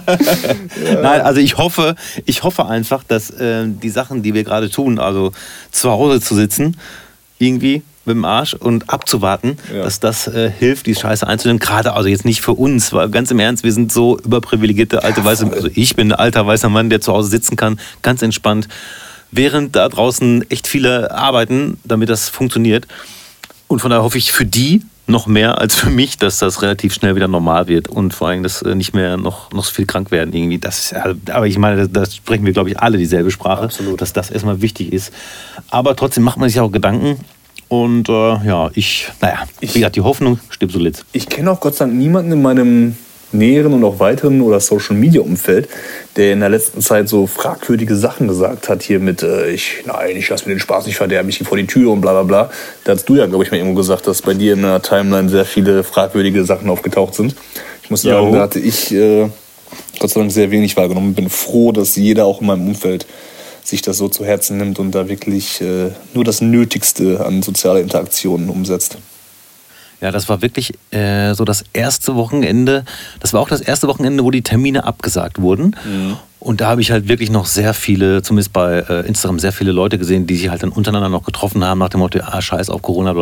Nein, 1.03 1.21
also 1.23 1.41
ich 1.41 1.59
hoffe, 1.59 1.97
ich 2.25 2.45
hoffe 2.45 2.67
einfach, 2.67 3.03
dass 3.03 3.31
äh, 3.31 3.65
die 3.67 3.91
Sachen, 3.91 4.23
die 4.23 4.33
wir 4.33 4.45
gerade 4.45 4.71
tun, 4.71 5.01
also 5.01 5.33
zu 5.73 5.91
Hause 5.91 6.21
zu 6.21 6.37
sitzen, 6.37 6.77
irgendwie 7.39 7.83
mit 8.05 8.17
dem 8.17 8.25
Arsch 8.25 8.55
und 8.55 8.91
abzuwarten, 8.91 9.57
ja. 9.73 9.83
dass 9.83 10.01
das 10.01 10.27
äh, 10.27 10.51
hilft, 10.51 10.87
die 10.87 10.95
Scheiße 10.95 11.27
einzunehmen. 11.27 11.61
Gerade 11.61 11.93
also 11.95 12.09
jetzt 12.09 12.25
nicht 12.25 12.41
für 12.41 12.53
uns, 12.53 12.93
weil 12.93 13.09
ganz 13.11 13.31
im 13.31 13.39
Ernst, 13.39 13.65
wir 13.65 13.73
sind 13.73 13.93
so 13.93 14.19
überprivilegierte 14.19 15.05
alte 15.05 15.21
ja, 15.21 15.27
weiße, 15.27 15.51
also 15.53 15.69
ich 15.75 15.95
bin 15.95 16.13
ein 16.13 16.19
alter 16.19 16.47
weißer 16.47 16.69
Mann, 16.69 16.91
der 16.91 17.01
zu 17.01 17.13
Hause 17.13 17.31
sitzen 17.31 17.57
kann, 17.57 17.79
ganz 18.03 18.23
entspannt, 18.23 18.69
während 19.31 19.77
da 19.77 19.89
draußen 19.89 20.51
echt 20.51 20.67
viele 20.67 21.11
arbeiten, 21.13 21.79
damit 21.85 22.09
das 22.09 22.29
funktioniert. 22.29 22.87
Und 23.69 23.81
von 23.81 23.91
daher 23.91 24.03
hoffe 24.03 24.19
ich 24.19 24.33
für 24.33 24.45
die 24.45 24.83
noch 25.07 25.27
mehr 25.27 25.59
als 25.59 25.75
für 25.75 25.91
mich, 25.91 26.19
dass 26.19 26.39
das 26.39 26.63
relativ 26.63 26.95
schnell 26.95 27.17
wieder 27.17 27.29
normal 27.29 27.69
wird 27.69 27.89
und 27.89 28.15
vor 28.15 28.29
allem, 28.29 28.43
dass 28.43 28.63
äh, 28.63 28.75
nicht 28.75 28.95
mehr 28.95 29.17
noch, 29.17 29.53
noch 29.53 29.65
so 29.65 29.73
viel 29.73 29.87
krank 29.87 30.11
werden 30.11 30.33
irgendwie. 30.33 30.59
Das 30.59 30.93
ist, 30.93 30.95
aber 31.31 31.47
ich 31.47 31.59
meine, 31.59 31.89
da 31.89 32.07
sprechen 32.07 32.47
wir, 32.47 32.53
glaube 32.53 32.71
ich, 32.71 32.79
alle 32.79 32.99
dieselbe 32.99 33.31
Sprache, 33.31 33.65
Absolut. 33.65 34.01
dass 34.01 34.13
das 34.13 34.31
erstmal 34.31 34.63
wichtig 34.63 34.93
ist. 34.93 35.13
Aber 35.71 35.97
trotzdem 35.97 36.23
macht 36.23 36.39
man 36.39 36.49
sich 36.49 36.61
auch 36.61 36.71
Gedanken, 36.71 37.19
Und 37.73 38.11
äh, 38.11 38.13
ja, 38.13 38.71
ich, 38.75 39.09
naja, 39.23 39.45
ich, 39.61 39.75
wie 39.75 39.79
gesagt, 39.79 39.97
die 39.97 40.03
Hoffnung 40.03 40.39
stirbt 40.51 40.75
zuletzt. 40.75 41.07
Ich 41.15 41.27
kenne 41.27 41.51
auch 41.51 41.59
Gott 41.59 41.75
sei 41.75 41.87
Dank 41.87 41.97
niemanden 41.97 42.33
in 42.33 42.43
meinem 42.43 42.97
näheren 43.33 43.73
und 43.73 43.83
auch 43.83 43.99
weiteren 43.99 44.43
oder 44.43 44.61
Social 44.61 44.95
Media 44.95 45.23
Umfeld, 45.23 45.71
der 46.17 46.35
in 46.35 46.41
der 46.41 46.51
letzten 46.51 46.83
Zeit 46.83 47.09
so 47.09 47.27
fragwürdige 47.27 47.97
Sachen 47.97 48.29
gesagt 48.29 48.69
hat, 48.69 48.83
hier 48.83 48.99
mit, 48.99 49.23
äh, 49.23 49.51
ich, 49.51 49.85
nein, 49.87 50.19
ich 50.19 50.29
lasse 50.29 50.47
mir 50.47 50.55
den 50.55 50.61
Spaß 50.61 50.85
nicht 50.85 50.97
verderben, 50.97 51.31
ich 51.31 51.39
gehe 51.39 51.47
vor 51.47 51.57
die 51.57 51.67
Tür 51.67 51.93
und 51.93 52.03
bla 52.03 52.13
bla 52.13 52.25
bla. 52.25 52.51
Da 52.85 52.93
hast 52.93 53.07
du 53.07 53.15
ja, 53.15 53.25
glaube 53.25 53.43
ich, 53.43 53.51
mal 53.51 53.57
irgendwo 53.57 53.79
gesagt, 53.79 54.07
dass 54.07 54.21
bei 54.21 54.35
dir 54.35 54.53
in 54.53 54.61
der 54.61 54.83
Timeline 54.83 55.31
sehr 55.31 55.47
viele 55.47 55.83
fragwürdige 55.83 56.45
Sachen 56.45 56.69
aufgetaucht 56.69 57.15
sind. 57.15 57.35
Ich 57.83 57.89
muss 57.89 58.03
sagen, 58.03 58.27
jo. 58.27 58.35
da 58.35 58.43
hatte 58.43 58.61
ich 58.61 58.93
äh, 58.93 59.31
Gott 59.99 60.11
sei 60.11 60.21
Dank 60.21 60.31
sehr 60.31 60.51
wenig 60.51 60.77
wahrgenommen. 60.77 61.15
Bin 61.15 61.31
froh, 61.31 61.73
dass 61.73 61.97
jeder 61.97 62.27
auch 62.27 62.43
in 62.43 62.49
meinem 62.49 62.69
Umfeld 62.69 63.07
sich 63.63 63.83
das 63.83 63.97
so 63.97 64.09
zu 64.09 64.25
Herzen 64.25 64.57
nimmt 64.59 64.79
und 64.79 64.93
da 64.93 65.09
wirklich 65.09 65.61
äh, 65.61 65.91
nur 66.15 66.25
das 66.25 66.41
Nötigste 66.41 67.25
an 67.25 67.43
sozialer 67.43 67.81
Interaktionen 67.81 68.49
umsetzt. 68.49 68.99
Ja, 70.03 70.11
das 70.11 70.29
war 70.29 70.43
wirklich 70.43 70.75
äh, 70.91 71.33
so 71.35 71.45
das 71.45 71.65
erste 71.73 72.17
Wochenende. 72.17 72.85
Das 73.21 73.33
war 73.33 73.41
auch 73.41 73.49
das 73.49 73.61
erste 73.61 73.87
Wochenende, 73.87 74.25
wo 74.25 74.33
die 74.33 74.43
Termine 74.43 74.85
abgesagt 74.85 75.41
wurden. 75.41 75.77
Mhm. 75.85 76.17
Und 76.41 76.61
da 76.61 76.71
habe 76.71 76.81
ich 76.81 76.91
halt 76.91 77.07
wirklich 77.07 77.31
noch 77.31 77.47
sehr 77.47 77.73
viele, 77.73 78.21
zumindest 78.23 78.53
bei 78.53 78.81
äh, 78.81 79.07
Instagram, 79.07 79.39
sehr 79.39 79.53
viele 79.53 79.71
Leute 79.71 79.97
gesehen, 79.97 80.27
die 80.27 80.35
sich 80.35 80.49
halt 80.49 80.65
dann 80.65 80.71
untereinander 80.71 81.09
noch 81.09 81.23
getroffen 81.23 81.63
haben 81.63 81.79
nach 81.79 81.89
dem 81.89 82.01
Motto, 82.01 82.19
ah, 82.21 82.43
scheiß 82.43 82.69
auf 82.69 82.83
Corona, 82.83 83.15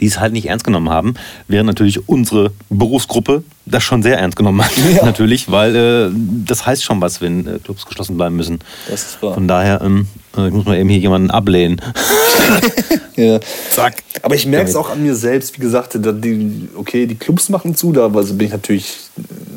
die 0.00 0.06
es 0.06 0.20
halt 0.20 0.32
nicht 0.32 0.46
ernst 0.46 0.64
genommen 0.64 0.88
haben. 0.88 1.14
Während 1.48 1.66
natürlich 1.66 2.08
unsere 2.08 2.52
Berufsgruppe 2.70 3.42
das 3.66 3.82
schon 3.82 4.04
sehr 4.04 4.18
ernst 4.20 4.36
genommen 4.36 4.64
hat. 4.64 4.70
Ja. 4.94 5.04
natürlich, 5.04 5.50
weil 5.50 5.74
äh, 5.74 6.10
das 6.46 6.66
heißt 6.66 6.84
schon 6.84 7.00
was, 7.00 7.20
wenn 7.20 7.48
äh, 7.48 7.58
Clubs 7.58 7.84
geschlossen 7.84 8.16
bleiben 8.16 8.36
müssen. 8.36 8.60
Das 8.88 9.02
ist 9.02 9.22
wahr. 9.22 9.34
Von 9.34 9.48
daher 9.48 9.80
ähm, 9.82 10.06
äh, 10.27 10.27
ich 10.46 10.52
muss 10.52 10.64
mal 10.64 10.78
eben 10.78 10.88
hier 10.88 10.98
jemanden 10.98 11.30
ablehnen. 11.30 11.80
ja. 13.16 13.40
Zack. 13.70 13.96
Aber 14.22 14.34
ich 14.34 14.46
merke 14.46 14.68
es 14.68 14.76
auch 14.76 14.90
an 14.90 15.02
mir 15.02 15.14
selbst, 15.14 15.56
wie 15.56 15.62
gesagt, 15.62 15.96
die, 15.96 16.68
okay, 16.76 17.06
die 17.06 17.14
Clubs 17.14 17.48
machen 17.48 17.74
zu, 17.74 17.92
da 17.92 18.10
also 18.12 18.34
bin 18.34 18.46
ich 18.46 18.52
natürlich, 18.52 18.96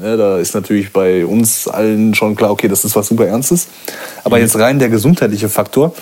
ne, 0.01 0.17
da 0.17 0.38
ist 0.38 0.53
natürlich 0.53 0.91
bei 0.91 1.25
uns 1.25 1.67
allen 1.67 2.13
schon 2.15 2.36
klar, 2.36 2.51
okay, 2.51 2.67
das 2.67 2.86
ist 2.86 2.95
was 2.95 3.07
super 3.07 3.27
Ernstes. 3.27 3.67
Aber 4.23 4.38
mhm. 4.38 4.43
jetzt 4.43 4.57
rein 4.57 4.79
der 4.79 4.89
gesundheitliche 4.89 5.49
Faktor, 5.49 5.93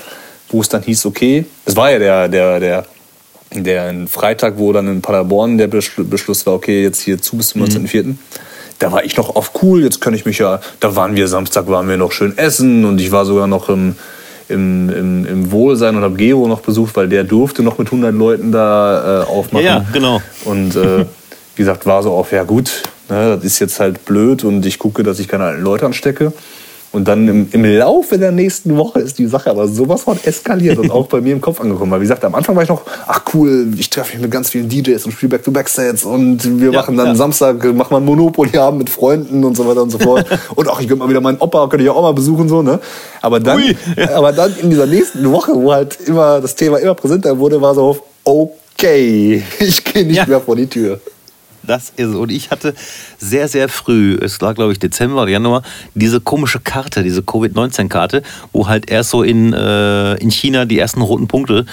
wo 0.49 0.61
es 0.61 0.69
dann 0.69 0.83
hieß, 0.83 1.05
okay, 1.05 1.45
das 1.65 1.75
war 1.75 1.91
ja 1.91 1.99
der, 1.99 2.27
der, 2.27 2.59
der, 2.59 2.85
der 3.51 4.07
Freitag, 4.07 4.57
wo 4.57 4.71
dann 4.73 4.87
in 4.87 5.01
Paderborn 5.01 5.57
der 5.57 5.67
Beschluss 5.67 6.45
war, 6.45 6.53
okay, 6.53 6.83
jetzt 6.83 7.01
hier 7.01 7.21
zu 7.21 7.37
bis 7.37 7.49
zum 7.49 7.63
19.04. 7.63 8.03
Mhm. 8.03 8.19
Da 8.79 8.93
war 8.93 9.03
ich 9.03 9.17
noch 9.17 9.35
auf 9.35 9.51
cool, 9.61 9.83
jetzt 9.83 9.99
kann 9.99 10.13
ich 10.13 10.25
mich 10.25 10.37
ja, 10.37 10.61
da 10.79 10.95
waren 10.95 11.15
wir 11.15 11.27
Samstag, 11.27 11.67
waren 11.67 11.89
wir 11.89 11.97
noch 11.97 12.13
schön 12.13 12.37
essen 12.37 12.85
und 12.85 12.99
ich 13.01 13.11
war 13.11 13.25
sogar 13.25 13.45
noch 13.45 13.67
im, 13.67 13.95
im, 14.49 14.89
im, 14.89 15.25
im 15.25 15.51
Wohlsein 15.51 15.95
und 15.95 16.03
habe 16.03 16.15
Gero 16.15 16.47
noch 16.47 16.61
besucht, 16.61 16.95
weil 16.95 17.07
der 17.07 17.23
durfte 17.23 17.63
noch 17.63 17.77
mit 17.77 17.87
100 17.87 18.13
Leuten 18.13 18.51
da 18.51 19.21
äh, 19.21 19.25
aufmachen. 19.25 19.65
Ja, 19.65 19.85
genau. 19.93 20.21
Und 20.45 20.75
äh, 20.75 21.05
wie 21.55 21.61
gesagt, 21.61 21.85
war 21.85 22.03
so 22.03 22.11
auf, 22.13 22.31
ja 22.31 22.43
gut, 22.43 22.83
ne, 23.09 23.35
das 23.35 23.43
ist 23.43 23.59
jetzt 23.59 23.79
halt 23.79 24.05
blöd 24.05 24.43
und 24.43 24.65
ich 24.65 24.79
gucke, 24.79 25.03
dass 25.03 25.19
ich 25.19 25.27
keine 25.27 25.45
alten 25.45 25.61
Leute 25.61 25.85
anstecke. 25.85 26.33
Und 26.91 27.07
dann 27.07 27.27
im, 27.27 27.47
im 27.51 27.63
Laufe 27.65 28.17
der 28.17 28.31
nächsten 28.31 28.75
Woche 28.75 28.99
ist 28.99 29.19
die 29.19 29.27
Sache 29.27 29.51
aber 29.51 29.67
sowas 29.67 30.03
von 30.03 30.17
eskaliert 30.23 30.79
und 30.79 30.89
auch 30.89 31.07
bei 31.09 31.21
mir 31.21 31.33
im 31.33 31.41
Kopf 31.41 31.61
angekommen. 31.61 31.91
Weil 31.91 31.99
wie 31.99 32.05
gesagt, 32.05 32.25
am 32.25 32.33
Anfang 32.33 32.55
war 32.55 32.63
ich 32.63 32.69
noch, 32.69 32.81
ach 33.07 33.21
cool, 33.33 33.67
ich 33.77 33.89
treffe 33.91 34.13
mich 34.13 34.23
mit 34.23 34.31
ganz 34.31 34.49
vielen 34.49 34.67
DJs 34.67 35.05
und 35.05 35.11
spiele 35.11 35.29
Back-to-Back-Sets 35.29 36.03
und 36.03 36.59
wir 36.59 36.71
ja, 36.71 36.79
machen 36.79 36.97
dann 36.97 37.07
ja. 37.07 37.15
Samstag, 37.15 37.63
machen 37.75 37.91
wir 37.91 37.99
Monopoly 37.99 38.51
haben 38.51 38.79
mit 38.79 38.89
Freunden 38.89 39.43
und 39.43 39.55
so 39.55 39.67
weiter 39.67 39.83
und 39.83 39.91
so 39.91 39.99
fort. 39.99 40.25
und 40.55 40.67
auch, 40.67 40.79
ich 40.79 40.87
könnte 40.87 41.03
mal 41.03 41.09
wieder 41.09 41.21
meinen 41.21 41.37
Opa, 41.37 41.67
könnte 41.67 41.83
ich 41.83 41.89
auch 41.91 42.01
mal 42.01 42.13
besuchen, 42.13 42.49
so, 42.49 42.63
ne? 42.63 42.79
Aber 43.21 43.39
dann, 43.39 43.61
ja. 43.95 44.15
aber 44.15 44.31
dann 44.31 44.55
in 44.59 44.71
dieser 44.71 44.87
nächsten 44.87 45.29
Woche, 45.31 45.53
wo 45.53 45.71
halt 45.71 45.97
immer 46.07 46.41
das 46.41 46.55
Thema 46.55 46.77
immer 46.77 46.95
präsenter 46.95 47.37
wurde, 47.37 47.61
war 47.61 47.75
so 47.75 47.83
auf, 47.83 48.01
okay, 48.23 49.43
ich 49.59 49.83
gehe 49.83 50.05
nicht 50.05 50.27
mehr 50.27 50.41
vor 50.41 50.55
die 50.55 50.67
Tür. 50.67 50.99
Das 51.63 51.91
ist 51.95 52.15
Und 52.15 52.31
ich 52.31 52.51
hatte 52.51 52.73
sehr, 53.17 53.47
sehr 53.47 53.69
früh, 53.69 54.17
es 54.21 54.39
war 54.41 54.53
glaube 54.53 54.71
ich 54.71 54.79
Dezember 54.79 55.23
oder 55.23 55.31
Januar, 55.31 55.63
diese 55.95 56.21
komische 56.21 56.59
Karte, 56.59 57.03
diese 57.03 57.21
Covid-19-Karte, 57.21 58.23
wo 58.51 58.67
halt 58.67 58.89
erst 58.89 59.09
so 59.11 59.23
in, 59.23 59.53
äh, 59.53 60.15
in 60.15 60.31
China 60.31 60.65
die 60.65 60.79
ersten 60.79 61.01
roten 61.01 61.27
Punkte. 61.27 61.65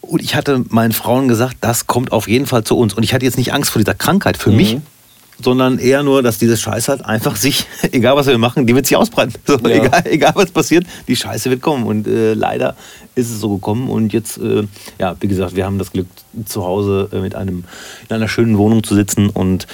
Und 0.00 0.22
ich 0.22 0.34
hatte 0.34 0.64
meinen 0.68 0.92
Frauen 0.92 1.28
gesagt, 1.28 1.56
das 1.60 1.86
kommt 1.86 2.12
auf 2.12 2.28
jeden 2.28 2.46
Fall 2.46 2.64
zu 2.64 2.76
uns. 2.76 2.94
Und 2.94 3.02
ich 3.02 3.14
hatte 3.14 3.24
jetzt 3.24 3.38
nicht 3.38 3.52
Angst 3.52 3.70
vor 3.70 3.80
dieser 3.80 3.94
Krankheit 3.94 4.36
für 4.36 4.50
mhm. 4.50 4.56
mich, 4.56 4.76
sondern 5.42 5.78
eher 5.78 6.02
nur, 6.02 6.22
dass 6.22 6.38
diese 6.38 6.56
Scheiße 6.56 6.90
halt 6.90 7.04
einfach 7.04 7.36
sich, 7.36 7.66
egal 7.92 8.16
was 8.16 8.26
wir 8.26 8.38
machen, 8.38 8.66
die 8.66 8.74
wird 8.74 8.86
sich 8.86 8.96
ausbreiten. 8.96 9.34
So, 9.46 9.58
ja. 9.58 9.84
egal, 9.84 10.02
egal 10.06 10.32
was 10.34 10.50
passiert, 10.50 10.86
die 11.08 11.16
Scheiße 11.16 11.50
wird 11.50 11.62
kommen. 11.62 11.86
Und 11.86 12.06
äh, 12.06 12.34
leider 12.34 12.76
ist 13.14 13.30
es 13.30 13.40
so 13.40 13.54
gekommen. 13.56 13.88
Und 13.88 14.12
jetzt, 14.12 14.38
äh, 14.38 14.64
ja, 14.98 15.16
wie 15.20 15.28
gesagt, 15.28 15.56
wir 15.56 15.64
haben 15.64 15.78
das 15.78 15.92
Glück, 15.92 16.06
zu 16.46 16.64
Hause 16.64 17.08
äh, 17.12 17.20
mit 17.20 17.34
einem, 17.34 17.64
in 18.08 18.16
einer 18.16 18.28
schönen 18.28 18.58
Wohnung 18.58 18.82
zu 18.82 18.94
sitzen. 18.94 19.30
Und 19.30 19.66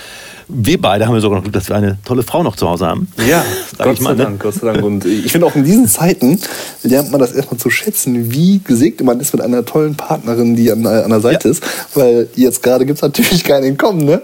wir 0.49 0.81
beide 0.81 1.07
haben 1.07 1.15
ja 1.15 1.21
sogar 1.21 1.39
noch 1.39 1.45
Glück, 1.45 1.55
dass 1.55 1.69
wir 1.69 1.77
eine 1.77 1.99
tolle 2.05 2.23
Frau 2.23 2.43
noch 2.43 2.57
zu 2.57 2.69
Hause 2.69 2.87
haben. 2.87 3.09
Ja, 3.29 3.45
Gott 3.79 3.99
sei 3.99 4.03
mal, 4.05 4.17
ne? 4.17 4.25
Dank, 4.25 4.43
Gott 4.43 4.55
sei 4.55 4.73
Dank. 4.73 4.85
Und 4.85 5.05
ich 5.05 5.33
finde 5.33 5.47
auch 5.47 5.55
in 5.55 5.65
diesen 5.65 5.89
Zeiten 5.89 6.39
lernt 6.83 7.11
man 7.11 7.21
das 7.21 7.33
erstmal 7.33 7.59
zu 7.59 7.71
schätzen, 7.71 8.33
wie 8.33 8.61
gesegnet 8.63 9.07
man 9.07 9.21
ist 9.21 9.33
mit 9.33 9.43
einer 9.43 9.65
tollen 9.65 9.95
Partnerin, 9.95 10.57
die 10.57 10.71
an, 10.71 10.87
an 10.87 11.11
der 11.11 11.21
Seite 11.21 11.49
ja. 11.49 11.53
ist. 11.53 11.63
Weil 11.95 12.29
jetzt 12.35 12.63
gerade 12.63 12.85
gibt 12.85 12.99
es 12.99 13.03
natürlich 13.03 13.45
kein 13.45 13.63
Entkommen, 13.63 14.05
ne? 14.05 14.23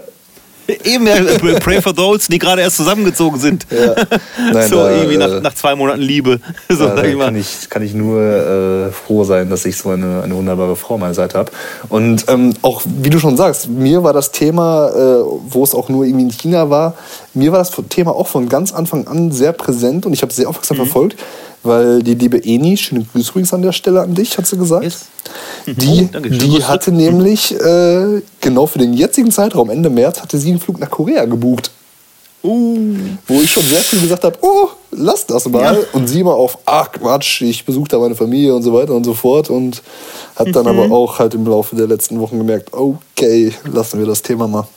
Eben, 0.83 1.07
ja, 1.07 1.15
Pray 1.59 1.81
for 1.81 1.95
those, 1.95 2.27
die 2.29 2.39
gerade 2.39 2.61
erst 2.61 2.77
zusammengezogen 2.77 3.39
sind. 3.39 3.65
Ja. 3.69 3.95
Nein, 4.53 4.67
so 4.69 4.77
da, 4.77 4.91
irgendwie 4.91 5.17
nach, 5.17 5.31
äh, 5.31 5.41
nach, 5.41 5.53
zwei 5.53 5.75
Monaten 5.75 6.01
Liebe. 6.01 6.39
So, 6.69 6.87
da, 6.87 7.03
ich 7.03 7.17
kann, 7.17 7.35
ich, 7.35 7.69
kann 7.69 7.81
ich 7.83 7.93
nur 7.93 8.21
äh, 8.21 8.91
froh 8.91 9.23
sein, 9.23 9.49
dass 9.49 9.65
ich 9.65 9.77
so 9.77 9.89
eine, 9.89 10.23
eine 10.23 10.35
wunderbare 10.35 10.75
Frau 10.75 10.95
an 10.95 11.01
meiner 11.01 11.13
Seite 11.13 11.37
habe. 11.37 11.51
Und 11.89 12.25
ähm, 12.27 12.53
auch, 12.61 12.81
wie 12.85 13.09
du 13.09 13.19
schon 13.19 13.37
sagst, 13.37 13.69
mir 13.69 14.03
war 14.03 14.13
das 14.13 14.31
Thema, 14.31 14.89
äh, 14.89 15.23
wo 15.49 15.63
es 15.63 15.73
auch 15.73 15.89
nur 15.89 16.05
irgendwie 16.05 16.25
in 16.25 16.31
China 16.31 16.69
war, 16.69 16.95
mir 17.33 17.51
war 17.51 17.59
das 17.59 17.71
Thema 17.89 18.11
auch 18.11 18.27
von 18.27 18.49
ganz 18.49 18.73
Anfang 18.73 19.07
an 19.07 19.31
sehr 19.31 19.53
präsent 19.53 20.05
und 20.05 20.13
ich 20.13 20.21
habe 20.21 20.31
es 20.31 20.35
sehr 20.35 20.49
aufmerksam 20.49 20.77
mhm. 20.77 20.81
verfolgt 20.83 21.15
weil 21.63 22.01
die 22.01 22.15
liebe 22.15 22.43
Eni, 22.43 22.77
schöne 22.77 23.03
Grüße 23.03 23.31
übrigens 23.31 23.53
an 23.53 23.61
der 23.61 23.73
Stelle 23.73 24.01
an 24.01 24.15
dich, 24.15 24.37
hat 24.37 24.47
sie 24.47 24.57
gesagt. 24.57 24.83
Yes. 24.83 25.05
Die, 25.65 26.09
oh, 26.13 26.19
die 26.19 26.63
hatte 26.63 26.91
nämlich 26.91 27.53
äh, 27.53 28.21
genau 28.41 28.67
für 28.67 28.79
den 28.79 28.93
jetzigen 28.93 29.31
Zeitraum, 29.31 29.69
Ende 29.69 29.89
März, 29.89 30.21
hatte 30.21 30.37
sie 30.37 30.49
einen 30.49 30.59
Flug 30.59 30.79
nach 30.79 30.89
Korea 30.89 31.25
gebucht. 31.25 31.71
Uh. 32.43 32.95
Wo 33.25 33.41
ich 33.41 33.51
schon 33.51 33.63
sehr 33.63 33.81
früh 33.81 33.99
gesagt 33.99 34.23
habe, 34.23 34.37
oh, 34.41 34.69
lass 34.91 35.25
das 35.25 35.49
mal. 35.49 35.75
Ja. 35.75 35.79
Und 35.93 36.07
sie 36.07 36.23
mal 36.23 36.33
auf, 36.33 36.57
ach 36.65 36.91
Quatsch, 36.91 37.41
ich 37.41 37.65
besuche 37.65 37.89
da 37.89 37.99
meine 37.99 38.15
Familie 38.15 38.55
und 38.55 38.63
so 38.63 38.73
weiter 38.73 38.93
und 38.93 39.03
so 39.03 39.13
fort. 39.13 39.49
Und 39.49 39.81
hat 40.35 40.55
dann 40.55 40.63
mhm. 40.63 40.79
aber 40.79 40.95
auch 40.95 41.19
halt 41.19 41.33
im 41.33 41.45
Laufe 41.45 41.75
der 41.75 41.87
letzten 41.87 42.19
Wochen 42.19 42.37
gemerkt, 42.37 42.73
okay, 42.73 43.53
lassen 43.65 43.99
wir 43.99 44.05
das 44.05 44.21
Thema 44.21 44.47
mal. 44.47 44.67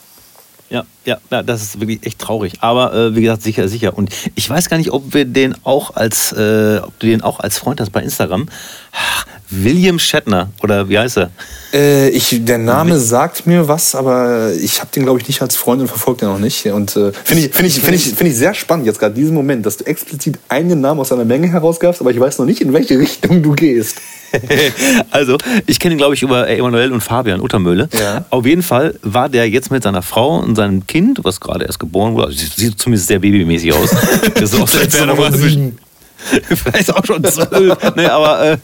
Ja, 0.70 0.84
ja, 1.04 1.18
ja, 1.30 1.42
das 1.42 1.62
ist 1.62 1.80
wirklich 1.80 2.04
echt 2.04 2.18
traurig. 2.18 2.54
Aber 2.60 2.92
äh, 2.94 3.16
wie 3.16 3.22
gesagt, 3.22 3.42
sicher, 3.42 3.68
sicher. 3.68 3.96
Und 3.96 4.10
ich 4.34 4.48
weiß 4.48 4.68
gar 4.68 4.76
nicht, 4.76 4.92
ob 4.92 5.14
wir 5.14 5.24
den 5.24 5.54
auch 5.64 5.96
als, 5.96 6.32
äh, 6.32 6.80
ob 6.82 6.98
du 6.98 7.06
den 7.06 7.22
auch 7.22 7.40
als 7.40 7.58
Freund 7.58 7.80
hast 7.80 7.90
bei 7.90 8.02
Instagram. 8.02 8.46
William 9.50 9.98
Shatner 9.98 10.50
oder 10.62 10.88
wie 10.88 10.98
heißt 10.98 11.18
er? 11.18 11.30
Äh, 11.72 12.10
ich, 12.10 12.44
der 12.44 12.58
Name 12.58 12.98
sagt 12.98 13.46
mir 13.46 13.66
was, 13.66 13.94
aber 13.94 14.52
ich 14.52 14.80
habe 14.80 14.90
den 14.94 15.04
glaube 15.04 15.20
ich 15.20 15.26
nicht 15.26 15.42
als 15.42 15.56
Freund 15.56 15.80
und 15.80 15.88
verfolge 15.88 16.20
den 16.20 16.28
noch 16.28 16.38
nicht. 16.38 16.66
Und 16.66 16.96
äh, 16.96 17.12
finde 17.24 17.46
ich, 17.46 17.52
finde 17.52 17.66
ich, 17.66 17.80
finde 17.80 17.96
ich, 17.96 18.04
finde 18.04 18.26
ich 18.28 18.36
sehr 18.36 18.54
spannend 18.54 18.86
jetzt 18.86 19.00
gerade 19.00 19.14
diesen 19.14 19.34
Moment, 19.34 19.66
dass 19.66 19.76
du 19.76 19.86
explizit 19.86 20.38
einen 20.48 20.80
Namen 20.80 21.00
aus 21.00 21.12
einer 21.12 21.24
Menge 21.24 21.48
herausgabst, 21.48 22.00
aber 22.00 22.10
ich 22.10 22.20
weiß 22.20 22.38
noch 22.38 22.46
nicht, 22.46 22.60
in 22.60 22.72
welche 22.72 22.98
Richtung 22.98 23.42
du 23.42 23.52
gehst. 23.52 23.96
also, 25.10 25.36
ich 25.66 25.78
kenne 25.78 25.94
ihn, 25.94 25.98
glaube 25.98 26.14
ich, 26.14 26.22
über 26.22 26.48
Emanuel 26.48 26.92
und 26.92 27.00
Fabian 27.00 27.40
Uttermöhle. 27.40 27.88
Ja. 27.98 28.24
Auf 28.30 28.46
jeden 28.46 28.62
Fall 28.62 28.94
war 29.02 29.28
der 29.28 29.48
jetzt 29.48 29.70
mit 29.70 29.82
seiner 29.82 30.02
Frau 30.02 30.38
und 30.38 30.54
seinem 30.54 30.86
Kind, 30.90 31.20
was 31.22 31.38
gerade 31.38 31.66
erst 31.66 31.78
geboren 31.78 32.14
wurde, 32.14 32.26
also 32.26 32.46
sieht 32.56 32.80
zumindest 32.80 33.06
sehr 33.06 33.20
babymäßig 33.20 33.72
aus. 33.72 33.90
das 34.34 34.52
ist 34.52 34.60
aus 34.60 34.72
der 34.72 34.82
Entfernung 34.82 35.18
Vielleicht 36.48 36.92
auch 36.92 37.04
schon 37.04 37.22
zwölf. 37.22 37.78
nee, 37.94 38.06
aber 38.06 38.44
äh, 38.44 38.56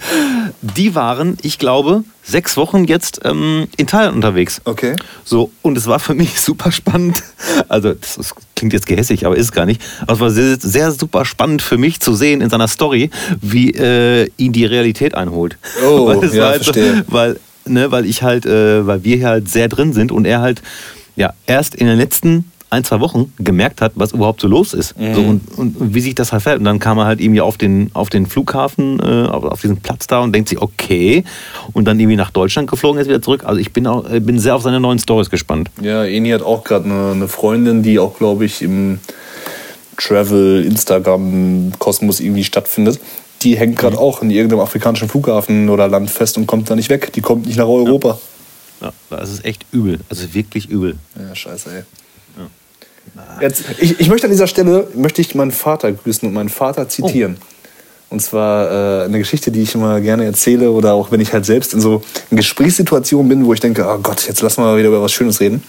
die 0.61 0.97
waren, 0.97 1.39
ich 1.43 1.61
glaube, 1.61 2.03
sechs 2.25 2.57
Wochen 2.57 2.85
jetzt 2.85 3.21
ähm, 3.25 3.69
in 3.77 3.87
Thailand 3.87 4.17
unterwegs. 4.17 4.61
Okay. 4.65 4.97
So, 5.25 5.53
und 5.63 5.79
es 5.79 5.87
war 5.87 6.01
für 6.01 6.15
mich 6.15 6.41
super 6.41 6.73
spannend. 6.73 7.23
Also, 7.69 7.95
das, 7.95 8.17
das 8.17 8.35
klingt 8.57 8.73
jetzt 8.73 8.87
gehässig, 8.87 9.25
aber 9.25 9.37
ist 9.37 9.53
gar 9.53 9.65
nicht. 9.65 9.81
Aber 10.01 10.15
es 10.15 10.21
war 10.21 10.31
sehr, 10.31 10.59
sehr, 10.59 10.91
super 10.91 11.25
spannend 11.25 11.63
für 11.63 11.79
mich 11.79 12.01
zu 12.01 12.13
sehen 12.17 12.41
in 12.41 12.51
seiner 12.51 12.69
Story, 12.69 13.11
wie 13.41 13.71
äh, 13.71 14.29
ihn 14.37 14.53
die 14.53 14.65
Realität 14.65 15.15
einholt. 15.15 15.59
Oh, 15.89 16.13
ja, 16.33 16.49
halt 16.49 16.65
verstehe. 16.65 17.05
Weil, 17.07 17.39
ne, 17.67 17.93
weil 17.93 18.05
ich 18.05 18.25
halt, 18.25 18.47
äh, 18.47 18.85
weil 18.85 19.05
wir 19.05 19.17
hier 19.17 19.29
halt 19.29 19.49
sehr 19.49 19.69
drin 19.69 19.93
sind 19.93 20.11
und 20.11 20.25
er 20.25 20.41
halt 20.41 20.61
ja 21.17 21.33
erst 21.47 21.75
in 21.75 21.87
den 21.87 21.99
letzten 21.99 22.51
ein, 22.69 22.83
zwei 22.85 23.01
Wochen 23.01 23.33
gemerkt 23.39 23.81
hat, 23.81 23.93
was 23.95 24.13
überhaupt 24.13 24.41
so 24.41 24.49
los 24.49 24.75
ist. 24.75 24.99
Mhm. 24.99 25.15
So, 25.15 25.21
und, 25.23 25.59
und, 25.59 25.95
wie 25.95 26.01
sich 26.01 26.15
das 26.15 26.33
halt 26.33 26.43
fällt. 26.43 26.59
Und 26.59 26.65
dann 26.65 26.79
kam 26.79 26.99
er 26.99 27.07
halt 27.07 27.21
irgendwie 27.21 27.41
auf 27.41 27.57
den, 27.57 27.91
auf 27.95 28.11
den 28.11 28.27
Flughafen, 28.27 28.99
äh, 29.01 29.29
auf, 29.29 29.45
auf, 29.45 29.61
diesen 29.61 29.79
Platz 29.79 30.07
da 30.07 30.21
und 30.21 30.33
denkt 30.35 30.49
sich, 30.49 30.61
okay. 30.61 31.25
Und 31.73 31.85
dann 31.87 32.01
irgendwie 32.01 32.17
nach 32.17 32.31
Deutschland 32.31 32.69
geflogen, 32.69 33.01
ist 33.01 33.09
wieder 33.09 33.23
zurück. 33.23 33.45
Also 33.45 33.61
ich 33.61 33.73
bin, 33.73 33.87
auch, 33.87 34.09
äh, 34.11 34.21
bin 34.21 34.39
sehr 34.41 34.57
auf 34.57 34.63
seine 34.63 34.81
neuen 34.81 34.99
Stories 34.99 35.31
gespannt. 35.31 35.71
Ja, 35.81 36.05
Eni 36.05 36.31
hat 36.31 36.43
auch 36.43 36.65
gerade 36.65 36.87
eine, 36.87 37.13
eine 37.13 37.29
Freundin, 37.29 37.83
die 37.83 37.99
auch, 38.01 38.19
glaube 38.19 38.45
ich, 38.45 38.63
im 38.63 38.99
Travel, 39.97 40.65
Instagram, 40.65 41.73
Kosmos 41.79 42.19
irgendwie 42.21 42.45
stattfindet. 42.45 43.01
Die 43.43 43.57
hängt 43.57 43.79
gerade 43.79 43.97
mhm. 43.97 44.03
auch 44.03 44.23
in 44.23 44.31
irgendeinem 44.31 44.61
afrikanischen 44.61 45.09
Flughafen 45.09 45.69
oder 45.69 45.87
Land 45.87 46.11
fest 46.11 46.37
und 46.37 46.49
kommt 46.49 46.69
da 46.69 46.75
nicht 46.75 46.91
weg. 46.91 47.13
Die 47.13 47.21
kommt 47.21 47.47
nicht 47.47 47.59
nach 47.59 47.69
Europa. 47.69 48.09
Ja. 48.09 48.19
Ja, 48.81 48.93
das 49.11 49.31
ist 49.31 49.45
echt 49.45 49.67
übel. 49.73 50.01
Also 50.09 50.35
wirklich 50.35 50.69
übel. 50.69 50.97
Ja, 51.17 51.35
scheiße, 51.35 51.71
ey. 51.71 51.83
Jetzt, 53.41 53.65
ich, 53.79 54.01
ich 54.01 54.09
möchte 54.09 54.27
an 54.27 54.31
dieser 54.31 54.47
Stelle 54.47 54.89
möchte 54.95 55.21
ich 55.21 55.35
meinen 55.35 55.53
Vater 55.53 55.93
grüßen 55.93 56.27
und 56.27 56.35
meinen 56.35 56.49
Vater 56.49 56.89
zitieren. 56.89 57.37
Oh. 57.41 57.45
Und 58.09 58.21
zwar 58.21 59.03
äh, 59.03 59.05
eine 59.05 59.19
Geschichte, 59.19 59.51
die 59.51 59.63
ich 59.63 59.75
immer 59.75 60.01
gerne 60.01 60.25
erzähle 60.25 60.71
oder 60.71 60.93
auch 60.93 61.11
wenn 61.11 61.21
ich 61.21 61.33
halt 61.33 61.45
selbst 61.45 61.75
in 61.75 61.81
so 61.81 62.03
Gesprächssituationen 62.31 63.29
bin, 63.29 63.47
wo 63.47 63.53
ich 63.53 63.61
denke, 63.61 63.87
oh 63.89 63.99
Gott, 63.99 64.27
jetzt 64.29 64.43
lass 64.43 64.59
mal 64.59 64.79
wieder 64.79 64.89
über 64.89 65.03
was 65.03 65.13
Schönes 65.13 65.41
reden. 65.41 65.63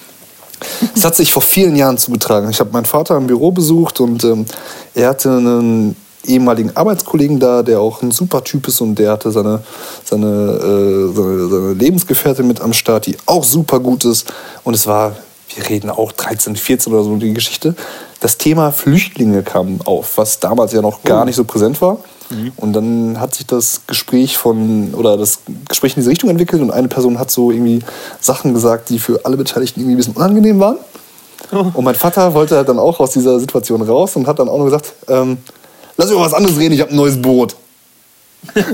Es 0.95 1.03
hat 1.03 1.15
sich 1.15 1.31
vor 1.31 1.41
vielen 1.41 1.75
Jahren 1.75 1.97
zugetragen. 1.97 2.49
Ich 2.49 2.59
habe 2.59 2.71
meinen 2.71 2.85
Vater 2.85 3.17
im 3.17 3.27
Büro 3.27 3.51
besucht 3.51 3.99
und 3.99 4.23
ähm, 4.23 4.45
er 4.93 5.09
hatte 5.09 5.31
einen 5.31 5.95
ehemaligen 6.25 6.75
Arbeitskollegen 6.75 7.39
da, 7.39 7.63
der 7.63 7.79
auch 7.79 8.01
ein 8.01 8.11
super 8.11 8.43
Typ 8.43 8.67
ist 8.67 8.81
und 8.81 8.95
der 8.95 9.11
hatte 9.11 9.31
seine, 9.31 9.63
seine, 10.03 10.27
äh, 10.27 11.15
seine, 11.15 11.47
seine 11.47 11.73
Lebensgefährtin 11.73 12.47
mit 12.47 12.61
am 12.61 12.73
Start, 12.73 13.05
die 13.05 13.17
auch 13.25 13.43
super 13.43 13.79
gut 13.79 14.05
ist. 14.05 14.31
Und 14.63 14.73
es 14.73 14.87
war, 14.87 15.15
wir 15.55 15.69
reden 15.69 15.89
auch 15.89 16.11
13, 16.11 16.55
14 16.55 16.93
oder 16.93 17.03
so 17.03 17.15
die 17.15 17.33
Geschichte. 17.33 17.75
Das 18.19 18.37
Thema 18.37 18.71
Flüchtlinge 18.71 19.43
kam 19.43 19.79
auf, 19.85 20.17
was 20.17 20.39
damals 20.39 20.73
ja 20.73 20.81
noch 20.81 21.03
gar 21.03 21.21
oh. 21.21 21.25
nicht 21.25 21.35
so 21.35 21.43
präsent 21.43 21.81
war. 21.81 21.99
Mhm. 22.29 22.51
Und 22.57 22.73
dann 22.73 23.19
hat 23.19 23.35
sich 23.35 23.45
das 23.45 23.81
Gespräch 23.87 24.37
von, 24.37 24.93
oder 24.93 25.17
das 25.17 25.39
Gespräch 25.69 25.93
in 25.93 26.01
diese 26.01 26.09
Richtung 26.09 26.29
entwickelt 26.29 26.61
und 26.61 26.71
eine 26.71 26.87
Person 26.87 27.19
hat 27.19 27.31
so 27.31 27.51
irgendwie 27.51 27.79
Sachen 28.19 28.53
gesagt, 28.53 28.89
die 28.89 28.99
für 28.99 29.23
alle 29.23 29.37
Beteiligten 29.37 29.79
irgendwie 29.79 29.95
ein 29.95 29.97
bisschen 29.97 30.15
unangenehm 30.15 30.59
waren. 30.59 30.77
Oh. 31.51 31.67
Und 31.73 31.85
mein 31.85 31.95
Vater 31.95 32.33
wollte 32.33 32.57
halt 32.57 32.67
dann 32.67 32.79
auch 32.79 32.99
aus 32.99 33.11
dieser 33.11 33.39
Situation 33.39 33.81
raus 33.81 34.15
und 34.15 34.27
hat 34.27 34.39
dann 34.39 34.49
auch 34.49 34.57
noch 34.57 34.65
gesagt, 34.65 34.93
ähm, 35.07 35.37
lass 35.97 36.11
über 36.11 36.21
was 36.21 36.33
anderes 36.33 36.57
reden, 36.57 36.73
ich 36.73 36.81
habe 36.81 36.91
ein 36.91 36.97
neues 36.97 37.21
Boot. 37.21 37.55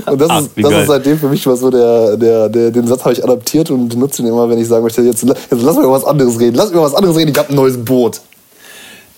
Und 0.06 0.20
das, 0.20 0.30
Ach, 0.30 0.40
ist, 0.42 0.50
das 0.56 0.72
ist 0.72 0.86
seitdem 0.86 1.18
für 1.18 1.28
mich 1.28 1.46
was 1.46 1.60
so 1.60 1.70
der, 1.70 2.16
der, 2.16 2.48
der 2.48 2.70
den 2.70 2.86
Satz 2.86 3.02
habe 3.02 3.14
ich 3.14 3.24
adaptiert 3.24 3.70
und 3.70 3.88
benutze 3.88 4.22
ihn 4.22 4.28
immer, 4.28 4.48
wenn 4.48 4.58
ich 4.58 4.68
sagen 4.68 4.84
möchte, 4.84 5.02
jetzt, 5.02 5.22
jetzt 5.22 5.34
lass 5.50 5.76
über 5.76 5.90
was 5.90 6.04
anderes 6.04 6.38
reden, 6.38 6.56
lass 6.56 6.70
über 6.70 6.82
was 6.82 6.94
anderes 6.94 7.16
reden, 7.16 7.30
ich 7.30 7.38
habe 7.38 7.48
ein 7.48 7.56
neues 7.56 7.82
Boot. 7.82 8.20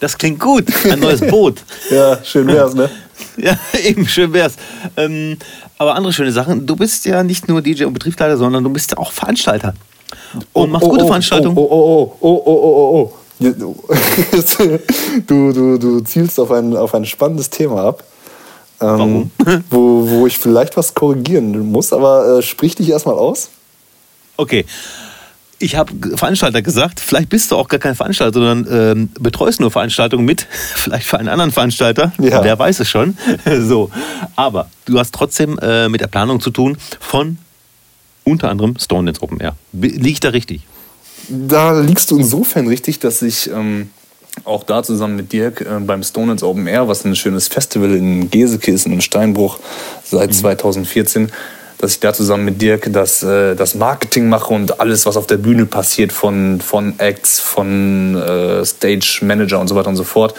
Das 0.01 0.17
klingt 0.17 0.41
gut, 0.41 0.65
ein 0.91 1.01
neues 1.01 1.21
Boot. 1.31 1.63
ja, 1.91 2.19
schön 2.25 2.47
wär's, 2.49 2.75
ne? 2.75 2.89
Ja, 3.39 3.59
eben, 3.83 4.07
schön 4.07 4.33
wär's. 4.33 4.55
Ähm, 4.97 5.39
aber 5.79 5.95
andere 5.95 6.13
schöne 6.13 6.33
Sachen. 6.33 6.67
Du 6.67 6.77
bist 6.77 7.05
ja 7.07 7.23
nicht 7.23 7.49
nur 7.49 7.63
DJ 7.63 7.85
und 7.85 7.93
Betriebsleiter, 7.93 8.37
sondern 8.37 8.65
du 8.65 8.71
bist 8.71 8.91
ja 8.91 8.99
auch 8.99 9.13
Veranstalter. 9.13 9.75
Und 10.53 10.65
oh, 10.65 10.67
machst 10.67 10.87
oh, 10.87 10.91
gute 10.91 11.05
oh, 11.05 11.07
Veranstaltungen. 11.07 11.57
Oh, 11.57 11.63
oh, 11.63 12.17
oh, 12.21 12.29
oh, 12.29 12.43
oh, 12.45 12.53
oh, 12.55 12.99
oh. 12.99 13.13
Du, 15.27 15.53
du, 15.53 15.79
du 15.79 16.01
zielst 16.01 16.39
auf 16.41 16.51
ein, 16.51 16.77
auf 16.77 16.95
ein 16.95 17.05
spannendes 17.05 17.51
Thema 17.51 17.85
ab. 17.85 18.05
Ähm, 18.81 19.31
wo, 19.71 20.09
wo 20.09 20.27
ich 20.27 20.39
vielleicht 20.39 20.77
was 20.77 20.95
korrigieren 20.95 21.71
muss, 21.71 21.93
aber 21.93 22.39
äh, 22.39 22.43
sprich 22.43 22.75
dich 22.75 22.91
erstmal 22.91 23.15
aus. 23.15 23.51
Okay 24.37 24.65
ich 25.59 25.77
habe 25.77 25.93
Veranstalter 26.17 26.63
gesagt, 26.63 27.01
vielleicht 27.01 27.29
bist 27.29 27.51
du 27.51 27.57
auch 27.57 27.69
gar 27.69 27.81
kein 27.81 27.95
Veranstalter, 27.95 28.41
sondern 28.41 28.67
ähm, 28.71 29.09
betreust 29.19 29.61
nur 29.61 29.71
Veranstaltungen 29.71 30.25
mit, 30.25 30.47
vielleicht 30.75 31.07
für 31.07 31.19
einen 31.19 31.29
anderen 31.29 31.53
Veranstalter, 31.53 32.13
ja. 32.19 32.45
wer 32.45 32.59
weiß 32.59 32.81
es 32.81 32.89
schon. 32.89 33.17
so, 33.61 33.91
aber 34.35 34.69
du 34.85 34.99
hast 34.99 35.15
trotzdem 35.15 35.59
äh, 35.59 35.89
mit 35.89 36.01
der 36.01 36.09
Planung 36.09 36.41
zu 36.41 36.51
tun 36.51 36.77
von 37.01 37.39
unter 38.25 38.51
anderem 38.51 38.77
Stone 38.79 39.07
Dance 39.07 39.23
Open 39.23 39.41
Air. 39.41 39.57
Liegt 39.73 40.25
da 40.25 40.31
richtig? 40.31 40.63
Da 41.29 41.79
liegst 41.81 42.11
du 42.11 42.19
insofern 42.19 42.69
richtig, 42.69 42.99
dass 42.99 43.23
ich 43.23 43.51
ähm, 43.51 43.91
auch 44.45 44.65
da 44.65 44.83
zusammen 44.83 45.17
mit 45.17 45.33
Dirk 45.33 45.61
äh, 45.61 45.81
beim 45.81 46.03
Stone 46.03 46.29
Dance 46.29 46.47
Open 46.47 46.67
Air, 46.67 46.89
was 46.89 47.05
ein 47.05 47.17
schönes 47.17 47.49
Festival 47.49 47.95
in 47.95 48.31
Geseke 48.31 48.73
ist, 48.73 48.87
in 48.87 49.01
Steinbruch 49.01 49.59
seit 50.05 50.31
mhm. 50.31 50.35
2014, 50.35 51.33
dass 51.79 51.93
ich 51.93 52.01
da 52.01 52.13
zusammen 52.13 52.45
mit 52.45 52.61
Dirk 52.61 52.93
das, 52.93 53.23
äh, 53.23 53.55
das 53.55 53.75
Marketing 53.75 54.29
mache 54.29 54.53
und 54.53 54.81
alles, 54.81 55.07
was 55.07 55.17
auf 55.17 55.27
der 55.27 55.39
Bühne 55.39 55.67
passiert, 55.67 56.13
von, 56.13 56.61
von 56.61 56.99
Acts, 56.99 57.41
von 57.41 58.15
äh, 58.15 58.65
Stage 58.65 59.21
Manager 59.23 59.61
und 59.61 59.69
so 59.69 59.75
weiter 59.75 59.89
und 59.89 59.97
so 59.97 60.05
fort, 60.05 60.35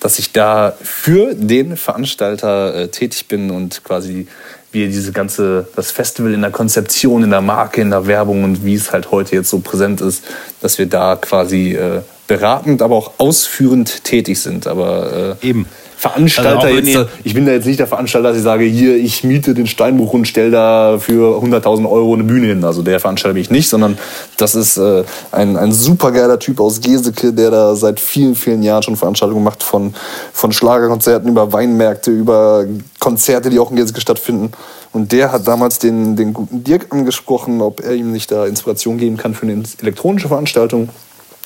dass 0.00 0.18
ich 0.18 0.32
da 0.32 0.76
für 0.80 1.34
den 1.34 1.76
Veranstalter 1.76 2.74
äh, 2.74 2.88
tätig 2.88 3.26
bin 3.26 3.50
und 3.50 3.82
quasi 3.82 4.28
wir 4.72 4.88
diese 4.88 5.12
ganze, 5.12 5.68
das 5.76 5.90
Festival 5.90 6.34
in 6.34 6.42
der 6.42 6.50
Konzeption, 6.50 7.22
in 7.22 7.30
der 7.30 7.40
Marke, 7.40 7.80
in 7.80 7.90
der 7.90 8.06
Werbung 8.06 8.44
und 8.44 8.64
wie 8.64 8.74
es 8.74 8.92
halt 8.92 9.10
heute 9.10 9.36
jetzt 9.36 9.50
so 9.50 9.60
präsent 9.60 10.00
ist, 10.00 10.24
dass 10.60 10.78
wir 10.78 10.86
da 10.86 11.16
quasi 11.16 11.74
äh, 11.74 12.02
beratend, 12.26 12.82
aber 12.82 12.96
auch 12.96 13.12
ausführend 13.18 14.04
tätig 14.04 14.40
sind. 14.40 14.66
Aber 14.66 15.36
äh, 15.42 15.48
eben. 15.48 15.66
Veranstalter 15.98 16.60
also 16.60 16.68
jetzt, 16.68 17.10
ich 17.24 17.34
bin 17.34 17.44
da 17.44 17.50
jetzt 17.50 17.66
nicht 17.66 17.80
der 17.80 17.88
Veranstalter, 17.88 18.28
dass 18.28 18.36
ich 18.36 18.44
sage, 18.44 18.62
hier, 18.62 18.94
ich 18.94 19.24
miete 19.24 19.52
den 19.52 19.66
Steinbruch 19.66 20.12
und 20.12 20.28
stelle 20.28 20.52
da 20.52 20.98
für 21.00 21.42
100.000 21.42 21.90
Euro 21.90 22.14
eine 22.14 22.22
Bühne 22.22 22.46
hin. 22.46 22.62
Also 22.62 22.82
der 22.82 23.00
Veranstalter 23.00 23.34
bin 23.34 23.42
ich 23.42 23.50
nicht, 23.50 23.68
sondern 23.68 23.98
das 24.36 24.54
ist 24.54 24.76
äh, 24.76 25.02
ein, 25.32 25.56
ein 25.56 25.72
supergeiler 25.72 26.38
Typ 26.38 26.60
aus 26.60 26.80
Geseke, 26.80 27.32
der 27.32 27.50
da 27.50 27.74
seit 27.74 27.98
vielen, 27.98 28.36
vielen 28.36 28.62
Jahren 28.62 28.84
schon 28.84 28.94
Veranstaltungen 28.94 29.42
macht, 29.42 29.64
von, 29.64 29.92
von 30.32 30.52
Schlagerkonzerten 30.52 31.28
über 31.28 31.52
Weinmärkte, 31.52 32.12
über 32.12 32.64
Konzerte, 33.00 33.50
die 33.50 33.58
auch 33.58 33.72
in 33.72 33.76
Geseke 33.76 34.00
stattfinden. 34.00 34.52
Und 34.92 35.10
der 35.10 35.32
hat 35.32 35.48
damals 35.48 35.80
den, 35.80 36.14
den 36.14 36.32
guten 36.32 36.62
Dirk 36.62 36.86
angesprochen, 36.90 37.60
ob 37.60 37.84
er 37.84 37.94
ihm 37.94 38.12
nicht 38.12 38.30
da 38.30 38.46
Inspiration 38.46 38.98
geben 38.98 39.16
kann 39.16 39.34
für 39.34 39.46
eine 39.46 39.64
elektronische 39.82 40.28
Veranstaltung. 40.28 40.90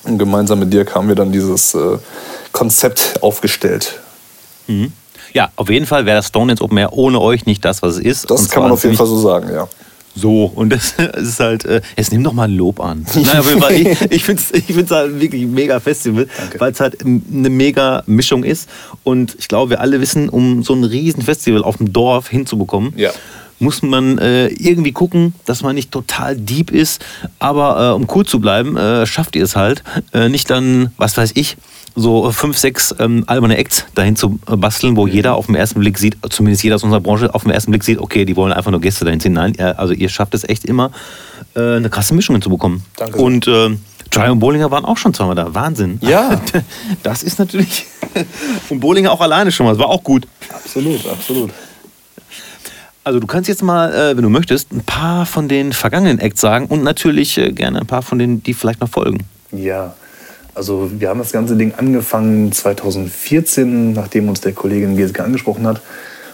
Und 0.03 0.19
gemeinsam 0.19 0.59
mit 0.59 0.71
Dirk 0.71 0.93
haben 0.93 1.07
wir 1.07 1.15
dann 1.15 1.31
dieses 1.31 1.73
äh, 1.73 1.97
Konzept 2.51 3.17
aufgestellt. 3.23 4.02
Mhm. 4.67 4.91
Ja, 5.33 5.49
auf 5.55 5.69
jeden 5.69 5.85
Fall 5.85 6.05
wäre 6.05 6.17
das 6.17 6.27
Stone 6.27 6.53
Open 6.59 6.77
Air 6.77 6.93
ohne 6.93 7.19
euch 7.19 7.45
nicht 7.45 7.63
das, 7.65 7.81
was 7.81 7.95
es 7.95 8.01
ist. 8.01 8.29
Das 8.29 8.49
kann 8.49 8.63
man 8.63 8.71
auf 8.71 8.83
jeden 8.83 8.95
Fall 8.95 9.07
so 9.07 9.19
sagen, 9.19 9.49
ja. 9.53 9.67
So, 10.15 10.45
und 10.45 10.69
das 10.73 10.93
ist 11.15 11.39
halt, 11.39 11.65
äh, 11.65 11.81
jetzt 11.97 12.11
nimm 12.11 12.23
doch 12.23 12.33
mal 12.33 12.43
ein 12.43 12.55
Lob 12.55 12.79
an. 12.79 13.05
Nein, 13.15 13.39
auf 13.39 13.47
jeden 13.47 13.61
Fall, 13.61 13.73
ich, 13.73 14.01
ich 14.11 14.23
finde 14.23 14.41
es 14.41 14.51
ich 14.51 14.75
find's 14.75 14.91
halt 14.91 15.19
wirklich 15.19 15.43
ein 15.43 15.53
mega 15.53 15.79
Festival, 15.79 16.27
weil 16.59 16.71
es 16.71 16.79
halt 16.79 17.03
eine 17.03 17.49
mega 17.49 18.03
Mischung 18.05 18.43
ist. 18.43 18.69
Und 19.03 19.35
ich 19.39 19.47
glaube, 19.47 19.71
wir 19.71 19.81
alle 19.81 20.01
wissen, 20.01 20.29
um 20.29 20.63
so 20.63 20.73
ein 20.73 20.83
riesen 20.83 21.23
Festival 21.23 21.63
auf 21.63 21.77
dem 21.77 21.93
Dorf 21.93 22.29
hinzubekommen, 22.29 22.93
ja. 22.95 23.11
Muss 23.63 23.81
man 23.81 24.17
äh, 24.17 24.47
irgendwie 24.47 24.91
gucken, 24.91 25.33
dass 25.45 25.63
man 25.63 25.75
nicht 25.75 25.91
total 25.91 26.35
deep 26.37 26.71
ist. 26.71 27.03
Aber 27.39 27.91
äh, 27.91 27.93
um 27.95 28.07
cool 28.13 28.25
zu 28.25 28.39
bleiben, 28.39 28.77
äh, 28.77 29.05
schafft 29.05 29.35
ihr 29.35 29.43
es 29.43 29.55
halt. 29.55 29.83
Äh, 30.13 30.29
nicht 30.29 30.49
dann, 30.49 30.91
was 30.97 31.17
weiß 31.17 31.31
ich, 31.35 31.57
so 31.95 32.31
fünf, 32.31 32.57
sechs 32.57 32.93
ähm, 32.99 33.23
alberne 33.27 33.57
Acts 33.57 33.85
dahin 33.95 34.15
zu 34.15 34.39
äh, 34.49 34.55
basteln, 34.55 34.95
wo 34.95 35.05
mhm. 35.05 35.13
jeder 35.13 35.35
auf 35.35 35.45
den 35.45 35.55
ersten 35.55 35.79
Blick 35.79 35.97
sieht, 35.97 36.17
zumindest 36.29 36.63
jeder 36.63 36.75
aus 36.75 36.83
unserer 36.83 37.01
Branche 37.01 37.33
auf 37.33 37.43
den 37.43 37.51
ersten 37.51 37.71
Blick 37.71 37.83
sieht, 37.83 37.99
okay, 37.99 38.25
die 38.25 38.35
wollen 38.35 38.51
einfach 38.51 38.71
nur 38.71 38.81
Gäste 38.81 39.05
dahin 39.05 39.19
ziehen. 39.19 39.33
Nein, 39.33 39.59
also 39.59 39.93
ihr 39.93 40.09
schafft 40.09 40.33
es 40.33 40.43
echt 40.43 40.65
immer, 40.65 40.91
äh, 41.55 41.77
eine 41.77 41.89
krasse 41.89 42.13
Mischung 42.13 42.35
hinzubekommen. 42.35 42.83
Danke. 42.97 43.19
Und 43.19 43.47
äh, 43.47 43.69
Dry 44.09 44.29
und 44.29 44.39
Bollinger 44.39 44.69
waren 44.69 44.85
auch 44.85 44.97
schon 44.97 45.13
zweimal 45.13 45.35
da. 45.35 45.53
Wahnsinn. 45.53 45.99
Ja. 46.01 46.41
Das 47.03 47.23
ist 47.23 47.39
natürlich. 47.39 47.85
und 48.69 48.79
Bollinger 48.79 49.11
auch 49.11 49.21
alleine 49.21 49.51
schon 49.51 49.65
mal. 49.65 49.71
Das 49.73 49.79
war 49.79 49.89
auch 49.89 50.03
gut. 50.03 50.27
Absolut, 50.53 51.05
absolut. 51.07 51.51
Also 53.03 53.19
du 53.19 53.27
kannst 53.27 53.49
jetzt 53.49 53.63
mal, 53.63 53.93
äh, 53.93 54.15
wenn 54.15 54.23
du 54.23 54.29
möchtest, 54.29 54.71
ein 54.71 54.81
paar 54.81 55.25
von 55.25 55.47
den 55.47 55.73
vergangenen 55.73 56.19
Acts 56.19 56.39
sagen 56.39 56.67
und 56.67 56.83
natürlich 56.83 57.37
äh, 57.37 57.51
gerne 57.51 57.81
ein 57.81 57.87
paar 57.87 58.01
von 58.01 58.17
denen, 58.17 58.43
die 58.43 58.53
vielleicht 58.53 58.79
noch 58.79 58.89
folgen. 58.89 59.19
Ja, 59.51 59.93
also 60.55 60.89
wir 60.97 61.09
haben 61.09 61.19
das 61.19 61.31
ganze 61.31 61.55
Ding 61.55 61.73
angefangen 61.75 62.51
2014, 62.51 63.93
nachdem 63.93 64.29
uns 64.29 64.39
der 64.41 64.53
Kollege 64.53 64.85
in 64.85 64.95
Geseke 64.95 65.23
angesprochen 65.23 65.67
hat 65.67 65.81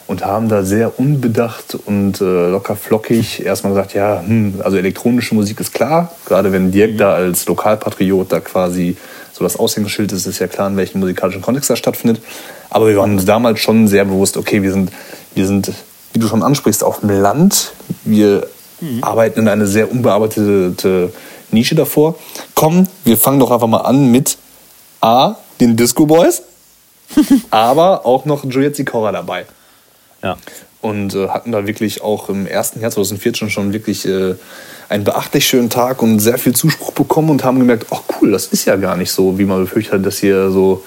und 0.06 0.26
haben 0.26 0.50
da 0.50 0.64
sehr 0.64 1.00
unbedacht 1.00 1.78
und 1.86 2.20
äh, 2.20 2.50
locker 2.50 2.76
flockig 2.76 3.46
erstmal 3.46 3.74
gesagt, 3.74 3.94
ja, 3.94 4.22
hm, 4.26 4.56
also 4.64 4.78
elektronische 4.78 5.36
Musik 5.36 5.60
ist 5.60 5.74
klar, 5.74 6.12
gerade 6.26 6.52
wenn 6.52 6.72
Dirk 6.72 6.98
da 6.98 7.14
als 7.14 7.48
Lokalpatriot 7.48 8.32
da 8.32 8.40
quasi 8.40 8.98
so 9.32 9.44
das 9.44 9.58
Aushängeschild 9.58 10.12
ist, 10.12 10.26
ist 10.26 10.40
ja 10.40 10.48
klar, 10.48 10.68
in 10.68 10.78
welchem 10.78 11.00
musikalischen 11.00 11.42
Kontext 11.42 11.70
das 11.70 11.80
stattfindet. 11.80 12.22
Aber 12.70 12.88
wir 12.88 12.98
waren 12.98 13.14
uns 13.14 13.26
damals 13.26 13.60
schon 13.60 13.88
sehr 13.88 14.04
bewusst, 14.04 14.36
okay, 14.36 14.62
wir 14.62 14.74
sind, 14.74 14.92
wir 15.34 15.48
sind, 15.48 15.72
wie 16.14 16.20
du 16.20 16.28
schon 16.28 16.44
ansprichst, 16.44 16.84
auf 16.84 17.02
dem 17.02 17.10
Land. 17.10 17.74
Wir 18.04 18.48
mhm. 18.82 19.04
arbeiten 19.04 19.42
in 19.42 19.48
eine 19.48 19.68
sehr 19.68 19.92
unbearbeitete 19.92 21.14
Nische 21.52 21.76
davor. 21.76 22.16
Komm, 22.56 22.88
wir 23.04 23.18
fangen 23.18 23.40
doch 23.40 23.52
einfach 23.52 23.68
mal 23.68 23.82
an 23.82 24.12
mit 24.12 24.38
A, 25.02 25.36
den 25.60 25.76
Disco 25.76 26.06
Boys, 26.06 26.44
aber 27.52 28.06
auch 28.06 28.26
noch 28.26 28.44
Juliet 28.44 28.76
Sikora 28.76 29.12
dabei. 29.12 29.46
Ja. 30.24 30.38
Und 30.82 31.14
äh, 31.14 31.28
hatten 31.28 31.52
da 31.52 31.68
wirklich 31.68 32.02
auch 32.02 32.30
im 32.30 32.48
ersten 32.48 32.80
Jahr 32.82 32.92
2014 32.92 33.50
schon 33.50 33.74
wirklich 33.74 34.06
äh, 34.06 34.36
einen 34.88 35.04
beachtlich 35.04 35.46
schönen 35.46 35.70
Tag 35.70 36.02
und 36.02 36.20
sehr 36.20 36.38
viel 36.38 36.56
Zuspruch 36.56 36.92
bekommen 36.92 37.30
und 37.30 37.44
haben 37.44 37.60
gemerkt, 37.60 37.88
ach 37.92 38.02
cool, 38.22 38.32
das 38.32 38.48
ist 38.48 38.66
ja 38.66 38.76
gar 38.76 38.96
nicht 38.96 39.12
so, 39.12 39.38
wie 39.38 39.46
man 39.46 39.62
befürchtet 39.62 39.94
hat, 39.94 40.06
dass 40.06 40.20
hier 40.20 40.50
so 40.52 40.84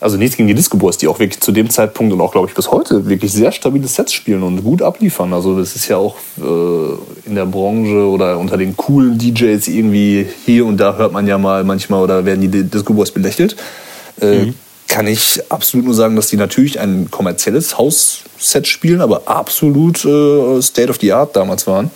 also 0.00 0.16
nichts 0.16 0.36
gegen 0.36 0.46
die 0.46 0.54
Disco 0.54 0.76
Boys, 0.76 0.96
die 0.96 1.08
auch 1.08 1.18
wirklich 1.18 1.40
zu 1.40 1.50
dem 1.50 1.70
Zeitpunkt 1.70 2.12
und 2.12 2.20
auch, 2.20 2.30
glaube 2.30 2.48
ich, 2.48 2.54
bis 2.54 2.70
heute 2.70 3.08
wirklich 3.08 3.32
sehr 3.32 3.50
stabile 3.50 3.88
Sets 3.88 4.12
spielen 4.12 4.42
und 4.42 4.62
gut 4.62 4.80
abliefern. 4.80 5.32
Also 5.32 5.58
das 5.58 5.74
ist 5.74 5.88
ja 5.88 5.96
auch 5.96 6.16
äh, 6.38 7.28
in 7.28 7.34
der 7.34 7.46
Branche 7.46 8.06
oder 8.06 8.38
unter 8.38 8.56
den 8.56 8.76
coolen 8.76 9.18
DJs 9.18 9.66
irgendwie 9.66 10.26
hier 10.44 10.66
und 10.66 10.76
da 10.78 10.96
hört 10.96 11.12
man 11.12 11.26
ja 11.26 11.36
mal 11.36 11.64
manchmal 11.64 12.02
oder 12.02 12.24
werden 12.24 12.40
die 12.40 12.62
Disco 12.64 12.92
Boys 12.92 13.10
belächelt. 13.10 13.56
Äh, 14.20 14.46
mhm. 14.46 14.54
Kann 14.86 15.06
ich 15.06 15.42
absolut 15.50 15.84
nur 15.84 15.94
sagen, 15.94 16.16
dass 16.16 16.28
die 16.28 16.36
natürlich 16.36 16.80
ein 16.80 17.10
kommerzielles 17.10 17.76
Hausset 17.76 18.66
spielen, 18.66 19.00
aber 19.00 19.22
absolut 19.26 20.04
äh, 20.04 20.62
State 20.62 20.90
of 20.90 20.98
the 21.00 21.12
Art 21.12 21.34
damals 21.34 21.66
waren. 21.66 21.90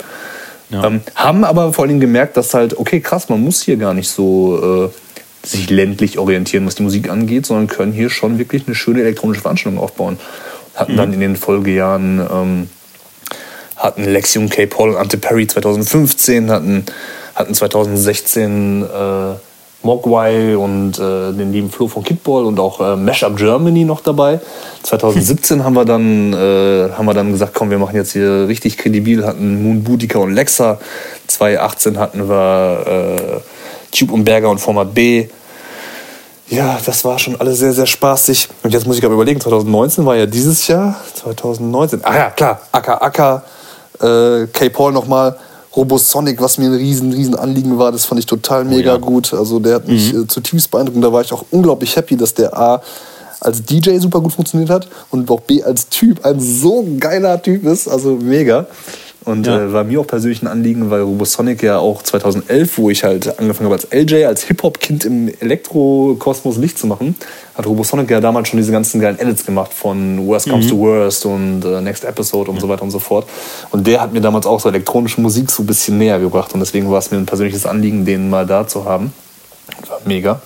Ja. 0.71 0.85
Ähm, 0.85 1.03
haben 1.15 1.45
aber 1.45 1.73
vor 1.73 1.85
allem 1.85 2.01
gemerkt, 2.01 2.37
dass 2.37 2.53
halt, 2.53 2.77
okay, 2.77 3.01
krass, 3.01 3.29
man 3.29 3.43
muss 3.43 3.63
hier 3.63 3.77
gar 3.77 3.95
nicht 3.95 4.09
so 4.09 4.91
äh, 4.91 5.02
sich 5.45 5.71
ländlich 5.71 6.19
orientieren, 6.19 6.67
was 6.67 6.75
die 6.75 6.83
Musik 6.83 7.09
angeht, 7.09 7.47
sondern 7.47 7.67
können 7.67 7.93
hier 7.93 8.11
schon 8.11 8.39
wirklich 8.39 8.67
eine 8.67 8.75
schöne 8.75 9.01
elektronische 9.01 9.41
Veranstaltung 9.41 9.81
aufbauen. 9.81 10.19
Hatten 10.75 10.93
mhm. 10.93 10.97
dann 10.97 11.13
in 11.13 11.21
den 11.21 11.37
Folgejahren 11.37 12.21
ähm, 12.21 12.69
hatten 13.77 14.05
Lexium 14.05 14.49
K. 14.49 14.67
Paul 14.67 14.91
und 14.91 14.97
Ante 14.97 15.19
Perry 15.19 15.47
2015, 15.47 16.51
hatten, 16.51 16.85
hatten 17.35 17.55
2016 17.55 18.83
äh, 18.83 18.87
Mogwai 19.83 20.57
und 20.57 20.99
äh, 20.99 21.33
den 21.33 21.53
lieben 21.53 21.71
Flo 21.71 21.89
von 21.89 22.05
Kidball 22.05 22.45
und 22.45 22.61
auch 22.61 22.81
äh, 22.81 22.97
Mashup 22.97 23.37
Germany 23.37 23.85
noch 23.85 24.01
dabei. 24.01 24.41
2017 24.85 25.65
haben 25.65 25.75
wir 25.75 25.85
dann 25.85 26.33
äh, 26.33 26.91
haben 26.93 27.07
wir 27.07 27.15
dann 27.15 27.33
gesagt, 27.33 27.55
komm, 27.55 27.71
wir 27.71 27.79
machen 27.79 27.97
jetzt 27.97 28.13
hier 28.13 28.47
richtig 28.47 28.79
kredibil, 28.79 29.27
hatten 29.27 29.63
Moon 29.63 29.83
Boutica 29.83 30.21
und 30.21 30.33
Lexa. 30.33 30.79
2018 31.27 31.99
hatten 31.99 32.29
wir 32.29 32.87
äh, 32.87 33.62
Tube 33.93 34.13
und 34.13 34.25
Berger 34.25 34.51
und 34.51 34.59
Format 34.59 34.93
B. 34.95 35.29
Ja, 36.49 36.79
das 36.85 37.05
war 37.05 37.19
schon 37.19 37.41
alles 37.41 37.59
sehr, 37.61 37.73
sehr 37.73 37.87
spaßig. 37.87 38.49
Und 38.63 38.75
jetzt 38.75 38.87
muss 38.87 38.97
ich 38.97 39.03
gerade 39.03 39.15
überlegen, 39.15 39.41
2019 39.41 40.05
war 40.05 40.17
ja 40.17 40.27
dieses 40.27 40.67
Jahr. 40.67 40.97
2019. 41.15 42.01
Ah 42.03 42.17
ja, 42.17 42.31
klar, 42.31 42.61
Aka 42.73 42.95
Aka, 42.95 43.45
äh, 44.01 44.47
K-Paul 44.49 44.93
nochmal. 44.93 45.37
Robosonic, 45.75 46.41
was 46.43 46.59
mir 46.59 46.67
ein 46.67 46.75
riesen, 46.75 47.13
riesen 47.13 47.35
Anliegen 47.35 47.79
war, 47.79 47.93
das 47.93 48.05
fand 48.05 48.19
ich 48.19 48.27
total 48.27 48.65
mega 48.67 48.91
oh, 48.91 48.95
ja. 48.97 49.01
gut. 49.01 49.33
Also 49.33 49.59
der 49.59 49.77
hat 49.77 49.89
mich 49.89 50.13
mhm. 50.13 50.25
äh, 50.25 50.27
zutiefst 50.27 50.71
beeindruckt 50.71 50.97
und 50.97 51.03
da 51.03 51.13
war 51.13 51.23
ich 51.23 51.33
auch 51.33 51.47
unglaublich 51.51 51.97
happy, 51.97 52.17
dass 52.17 52.35
der 52.35 52.55
A 52.55 52.83
als 53.41 53.65
DJ 53.65 53.99
super 53.99 54.21
gut 54.21 54.33
funktioniert 54.33 54.71
hat 54.71 54.89
und 55.11 55.31
auch 55.31 55.41
B 55.41 55.63
als 55.63 55.89
Typ 55.89 56.25
ein 56.25 56.39
so 56.39 56.87
geiler 57.01 57.41
Typ 57.43 57.65
ist, 57.65 57.89
also 57.89 58.11
mega. 58.11 58.67
Und 59.25 59.47
ja. 59.47 59.59
äh, 59.59 59.73
war 59.73 59.85
mir 59.85 60.01
auch 60.01 60.07
persönlich 60.07 60.43
ein 60.43 60.49
Anliegen, 60.49 60.91
weil 60.91 61.03
Robosonic 61.03 61.63
ja 61.63 61.79
auch 61.79 62.03
2011, 62.03 62.79
wo 62.79 62.91
ich 62.91 63.05
halt 63.05 63.39
angefangen 63.39 63.71
habe 63.71 63.75
als 63.75 63.89
LJ, 63.93 64.25
als 64.25 64.43
Hip-Hop-Kind 64.45 65.05
im 65.05 65.33
Elektro-Kosmos 65.41 66.57
Licht 66.57 66.79
zu 66.79 66.89
machen, 66.89 67.15
hat 67.55 67.67
Robosonic 67.67 68.11
ja 68.11 68.21
damals 68.21 68.49
schon 68.49 68.59
diese 68.59 68.73
ganzen 68.73 69.01
geilen 69.01 69.19
Edits 69.19 69.47
gemacht 69.47 69.73
von 69.73 70.27
Worst 70.27 70.49
Comes 70.49 70.67
mhm. 70.67 70.71
to 70.71 70.79
Worst 70.79 71.27
und 71.27 71.65
äh, 71.65 71.81
Next 71.81 72.05
Episode 72.05 72.51
und 72.51 72.61
so 72.61 72.69
weiter 72.69 72.83
und 72.83 72.91
so 72.91 72.99
fort. 72.99 73.29
Und 73.71 73.87
der 73.87 74.01
hat 74.01 74.13
mir 74.13 74.21
damals 74.21 74.47
auch 74.47 74.59
so 74.59 74.69
elektronische 74.69 75.21
Musik 75.21 75.51
so 75.51 75.63
ein 75.63 75.67
bisschen 75.67 75.99
näher 75.99 76.19
gebracht 76.19 76.53
und 76.55 76.61
deswegen 76.61 76.91
war 76.91 76.99
es 76.99 77.11
mir 77.11 77.19
ein 77.19 77.27
persönliches 77.27 77.65
Anliegen, 77.65 78.05
den 78.05 78.29
mal 78.29 78.47
da 78.47 78.67
zu 78.67 78.85
haben. 78.85 79.13
War 79.89 80.01
mega. 80.05 80.41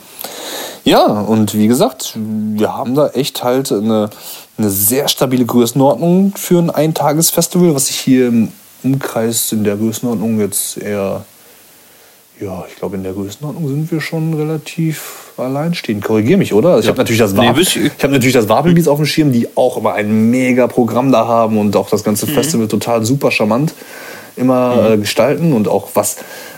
Ja, 0.84 1.04
und 1.04 1.54
wie 1.54 1.66
gesagt, 1.66 2.12
wir 2.14 2.72
haben 2.72 2.94
da 2.94 3.08
echt 3.08 3.42
halt 3.42 3.72
eine, 3.72 4.10
eine 4.56 4.70
sehr 4.70 5.08
stabile 5.08 5.44
Größenordnung 5.44 6.34
für 6.36 6.58
ein 6.60 6.70
Eintagesfestival, 6.70 7.74
was 7.74 7.90
ich 7.90 7.98
hier 7.98 8.28
im 8.28 8.52
Umkreis 8.86 9.52
in 9.52 9.64
der 9.64 9.76
Größenordnung 9.76 10.40
jetzt 10.40 10.78
eher, 10.78 11.24
ja, 12.40 12.64
ich 12.68 12.76
glaube, 12.76 12.96
in 12.96 13.02
der 13.02 13.12
Größenordnung 13.12 13.68
sind 13.68 13.90
wir 13.90 14.00
schon 14.00 14.34
relativ 14.34 15.32
alleinstehend. 15.36 16.04
Korrigiere 16.04 16.38
mich, 16.38 16.52
oder? 16.52 16.70
Also 16.70 16.80
ich 16.80 16.84
ja. 16.86 16.90
habe 16.90 16.98
natürlich 16.98 17.18
das, 17.18 17.36
Wab 17.36 17.56
nee, 17.56 17.62
ich 17.62 18.02
natürlich 18.02 18.34
das 18.34 18.48
Wabelbeats 18.48 18.88
auf 18.88 18.98
dem 18.98 19.06
Schirm, 19.06 19.32
die 19.32 19.48
auch 19.56 19.76
immer 19.76 19.94
ein 19.94 20.30
mega 20.30 20.66
Programm 20.66 21.12
da 21.12 21.26
haben 21.26 21.58
und 21.58 21.76
auch 21.76 21.88
das 21.88 22.04
ganze 22.04 22.26
mhm. 22.26 22.30
Festival 22.30 22.68
total 22.68 23.04
super 23.04 23.30
charmant 23.30 23.74
immer 24.36 24.76
mhm. 24.76 24.92
äh, 24.92 24.96
gestalten 24.98 25.52
und 25.52 25.66
auch 25.66 25.88
was, 25.94 26.16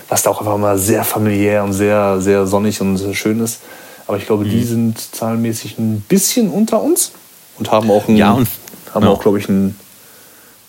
was 0.09 0.23
da 0.23 0.31
auch 0.31 0.41
einfach 0.41 0.59
mal 0.59 0.79
sehr 0.79 1.05
familiär 1.05 1.65
und 1.65 1.73
sehr, 1.73 2.21
sehr 2.21 2.47
sonnig 2.47 2.81
und 2.81 2.97
sehr 2.97 3.15
schön 3.15 3.41
ist. 3.41 3.61
Aber 4.07 4.17
ich 4.17 4.27
glaube, 4.27 4.45
mhm. 4.45 4.51
die 4.51 4.65
sind 4.65 4.99
zahlenmäßig 5.15 5.79
ein 5.79 6.01
bisschen 6.09 6.51
unter 6.51 6.83
uns 6.83 7.13
und 7.59 7.71
haben 7.71 7.91
auch, 7.91 8.09
ein, 8.09 8.17
ja, 8.17 8.33
und, 8.33 8.49
haben 8.95 9.05
ja. 9.05 9.11
auch 9.11 9.21
glaube 9.21 9.39
ich, 9.39 9.49
ein 9.49 9.77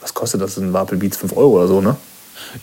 was 0.01 0.13
kostet 0.13 0.41
das 0.41 0.57
in 0.57 0.73
Wapel 0.73 0.97
Beats? 0.97 1.17
5 1.17 1.35
Euro 1.35 1.57
oder 1.57 1.67
so, 1.67 1.81
ne? 1.81 1.95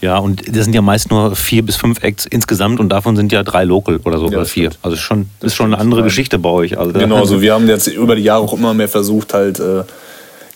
Ja, 0.01 0.19
und 0.19 0.43
das 0.49 0.65
sind 0.65 0.75
ja 0.75 0.83
meist 0.83 1.11
nur 1.11 1.37
vier 1.37 1.65
bis 1.65 1.77
fünf 1.77 2.03
Acts 2.03 2.27
insgesamt 2.27 2.81
und 2.81 2.89
davon 2.89 3.17
sind 3.17 3.31
ja 3.31 3.43
drei 3.43 3.65
Local 3.65 4.01
oder 4.05 4.19
so, 4.19 4.27
ja, 4.27 4.39
oder 4.39 4.47
vier. 4.47 4.71
Stimmt. 4.71 4.85
Also 4.85 4.97
schon, 4.97 5.29
das 5.41 5.53
ist 5.53 5.57
schon 5.57 5.67
eine 5.67 5.79
andere 5.79 6.03
Geschichte 6.03 6.39
bei 6.39 6.49
euch. 6.49 6.79
Also 6.79 6.93
genau, 6.93 7.17
also 7.21 7.41
wir 7.41 7.55
haben 7.55 7.69
jetzt 7.69 7.87
über 7.87 8.17
die 8.17 8.23
Jahre 8.23 8.43
auch 8.43 8.53
immer 8.53 8.75
mehr 8.75 8.89
versucht, 8.89 9.35
halt 9.35 9.61
äh, 9.61 9.85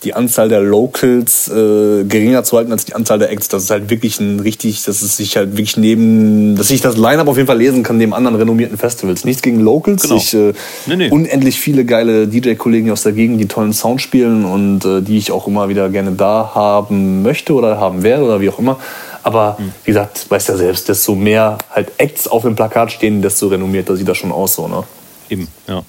die 0.03 0.15
Anzahl 0.15 0.49
der 0.49 0.61
Locals 0.61 1.49
äh, 1.49 2.05
geringer 2.05 2.43
zu 2.43 2.57
halten 2.57 2.73
als 2.73 2.85
die 2.85 2.95
Anzahl 2.95 3.19
der 3.19 3.31
Acts. 3.31 3.49
Das 3.49 3.65
ist 3.65 3.71
halt 3.71 3.91
wirklich 3.91 4.19
ein 4.21 4.41
richtig, 4.41 4.85
dass 4.85 5.03
es 5.03 5.17
sich 5.17 5.37
halt 5.37 5.53
wirklich 5.53 5.77
neben, 5.77 6.57
dass 6.57 6.71
ich 6.71 6.81
das 6.81 6.97
Line-Up 6.97 7.29
auf 7.29 7.37
jeden 7.37 7.47
Fall 7.47 7.59
lesen 7.59 7.83
kann 7.83 7.99
neben 7.99 8.15
anderen 8.15 8.37
renommierten 8.37 8.79
Festivals. 8.79 9.25
Nichts 9.25 9.43
gegen 9.43 9.61
Locals. 9.61 10.03
Genau. 10.03 10.17
Ich, 10.17 10.33
äh, 10.33 10.53
nee, 10.87 10.97
nee. 10.97 11.11
Unendlich 11.11 11.61
viele 11.61 11.85
geile 11.85 12.27
DJ-Kollegen 12.27 12.91
aus 12.91 13.03
der 13.03 13.13
Gegend, 13.13 13.41
die 13.41 13.47
tollen 13.47 13.73
Sound 13.73 14.01
spielen 14.01 14.45
und 14.45 14.85
äh, 14.85 15.03
die 15.03 15.19
ich 15.19 15.33
auch 15.33 15.47
immer 15.47 15.69
wieder 15.69 15.91
gerne 15.91 16.13
da 16.13 16.53
haben 16.55 17.23
möchte 17.23 17.53
oder 17.53 17.79
haben 17.79 18.03
werde 18.03 18.25
oder 18.25 18.41
wie 18.41 18.49
auch 18.49 18.59
immer. 18.59 18.79
Aber 19.23 19.57
mhm. 19.59 19.73
wie 19.85 19.91
gesagt, 19.91 20.31
weißt 20.31 20.49
ja 20.49 20.57
selbst, 20.57 20.89
desto 20.89 21.15
mehr 21.15 21.59
halt 21.71 21.93
Acts 21.99 22.27
auf 22.27 22.43
dem 22.43 22.57
Plakat 22.57 22.93
stehen, 22.93 23.21
desto 23.21 23.49
renommierter 23.49 23.97
sieht 23.97 24.09
das 24.09 24.17
schon 24.17 24.33
aus, 24.33 24.55
so, 24.55 24.67
ne? 24.67 24.83
Eben, 25.29 25.47
ja. 25.69 25.83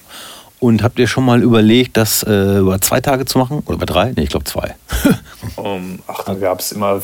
Und 0.62 0.84
habt 0.84 0.96
ihr 1.00 1.08
schon 1.08 1.24
mal 1.24 1.42
überlegt, 1.42 1.96
das 1.96 2.22
äh, 2.22 2.58
über 2.58 2.80
zwei 2.80 3.00
Tage 3.00 3.24
zu 3.24 3.36
machen? 3.36 3.64
Oder 3.66 3.74
über 3.74 3.86
drei? 3.86 4.12
Nee, 4.14 4.22
ich 4.22 4.28
glaube 4.28 4.44
zwei. 4.44 4.76
um, 5.56 5.98
ach, 6.06 6.22
da 6.22 6.34
gab 6.34 6.60
es 6.60 6.70
immer 6.70 7.02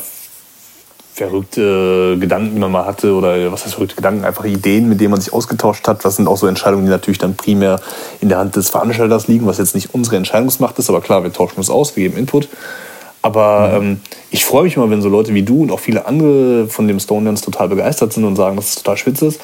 verrückte 1.13 2.15
Gedanken, 2.17 2.53
die 2.53 2.59
man 2.61 2.71
mal 2.71 2.85
hatte. 2.85 3.13
Oder 3.13 3.51
was 3.51 3.65
heißt 3.65 3.73
verrückte 3.73 3.97
Gedanken? 3.97 4.23
Einfach 4.23 4.45
Ideen, 4.45 4.87
mit 4.87 5.01
denen 5.01 5.11
man 5.11 5.19
sich 5.19 5.33
ausgetauscht 5.33 5.85
hat. 5.89 6.05
Das 6.05 6.15
sind 6.15 6.29
auch 6.29 6.37
so 6.37 6.47
Entscheidungen, 6.47 6.85
die 6.85 6.89
natürlich 6.89 7.17
dann 7.17 7.35
primär 7.35 7.81
in 8.21 8.29
der 8.29 8.37
Hand 8.37 8.55
des 8.55 8.69
Veranstalters 8.69 9.27
liegen, 9.27 9.45
was 9.45 9.57
jetzt 9.57 9.75
nicht 9.75 9.93
unsere 9.93 10.15
Entscheidungsmacht 10.15 10.79
ist. 10.79 10.87
Aber 10.87 11.01
klar, 11.01 11.23
wir 11.23 11.33
tauschen 11.33 11.57
uns 11.57 11.69
aus, 11.69 11.97
wir 11.97 12.03
geben 12.03 12.17
Input. 12.17 12.47
Aber 13.21 13.77
mhm. 13.77 13.87
ähm, 13.87 14.01
ich 14.31 14.45
freue 14.45 14.63
mich 14.63 14.77
immer, 14.77 14.89
wenn 14.89 15.01
so 15.01 15.09
Leute 15.09 15.33
wie 15.33 15.43
du 15.43 15.63
und 15.63 15.71
auch 15.71 15.81
viele 15.81 16.05
andere 16.05 16.69
von 16.69 16.87
dem 16.87 17.01
Stone 17.01 17.25
Dance 17.25 17.43
total 17.43 17.67
begeistert 17.67 18.13
sind 18.13 18.23
und 18.23 18.37
sagen, 18.37 18.55
dass 18.55 18.69
es 18.69 18.75
total 18.75 18.95
spitze 18.95 19.25
ist. 19.25 19.41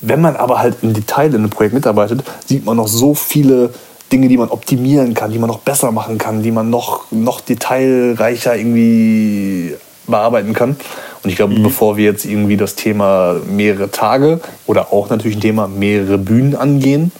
Wenn 0.00 0.20
man 0.20 0.36
aber 0.36 0.58
halt 0.58 0.76
im 0.82 0.92
Detail 0.92 1.28
in 1.28 1.36
einem 1.36 1.50
Projekt 1.50 1.74
mitarbeitet, 1.74 2.24
sieht 2.46 2.64
man 2.64 2.76
noch 2.76 2.88
so 2.88 3.14
viele 3.14 3.70
Dinge, 4.12 4.28
die 4.28 4.36
man 4.36 4.48
optimieren 4.48 5.14
kann, 5.14 5.32
die 5.32 5.38
man 5.38 5.48
noch 5.48 5.58
besser 5.58 5.90
machen 5.92 6.18
kann, 6.18 6.42
die 6.42 6.52
man 6.52 6.70
noch, 6.70 7.10
noch 7.10 7.40
detailreicher 7.40 8.56
irgendwie 8.56 9.74
bearbeiten 10.06 10.52
kann. 10.52 10.76
Und 11.22 11.30
ich 11.30 11.36
glaube, 11.36 11.54
mhm. 11.54 11.64
bevor 11.64 11.96
wir 11.96 12.04
jetzt 12.04 12.24
irgendwie 12.24 12.56
das 12.56 12.76
Thema 12.76 13.36
mehrere 13.48 13.90
Tage 13.90 14.40
oder 14.66 14.92
auch 14.92 15.10
natürlich 15.10 15.36
ein 15.36 15.40
Thema 15.40 15.66
mehrere 15.66 16.18
Bühnen 16.18 16.54
angehen, 16.54 17.10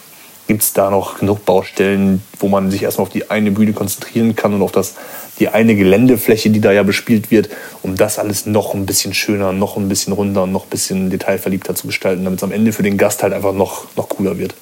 gibt 0.46 0.62
es 0.62 0.72
da 0.72 0.90
noch 0.90 1.18
genug 1.18 1.44
Baustellen, 1.44 2.22
wo 2.38 2.48
man 2.48 2.70
sich 2.70 2.82
erstmal 2.82 3.06
auf 3.06 3.12
die 3.12 3.30
eine 3.30 3.50
Bühne 3.50 3.72
konzentrieren 3.72 4.36
kann 4.36 4.54
und 4.54 4.62
auf 4.62 4.72
das 4.72 4.94
die 5.38 5.48
eine 5.48 5.74
Geländefläche, 5.76 6.50
die 6.50 6.60
da 6.60 6.72
ja 6.72 6.82
bespielt 6.82 7.30
wird, 7.30 7.50
um 7.82 7.96
das 7.96 8.18
alles 8.18 8.46
noch 8.46 8.74
ein 8.74 8.86
bisschen 8.86 9.12
schöner, 9.12 9.52
noch 9.52 9.76
ein 9.76 9.88
bisschen 9.88 10.12
runder 10.12 10.44
und 10.44 10.52
noch 10.52 10.64
ein 10.64 10.70
bisschen 10.70 11.10
detailverliebter 11.10 11.74
zu 11.74 11.86
gestalten, 11.86 12.24
damit 12.24 12.38
es 12.38 12.44
am 12.44 12.52
Ende 12.52 12.72
für 12.72 12.82
den 12.82 12.96
Gast 12.96 13.22
halt 13.22 13.32
einfach 13.32 13.52
noch, 13.52 13.84
noch 13.96 14.08
cooler 14.08 14.38
wird. 14.38 14.54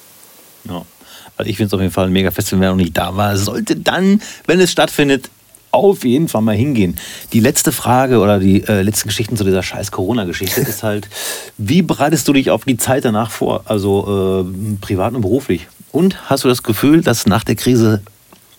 Ja. 0.67 0.85
Also 1.37 1.49
ich 1.49 1.57
finde 1.57 1.67
es 1.67 1.73
auf 1.73 1.81
jeden 1.81 1.91
Fall 1.91 2.05
ein 2.05 2.13
mega 2.13 2.31
Festival, 2.31 2.61
wer 2.61 2.69
noch 2.69 2.77
nicht 2.77 2.97
da 2.97 3.15
war, 3.15 3.35
sollte 3.37 3.75
dann, 3.75 4.21
wenn 4.47 4.59
es 4.59 4.71
stattfindet, 4.71 5.29
auf 5.71 6.05
jeden 6.05 6.29
Fall 6.29 6.41
mal 6.41 6.55
hingehen. 6.55 6.97
Die 7.33 7.41
letzte 7.41 7.73
Frage 7.73 8.19
oder 8.19 8.39
die 8.39 8.63
äh, 8.63 8.81
letzten 8.81 9.09
Geschichten 9.09 9.35
zu 9.35 9.43
dieser 9.43 9.61
scheiß 9.61 9.91
Corona-Geschichte 9.91 10.61
ist 10.61 10.83
halt, 10.83 11.09
wie 11.57 11.81
bereitest 11.81 12.27
du 12.29 12.33
dich 12.33 12.49
auf 12.49 12.63
die 12.63 12.77
Zeit 12.77 13.03
danach 13.03 13.29
vor, 13.29 13.63
also 13.65 14.45
äh, 14.47 14.77
privat 14.79 15.13
und 15.13 15.21
beruflich? 15.21 15.67
Und 15.95 16.29
hast 16.29 16.43
du 16.43 16.49
das 16.49 16.61
Gefühl, 16.61 17.01
dass 17.01 17.25
nach 17.25 17.45
der 17.45 17.55
Krise 17.55 18.01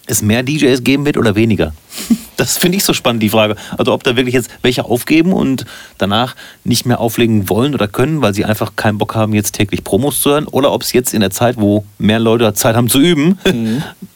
es 0.06 0.22
mehr 0.22 0.42
DJs 0.42 0.82
geben 0.84 1.04
wird 1.04 1.18
oder 1.18 1.36
weniger? 1.36 1.72
Das 2.38 2.58
finde 2.58 2.76
ich 2.76 2.84
so 2.84 2.92
spannend, 2.92 3.22
die 3.22 3.30
Frage. 3.30 3.56
Also 3.78 3.94
ob 3.94 4.04
da 4.04 4.14
wirklich 4.14 4.34
jetzt 4.34 4.50
welche 4.60 4.84
aufgeben 4.84 5.32
und 5.32 5.64
danach 5.96 6.36
nicht 6.64 6.84
mehr 6.84 7.00
auflegen 7.00 7.48
wollen 7.48 7.72
oder 7.72 7.88
können, 7.88 8.20
weil 8.20 8.34
sie 8.34 8.44
einfach 8.44 8.76
keinen 8.76 8.98
Bock 8.98 9.14
haben, 9.14 9.32
jetzt 9.32 9.52
täglich 9.52 9.82
Promos 9.84 10.20
zu 10.20 10.28
hören, 10.28 10.46
oder 10.46 10.70
ob 10.70 10.82
es 10.82 10.92
jetzt 10.92 11.14
in 11.14 11.20
der 11.20 11.30
Zeit, 11.30 11.56
wo 11.58 11.86
mehr 11.96 12.18
Leute 12.18 12.52
Zeit 12.52 12.76
haben 12.76 12.90
zu 12.90 13.00
üben, 13.00 13.38
mhm 13.50 13.82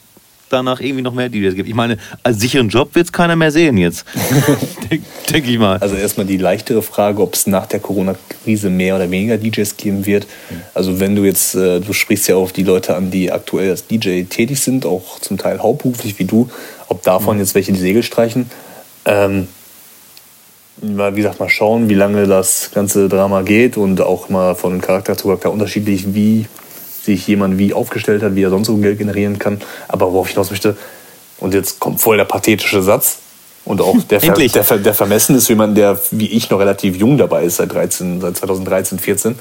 danach 0.51 0.79
irgendwie 0.79 1.01
noch 1.01 1.13
mehr 1.13 1.29
DJs 1.29 1.55
gibt. 1.55 1.69
Ich 1.69 1.75
meine, 1.75 1.97
als 2.23 2.39
sicheren 2.39 2.69
Job 2.69 2.93
wird 2.95 3.07
es 3.07 3.11
keiner 3.11 3.35
mehr 3.35 3.51
sehen 3.51 3.77
jetzt. 3.77 4.05
Denke 4.91 5.05
denk 5.31 5.47
ich 5.47 5.57
mal. 5.57 5.77
Also 5.77 5.95
erstmal 5.95 6.25
die 6.25 6.37
leichtere 6.37 6.81
Frage, 6.81 7.21
ob 7.21 7.33
es 7.33 7.47
nach 7.47 7.65
der 7.65 7.79
Corona-Krise 7.79 8.69
mehr 8.69 8.95
oder 8.95 9.09
weniger 9.09 9.37
DJs 9.37 9.77
geben 9.77 10.05
wird. 10.05 10.27
Also 10.73 10.99
wenn 10.99 11.15
du 11.15 11.23
jetzt, 11.23 11.55
äh, 11.55 11.79
du 11.79 11.93
sprichst 11.93 12.27
ja 12.27 12.35
auf 12.35 12.51
die 12.51 12.63
Leute 12.63 12.95
an, 12.95 13.11
die 13.11 13.31
aktuell 13.31 13.71
als 13.71 13.87
DJ 13.87 14.23
tätig 14.23 14.59
sind, 14.59 14.85
auch 14.85 15.19
zum 15.19 15.37
Teil 15.37 15.59
hauptberuflich 15.59 16.19
wie 16.19 16.25
du, 16.25 16.49
ob 16.87 17.03
davon 17.03 17.35
mhm. 17.35 17.41
jetzt 17.41 17.55
welche 17.55 17.71
die 17.71 17.79
Segel 17.79 18.03
streichen. 18.03 18.49
Ähm, 19.05 19.47
wie 20.81 21.15
gesagt, 21.15 21.39
mal 21.39 21.49
schauen, 21.49 21.89
wie 21.89 21.95
lange 21.95 22.25
das 22.25 22.71
ganze 22.73 23.07
Drama 23.07 23.43
geht 23.43 23.77
und 23.77 24.01
auch 24.01 24.29
mal 24.29 24.55
von 24.55 24.81
Charakter 24.81 25.15
zu 25.15 25.27
Charakter 25.27 25.51
unterschiedlich, 25.51 26.15
wie 26.15 26.47
sich 27.03 27.27
jemand 27.27 27.57
wie 27.57 27.73
aufgestellt 27.73 28.23
hat, 28.23 28.35
wie 28.35 28.43
er 28.43 28.49
sonst 28.49 28.67
so 28.67 28.77
Geld 28.77 28.97
generieren 28.97 29.39
kann. 29.39 29.61
Aber 29.87 30.11
worauf 30.13 30.27
ich 30.27 30.33
hinaus 30.33 30.51
möchte, 30.51 30.77
und 31.39 31.53
jetzt 31.53 31.79
kommt 31.79 31.99
voll 31.99 32.17
der 32.17 32.25
pathetische 32.25 32.81
Satz, 32.81 33.17
und 33.63 33.79
auch 33.79 33.95
der, 34.09 34.19
Ver, 34.19 34.33
der, 34.33 34.77
der 34.79 34.93
Vermessen 34.93 35.35
ist 35.35 35.47
jemand, 35.47 35.77
der 35.77 35.99
wie 36.11 36.27
ich 36.27 36.49
noch 36.49 36.59
relativ 36.59 36.95
jung 36.95 37.17
dabei 37.17 37.43
ist, 37.43 37.57
seit, 37.57 37.71
13, 37.71 38.19
seit 38.19 38.37
2013, 38.37 38.97
14. 38.97 39.35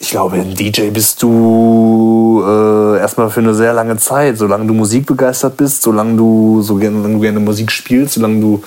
Ich 0.00 0.10
glaube, 0.10 0.36
ein 0.36 0.54
DJ 0.54 0.90
bist 0.90 1.20
du 1.24 2.40
äh, 2.46 3.00
erstmal 3.00 3.30
für 3.30 3.40
eine 3.40 3.54
sehr 3.54 3.72
lange 3.72 3.96
Zeit. 3.96 4.38
Solange 4.38 4.66
du 4.66 4.74
Musik 4.74 5.06
begeistert 5.06 5.56
bist, 5.56 5.82
solange 5.82 6.16
du, 6.16 6.62
so 6.62 6.76
gerne, 6.76 6.98
solange 6.98 7.14
du 7.14 7.20
gerne 7.20 7.40
Musik 7.40 7.72
spielst, 7.72 8.14
solange 8.14 8.40
du 8.40 8.62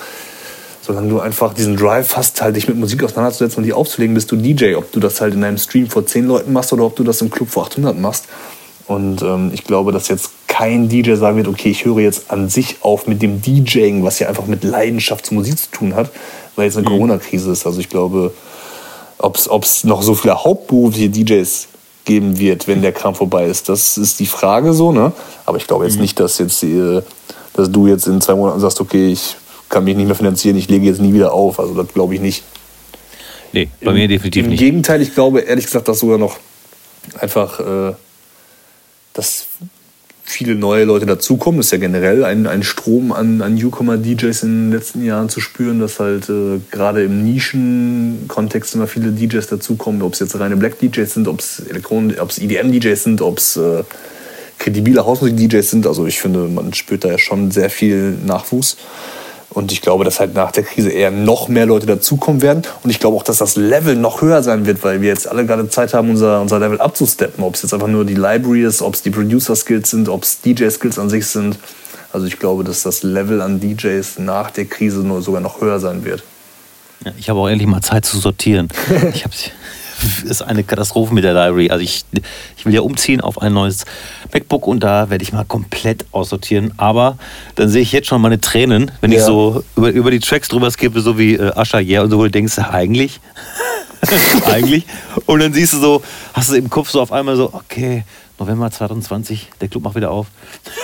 solange 0.82 1.08
du 1.08 1.20
einfach 1.20 1.54
diesen 1.54 1.76
Drive 1.76 2.16
hast, 2.16 2.42
halt 2.42 2.56
dich 2.56 2.68
mit 2.68 2.76
Musik 2.76 3.02
auseinanderzusetzen 3.04 3.58
und 3.58 3.64
die 3.64 3.72
aufzulegen, 3.72 4.14
bist 4.14 4.30
du 4.32 4.36
DJ. 4.36 4.74
Ob 4.74 4.90
du 4.92 5.00
das 5.00 5.20
halt 5.20 5.32
in 5.32 5.44
einem 5.44 5.58
Stream 5.58 5.88
vor 5.88 6.04
10 6.04 6.26
Leuten 6.26 6.52
machst 6.52 6.72
oder 6.72 6.84
ob 6.84 6.96
du 6.96 7.04
das 7.04 7.22
im 7.22 7.30
Club 7.30 7.48
vor 7.48 7.64
800 7.66 7.98
machst. 7.98 8.26
Und 8.88 9.22
ähm, 9.22 9.52
ich 9.54 9.64
glaube, 9.64 9.92
dass 9.92 10.08
jetzt 10.08 10.30
kein 10.48 10.88
DJ 10.88 11.14
sagen 11.14 11.36
wird, 11.36 11.48
okay, 11.48 11.70
ich 11.70 11.84
höre 11.84 12.00
jetzt 12.00 12.30
an 12.30 12.48
sich 12.48 12.78
auf 12.82 13.06
mit 13.06 13.22
dem 13.22 13.40
DJing, 13.40 14.02
was 14.04 14.18
ja 14.18 14.28
einfach 14.28 14.46
mit 14.46 14.64
Leidenschaft 14.64 15.24
zur 15.24 15.36
Musik 15.36 15.56
zu 15.56 15.70
tun 15.70 15.94
hat, 15.94 16.10
weil 16.56 16.66
jetzt 16.66 16.76
eine 16.76 16.86
mhm. 16.86 16.92
Corona-Krise 16.92 17.52
ist. 17.52 17.64
Also 17.64 17.80
ich 17.80 17.88
glaube, 17.88 18.34
ob 19.18 19.36
es 19.36 19.84
noch 19.84 20.02
so 20.02 20.14
viele 20.14 20.42
hauptberufliche 20.42 21.08
DJs 21.08 21.68
geben 22.04 22.40
wird, 22.40 22.66
wenn 22.66 22.82
der 22.82 22.90
Kram 22.90 23.14
vorbei 23.14 23.46
ist, 23.46 23.68
das 23.68 23.96
ist 23.96 24.18
die 24.18 24.26
Frage 24.26 24.72
so, 24.72 24.90
ne? 24.90 25.12
Aber 25.46 25.56
ich 25.58 25.68
glaube 25.68 25.84
jetzt 25.84 25.94
mhm. 25.94 26.02
nicht, 26.02 26.18
dass 26.18 26.38
jetzt 26.38 26.64
äh, 26.64 27.02
dass 27.54 27.70
du 27.70 27.86
jetzt 27.86 28.06
in 28.06 28.20
zwei 28.20 28.34
Monaten 28.34 28.60
sagst, 28.60 28.80
okay, 28.80 29.08
ich 29.08 29.36
kann 29.72 29.84
mich 29.84 29.96
nicht 29.96 30.06
mehr 30.06 30.14
finanzieren, 30.14 30.56
ich 30.56 30.68
lege 30.68 30.86
jetzt 30.86 31.00
nie 31.00 31.12
wieder 31.14 31.32
auf. 31.32 31.58
Also 31.58 31.74
das 31.74 31.92
glaube 31.92 32.14
ich 32.14 32.20
nicht. 32.20 32.44
Nee, 33.52 33.68
bei 33.80 33.90
Im, 33.90 33.96
mir 33.96 34.06
definitiv 34.06 34.44
im 34.44 34.50
nicht. 34.50 34.60
Im 34.60 34.66
Gegenteil, 34.66 35.02
ich 35.02 35.14
glaube 35.14 35.40
ehrlich 35.40 35.64
gesagt, 35.64 35.88
dass 35.88 35.98
sogar 35.98 36.18
noch 36.18 36.36
einfach, 37.18 37.58
äh, 37.58 37.94
dass 39.14 39.46
viele 40.24 40.54
neue 40.54 40.84
Leute 40.84 41.06
dazukommen. 41.06 41.58
Das 41.58 41.66
ist 41.66 41.72
ja 41.72 41.78
generell 41.78 42.24
ein, 42.24 42.46
ein 42.46 42.62
Strom 42.62 43.12
an, 43.12 43.40
an 43.40 43.54
Newcomer-DJs 43.54 44.42
in 44.42 44.48
den 44.48 44.72
letzten 44.72 45.04
Jahren 45.04 45.30
zu 45.30 45.40
spüren, 45.40 45.80
dass 45.80 46.00
halt 46.00 46.28
äh, 46.28 46.60
gerade 46.70 47.04
im 47.04 47.24
Nischen-Kontext 47.24 48.74
immer 48.74 48.86
viele 48.86 49.10
DJs 49.10 49.46
dazukommen, 49.46 50.02
ob 50.02 50.12
es 50.12 50.20
jetzt 50.20 50.38
reine 50.38 50.56
Black-DJs 50.56 51.14
sind, 51.14 51.28
ob 51.28 51.40
es 51.40 51.60
Elektron, 51.60 52.14
ob 52.18 52.30
es 52.30 52.38
EDM-DJs 52.38 53.02
sind, 53.02 53.22
ob 53.22 53.38
es 53.38 53.56
äh, 53.56 53.84
kredibile 54.58 55.04
Hausmusik-DJs 55.06 55.70
sind. 55.70 55.86
Also 55.86 56.06
ich 56.06 56.20
finde, 56.20 56.40
man 56.48 56.74
spürt 56.74 57.04
da 57.04 57.08
ja 57.08 57.18
schon 57.18 57.50
sehr 57.50 57.70
viel 57.70 58.16
Nachwuchs. 58.24 58.76
Und 59.52 59.70
ich 59.70 59.82
glaube, 59.82 60.04
dass 60.04 60.18
halt 60.18 60.34
nach 60.34 60.50
der 60.50 60.62
Krise 60.62 60.90
eher 60.90 61.10
noch 61.10 61.48
mehr 61.48 61.66
Leute 61.66 61.86
dazukommen 61.86 62.40
werden. 62.40 62.62
Und 62.82 62.90
ich 62.90 63.00
glaube 63.00 63.16
auch, 63.16 63.22
dass 63.22 63.38
das 63.38 63.56
Level 63.56 63.96
noch 63.96 64.22
höher 64.22 64.42
sein 64.42 64.64
wird, 64.64 64.82
weil 64.82 65.02
wir 65.02 65.08
jetzt 65.08 65.28
alle 65.28 65.44
gerade 65.44 65.68
Zeit 65.68 65.92
haben, 65.92 66.10
unser, 66.10 66.40
unser 66.40 66.58
Level 66.58 66.80
abzusteppen. 66.80 67.44
Ob 67.44 67.54
es 67.54 67.62
jetzt 67.62 67.74
einfach 67.74 67.88
nur 67.88 68.04
die 68.04 68.14
Library 68.14 68.62
ist, 68.62 68.80
ob 68.80 68.94
es 68.94 69.02
die 69.02 69.10
Producer-Skills 69.10 69.90
sind, 69.90 70.08
ob 70.08 70.22
es 70.22 70.40
DJ-Skills 70.40 70.98
an 70.98 71.10
sich 71.10 71.26
sind. 71.26 71.58
Also 72.12 72.26
ich 72.26 72.38
glaube, 72.38 72.64
dass 72.64 72.82
das 72.82 73.02
Level 73.02 73.42
an 73.42 73.60
DJs 73.60 74.18
nach 74.18 74.50
der 74.50 74.64
Krise 74.64 75.00
nur 75.00 75.22
sogar 75.22 75.40
noch 75.40 75.60
höher 75.60 75.80
sein 75.80 76.04
wird. 76.04 76.22
Ja, 77.04 77.12
ich 77.18 77.28
habe 77.28 77.40
auch 77.40 77.48
endlich 77.48 77.68
mal 77.68 77.80
Zeit 77.82 78.04
zu 78.04 78.18
sortieren. 78.18 78.68
ich 79.14 79.24
habe 79.24 79.34
ist 80.24 80.42
eine 80.42 80.64
Katastrophe 80.64 81.14
mit 81.14 81.24
der 81.24 81.34
Library. 81.34 81.70
Also 81.70 81.82
ich, 81.82 82.04
ich 82.56 82.66
will 82.66 82.74
ja 82.74 82.80
umziehen 82.80 83.20
auf 83.20 83.40
ein 83.40 83.52
neues 83.52 83.84
MacBook 84.32 84.66
und 84.66 84.80
da 84.80 85.10
werde 85.10 85.22
ich 85.22 85.32
mal 85.32 85.44
komplett 85.44 86.04
aussortieren. 86.12 86.72
Aber 86.76 87.16
dann 87.54 87.68
sehe 87.68 87.82
ich 87.82 87.92
jetzt 87.92 88.08
schon 88.08 88.20
meine 88.20 88.40
Tränen, 88.40 88.90
wenn 89.00 89.12
ja. 89.12 89.18
ich 89.18 89.24
so 89.24 89.62
über, 89.76 89.90
über 89.90 90.10
die 90.10 90.20
Tracks 90.20 90.48
drüber 90.48 90.70
skippe, 90.70 91.00
so 91.00 91.18
wie 91.18 91.34
äh, 91.34 91.52
Asha 91.54 91.78
Yeah 91.78 92.02
und 92.02 92.10
so, 92.10 92.18
wo 92.18 92.24
du 92.24 92.30
denkst, 92.30 92.58
eigentlich, 92.58 93.20
eigentlich. 94.46 94.84
Und 95.26 95.40
dann 95.40 95.52
siehst 95.52 95.74
du 95.74 95.78
so, 95.78 96.02
hast 96.32 96.50
du 96.50 96.56
im 96.56 96.70
Kopf 96.70 96.90
so 96.90 97.00
auf 97.00 97.12
einmal 97.12 97.36
so, 97.36 97.52
okay, 97.52 98.04
November 98.38 98.70
2020, 98.70 99.50
der 99.60 99.68
Club 99.68 99.84
macht 99.84 99.94
wieder 99.94 100.10
auf. 100.10 100.26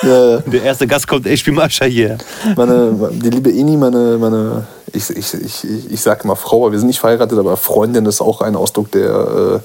Ja, 0.03 0.31
ja. 0.31 0.37
Der 0.47 0.63
erste 0.63 0.87
Gast 0.87 1.09
kommt, 1.09 1.27
ich 1.27 1.41
spiele 1.41 1.57
Mascha 1.57 1.87
hier. 1.87 2.19
Meine, 2.57 3.11
die 3.13 3.31
liebe 3.31 3.51
Eni, 3.51 3.77
meine, 3.77 4.17
meine 4.19 4.67
ich, 4.93 5.11
ich, 5.11 5.35
ich, 5.35 5.65
ich 5.91 6.01
sage 6.01 6.25
immer 6.25 6.37
Frau, 6.37 6.63
aber 6.63 6.73
wir 6.73 6.79
sind 6.79 6.89
nicht 6.89 7.01
verheiratet, 7.01 7.39
aber 7.39 7.57
Freundin 7.57 8.07
ist 8.07 8.21
auch 8.21 8.41
ein 8.41 8.57
Ausdruck, 8.57 8.91
der, 8.93 9.11
äh, 9.11 9.59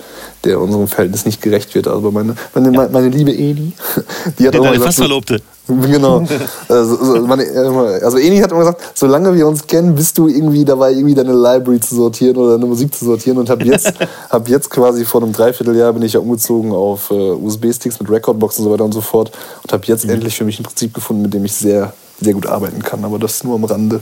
der 0.43 0.59
unserem 0.59 0.87
Verhältnis 0.87 1.25
nicht 1.25 1.41
gerecht 1.41 1.73
wird. 1.75 1.87
Also 1.87 2.11
meine, 2.11 2.35
meine, 2.53 2.71
meine, 2.71 2.89
meine 2.89 3.09
liebe 3.09 3.31
Eni, 3.31 3.73
die 4.39 4.47
hat 4.47 4.55
auch 4.55 4.63
gesagt, 4.63 4.83
fast 4.83 4.99
Verlobte. 4.99 5.39
Genau. 5.67 6.25
Also, 6.67 7.25
meine, 7.25 7.43
also 8.03 8.17
Eni 8.17 8.39
hat 8.39 8.51
immer 8.51 8.59
gesagt, 8.59 8.81
solange 8.95 9.33
wir 9.33 9.47
uns 9.47 9.65
kennen, 9.65 9.95
bist 9.95 10.17
du 10.17 10.27
irgendwie 10.27 10.65
dabei, 10.65 10.91
irgendwie 10.91 11.15
deine 11.15 11.31
Library 11.31 11.79
zu 11.79 11.95
sortieren 11.95 12.35
oder 12.35 12.53
deine 12.53 12.65
Musik 12.65 12.93
zu 12.93 13.05
sortieren. 13.05 13.37
Und 13.37 13.49
habe 13.49 13.63
jetzt, 13.63 13.93
hab 14.29 14.49
jetzt 14.49 14.69
quasi 14.69 15.05
vor 15.05 15.23
einem 15.23 15.31
Dreivierteljahr 15.31 15.93
bin 15.93 16.03
ich 16.03 16.13
ja 16.13 16.19
umgezogen 16.19 16.73
auf 16.73 17.11
äh, 17.11 17.13
USB-Sticks 17.13 17.99
mit 18.01 18.09
Recordboxen 18.09 18.65
und 18.65 18.69
so 18.69 18.73
weiter 18.73 18.83
und 18.83 18.93
so 18.93 18.99
fort. 18.99 19.31
Und 19.63 19.71
habe 19.71 19.85
jetzt 19.85 20.03
mhm. 20.03 20.11
endlich 20.11 20.35
für 20.35 20.43
mich 20.43 20.59
ein 20.59 20.63
Prinzip 20.63 20.93
gefunden, 20.93 21.21
mit 21.21 21.33
dem 21.33 21.45
ich 21.45 21.53
sehr, 21.53 21.93
sehr 22.19 22.33
gut 22.33 22.45
arbeiten 22.45 22.83
kann. 22.83 23.05
Aber 23.05 23.17
das 23.17 23.43
nur 23.45 23.55
am 23.55 23.63
Rande. 23.63 24.01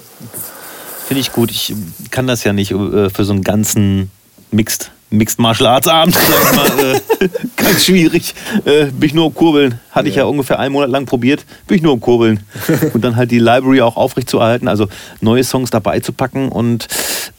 Finde 1.12 1.20
ich 1.20 1.34
gut. 1.34 1.52
Ich 1.52 1.76
kann 2.10 2.26
das 2.26 2.46
ja 2.46 2.54
nicht 2.54 2.72
äh, 2.72 3.10
für 3.10 3.26
so 3.26 3.34
einen 3.34 3.44
ganzen 3.44 4.10
Mixed 4.50 4.92
Mixed 5.14 5.40
Martial 5.40 5.68
Arts 5.68 5.90
Abend, 5.90 6.16
ich 6.52 6.56
mal, 6.56 6.94
äh, 7.20 7.30
ganz 7.58 7.84
schwierig. 7.84 8.34
Äh, 8.64 8.86
bin 8.86 9.08
ich 9.08 9.14
nur 9.14 9.26
um 9.26 9.36
Kurbeln. 9.36 9.78
Hatte 9.92 10.08
ja. 10.08 10.10
ich 10.10 10.16
ja 10.16 10.24
ungefähr 10.24 10.58
einen 10.58 10.72
Monat 10.72 10.90
lang 10.90 11.06
probiert. 11.06 11.46
Bin 11.68 11.76
ich 11.76 11.84
nur 11.84 11.92
um 11.92 12.00
Kurbeln. 12.00 12.40
und 12.94 13.04
dann 13.04 13.18
halt 13.18 13.30
die 13.30 13.40
Library 13.40 13.82
auch 13.82 13.98
aufrechtzuerhalten, 13.98 14.70
also 14.70 14.88
neue 15.20 15.44
Songs 15.44 15.70
dabei 15.70 16.00
zu 16.00 16.14
packen 16.14 16.48
und 16.48 16.88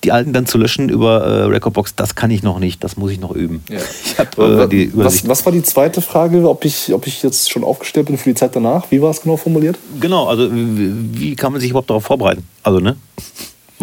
die 0.05 0.13
alten 0.13 0.35
dann 0.35 0.45
zu 0.45 0.59
löschen 0.59 0.91
über 0.91 1.25
äh, 1.25 1.45
Recordbox, 1.45 1.95
das 1.95 2.15
kann 2.15 2.31
ich 2.31 2.43
noch 2.43 2.59
nicht. 2.59 2.85
Das 2.85 2.99
muss 2.99 3.11
ich 3.11 3.21
noch 3.21 3.31
üben. 3.31 3.65
Ja. 3.71 3.79
Hab, 4.19 4.39
äh, 4.39 4.91
was, 4.93 5.27
was, 5.27 5.47
war 5.47 5.53
die 5.53 5.63
zweite 5.63 6.03
Frage, 6.03 6.47
ob 6.47 6.67
ich, 6.67 6.93
ob 6.93 7.07
ich 7.07 7.23
jetzt 7.23 7.51
schon 7.51 7.65
aufgestellt 7.65 8.09
bin 8.09 8.19
für 8.19 8.29
die 8.29 8.35
Zeit 8.35 8.55
danach? 8.55 8.91
Wie 8.91 9.01
war 9.01 9.09
es 9.09 9.23
genau 9.23 9.39
formuliert? 9.39 9.79
Genau, 9.99 10.27
also 10.27 10.55
wie, 10.55 11.19
wie 11.19 11.37
kann 11.37 11.53
man 11.53 11.61
sich 11.63 11.71
überhaupt 11.71 11.89
darauf 11.89 12.05
vorbereiten? 12.05 12.47
Also, 12.63 12.81
ne? 12.81 12.97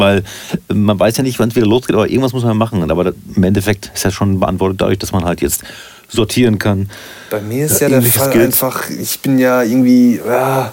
Weil 0.00 0.24
man 0.68 0.98
weiß 0.98 1.18
ja 1.18 1.22
nicht, 1.22 1.38
wann 1.38 1.50
es 1.50 1.56
wieder 1.56 1.66
losgeht, 1.66 1.94
aber 1.94 2.08
irgendwas 2.08 2.32
muss 2.32 2.42
man 2.42 2.56
machen. 2.56 2.90
Aber 2.90 3.12
im 3.36 3.42
Endeffekt 3.44 3.92
ist 3.94 4.04
ja 4.04 4.10
schon 4.10 4.40
beantwortet 4.40 4.80
dadurch, 4.80 4.98
dass 4.98 5.12
man 5.12 5.24
halt 5.24 5.40
jetzt 5.40 5.62
sortieren 6.08 6.58
kann. 6.58 6.90
Bei 7.30 7.40
mir 7.40 7.66
ist 7.66 7.80
ja, 7.80 7.88
ja 7.88 8.00
der 8.00 8.10
Fall 8.10 8.30
Skills. 8.30 8.44
einfach, 8.46 8.90
ich 8.90 9.20
bin 9.20 9.38
ja 9.38 9.62
irgendwie 9.62 10.20
ja, 10.26 10.72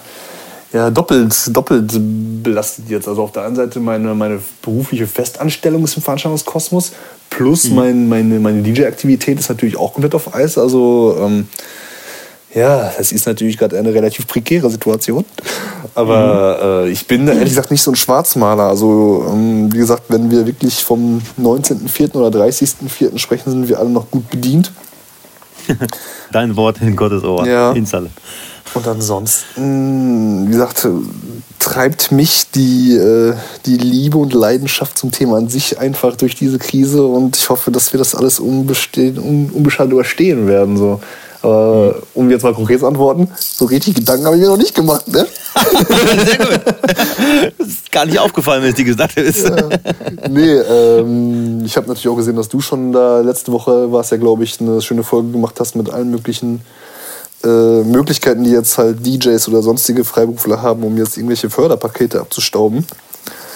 ja, 0.73 0.89
doppelt, 0.89 1.35
doppelt 1.55 1.91
belastet 2.43 2.89
jetzt. 2.89 3.07
Also 3.07 3.23
auf 3.23 3.31
der 3.31 3.43
einen 3.43 3.55
Seite 3.55 3.79
meine, 3.79 4.13
meine 4.15 4.39
berufliche 4.61 5.07
Festanstellung 5.07 5.83
ist 5.83 5.95
im 5.95 6.03
Veranstaltungskosmos, 6.03 6.93
plus 7.29 7.69
mhm. 7.69 7.75
mein, 7.75 8.09
meine, 8.09 8.39
meine 8.39 8.61
DJ-Aktivität 8.63 9.39
ist 9.39 9.49
natürlich 9.49 9.77
auch 9.77 9.93
komplett 9.93 10.15
auf 10.15 10.33
Eis. 10.33 10.57
Also 10.57 11.17
ähm, 11.21 11.47
ja, 12.57 12.91
das 12.97 13.11
ist 13.11 13.27
natürlich 13.27 13.57
gerade 13.57 13.77
eine 13.77 13.93
relativ 13.93 14.25
prekäre 14.25 14.69
Situation. 14.69 15.23
Aber 15.93 16.84
mhm. 16.84 16.88
äh, 16.88 16.91
ich 16.91 17.05
bin 17.05 17.27
ehrlich 17.27 17.49
gesagt 17.49 17.69
nicht 17.69 17.84
so 17.84 17.91
ein 17.91 17.95
Schwarzmaler. 17.95 18.63
Also, 18.63 19.25
ähm, 19.31 19.71
wie 19.71 19.77
gesagt, 19.77 20.03
wenn 20.09 20.31
wir 20.31 20.45
wirklich 20.47 20.84
vom 20.84 21.21
19.04. 21.39 22.15
oder 22.15 22.45
30.04. 22.45 23.17
sprechen, 23.17 23.51
sind 23.51 23.69
wir 23.69 23.79
alle 23.79 23.89
noch 23.89 24.09
gut 24.09 24.29
bedient. 24.29 24.71
Dein 26.31 26.55
Wort 26.55 26.81
in 26.81 26.95
Gottes 26.95 27.23
Ohr. 27.23 27.45
Ja. 27.45 27.73
Insalle. 27.73 28.09
Und 28.73 28.88
ansonsten, 28.88 30.47
wie 30.47 30.51
gesagt, 30.51 30.88
treibt 31.59 32.11
mich 32.11 32.51
die, 32.53 32.95
äh, 32.95 33.34
die 33.65 33.77
Liebe 33.77 34.17
und 34.17 34.34
Leidenschaft 34.34 34.97
zum 34.97 35.11
Thema 35.11 35.38
an 35.38 35.47
sich 35.47 35.79
einfach 35.79 36.15
durch 36.15 36.35
diese 36.35 36.59
Krise 36.59 37.05
und 37.05 37.38
ich 37.38 37.49
hoffe, 37.49 37.71
dass 37.71 37.93
wir 37.93 37.97
das 37.97 38.13
alles 38.13 38.39
unbeschadet 38.39 39.91
überstehen 39.91 40.47
werden. 40.47 40.77
So. 40.77 40.99
Äh, 41.47 41.93
um 42.13 42.29
jetzt 42.29 42.43
mal 42.43 42.53
konkret 42.53 42.81
zu 42.81 42.87
antworten, 42.87 43.29
so 43.39 43.65
richtig 43.65 43.95
Gedanken 43.95 44.25
habe 44.25 44.35
ich 44.35 44.41
mir 44.41 44.49
noch 44.49 44.57
nicht 44.57 44.75
gemacht. 44.75 45.07
Ne? 45.07 45.25
Sehr 46.25 46.37
gut. 46.37 46.61
Das 47.57 47.67
ist 47.67 47.91
gar 47.91 48.05
nicht 48.05 48.19
aufgefallen, 48.19 48.63
wenn 48.63 48.71
es 48.71 48.75
dir 48.75 48.83
gesagt 48.83 49.17
ist. 49.17 49.47
Ja. 49.47 49.69
Nee, 50.29 50.51
ähm, 50.51 51.63
ich 51.63 51.77
habe 51.77 51.87
natürlich 51.87 52.09
auch 52.09 52.17
gesehen, 52.17 52.35
dass 52.35 52.49
du 52.49 52.59
schon 52.59 52.91
da 52.91 53.21
letzte 53.21 53.53
Woche 53.53 53.91
war 53.93 54.01
es 54.01 54.09
ja, 54.09 54.17
glaube 54.17 54.43
ich, 54.43 54.59
eine 54.59 54.81
schöne 54.81 55.03
Folge 55.03 55.31
gemacht 55.31 55.57
hast 55.59 55.75
mit 55.77 55.89
allen 55.89 56.11
möglichen 56.11 56.61
äh, 57.45 57.83
Möglichkeiten, 57.83 58.43
die 58.43 58.51
jetzt 58.51 58.77
halt 58.77 59.05
DJs 59.05 59.47
oder 59.47 59.61
sonstige 59.61 60.03
Freiberufler 60.03 60.61
haben, 60.61 60.83
um 60.83 60.97
jetzt 60.97 61.15
irgendwelche 61.15 61.49
Förderpakete 61.49 62.19
abzustauben. 62.19 62.85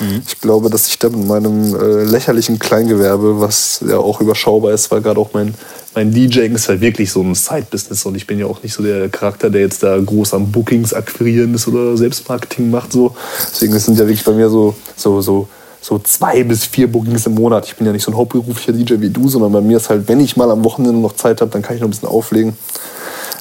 Mhm. 0.01 0.23
Ich 0.27 0.41
glaube, 0.41 0.69
dass 0.69 0.87
ich 0.87 0.97
da 0.99 1.09
mit 1.09 1.27
meinem 1.27 1.75
äh, 1.75 2.03
lächerlichen 2.03 2.59
Kleingewerbe, 2.59 3.39
was 3.39 3.83
ja 3.87 3.97
auch 3.97 4.19
überschaubar 4.19 4.73
ist, 4.73 4.89
weil 4.91 5.01
gerade 5.01 5.19
auch 5.19 5.29
mein, 5.33 5.53
mein 5.93 6.11
DJing 6.11 6.55
ist 6.55 6.67
halt 6.69 6.81
wirklich 6.81 7.11
so 7.11 7.21
ein 7.21 7.35
Side-Business 7.35 8.05
und 8.05 8.15
ich 8.15 8.25
bin 8.25 8.39
ja 8.39 8.47
auch 8.47 8.63
nicht 8.63 8.73
so 8.73 8.81
der 8.81 9.09
Charakter, 9.09 9.49
der 9.49 9.61
jetzt 9.61 9.83
da 9.83 9.99
groß 9.99 10.33
am 10.33 10.51
Bookings 10.51 10.93
akquirieren 10.93 11.53
ist 11.53 11.67
oder 11.67 11.95
Selbstmarketing 11.95 12.71
macht. 12.71 12.91
So. 12.91 13.15
Deswegen 13.51 13.77
sind 13.77 13.99
ja 13.99 14.05
wirklich 14.05 14.23
bei 14.23 14.33
mir 14.33 14.49
so, 14.49 14.73
so, 14.95 15.21
so, 15.21 15.47
so 15.81 15.99
zwei 15.99 16.43
bis 16.43 16.65
vier 16.65 16.91
Bookings 16.91 17.27
im 17.27 17.35
Monat. 17.35 17.67
Ich 17.67 17.75
bin 17.75 17.85
ja 17.85 17.93
nicht 17.93 18.03
so 18.03 18.11
ein 18.11 18.17
hauptberuflicher 18.17 18.73
DJ 18.73 18.95
wie 18.99 19.09
du, 19.09 19.29
sondern 19.29 19.51
bei 19.51 19.61
mir 19.61 19.77
ist 19.77 19.89
halt, 19.89 20.07
wenn 20.07 20.19
ich 20.19 20.35
mal 20.35 20.49
am 20.49 20.63
Wochenende 20.63 20.99
noch 20.99 21.15
Zeit 21.15 21.41
habe, 21.41 21.51
dann 21.51 21.61
kann 21.61 21.75
ich 21.75 21.81
noch 21.81 21.87
ein 21.87 21.91
bisschen 21.91 22.09
auflegen. 22.09 22.57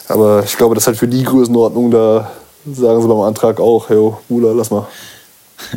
Aber 0.09 0.43
ich 0.45 0.57
glaube, 0.57 0.75
das 0.75 0.85
ist 0.85 0.89
halt 0.89 0.99
für 0.99 1.09
die 1.09 1.23
Größenordnung, 1.23 1.91
da 1.91 2.33
sagen 2.71 3.01
sie 3.01 3.09
beim 3.09 3.21
Antrag 3.21 3.61
auch, 3.61 3.89
hey, 3.89 4.13
Bruder, 4.29 4.53
lass 4.55 4.71
mal. 4.71 4.87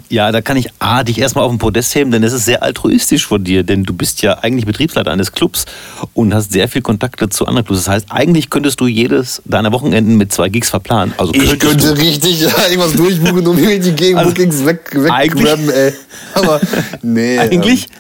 Ja, 0.10 0.32
da 0.32 0.42
kann 0.42 0.58
ich 0.58 0.70
A, 0.80 1.04
dich 1.04 1.20
erstmal 1.20 1.44
auf 1.44 1.52
den 1.52 1.58
Podest 1.58 1.94
heben, 1.96 2.12
denn 2.12 2.22
das 2.22 2.34
ist 2.34 2.46
sehr 2.46 2.64
altruistisch 2.64 3.26
von 3.26 3.44
dir, 3.44 3.64
denn 3.64 3.84
du 3.84 3.94
bist 3.94 4.22
ja 4.22 4.40
eigentlich 4.40 4.66
Betriebsleiter 4.66 5.12
eines 5.12 5.32
Clubs 5.32 5.66
und 6.14 6.34
hast 6.34 6.52
sehr 6.52 6.68
viel 6.68 6.82
Kontakte 6.82 7.30
zu 7.30 7.46
anderen 7.46 7.66
Clubs. 7.66 7.86
Das 7.86 7.94
heißt, 7.94 8.06
eigentlich 8.10 8.50
könntest 8.50 8.80
du 8.82 8.88
jedes 8.88 9.42
deiner 9.46 9.72
Wochenenden 9.72 10.18
mit 10.18 10.32
zwei 10.32 10.50
Gigs 10.50 10.70
verplanen. 10.70 11.14
Also 11.18 11.34
ich 11.34 11.60
könnte 11.60 11.94
du. 11.94 12.02
richtig 12.02 12.42
ja, 12.42 12.50
irgendwas 12.66 12.94
durchbuchen 12.94 13.48
und 13.48 13.62
mir 13.62 13.80
die 13.80 13.92
Gegenbookings 13.92 14.56
also, 14.56 14.66
weg, 14.66 14.90
weggrabben, 14.94 15.70
ey. 15.70 15.94
Aber 16.34 16.60
nee. 17.02 17.40
Eigentlich? 17.44 17.86
Ähm, 17.86 17.92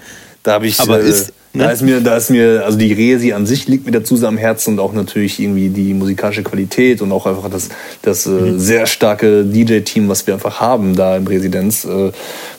da 0.44 0.54
habe 0.54 0.68
ich. 0.68 0.80
Aber 0.80 1.02
äh, 1.02 1.10
ist, 1.10 1.34
Da 1.56 1.70
ist 1.70 1.84
mir, 1.84 2.02
da 2.02 2.18
ist 2.18 2.32
mir, 2.32 2.66
also 2.66 2.80
die 2.80 2.92
Resi 2.92 3.32
an 3.32 3.46
sich 3.46 3.68
liegt 3.68 3.86
mir 3.86 3.92
dazu 3.92 4.18
sehr 4.18 4.28
am 4.28 4.38
Herzen 4.38 4.74
und 4.74 4.80
auch 4.80 4.92
natürlich 4.92 5.40
irgendwie 5.40 5.70
die 5.70 5.94
musikalische 5.94 6.42
Qualität 6.42 7.00
und 7.00 7.12
auch 7.12 7.28
einfach 7.28 7.48
das, 7.48 7.70
das 8.02 8.26
äh, 8.26 8.30
mhm. 8.30 8.60
sehr 8.60 8.88
starke 8.88 9.46
DJ-Team, 9.46 10.10
was 10.10 10.26
wir 10.26 10.34
einfach 10.34 10.60
haben 10.60 10.96
da 10.96 11.16
im 11.16 11.28
Residenz, 11.28 11.86
äh, 11.86 12.12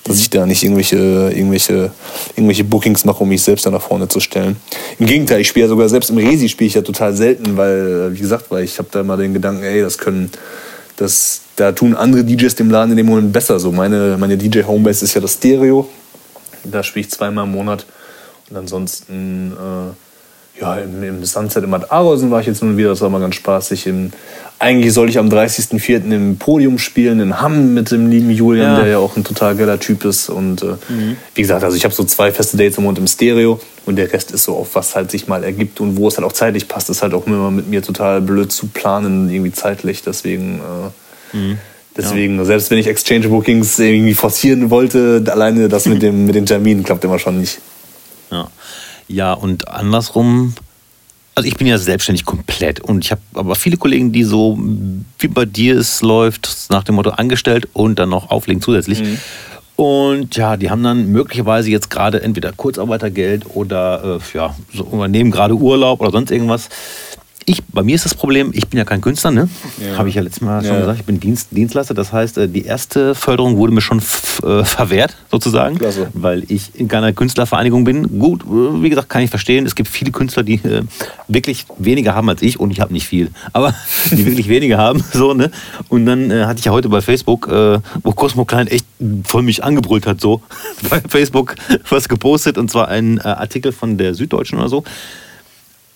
dass 0.04 0.20
ich 0.20 0.30
da 0.30 0.46
nicht 0.46 0.62
irgendwelche, 0.62 0.96
irgendwelche, 0.96 1.90
irgendwelche 2.36 2.62
Bookings 2.62 3.04
mache, 3.04 3.24
um 3.24 3.28
mich 3.30 3.42
selbst 3.42 3.66
da 3.66 3.70
nach 3.70 3.82
vorne 3.82 4.06
zu 4.06 4.20
stellen. 4.20 4.56
Im 5.00 5.06
Gegenteil, 5.06 5.40
ich 5.40 5.48
spiele 5.48 5.64
ja 5.64 5.68
sogar 5.68 5.88
selbst 5.88 6.10
im 6.10 6.18
Resi 6.18 6.48
spiele 6.48 6.68
ich 6.68 6.74
ja 6.74 6.82
total 6.82 7.14
selten, 7.14 7.56
weil, 7.56 8.14
wie 8.14 8.20
gesagt, 8.20 8.52
weil 8.52 8.62
ich 8.62 8.78
habe 8.78 8.88
da 8.92 9.02
mal 9.02 9.16
den 9.16 9.34
Gedanken, 9.34 9.64
ey, 9.64 9.80
das 9.80 9.98
können, 9.98 10.30
das, 10.98 11.40
da 11.56 11.72
tun 11.72 11.96
andere 11.96 12.22
DJs 12.22 12.54
dem 12.54 12.70
Laden 12.70 12.92
in 12.92 12.96
dem 12.98 13.06
Moment 13.06 13.32
besser. 13.32 13.58
So 13.58 13.72
meine, 13.72 14.16
meine 14.20 14.36
DJ 14.36 14.62
Homebase 14.62 15.04
ist 15.04 15.14
ja 15.14 15.20
das 15.20 15.32
Stereo. 15.32 15.88
Da 16.62 16.84
spiele 16.84 17.06
ich 17.06 17.10
zweimal 17.10 17.44
im 17.44 17.50
Monat. 17.50 17.86
Und 18.50 18.56
ansonsten, 18.56 19.52
äh, 19.52 20.60
ja, 20.60 20.76
im, 20.76 21.02
im 21.02 21.24
Sunset 21.24 21.64
im 21.64 21.70
Bad 21.70 21.90
Arolsen 21.90 22.30
war 22.30 22.40
ich 22.40 22.46
jetzt 22.46 22.62
nun 22.62 22.76
wieder, 22.76 22.90
das 22.90 23.00
war 23.00 23.08
mal 23.10 23.20
ganz 23.20 23.34
spaßig. 23.34 23.86
Im, 23.86 24.12
eigentlich 24.58 24.92
sollte 24.92 25.10
ich 25.10 25.18
am 25.18 25.28
30.04. 25.28 26.10
im 26.12 26.36
Podium 26.38 26.78
spielen, 26.78 27.20
in 27.20 27.40
Hamm 27.40 27.74
mit 27.74 27.90
dem 27.90 28.08
lieben 28.08 28.30
Julian, 28.30 28.76
ja. 28.76 28.80
der 28.80 28.86
ja 28.92 28.98
auch 28.98 29.16
ein 29.16 29.24
total 29.24 29.56
geiler 29.56 29.80
Typ 29.80 30.04
ist. 30.04 30.28
Und 30.28 30.62
äh, 30.62 30.76
mhm. 30.88 31.16
wie 31.34 31.42
gesagt, 31.42 31.64
also 31.64 31.76
ich 31.76 31.84
habe 31.84 31.94
so 31.94 32.04
zwei 32.04 32.30
feste 32.30 32.56
Dates 32.56 32.78
im 32.78 32.84
Monat 32.84 32.98
im 32.98 33.06
Stereo 33.06 33.60
und 33.84 33.96
der 33.96 34.12
Rest 34.12 34.30
ist 34.30 34.44
so 34.44 34.56
auf 34.56 34.74
was 34.74 34.94
halt 34.94 35.10
sich 35.10 35.26
mal 35.26 35.42
ergibt 35.42 35.80
und 35.80 35.96
wo 35.96 36.08
es 36.08 36.16
halt 36.16 36.26
auch 36.26 36.32
zeitlich 36.32 36.68
passt, 36.68 36.88
ist 36.88 37.02
halt 37.02 37.14
auch 37.14 37.26
immer 37.26 37.50
mit 37.50 37.68
mir 37.68 37.82
total 37.82 38.20
blöd 38.20 38.52
zu 38.52 38.68
planen, 38.68 39.30
irgendwie 39.30 39.52
zeitlich. 39.52 40.02
Deswegen. 40.02 40.60
Äh, 41.32 41.36
mhm. 41.36 41.58
Deswegen, 41.96 42.38
ja. 42.38 42.44
selbst 42.44 42.72
wenn 42.72 42.78
ich 42.78 42.88
Exchange 42.88 43.28
Bookings 43.28 43.78
irgendwie 43.78 44.14
forcieren 44.14 44.70
wollte, 44.70 45.22
alleine 45.28 45.68
das 45.68 45.86
mit, 45.86 46.02
dem, 46.02 46.26
mit 46.26 46.34
den 46.34 46.44
Terminen 46.44 46.82
klappt 46.82 47.04
immer 47.04 47.20
schon 47.20 47.38
nicht. 47.38 47.60
Ja. 48.34 48.48
ja, 49.08 49.32
und 49.32 49.68
andersrum, 49.68 50.54
also 51.34 51.48
ich 51.48 51.56
bin 51.56 51.66
ja 51.66 51.78
selbstständig 51.78 52.24
komplett 52.24 52.80
und 52.80 53.04
ich 53.04 53.10
habe 53.10 53.22
aber 53.34 53.54
viele 53.54 53.76
Kollegen, 53.76 54.12
die 54.12 54.24
so 54.24 54.58
wie 55.18 55.28
bei 55.28 55.44
dir 55.44 55.78
es 55.78 56.02
läuft, 56.02 56.66
nach 56.70 56.84
dem 56.84 56.96
Motto 56.96 57.10
angestellt 57.10 57.68
und 57.72 57.98
dann 57.98 58.10
noch 58.10 58.30
auflegen 58.30 58.60
zusätzlich. 58.60 59.00
Mhm. 59.02 59.18
Und 59.76 60.36
ja, 60.36 60.56
die 60.56 60.70
haben 60.70 60.84
dann 60.84 61.10
möglicherweise 61.10 61.70
jetzt 61.70 61.90
gerade 61.90 62.22
entweder 62.22 62.52
Kurzarbeitergeld 62.52 63.44
oder 63.54 64.20
äh, 64.20 64.36
ja, 64.36 64.54
so 64.72 64.84
übernehmen 64.84 65.32
gerade 65.32 65.54
Urlaub 65.54 66.00
oder 66.00 66.12
sonst 66.12 66.30
irgendwas 66.30 66.68
ich, 67.46 67.62
bei 67.64 67.82
mir 67.82 67.94
ist 67.94 68.04
das 68.04 68.14
Problem, 68.14 68.50
ich 68.54 68.68
bin 68.68 68.78
ja 68.78 68.84
kein 68.84 69.00
Künstler, 69.00 69.30
ne? 69.30 69.48
Ja. 69.78 69.98
Habe 69.98 70.08
ich 70.08 70.14
ja 70.14 70.22
letztes 70.22 70.42
Mal 70.42 70.62
schon 70.62 70.74
ja. 70.74 70.80
gesagt, 70.80 71.00
ich 71.00 71.04
bin 71.04 71.20
Dienst, 71.20 71.48
Dienstleister. 71.50 71.94
Das 71.94 72.12
heißt, 72.12 72.38
äh, 72.38 72.48
die 72.48 72.64
erste 72.64 73.14
Förderung 73.14 73.56
wurde 73.56 73.72
mir 73.72 73.80
schon 73.80 73.98
äh, 73.98 74.64
verwehrt, 74.64 75.16
sozusagen, 75.30 75.78
Klasse. 75.78 76.08
weil 76.14 76.44
ich 76.48 76.78
in 76.78 76.88
keiner 76.88 77.12
Künstlervereinigung 77.12 77.84
bin. 77.84 78.18
Gut, 78.18 78.42
äh, 78.42 78.82
wie 78.82 78.88
gesagt, 78.88 79.08
kann 79.08 79.22
ich 79.22 79.30
verstehen. 79.30 79.66
Es 79.66 79.74
gibt 79.74 79.88
viele 79.88 80.10
Künstler, 80.10 80.42
die 80.42 80.54
äh, 80.54 80.82
wirklich 81.28 81.66
weniger 81.78 82.14
haben 82.14 82.28
als 82.28 82.40
ich 82.42 82.58
und 82.58 82.70
ich 82.70 82.80
habe 82.80 82.92
nicht 82.92 83.06
viel, 83.06 83.30
aber 83.52 83.74
die 84.10 84.24
wirklich 84.24 84.48
weniger 84.48 84.78
haben. 84.78 85.02
So, 85.14 85.32
ne? 85.32 85.50
Und 85.88 86.06
dann 86.06 86.30
äh, 86.30 86.44
hatte 86.44 86.58
ich 86.58 86.64
ja 86.64 86.72
heute 86.72 86.88
bei 86.88 87.00
Facebook, 87.00 87.48
wo 87.48 88.12
Cosmo 88.12 88.44
Klein 88.44 88.66
echt 88.66 88.84
voll 89.24 89.42
mich 89.42 89.62
angebrüllt 89.62 90.06
hat, 90.06 90.20
so 90.20 90.42
bei 90.90 91.00
Facebook 91.08 91.54
was 91.88 92.08
gepostet 92.08 92.58
und 92.58 92.70
zwar 92.70 92.88
ein 92.88 93.20
Artikel 93.20 93.70
von 93.70 93.96
der 93.96 94.14
Süddeutschen 94.14 94.58
oder 94.58 94.68
so 94.68 94.82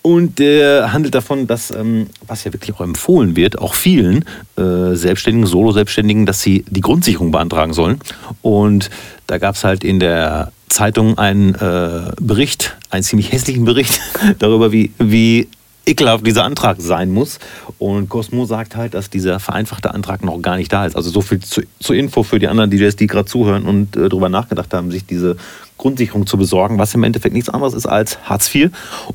und 0.03 0.39
der 0.39 0.93
handelt 0.93 1.15
davon, 1.15 1.47
dass, 1.47 1.71
ähm, 1.71 2.07
was 2.27 2.45
ja 2.45 2.53
wirklich 2.53 2.75
auch 2.75 2.81
empfohlen 2.81 3.37
wird, 3.37 3.59
auch 3.59 3.75
vielen 3.75 4.25
äh, 4.57 4.95
Selbstständigen, 4.95 5.47
Solo-Selbstständigen, 5.47 6.25
dass 6.25 6.41
sie 6.41 6.65
die 6.69 6.81
Grundsicherung 6.81 7.31
beantragen 7.31 7.73
sollen. 7.73 8.01
Und 8.41 8.91
da 9.27 9.39
gab 9.39 9.57
es 9.57 9.65
halt 9.65 9.85
in 9.85 10.01
der 10.01 10.53
Zeitung 10.69 11.19
einen 11.19 11.55
äh, 11.57 12.13
Bericht, 12.21 12.77
einen 12.91 13.03
ziemlich 13.03 13.33
hässlichen 13.33 13.65
Bericht 13.65 14.01
darüber, 14.39 14.73
wie, 14.73 14.93
wie 14.99 15.49
ekelhaft 15.89 16.27
dieser 16.27 16.45
Antrag 16.45 16.77
sein 16.81 17.11
muss. 17.11 17.39
Und 17.79 18.09
Cosmo 18.09 18.45
sagt 18.45 18.77
halt, 18.77 18.95
dass 18.95 19.11
dieser 19.11 19.41
vereinfachte 19.41 19.93
Antrag 19.95 20.25
noch 20.25 20.41
gar 20.41 20.57
nicht 20.57 20.73
da 20.73 20.87
ist. 20.87 20.97
Also 20.97 21.11
so 21.11 21.21
viel 21.21 21.41
zu, 21.41 21.63
zur 21.81 21.97
Info 21.97 22.23
für 22.23 22.39
die 22.39 22.49
anderen 22.49 22.71
DJs, 22.71 22.97
die 22.97 23.07
gerade 23.07 23.27
zuhören 23.27 23.65
und 23.65 23.97
äh, 23.97 24.09
darüber 24.09 24.29
nachgedacht 24.29 24.73
haben, 24.75 24.91
sich 24.91 25.07
diese 25.07 25.37
Grundsicherung 25.79 26.27
zu 26.27 26.37
besorgen, 26.37 26.79
was 26.79 26.95
im 26.95 27.05
Endeffekt 27.05 27.35
nichts 27.35 27.49
anderes 27.49 27.75
ist 27.75 27.87
als 27.87 28.19
Hartz 28.29 28.55
IV. 28.55 28.71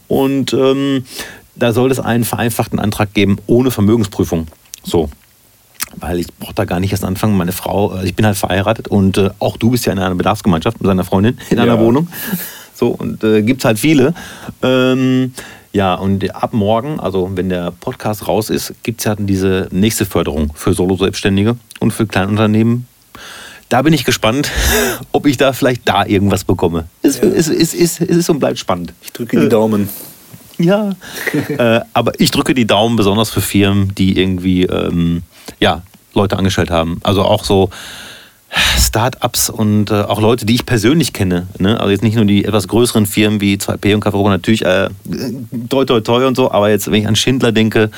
Und 0.07 0.53
ähm, 0.53 1.05
da 1.55 1.73
soll 1.73 1.91
es 1.91 1.99
einen 1.99 2.23
vereinfachten 2.23 2.79
Antrag 2.79 3.13
geben 3.13 3.37
ohne 3.47 3.71
Vermögensprüfung. 3.71 4.47
So. 4.83 5.09
Weil 5.95 6.19
ich 6.19 6.27
brauche 6.39 6.55
da 6.55 6.65
gar 6.65 6.79
nicht 6.79 6.91
erst 6.91 7.05
anfangen. 7.05 7.37
Meine 7.37 7.51
Frau, 7.51 7.95
äh, 7.95 8.05
ich 8.05 8.15
bin 8.15 8.25
halt 8.25 8.37
verheiratet 8.37 8.87
und 8.87 9.17
äh, 9.17 9.29
auch 9.39 9.57
du 9.57 9.69
bist 9.69 9.85
ja 9.85 9.93
in 9.93 9.99
einer 9.99 10.15
Bedarfsgemeinschaft 10.15 10.79
mit 10.81 10.87
seiner 10.87 11.03
Freundin 11.03 11.37
in 11.51 11.57
ja. 11.57 11.63
einer 11.63 11.79
Wohnung. 11.79 12.07
So, 12.73 12.87
und 12.87 13.23
äh, 13.23 13.43
gibt 13.43 13.61
es 13.61 13.65
halt 13.65 13.77
viele. 13.77 14.15
Ähm, 14.63 15.33
ja, 15.73 15.95
und 15.95 16.35
ab 16.35 16.53
morgen, 16.53 16.99
also 16.99 17.31
wenn 17.33 17.49
der 17.49 17.71
Podcast 17.71 18.27
raus 18.27 18.51
ist, 18.51 18.75
gibt 18.83 19.01
es 19.01 19.05
ja 19.05 19.15
diese 19.17 19.67
nächste 19.71 20.05
Förderung 20.05 20.51
für 20.53 20.73
Solo-Selbstständige 20.73 21.57
und 21.79 21.91
für 21.91 22.05
Kleinunternehmen. 22.05 22.87
Da 23.69 23.81
bin 23.81 23.91
ich 23.91 24.05
gespannt, 24.05 24.51
ob 25.11 25.25
ich 25.25 25.37
da 25.37 25.51
vielleicht 25.51 25.89
da 25.89 26.05
irgendwas 26.05 26.43
bekomme. 26.43 26.85
Es, 27.01 27.17
ja. 27.17 27.23
es, 27.23 27.47
es, 27.47 27.73
es, 27.73 27.99
ist 27.99 28.29
und 28.29 28.37
bleibt 28.37 28.59
spannend. 28.59 28.93
Ich 29.01 29.11
drücke 29.13 29.39
die 29.39 29.49
Daumen. 29.49 29.89
Ja, 30.59 30.91
äh, 31.49 31.81
aber 31.93 32.11
ich 32.19 32.29
drücke 32.29 32.53
die 32.53 32.67
Daumen 32.67 32.95
besonders 32.95 33.31
für 33.31 33.41
Firmen, 33.41 33.95
die 33.95 34.19
irgendwie 34.21 34.65
ähm, 34.65 35.23
ja, 35.59 35.81
Leute 36.13 36.37
angestellt 36.37 36.69
haben. 36.69 36.99
Also 37.01 37.23
auch 37.23 37.43
so 37.43 37.71
Start-ups 38.77 39.49
und 39.49 39.91
äh, 39.91 40.01
auch 40.01 40.21
Leute, 40.21 40.45
die 40.45 40.55
ich 40.55 40.65
persönlich 40.65 41.13
kenne. 41.13 41.47
Ne? 41.57 41.79
Also 41.79 41.91
jetzt 41.91 42.03
nicht 42.03 42.15
nur 42.15 42.25
die 42.25 42.45
etwas 42.45 42.67
größeren 42.67 43.05
Firmen 43.05 43.41
wie 43.41 43.55
2P 43.55 43.95
und 43.95 44.05
Café 44.05 44.29
natürlich 44.29 44.63
äh, 44.63 44.89
toi 45.69 45.85
toi 45.85 45.99
toi 46.01 46.25
und 46.27 46.35
so, 46.35 46.51
aber 46.51 46.69
jetzt, 46.69 46.91
wenn 46.91 47.01
ich 47.01 47.07
an 47.07 47.15
Schindler 47.15 47.51
denke 47.51 47.89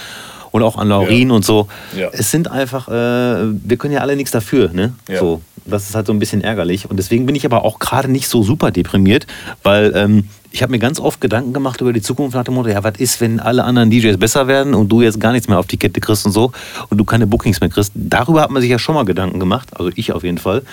und 0.52 0.64
auch 0.64 0.78
an 0.78 0.88
Laurin 0.88 1.30
ja. 1.30 1.36
und 1.36 1.44
so, 1.44 1.68
ja. 1.96 2.10
es 2.12 2.32
sind 2.32 2.50
einfach, 2.50 2.88
äh, 2.88 2.92
wir 2.92 3.78
können 3.78 3.94
ja 3.94 4.00
alle 4.02 4.16
nichts 4.16 4.32
dafür. 4.32 4.70
Ne? 4.72 4.94
Ja. 5.10 5.20
So 5.20 5.42
das 5.66 5.90
ist 5.90 5.96
halt 5.96 6.08
so 6.08 6.14
ein 6.14 6.20
bisschen 6.20 6.42
ärgerlich. 6.42 6.90
Und 6.90 6.98
deswegen 6.98 7.26
bin 7.26 7.36
ich 7.36 7.46
aber 7.46 7.64
auch 7.64 7.80
gerade 7.80 8.10
nicht 8.10 8.28
so 8.28 8.44
super 8.44 8.72
deprimiert, 8.72 9.28
weil 9.64 9.92
ähm, 9.96 10.26
ich 10.52 10.62
habe 10.62 10.72
mir 10.72 10.80
ganz 10.80 11.02
oft 11.02 11.20
Gedanken 11.20 11.52
gemacht 11.52 11.82
über 11.82 11.92
die 11.92 12.02
Zukunft 12.02 12.36
nach 12.36 12.46
dem 12.46 12.54
Motto, 12.54 12.70
ja, 12.70 12.82
was 12.84 12.98
ist, 12.98 13.20
wenn 13.20 13.42
alle 13.42 13.66
anderen 13.66 13.90
DJs 13.90 14.18
besser 14.18 14.48
werden 14.48 14.74
und 14.74 14.88
du 14.88 15.02
jetzt 15.02 15.20
gar 15.20 15.34
nichts 15.34 15.50
mehr 15.50 15.60
auf 15.60 15.68
die 15.68 15.76
Kette 15.76 16.00
kriegst 16.00 16.26
und 16.26 16.32
so 16.32 16.54
und 16.90 16.98
du 16.98 17.04
keine 17.04 17.28
Bookings 17.28 17.60
mehr 17.60 17.70
kriegst. 17.70 17.92
Darüber 17.94 18.42
hat 18.42 18.52
man 18.52 18.62
sich 18.62 18.72
ja 18.72 18.80
schon 18.80 18.96
mal 18.96 19.04
Gedanken 19.04 19.40
gemacht, 19.40 19.70
also 19.78 19.92
ich 19.96 20.14
auf 20.14 20.24
jeden 20.24 20.38
Fall. 20.38 20.64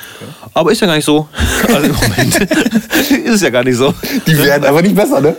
Aber 0.54 0.70
ist 0.70 0.80
ja 0.80 0.86
gar 0.86 0.96
nicht 0.96 1.04
so. 1.04 1.28
Also 1.72 1.86
im 1.86 1.94
Moment 1.94 2.36
ist 3.24 3.34
es 3.34 3.40
ja 3.42 3.50
gar 3.50 3.64
nicht 3.64 3.76
so. 3.76 3.94
Die 4.26 4.36
werden 4.38 4.64
einfach 4.64 4.82
nicht 4.82 4.94
besser, 4.94 5.20
ne? 5.20 5.36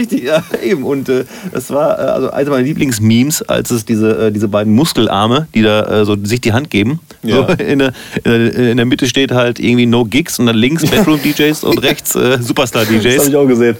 Richtig, 0.00 0.22
ja, 0.22 0.42
eben. 0.62 0.84
Und 0.84 1.10
äh, 1.10 1.24
das 1.52 1.68
war 1.68 1.98
äh, 1.98 2.02
also 2.02 2.30
eines 2.30 2.48
meiner 2.48 2.62
Lieblingsmemes, 2.62 3.42
als 3.42 3.70
es 3.70 3.84
diese, 3.84 4.28
äh, 4.28 4.32
diese 4.32 4.48
beiden 4.48 4.72
Muskelarme, 4.72 5.46
die 5.54 5.60
da 5.60 6.00
äh, 6.00 6.04
so 6.06 6.16
sich 6.24 6.40
die 6.40 6.54
Hand 6.54 6.70
geben. 6.70 7.00
Ja. 7.22 7.46
So 7.46 7.62
in, 7.62 7.80
der, 7.80 7.92
in, 8.24 8.78
der, 8.78 8.86
Mitte 8.86 9.06
steht 9.06 9.30
halt 9.30 9.58
irgendwie 9.58 9.84
No 9.84 10.06
Gigs 10.06 10.38
und 10.38 10.46
dann 10.46 10.56
links 10.56 10.86
Bedroom-DJs 10.90 11.64
und 11.64 11.82
rechts 11.82 12.14
äh, 12.14 12.38
Superstar-DJs. 12.40 13.04
Das 13.04 13.18
habe 13.18 13.28
ich 13.28 13.36
auch 13.36 13.46
gesehen. 13.46 13.76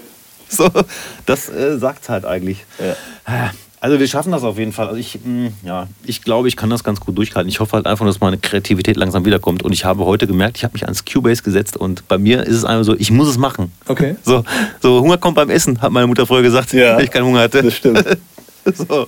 So, 0.51 0.69
das 1.25 1.49
äh, 1.49 1.79
sagt 1.79 2.11
halt 2.11 2.27
eigentlich. 2.27 2.67
Ja. 2.79 3.53
Also 3.83 3.99
wir 3.99 4.07
schaffen 4.07 4.31
das 4.31 4.45
auf 4.45 4.59
jeden 4.59 4.73
Fall. 4.73 4.89
Also 4.89 4.99
ich, 4.99 5.15
mh, 5.25 5.25
hm, 5.25 5.53
ja, 5.65 5.89
ich 6.05 6.23
glaube, 6.23 6.49
ich 6.49 6.57
kann 6.57 6.69
das 6.69 6.85
ganz 6.85 7.01
gut 7.01 7.17
durchhalten. 7.17 7.49
Ich 7.49 7.61
hoffe 7.61 7.73
halt 7.73 7.87
einfach, 7.87 8.05
dass 8.05 8.21
meine 8.21 8.37
Kreativität 8.37 8.97
langsam 8.97 9.25
wiederkommt. 9.25 9.63
Und 9.63 9.73
ich 9.73 9.87
habe 9.87 10.05
heute 10.05 10.27
gemerkt, 10.27 10.59
ich 10.59 10.65
habe 10.65 10.75
mich 10.75 10.85
ans 10.85 11.07
Cubase 11.07 11.43
gesetzt 11.43 11.79
und 11.79 12.07
bei 12.07 12.19
mir 12.19 12.45
ist 12.45 12.57
es 12.57 12.65
einfach 12.67 12.85
so, 12.85 12.95
ich 12.95 13.11
muss 13.11 13.29
es 13.29 13.39
machen. 13.39 13.73
Okay. 13.89 14.17
So, 14.23 14.45
so 14.81 15.01
Hunger 15.01 15.17
kommt 15.17 15.37
beim 15.37 15.49
Essen, 15.49 15.81
hat 15.81 15.93
meine 15.93 16.07
Mutter 16.07 16.27
früher 16.27 16.43
gesagt, 16.43 16.75
ja, 16.75 16.97
weil 16.97 17.05
ich 17.05 17.11
keinen 17.11 17.25
Hunger 17.25 17.41
hatte. 17.41 17.63
Das 17.63 17.75
stimmt. 17.75 18.05
so. 18.75 19.07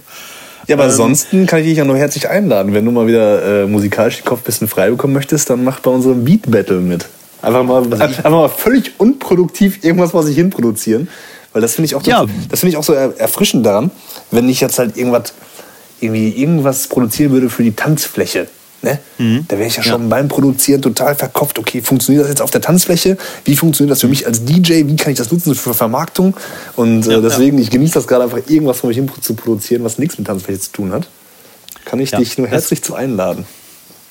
Ja, 0.68 0.76
aber 0.76 0.84
ähm, 0.84 0.90
ansonsten 0.90 1.44
kann 1.44 1.60
ich 1.60 1.66
dich 1.66 1.76
ja 1.76 1.84
nur 1.84 1.98
herzlich 1.98 2.30
einladen. 2.30 2.72
Wenn 2.72 2.86
du 2.86 2.92
mal 2.92 3.06
wieder 3.06 3.64
äh, 3.64 3.66
musikalisch 3.66 4.16
den 4.16 4.24
Kopf 4.24 4.40
ein 4.40 4.44
bisschen 4.44 4.68
frei 4.68 4.90
bekommen 4.90 5.12
möchtest, 5.12 5.50
dann 5.50 5.64
mach 5.64 5.80
bei 5.80 5.90
unserem 5.90 6.24
Beat 6.24 6.50
Battle 6.50 6.80
mit. 6.80 7.06
Einfach 7.42 7.64
mal, 7.64 7.82
einfach 8.00 8.30
mal 8.30 8.48
völlig 8.48 8.92
unproduktiv 8.98 9.84
irgendwas 9.84 10.12
vor 10.12 10.22
sich 10.22 10.36
hin 10.36 10.48
produzieren. 10.48 11.08
Weil 11.52 11.62
das 11.62 11.74
finde 11.74 11.86
ich 11.86 11.94
auch, 11.94 12.02
ja. 12.04 12.24
das 12.48 12.60
finde 12.60 12.70
ich 12.70 12.76
auch 12.76 12.84
so 12.84 12.92
erfrischend 12.92 13.66
daran, 13.66 13.90
wenn 14.30 14.48
ich 14.48 14.60
jetzt 14.60 14.78
halt 14.78 14.96
irgendwas, 14.96 15.34
irgendwie 16.00 16.30
irgendwas 16.30 16.88
produzieren 16.88 17.32
würde 17.32 17.50
für 17.50 17.62
die 17.62 17.72
Tanzfläche. 17.72 18.48
Ne? 18.82 18.98
Mhm. 19.18 19.44
Da 19.46 19.58
wäre 19.58 19.68
ich 19.68 19.76
ja 19.76 19.82
schon 19.82 20.02
ja. 20.02 20.08
beim 20.08 20.26
Produzieren 20.26 20.82
total 20.82 21.14
verkopft. 21.14 21.58
Okay, 21.58 21.82
funktioniert 21.82 22.24
das 22.24 22.30
jetzt 22.30 22.42
auf 22.42 22.50
der 22.50 22.60
Tanzfläche? 22.60 23.16
Wie 23.44 23.56
funktioniert 23.56 23.92
das 23.92 24.00
für 24.00 24.08
mich 24.08 24.26
als 24.26 24.44
DJ? 24.44 24.88
Wie 24.88 24.96
kann 24.96 25.12
ich 25.12 25.18
das 25.18 25.30
nutzen 25.30 25.54
für 25.54 25.72
Vermarktung? 25.72 26.36
Und 26.74 27.06
äh, 27.06 27.20
deswegen, 27.20 27.58
ich 27.58 27.70
genieße 27.70 27.94
das 27.94 28.08
gerade 28.08 28.24
einfach, 28.24 28.38
irgendwas 28.48 28.80
von 28.80 28.88
mich 28.88 28.96
hin 28.96 29.08
zu 29.20 29.34
produzieren, 29.34 29.84
was 29.84 29.98
nichts 29.98 30.18
mit 30.18 30.26
Tanzfläche 30.26 30.58
zu 30.58 30.72
tun 30.72 30.92
hat. 30.92 31.08
Kann 31.84 32.00
ich 32.00 32.10
dich 32.10 32.38
nur 32.38 32.48
herzlich 32.48 32.82
zu 32.82 32.94
einladen. 32.94 33.44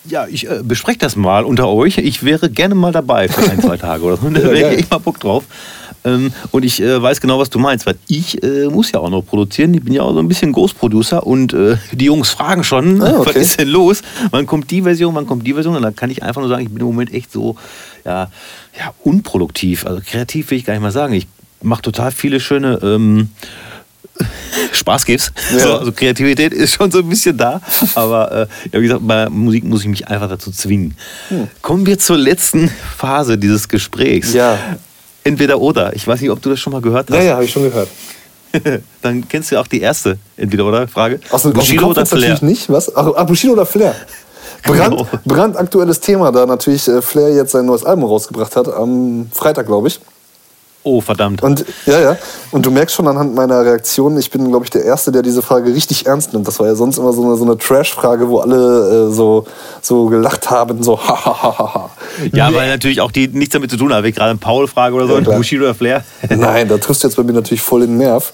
Ja, 0.06 0.26
ich 0.28 0.50
äh, 0.50 0.62
bespreche 0.64 0.98
das 0.98 1.16
mal 1.16 1.44
unter 1.44 1.68
euch. 1.68 1.98
Ich 1.98 2.24
wäre 2.24 2.50
gerne 2.50 2.74
mal 2.74 2.92
dabei 2.92 3.28
für 3.28 3.50
ein, 3.50 3.62
zwei 3.62 3.78
Tage 3.78 4.04
oder 4.04 4.18
so. 4.18 4.30
Da 4.30 4.42
wäre 4.42 4.74
ich 4.74 4.80
echt 4.80 4.92
mal 4.92 5.00
Bock 5.00 5.20
drauf. 5.20 5.44
Ähm, 6.04 6.34
und 6.52 6.66
ich 6.66 6.82
äh, 6.82 7.02
weiß 7.02 7.22
genau, 7.22 7.40
was 7.40 7.50
du 7.50 7.60
meinst, 7.60 7.86
weil 7.86 7.96
ich 8.08 8.42
äh, 8.44 8.68
muss 8.68 8.92
ja 8.92 9.00
auch 9.00 9.10
noch 9.10 9.22
produzieren. 9.22 9.74
Ich 9.74 9.84
bin 9.84 9.94
ja 9.94 10.02
auch 10.02 10.14
so 10.14 10.20
ein 10.20 10.28
bisschen 10.28 10.52
Großproducer 10.52 11.26
und 11.26 11.54
äh, 11.54 11.78
die 11.92 12.06
Jungs 12.06 12.30
fragen 12.30 12.64
schon, 12.64 13.02
ah, 13.02 13.16
okay. 13.20 13.30
was 13.30 13.36
ist 13.36 13.60
denn 13.60 13.68
los? 13.68 14.02
Wann 14.32 14.46
kommt 14.46 14.72
die 14.72 14.82
Version, 14.82 15.14
wann 15.16 15.28
kommt 15.28 15.46
die 15.46 15.54
Version? 15.54 15.76
Und 15.76 15.84
dann 15.84 15.96
kann 15.96 16.10
ich 16.10 16.24
einfach 16.24 16.42
nur 16.42 16.50
sagen, 16.50 16.64
ich 16.64 16.70
bin 16.70 16.80
im 16.80 16.88
Moment 16.88 17.14
echt 17.14 17.32
so 17.32 17.56
ja, 18.06 18.32
ja, 18.78 18.94
unproduktiv. 19.04 19.86
Also 19.86 20.02
kreativ 20.06 20.52
will 20.52 20.58
ich 20.58 20.66
gar 20.66 20.74
nicht 20.74 20.82
mal 20.82 20.92
sagen. 20.92 21.14
Ich 21.14 21.28
macht 21.62 21.86
total 21.86 22.12
viele 22.12 22.40
schöne 22.40 22.80
ähm, 22.82 23.30
Spaß 24.72 25.06
gibt's. 25.06 25.32
Ja. 25.54 25.60
So, 25.60 25.78
also 25.78 25.92
Kreativität 25.92 26.54
ist 26.54 26.74
schon 26.74 26.92
so 26.92 27.00
ein 27.00 27.10
bisschen 27.10 27.38
da. 27.38 27.62
Aber 27.96 28.32
äh, 28.32 28.48
ja, 28.72 28.80
wie 28.80 28.84
gesagt, 28.84 29.08
bei 29.08 29.30
Musik 29.30 29.64
muss 29.64 29.82
ich 29.82 29.88
mich 29.88 30.08
einfach 30.08 30.30
dazu 30.30 30.52
zwingen. 30.52 30.96
Hm. 31.30 31.48
Kommen 31.62 31.86
wir 31.86 32.00
zur 32.00 32.18
letzten 32.18 32.70
Phase 32.98 33.38
dieses 33.38 33.70
Gesprächs. 33.70 34.34
Ja. 34.34 34.58
Entweder 35.24 35.60
oder. 35.60 35.96
Ich 35.96 36.08
weiß 36.08 36.22
nicht, 36.22 36.32
ob 36.32 36.42
du 36.42 36.50
das 36.50 36.60
schon 36.60 36.74
mal 36.74 36.82
gehört 36.82 37.10
hast. 37.10 37.18
Ja, 37.18 37.24
ja, 37.24 37.34
habe 37.34 37.46
ich 37.46 37.52
schon 37.52 37.64
gehört. 37.64 37.90
Dann 39.02 39.28
kennst 39.28 39.52
du 39.52 39.60
auch 39.60 39.68
die 39.68 39.82
erste 39.82 40.18
Entweder 40.36 40.66
oder 40.66 40.88
Frage. 40.88 41.20
Aus 41.30 41.44
dem, 41.44 41.54
Bushido 41.54 41.86
aus 41.86 41.92
oder 41.92 42.06
Flair? 42.06 42.30
Natürlich 42.30 42.42
nicht. 42.42 42.70
Was? 42.70 42.94
Ach, 42.96 43.12
ach, 43.16 43.26
Bushido 43.26 43.54
oder 43.54 43.66
Flair? 43.66 43.96
Brand, 44.64 44.92
genau. 44.92 45.08
brandaktuelles 45.26 46.00
Thema, 46.00 46.32
da 46.32 46.46
natürlich 46.46 46.88
äh, 46.88 47.02
Flair 47.02 47.34
jetzt 47.34 47.52
sein 47.52 47.66
neues 47.66 47.84
Album 47.84 48.06
rausgebracht 48.06 48.56
hat, 48.56 48.68
am 48.68 49.28
Freitag, 49.32 49.66
glaube 49.66 49.88
ich. 49.88 50.00
Oh, 50.84 51.00
verdammt. 51.00 51.44
Und 51.44 51.64
ja, 51.86 52.00
ja. 52.00 52.18
Und 52.52 52.66
du 52.66 52.72
merkst 52.72 52.96
schon 52.96 53.08
anhand 53.08 53.36
meiner 53.36 53.64
Reaktion, 53.64 54.18
ich 54.18 54.32
bin, 54.32 54.50
glaube 54.50 54.66
ich, 54.66 54.72
der 54.72 54.84
Erste, 54.84 55.12
der 55.12 55.22
diese 55.22 55.44
Frage 55.44 55.74
richtig 55.74 56.08
ernst 56.08 56.34
nimmt. 56.34 56.48
Das 56.48 56.60
war 56.60 56.68
ja 56.68 56.76
sonst 56.76 56.98
immer 56.98 57.14
so 57.14 57.24
eine, 57.24 57.36
so 57.36 57.46
eine 57.46 57.58
Trash-Frage, 57.58 58.30
wo 58.30 58.40
alle 58.40 59.10
äh, 59.10 59.12
so, 59.12 59.46
so 59.82 60.08
gelacht 60.08 60.50
haben, 60.50 60.82
so 60.82 61.00
ha 61.08 61.26
ha 61.26 61.44
ha 61.44 61.74
ha. 61.74 61.90
Ja, 62.34 62.50
nee. 62.50 62.56
weil 62.56 62.70
natürlich 62.70 63.00
auch 63.02 63.12
die 63.12 63.28
nichts 63.28 63.54
damit 63.54 63.70
zu 63.70 63.78
tun 63.78 63.94
hat. 63.94 64.04
Wie 64.04 64.12
gerade 64.12 64.32
eine 64.32 64.40
Paul-Frage 64.40 64.96
oder 64.96 65.08
so, 65.08 65.20
ja, 65.20 65.38
Bushido 65.38 65.66
oder 65.66 65.76
Flair. 65.76 66.04
Nein, 66.30 66.68
da 66.68 66.78
triffst 66.78 67.04
du 67.04 67.08
jetzt 67.08 67.16
bei 67.16 67.24
mir 67.24 67.34
natürlich 67.34 67.62
voll 67.62 67.82
den 67.82 67.98
Nerv. 67.98 68.34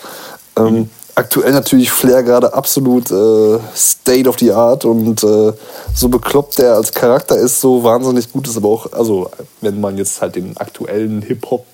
Ähm, 0.58 0.66
mhm 0.66 0.90
aktuell 1.18 1.52
natürlich 1.52 1.90
Flair 1.90 2.22
gerade 2.22 2.54
absolut 2.54 3.10
äh, 3.10 3.60
State 3.76 4.30
of 4.30 4.38
the 4.38 4.52
Art 4.52 4.86
und 4.86 5.24
äh, 5.24 5.52
so 5.94 6.10
bekloppt 6.10 6.60
der 6.60 6.76
als 6.76 6.94
Charakter 6.94 7.36
ist, 7.36 7.60
so 7.60 7.84
wahnsinnig 7.84 8.32
gut 8.32 8.48
ist, 8.48 8.56
aber 8.56 8.70
auch, 8.70 8.94
also 8.94 9.32
wenn 9.62 9.82
man 9.82 9.98
jetzt 9.98 10.22
halt 10.22 10.36
den 10.36 10.56
aktuellen 10.58 11.24
Hip-Hop 11.24 11.66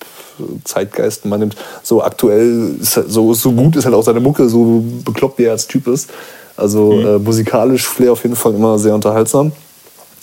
Zeitgeist 0.63 1.25
man 1.25 1.39
nimmt, 1.39 1.55
so 1.83 2.03
aktuell, 2.03 2.75
so, 2.81 3.33
so 3.33 3.51
gut 3.51 3.75
ist 3.75 3.85
halt 3.85 3.95
auch 3.95 4.03
seine 4.03 4.19
Mucke, 4.19 4.49
so 4.49 4.83
bekloppt 5.05 5.39
wie 5.39 5.43
er 5.43 5.51
als 5.51 5.67
Typ 5.67 5.87
ist. 5.87 6.09
Also 6.55 6.93
mhm. 6.93 7.05
äh, 7.05 7.19
musikalisch 7.19 7.87
Flair 7.87 8.11
auf 8.11 8.23
jeden 8.23 8.35
Fall 8.35 8.53
immer 8.53 8.77
sehr 8.77 8.93
unterhaltsam. 8.93 9.47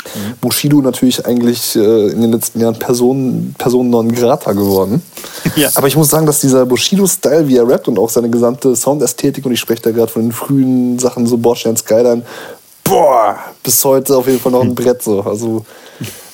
Mhm. 0.04 0.34
Bushido 0.40 0.80
natürlich 0.80 1.26
eigentlich 1.26 1.76
äh, 1.76 2.08
in 2.08 2.22
den 2.22 2.32
letzten 2.32 2.60
Jahren 2.60 2.78
Person, 2.78 3.54
Person 3.58 3.90
non 3.90 4.12
grata 4.12 4.52
geworden. 4.52 5.02
Ja. 5.56 5.70
Aber 5.74 5.88
ich 5.88 5.96
muss 5.96 6.08
sagen, 6.10 6.26
dass 6.26 6.40
dieser 6.40 6.64
Bushido-Style, 6.64 7.48
wie 7.48 7.56
er 7.56 7.66
rappt 7.66 7.88
und 7.88 7.98
auch 7.98 8.08
seine 8.08 8.30
gesamte 8.30 8.76
Soundästhetik, 8.76 9.44
und 9.44 9.52
ich 9.52 9.58
spreche 9.58 9.82
da 9.82 9.90
gerade 9.90 10.12
von 10.12 10.22
den 10.22 10.32
frühen 10.32 10.98
Sachen, 10.98 11.26
so 11.26 11.38
Bordstein 11.38 11.76
Skyline, 11.76 12.22
boah, 12.84 13.36
bis 13.62 13.84
heute 13.84 14.16
auf 14.16 14.26
jeden 14.26 14.38
Fall 14.38 14.52
noch 14.52 14.62
ein 14.62 14.74
Brett 14.76 15.02
so. 15.02 15.22
Also, 15.22 15.64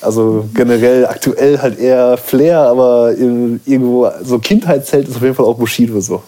also 0.01 0.47
generell 0.53 1.05
aktuell 1.05 1.59
halt 1.59 1.79
eher 1.79 2.17
Flair, 2.17 2.59
aber 2.59 3.13
irgendwo 3.17 4.09
so 4.23 4.39
Kindheitsheld 4.39 5.07
ist 5.07 5.15
auf 5.15 5.21
jeden 5.21 5.35
Fall 5.35 5.45
auch 5.45 5.57
Bushido 5.57 5.99
so. 5.99 6.23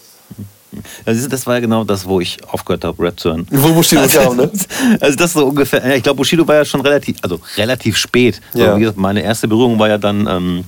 Also 1.05 1.27
das 1.27 1.47
war 1.47 1.55
ja 1.55 1.59
genau 1.61 1.83
das, 1.83 2.07
wo 2.07 2.19
ich 2.21 2.37
aufgehört 2.47 2.83
habe, 2.83 3.01
Rap 3.01 3.19
zu 3.19 3.29
hören. 3.29 3.47
Wo 3.49 3.73
Bushido 3.73 4.01
also, 4.01 4.19
kam, 4.19 4.37
ne? 4.37 4.51
Also 4.99 5.17
das 5.17 5.33
so 5.33 5.45
ungefähr. 5.45 5.95
Ich 5.95 6.03
glaube, 6.03 6.17
Bushido 6.17 6.47
war 6.47 6.55
ja 6.55 6.65
schon 6.65 6.81
relativ, 6.81 7.17
also 7.21 7.39
relativ 7.57 7.97
spät. 7.97 8.39
Ja. 8.53 8.77
Gesagt, 8.77 8.97
meine 8.97 9.21
erste 9.21 9.47
Berührung 9.47 9.79
war 9.79 9.89
ja 9.89 9.97
dann 9.97 10.27
ähm, 10.27 10.63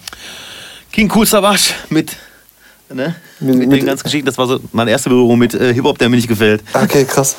King 0.91 1.11
Cool 1.13 1.25
Savage 1.25 1.73
mit 1.89 2.15
Ne? 2.93 3.15
Mit, 3.39 3.57
mit, 3.57 3.71
den 3.71 3.85
ganzen 3.85 4.03
Geschichten. 4.03 4.25
Das 4.25 4.37
war 4.37 4.47
so 4.47 4.59
meine 4.71 4.91
erste 4.91 5.09
Berührung 5.09 5.37
mit 5.39 5.53
äh, 5.53 5.73
Hip-Hop, 5.73 5.97
der 5.97 6.09
mir 6.09 6.15
nicht 6.15 6.27
gefällt. 6.27 6.61
Okay, 6.73 7.05
krass. 7.05 7.35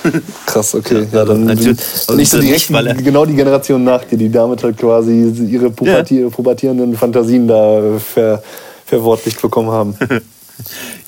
Krass, 0.46 0.74
okay. 0.74 1.06
Ja, 1.12 1.24
dann 1.24 1.44
Natürlich, 1.44 1.78
also 1.80 2.14
nicht 2.14 2.30
so 2.30 2.40
die 2.40 2.50
nicht, 2.50 2.70
rechten, 2.70 3.04
genau 3.04 3.24
die 3.24 3.34
Generation 3.34 3.84
nach 3.84 4.04
dir, 4.04 4.16
die 4.16 4.30
damit 4.30 4.62
halt 4.62 4.76
quasi 4.78 5.32
ihre 5.48 5.70
pubertier, 5.70 6.22
ja. 6.22 6.28
pubertierenden 6.28 6.96
Fantasien 6.96 7.46
da 7.46 7.98
ver, 7.98 8.42
verwortlicht 8.86 9.40
bekommen 9.40 9.70
haben. 9.70 9.96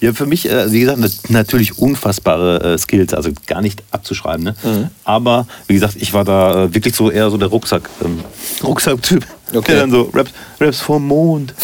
Ja, 0.01 0.13
für 0.13 0.27
mich, 0.27 0.49
äh, 0.49 0.71
wie 0.73 0.81
gesagt, 0.81 1.31
natürlich 1.31 1.79
unfassbare 1.79 2.75
äh, 2.75 2.79
Skills, 2.79 3.15
also 3.15 3.31
gar 3.47 3.63
nicht 3.63 3.83
abzuschreiben. 3.91 4.45
Ne? 4.45 4.55
Mhm. 4.63 4.89
Aber 5.05 5.47
wie 5.67 5.75
gesagt, 5.75 5.97
ich 5.97 6.13
war 6.13 6.25
da 6.25 6.65
äh, 6.65 6.75
wirklich 6.75 6.95
so 6.95 7.11
eher 7.11 7.31
so 7.31 7.37
der 7.37 7.49
Rucksack, 7.49 7.89
ähm, 8.05 8.21
Rucksack-Typ. 8.63 9.25
Okay. 9.55 9.73
Der 9.73 9.81
dann 9.83 9.91
so 9.91 10.11
Raps, 10.13 10.33
Raps 10.61 10.81
vom 10.81 11.07
Mond 11.07 11.55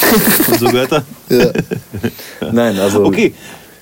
und 0.49 0.59
so 0.59 0.73
Wörter. 0.73 1.05
ja. 1.29 1.51
Nein, 2.53 2.79
also. 2.79 3.05
Okay. 3.05 3.35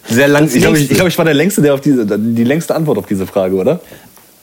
Sehr 0.08 0.28
lang. 0.28 0.48
Ich 0.52 0.60
glaube, 0.60 0.78
ich, 0.78 0.88
glaub, 0.88 1.08
ich 1.08 1.18
war 1.18 1.24
der 1.24 1.34
längste, 1.34 1.60
der 1.60 1.74
auf 1.74 1.80
diese, 1.80 2.06
die 2.06 2.44
längste 2.44 2.74
Antwort 2.74 2.98
auf 2.98 3.06
diese 3.06 3.26
Frage, 3.26 3.54
oder? 3.56 3.80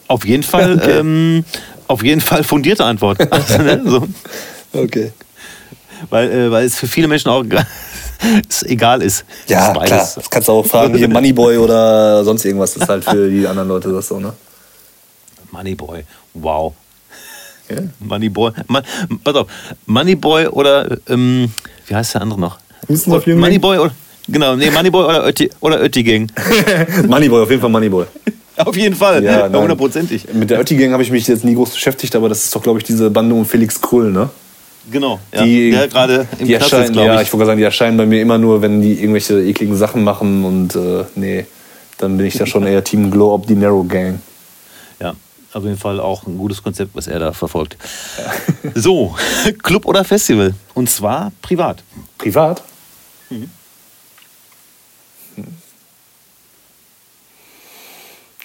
Auf 0.08 0.24
jeden 0.24 0.44
Fall, 0.44 0.76
okay. 0.76 0.98
ähm, 1.00 1.44
auf 1.88 2.04
jeden 2.04 2.20
Fall 2.20 2.44
fundierte 2.44 2.84
Antwort. 2.84 3.18
Also, 3.30 3.58
ne, 3.58 3.82
so. 3.84 4.06
Okay. 4.72 5.12
Weil, 6.10 6.30
äh, 6.30 6.50
weil 6.50 6.66
es 6.66 6.76
für 6.76 6.86
viele 6.86 7.08
Menschen 7.08 7.30
auch 7.30 7.44
es 8.48 8.62
egal 8.62 9.02
ist. 9.02 9.24
Ja, 9.48 9.72
klar. 9.72 9.86
Das 9.88 10.30
kannst 10.30 10.48
du 10.48 10.52
auch 10.52 10.66
fragen, 10.66 10.96
hier 10.96 11.08
Moneyboy 11.08 11.58
oder 11.58 12.24
sonst 12.24 12.44
irgendwas. 12.44 12.74
Das 12.74 12.84
ist 12.84 12.88
halt 12.88 13.04
für 13.04 13.28
die 13.28 13.46
anderen 13.46 13.68
Leute 13.68 13.92
das 13.92 14.08
so, 14.08 14.20
ne? 14.20 14.32
Moneyboy, 15.50 16.04
wow. 16.34 16.74
Yeah. 17.70 17.82
Moneyboy. 18.00 18.52
Man, 18.68 18.82
pass 19.24 19.34
auf, 19.34 19.46
Moneyboy 19.86 20.46
oder, 20.48 20.98
ähm, 21.08 21.50
wie 21.86 21.94
heißt 21.94 22.14
der 22.14 22.22
andere 22.22 22.40
noch? 22.40 22.58
Moneyboy 22.88 23.78
oder, 23.78 23.92
genau, 24.28 24.54
nee, 24.54 24.70
Moneyboy 24.70 25.04
oder, 25.04 25.26
Ötti, 25.26 25.50
oder 25.60 25.80
Oettigang. 25.80 26.30
Moneyboy, 27.08 27.42
auf 27.42 27.50
jeden 27.50 27.60
Fall 27.60 27.70
Moneyboy. 27.70 28.06
Auf 28.56 28.76
jeden 28.76 28.94
Fall, 28.94 29.22
ja, 29.22 29.52
hundertprozentig. 29.52 30.28
Mit 30.32 30.50
der 30.50 30.58
Oettigang 30.58 30.92
habe 30.92 31.02
ich 31.02 31.10
mich 31.10 31.26
jetzt 31.26 31.44
nie 31.44 31.54
groß 31.54 31.70
beschäftigt, 31.70 32.14
aber 32.16 32.28
das 32.28 32.44
ist 32.44 32.54
doch, 32.54 32.62
glaube 32.62 32.78
ich, 32.78 32.84
diese 32.84 33.10
Bande 33.10 33.34
um 33.34 33.44
Felix 33.44 33.80
Krull, 33.80 34.10
ne? 34.10 34.30
Genau, 34.90 35.18
ja. 35.34 35.42
Die, 35.42 35.72
der 35.72 35.88
gerade 35.88 36.28
im 36.38 36.46
die 36.46 36.54
erscheinen, 36.54 36.90
ist, 36.90 36.96
Ja, 36.96 37.20
ich 37.20 37.32
wollte 37.32 37.46
sagen, 37.46 37.58
die 37.58 37.64
erscheinen 37.64 37.96
bei 37.96 38.06
mir 38.06 38.22
immer 38.22 38.38
nur, 38.38 38.62
wenn 38.62 38.80
die 38.80 38.92
irgendwelche 38.92 39.42
ekligen 39.42 39.76
Sachen 39.76 40.04
machen 40.04 40.44
und 40.44 40.76
äh, 40.76 41.04
nee, 41.16 41.46
dann 41.98 42.16
bin 42.16 42.26
ich 42.26 42.34
da 42.38 42.46
schon 42.46 42.66
eher 42.66 42.84
Team 42.84 43.10
Glow 43.10 43.34
Up, 43.34 43.46
die 43.46 43.56
Narrow 43.56 43.86
Gang. 43.86 44.20
Auf 45.56 45.64
jeden 45.64 45.78
Fall 45.78 46.00
auch 46.00 46.26
ein 46.26 46.36
gutes 46.36 46.62
Konzept, 46.62 46.94
was 46.94 47.06
er 47.06 47.18
da 47.18 47.32
verfolgt. 47.32 47.78
Ja. 48.18 48.72
So, 48.74 49.16
Club 49.62 49.86
oder 49.86 50.04
Festival? 50.04 50.52
Und 50.74 50.90
zwar 50.90 51.32
privat. 51.40 51.82
Privat? 52.18 52.62
Mhm. 53.30 53.48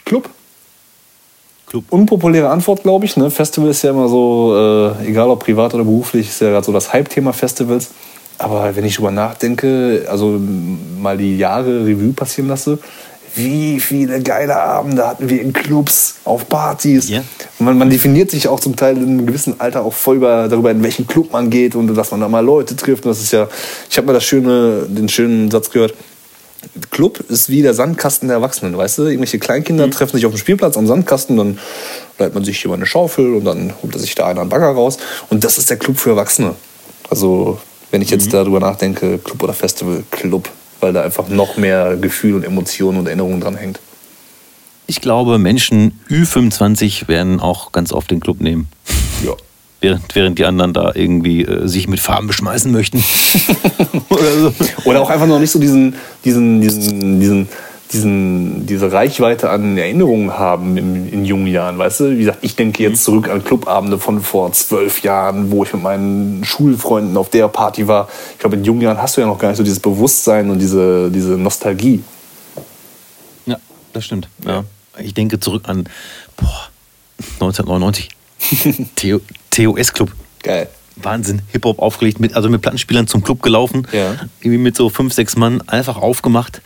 Club. 0.06 0.30
Club. 1.68 1.84
Unpopuläre 1.90 2.48
Antwort, 2.48 2.84
glaube 2.84 3.04
ich. 3.04 3.18
Ne? 3.18 3.30
Festival 3.30 3.72
ist 3.72 3.82
ja 3.82 3.90
immer 3.90 4.08
so, 4.08 4.56
äh, 4.56 5.10
egal 5.10 5.30
ob 5.30 5.42
privat 5.42 5.74
oder 5.74 5.84
beruflich, 5.84 6.30
ist 6.30 6.40
ja 6.40 6.50
gerade 6.50 6.66
so 6.66 6.72
das 6.72 6.94
Hype-Thema 6.94 7.34
Festivals. 7.34 7.92
Aber 8.38 8.74
wenn 8.74 8.86
ich 8.86 8.96
drüber 8.96 9.12
nachdenke, 9.12 10.08
also 10.10 10.40
mal 10.98 11.18
die 11.18 11.38
Jahre 11.38 11.86
Revue 11.86 12.14
passieren 12.14 12.48
lasse, 12.48 12.80
wie 13.36 13.80
viele 13.80 14.22
geile 14.22 14.58
Abende 14.58 15.08
hatten 15.08 15.30
wir 15.30 15.42
in 15.42 15.54
Clubs, 15.54 16.16
auf 16.26 16.50
Partys. 16.50 17.10
Yeah. 17.10 17.24
Man, 17.60 17.78
man, 17.78 17.90
definiert 17.90 18.32
sich 18.32 18.48
auch 18.48 18.60
zum 18.60 18.76
Teil 18.76 18.98
in 18.98 19.04
einem 19.04 19.26
gewissen 19.26 19.60
Alter 19.60 19.84
auch 19.84 19.94
voll 19.94 20.18
über, 20.18 20.48
darüber, 20.48 20.72
in 20.72 20.84
welchen 20.84 21.08
Club 21.08 21.32
man 21.32 21.50
geht 21.50 21.76
und 21.76 21.96
dass 21.96 22.12
man 22.12 22.20
da 22.20 22.28
mal 22.28 22.44
Leute 22.44 22.76
trifft. 22.76 23.06
Und 23.06 23.12
das 23.12 23.22
ist 23.22 23.32
ja, 23.32 23.48
ich 23.90 23.98
habe 23.98 24.08
mal 24.08 24.14
das 24.14 24.24
schöne, 24.24 24.86
den 24.88 25.10
schönen 25.10 25.50
Satz 25.50 25.70
gehört, 25.70 25.94
Club 26.92 27.20
ist 27.30 27.50
wie 27.50 27.62
der 27.62 27.74
Sandkasten 27.74 28.28
der 28.28 28.38
Erwachsenen, 28.38 28.78
weißt 28.78 29.00
du? 29.00 29.04
Irgendwelche 29.04 29.40
Kleinkinder 29.40 29.88
mhm. 29.88 29.92
treffen 29.92 30.18
sich 30.18 30.26
auf 30.26 30.34
dem 30.34 30.38
Spielplatz 30.38 30.78
am 30.78 30.86
Sandkasten, 30.86 31.38
dann 31.38 31.60
leitet 32.20 32.36
man 32.36 32.44
sich 32.44 32.60
hier 32.60 32.70
mal 32.70 32.76
eine 32.76 32.86
Schaufel 32.86 33.34
und 33.34 33.46
dann 33.46 33.74
holt 33.82 33.96
er 33.96 34.00
sich 34.00 34.14
da 34.14 34.28
einer 34.28 34.42
einen 34.42 34.50
Bagger 34.50 34.68
raus. 34.68 34.98
Und 35.30 35.44
das 35.44 35.58
ist 35.58 35.70
der 35.70 35.78
Club 35.78 35.98
für 35.98 36.12
Erwachsene. 36.12 36.56
Also, 37.10 37.60
wenn 37.90 38.02
ich 38.02 38.12
jetzt 38.12 38.28
mhm. 38.28 38.32
darüber 38.32 38.60
nachdenke, 38.60 39.18
Club 39.18 39.42
oder 39.42 39.54
Festival, 39.54 40.04
Club, 40.12 40.50
weil 40.82 40.94
da 40.94 41.02
einfach 41.04 41.30
noch 41.30 41.58
mehr 41.58 41.96
Gefühl 41.98 42.36
und 42.36 42.44
Emotionen 42.44 43.00
und 43.00 43.08
Erinnerungen 43.08 43.42
dran 43.42 43.56
hängt. 43.56 43.80
Ich 44.88 45.00
glaube, 45.00 45.38
Menschen 45.38 46.00
Ü25 46.10 47.08
werden 47.08 47.40
auch 47.40 47.72
ganz 47.72 47.94
oft 47.94 48.12
den 48.12 48.20
Club 48.20 48.42
nehmen. 48.42 48.68
Ja 49.24 49.36
während, 49.82 50.16
während 50.16 50.40
die 50.40 50.46
anderen 50.46 50.74
da 50.74 50.92
irgendwie 50.94 51.44
äh, 51.44 51.68
sich 51.68 51.88
mit 51.88 52.00
Farben 52.00 52.28
beschmeißen 52.28 52.72
möchten. 52.72 53.04
Oder 54.10 54.40
so. 54.40 54.54
Oder 54.86 55.02
auch 55.02 55.10
einfach 55.10 55.28
noch 55.28 55.40
nicht 55.40 55.52
so 55.52 55.60
diesen, 55.60 55.96
diesen, 56.24 56.62
diesen, 56.62 57.20
diesen, 57.20 57.50
diesen, 57.92 58.66
diese 58.66 58.92
Reichweite 58.92 59.50
an 59.50 59.78
Erinnerungen 59.78 60.38
haben 60.38 60.78
in, 60.78 61.12
in 61.12 61.26
jungen 61.26 61.48
Jahren, 61.48 61.78
weißt 61.78 62.02
du? 62.02 62.12
Wie 62.12 62.20
gesagt, 62.20 62.40
ich 62.42 62.56
denke 62.56 62.84
jetzt 62.84 63.04
zurück 63.04 63.30
an 63.30 63.44
Clubabende 63.44 64.00
von 64.00 64.22
vor 64.22 64.52
zwölf 64.54 65.02
Jahren, 65.04 65.52
wo 65.52 65.64
ich 65.64 65.74
mit 65.74 65.84
meinen 65.84 66.44
Schulfreunden 66.44 67.18
auf 67.18 67.30
der 67.30 67.48
Party 67.48 67.88
war. 67.88 68.08
Ich 68.34 68.40
glaube, 68.40 68.56
in 68.56 68.64
jungen 68.64 68.82
Jahren 68.82 69.02
hast 69.02 69.18
du 69.18 69.22
ja 69.22 69.28
noch 69.28 69.38
gar 69.38 69.50
nicht 69.50 69.58
so 69.58 69.64
dieses 69.64 69.80
Bewusstsein 69.80 70.50
und 70.50 70.60
diese, 70.60 71.12
diese 71.12 71.38
Nostalgie. 71.38 72.04
Ja, 73.46 73.58
das 73.94 74.06
stimmt. 74.06 74.30
Ja. 74.46 74.64
Ich 75.00 75.14
denke 75.14 75.40
zurück 75.40 75.64
an 75.68 75.86
boah, 76.38 76.70
1999. 77.40 78.10
Theo, 78.96 79.22
TOS 79.50 79.94
Club. 79.94 80.12
Geil. 80.44 80.70
Wahnsinn, 80.98 81.42
Hip-Hop 81.52 81.80
aufgelegt, 81.80 82.20
mit, 82.20 82.36
also 82.36 82.50
mit 82.50 82.62
Plattenspielern 82.62 83.08
zum 83.08 83.24
Club 83.24 83.42
gelaufen. 83.42 83.88
Ja. 83.92 84.16
Irgendwie 84.42 84.58
mit 84.58 84.76
so 84.76 84.90
fünf, 84.90 85.14
sechs 85.14 85.36
Mann 85.36 85.62
einfach 85.68 85.98
aufgemacht. 85.98 86.62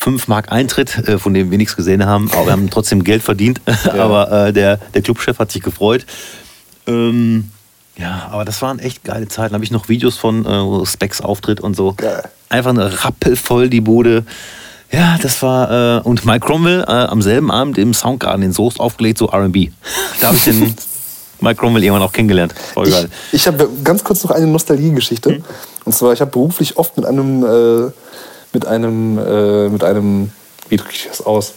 Fünf 0.00 0.28
Mark 0.28 0.52
Eintritt, 0.52 0.96
äh, 1.08 1.18
von 1.18 1.34
dem 1.34 1.50
wir 1.50 1.58
nichts 1.58 1.74
gesehen 1.76 2.06
haben, 2.06 2.30
aber 2.32 2.46
wir 2.46 2.52
haben 2.52 2.70
trotzdem 2.70 3.02
Geld 3.04 3.22
verdient. 3.22 3.60
Ja. 3.84 4.04
aber 4.04 4.30
äh, 4.48 4.52
der, 4.52 4.76
der 4.94 5.02
Clubchef 5.02 5.38
hat 5.38 5.50
sich 5.52 5.62
gefreut. 5.62 6.06
Ähm, 6.86 7.50
Ja, 7.96 8.28
aber 8.30 8.44
das 8.44 8.62
waren 8.62 8.78
echt 8.78 9.02
geile 9.04 9.26
Zeiten. 9.28 9.50
Da 9.50 9.54
habe 9.54 9.64
ich 9.64 9.70
noch 9.72 9.88
Videos 9.88 10.16
von 10.16 10.46
äh, 10.46 10.86
Specs 10.86 11.20
Auftritt 11.20 11.60
und 11.60 11.74
so. 11.74 11.94
Geil. 11.96 12.22
Einfach 12.48 12.70
eine 12.70 13.04
rappelvoll 13.04 13.68
die 13.68 13.80
Bude. 13.80 14.24
Ja, 14.90 15.18
das 15.20 15.42
war, 15.42 15.98
äh, 15.98 16.00
und 16.00 16.24
Mike 16.24 16.46
Cromwell 16.46 16.82
äh, 16.82 16.90
am 16.92 17.20
selben 17.20 17.50
Abend 17.50 17.76
im 17.76 17.92
Soundgarden 17.92 18.42
in 18.42 18.52
Soest 18.52 18.80
aufgelegt, 18.80 19.18
so 19.18 19.26
RB. 19.26 19.70
Da 20.20 20.28
habe 20.28 20.36
ich 20.36 20.44
den 20.44 20.74
Mike 21.40 21.56
Cromwell 21.60 21.84
irgendwann 21.84 22.02
auch 22.06 22.12
kennengelernt. 22.12 22.54
Voll 22.72 22.88
geil. 22.90 23.08
Ich, 23.32 23.40
ich 23.40 23.46
habe 23.46 23.68
ganz 23.84 24.02
kurz 24.02 24.24
noch 24.24 24.30
eine 24.30 24.46
Nostalgie-Geschichte. 24.46 25.30
Mhm. 25.30 25.44
Und 25.84 25.92
zwar, 25.92 26.12
ich 26.12 26.20
habe 26.20 26.30
beruflich 26.30 26.76
oft 26.76 26.96
mit 26.96 27.04
einem, 27.04 27.44
äh, 27.44 27.90
mit 28.58 28.66
einem, 28.66 29.18
äh, 29.18 29.68
mit 29.68 29.84
einem, 29.84 30.32
wie 30.68 30.76
drücke 30.76 30.92
ich 30.92 31.06
das 31.06 31.24
aus? 31.24 31.54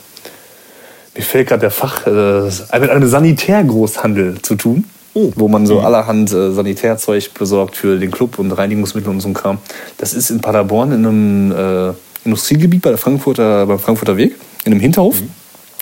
Mir 1.15 1.23
fällt 1.23 1.48
gerade 1.48 1.61
der 1.61 1.72
Fach, 1.72 2.06
äh, 2.06 2.44
mit 2.80 2.90
einem 2.91 3.07
Sanitärgroßhandel 3.07 4.44
zu 4.44 4.56
tun. 4.56 4.86
Oh. 5.14 5.32
Wo 5.36 5.49
man 5.49 5.65
so 5.65 5.80
mhm. 5.80 5.86
allerhand 5.86 6.32
äh, 6.32 6.52
Sanitärzeug 6.52 7.34
besorgt 7.34 7.76
für 7.76 7.99
den 7.99 8.11
Club 8.11 8.40
und 8.40 8.52
Reinigungsmittel 8.52 9.10
und 9.10 9.19
so 9.19 9.28
ein 9.28 9.34
Kram. 9.34 9.57
Das 9.98 10.14
ist 10.14 10.30
in 10.30 10.40
Paderborn 10.40 10.94
in 10.94 11.06
einem 11.06 11.52
äh, 11.52 11.94
Industriegebiet 12.23 12.82
bei 12.82 12.91
der 12.91 12.98
Frankfurter, 12.98 13.65
beim 13.65 13.80
Frankfurter 13.80 14.15
Weg, 14.15 14.36
in 14.64 14.72
einem 14.72 14.80
Hinterhof. 14.80 15.19
Mhm. 15.19 15.30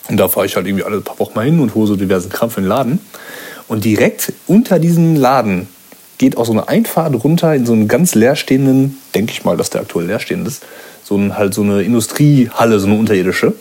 Und 0.07 0.17
da 0.17 0.29
fahre 0.29 0.47
ich 0.47 0.55
halt 0.55 0.65
irgendwie 0.65 0.85
alle 0.85 1.01
paar 1.01 1.19
Wochen 1.19 1.35
mal 1.35 1.45
hin 1.45 1.59
und 1.59 1.75
hole 1.75 1.85
so 1.85 1.95
diverse 1.95 2.29
Kram 2.29 2.49
für 2.49 2.61
den 2.61 2.67
Laden. 2.67 2.99
Und 3.67 3.85
direkt 3.85 4.33
unter 4.47 4.79
diesem 4.79 5.15
Laden 5.15 5.67
geht 6.19 6.37
auch 6.37 6.45
so 6.45 6.51
eine 6.51 6.67
Einfahrt 6.67 7.15
runter 7.23 7.55
in 7.55 7.65
so 7.65 7.73
einen 7.73 7.87
ganz 7.87 8.13
leerstehenden, 8.13 8.97
denke 9.15 9.31
ich 9.31 9.43
mal, 9.43 9.57
dass 9.57 9.69
der 9.71 9.81
aktuell 9.81 10.05
leerstehend 10.05 10.47
ist, 10.47 10.63
so 11.09 11.17
ein, 11.17 11.37
halt 11.37 11.53
so 11.53 11.63
eine 11.63 11.81
Industriehalle, 11.81 12.79
so 12.79 12.87
eine 12.87 12.97
unterirdische. 12.97 13.53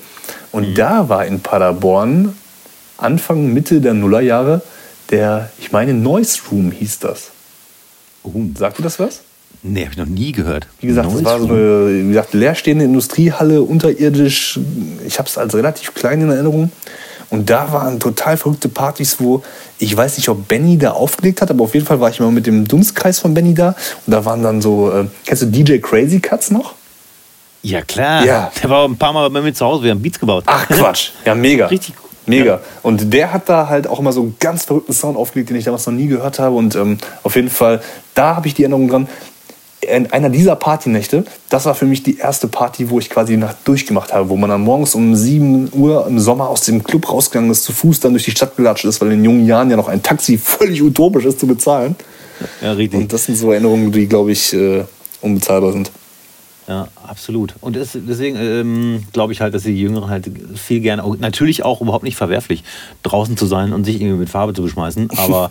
Und 0.52 0.70
mhm. 0.70 0.74
da 0.74 1.08
war 1.08 1.26
in 1.26 1.40
Paderborn 1.40 2.34
Anfang, 2.98 3.52
Mitte 3.52 3.80
der 3.80 3.94
Nullerjahre 3.94 4.62
der, 5.10 5.50
ich 5.58 5.72
meine, 5.72 5.94
Noise 5.94 6.40
Room 6.50 6.70
hieß 6.70 6.98
das. 6.98 7.30
Oh. 8.22 8.32
Sagt 8.56 8.78
dir 8.78 8.82
das 8.82 8.98
was? 8.98 9.22
Nee, 9.62 9.82
habe 9.82 9.92
ich 9.92 9.98
noch 9.98 10.06
nie 10.06 10.32
gehört. 10.32 10.66
Wie 10.80 10.86
gesagt, 10.86 11.08
Noise 11.08 11.22
das 11.24 11.32
war 11.32 11.40
so 11.40 11.48
eine 11.48 12.04
wie 12.04 12.08
gesagt, 12.08 12.34
leerstehende 12.34 12.84
Industriehalle, 12.84 13.62
unterirdisch. 13.62 14.60
Ich 15.06 15.18
habe 15.18 15.28
es 15.28 15.38
als 15.38 15.54
relativ 15.54 15.94
klein 15.94 16.20
in 16.20 16.30
Erinnerung. 16.30 16.70
Und 17.30 17.50
da 17.50 17.72
waren 17.72 18.00
total 18.00 18.36
verrückte 18.36 18.68
Partys, 18.68 19.16
wo 19.18 19.42
ich 19.78 19.94
weiß 19.94 20.16
nicht, 20.16 20.28
ob 20.28 20.48
Benny 20.48 20.78
da 20.78 20.92
aufgelegt 20.92 21.42
hat, 21.42 21.50
aber 21.50 21.64
auf 21.64 21.74
jeden 21.74 21.84
Fall 21.84 22.00
war 22.00 22.08
ich 22.08 22.20
immer 22.20 22.30
mit 22.30 22.46
dem 22.46 22.66
Dunstkreis 22.66 23.18
von 23.18 23.34
Benny 23.34 23.54
da. 23.54 23.74
Und 24.06 24.12
da 24.12 24.24
waren 24.24 24.42
dann 24.42 24.62
so, 24.62 24.90
äh, 24.90 25.06
kennst 25.26 25.42
du 25.42 25.46
DJ 25.46 25.78
Crazy 25.78 26.20
Cuts 26.20 26.50
noch? 26.50 26.74
Ja, 27.62 27.82
klar. 27.82 28.24
Ja. 28.24 28.52
Der 28.62 28.70
war 28.70 28.86
ein 28.86 28.96
paar 28.96 29.12
Mal 29.12 29.28
bei 29.30 29.40
mir 29.40 29.52
zu 29.52 29.64
Hause, 29.64 29.84
wir 29.84 29.90
haben 29.90 30.02
Beats 30.02 30.18
gebaut. 30.18 30.44
Ach 30.46 30.66
Quatsch, 30.68 31.10
ja, 31.24 31.34
mega. 31.34 31.66
Richtig 31.66 31.94
cool. 32.02 32.08
Mega. 32.28 32.44
Ja. 32.44 32.60
Und 32.82 33.12
der 33.12 33.32
hat 33.32 33.48
da 33.48 33.68
halt 33.68 33.86
auch 33.86 33.98
immer 33.98 34.12
so 34.12 34.20
einen 34.20 34.36
ganz 34.38 34.66
verrückten 34.66 34.92
Sound 34.92 35.16
aufgelegt, 35.16 35.50
den 35.50 35.56
ich 35.56 35.64
damals 35.64 35.86
noch 35.86 35.94
nie 35.94 36.06
gehört 36.06 36.38
habe. 36.38 36.56
Und 36.56 36.76
ähm, 36.76 36.98
auf 37.22 37.36
jeden 37.36 37.50
Fall, 37.50 37.80
da 38.14 38.36
habe 38.36 38.46
ich 38.46 38.54
die 38.54 38.62
Erinnerung 38.62 38.88
dran. 38.88 39.08
In 39.80 40.12
einer 40.12 40.28
dieser 40.28 40.56
Partynächte, 40.56 41.24
das 41.48 41.64
war 41.64 41.74
für 41.74 41.86
mich 41.86 42.02
die 42.02 42.18
erste 42.18 42.48
Party, 42.48 42.90
wo 42.90 42.98
ich 42.98 43.08
quasi 43.08 43.34
die 43.34 43.38
Nacht 43.38 43.56
durchgemacht 43.64 44.12
habe, 44.12 44.28
wo 44.28 44.36
man 44.36 44.50
dann 44.50 44.60
morgens 44.60 44.94
um 44.94 45.14
7 45.14 45.70
Uhr 45.72 46.06
im 46.06 46.18
Sommer 46.18 46.48
aus 46.48 46.62
dem 46.62 46.82
Club 46.82 47.08
rausgegangen 47.10 47.50
ist, 47.50 47.62
zu 47.62 47.72
Fuß 47.72 48.00
dann 48.00 48.12
durch 48.12 48.24
die 48.24 48.32
Stadt 48.32 48.56
gelatscht 48.56 48.84
ist, 48.84 49.00
weil 49.00 49.12
in 49.12 49.24
jungen 49.24 49.46
Jahren 49.46 49.70
ja 49.70 49.76
noch 49.76 49.88
ein 49.88 50.02
Taxi 50.02 50.36
völlig 50.42 50.82
utopisch 50.82 51.24
ist 51.24 51.40
zu 51.40 51.46
bezahlen. 51.46 51.96
Ja, 52.60 52.72
richtig. 52.72 53.00
Und 53.00 53.12
das 53.12 53.24
sind 53.24 53.36
so 53.36 53.52
Erinnerungen, 53.52 53.90
die, 53.90 54.06
glaube 54.06 54.32
ich, 54.32 54.52
äh, 54.52 54.84
unbezahlbar 55.22 55.72
sind. 55.72 55.90
Ja, 56.68 56.88
absolut. 57.06 57.54
Und 57.60 57.76
das, 57.76 57.92
deswegen 57.94 58.36
ähm, 58.36 59.04
glaube 59.12 59.32
ich 59.32 59.40
halt, 59.40 59.54
dass 59.54 59.62
die 59.62 59.80
Jüngeren 59.80 60.10
halt 60.10 60.30
viel 60.54 60.80
gerne, 60.80 61.02
natürlich 61.18 61.64
auch 61.64 61.80
überhaupt 61.80 62.04
nicht 62.04 62.16
verwerflich, 62.16 62.62
draußen 63.02 63.38
zu 63.38 63.46
sein 63.46 63.72
und 63.72 63.84
sich 63.84 64.00
irgendwie 64.00 64.18
mit 64.18 64.28
Farbe 64.28 64.52
zu 64.52 64.62
beschmeißen, 64.62 65.08
aber 65.16 65.50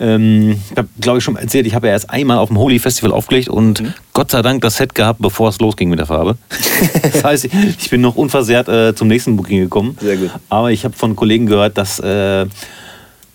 ähm, 0.00 0.60
ich 0.70 0.76
habe, 0.76 0.88
glaube 1.00 1.18
ich, 1.18 1.24
schon 1.24 1.36
erzählt, 1.36 1.66
ich 1.66 1.74
habe 1.74 1.88
ja 1.88 1.92
erst 1.92 2.10
einmal 2.10 2.38
auf 2.38 2.48
dem 2.48 2.58
Holy 2.58 2.78
Festival 2.78 3.12
aufgelegt 3.12 3.48
und 3.48 3.82
mhm. 3.82 3.94
Gott 4.14 4.30
sei 4.30 4.42
Dank 4.42 4.62
das 4.62 4.76
Set 4.76 4.94
gehabt, 4.94 5.20
bevor 5.20 5.50
es 5.50 5.58
losging 5.60 5.90
mit 5.90 5.98
der 5.98 6.06
Farbe. 6.06 6.36
das 7.02 7.24
heißt, 7.24 7.48
ich 7.78 7.90
bin 7.90 8.00
noch 8.00 8.16
unversehrt 8.16 8.68
äh, 8.68 8.94
zum 8.94 9.08
nächsten 9.08 9.36
Booking 9.36 9.60
gekommen. 9.60 9.96
Sehr 10.00 10.16
gut. 10.16 10.30
Aber 10.48 10.70
ich 10.70 10.84
habe 10.84 10.94
von 10.94 11.14
Kollegen 11.16 11.46
gehört, 11.46 11.76
dass 11.78 11.98
äh, 12.00 12.46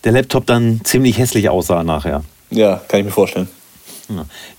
der 0.03 0.11
Laptop 0.11 0.45
dann 0.45 0.81
ziemlich 0.83 1.17
hässlich 1.17 1.49
aussah 1.49 1.83
nachher. 1.83 2.23
Ja, 2.49 2.81
kann 2.87 2.99
ich 2.99 3.05
mir 3.05 3.11
vorstellen. 3.11 3.47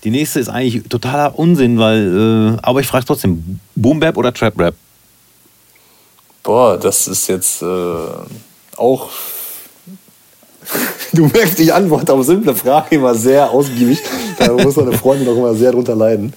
Die 0.03 0.11
nächste 0.11 0.39
ist 0.39 0.49
eigentlich 0.49 0.83
totaler 0.89 1.37
Unsinn, 1.37 1.79
weil, 1.79 2.55
äh, 2.55 2.57
aber 2.61 2.79
ich 2.79 2.87
frage 2.87 3.05
trotzdem, 3.05 3.59
Boom 3.75 3.99
Bap 3.99 4.17
oder 4.17 4.33
Trap 4.33 4.59
Rap? 4.59 4.75
Boah, 6.43 6.77
das 6.77 7.07
ist 7.07 7.27
jetzt 7.27 7.61
äh, 7.61 7.65
auch. 8.77 9.09
du 11.13 11.25
merkst, 11.25 11.59
ich 11.59 11.73
antworte 11.73 12.13
auf 12.13 12.25
simple 12.25 12.55
Fragen 12.55 12.95
immer 12.95 13.15
sehr 13.15 13.49
ausgiebig. 13.49 13.99
Da 14.37 14.51
muss 14.53 14.75
meine 14.75 14.93
Freundin 14.93 15.27
auch 15.27 15.37
immer 15.37 15.55
sehr 15.55 15.71
drunter 15.71 15.95
leiden. 15.95 16.33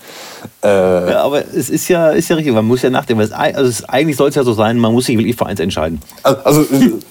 Äh, 0.62 1.10
ja, 1.10 1.23
aber 1.23 1.43
es 1.55 1.70
ist 1.70 1.89
ja, 1.89 2.10
ist 2.10 2.28
ja 2.28 2.36
richtig, 2.36 2.55
man 2.55 2.66
muss 2.66 2.82
ja 2.82 2.90
nachdenken. 2.90 3.23
Es, 3.23 3.32
also 3.32 3.69
es, 3.69 3.89
eigentlich 3.89 4.16
soll 4.16 4.28
es 4.28 4.35
ja 4.35 4.44
so 4.44 4.52
sein, 4.52 4.78
man 4.78 4.93
muss 4.93 5.06
sich 5.06 5.16
wirklich 5.16 5.36
für 5.36 5.47
eins 5.47 5.60
entscheiden. 5.60 6.01
Also, 6.23 6.65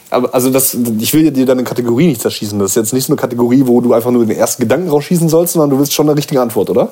also, 0.09 0.27
also 0.31 0.49
das, 0.49 0.77
ich 0.99 1.13
will 1.13 1.31
dir 1.31 1.45
deine 1.45 1.63
Kategorie 1.63 2.07
nicht 2.07 2.21
zerschießen. 2.21 2.59
Das 2.59 2.71
ist 2.71 2.75
jetzt 2.75 2.93
nicht 2.93 3.05
so 3.05 3.13
eine 3.13 3.19
Kategorie, 3.19 3.63
wo 3.65 3.81
du 3.81 3.93
einfach 3.93 4.11
nur 4.11 4.25
den 4.25 4.37
ersten 4.37 4.63
Gedanken 4.63 4.89
rausschießen 4.89 5.29
sollst, 5.29 5.53
sondern 5.53 5.69
du 5.69 5.79
willst 5.79 5.93
schon 5.93 6.07
eine 6.07 6.17
richtige 6.17 6.41
Antwort, 6.41 6.69
oder? 6.69 6.89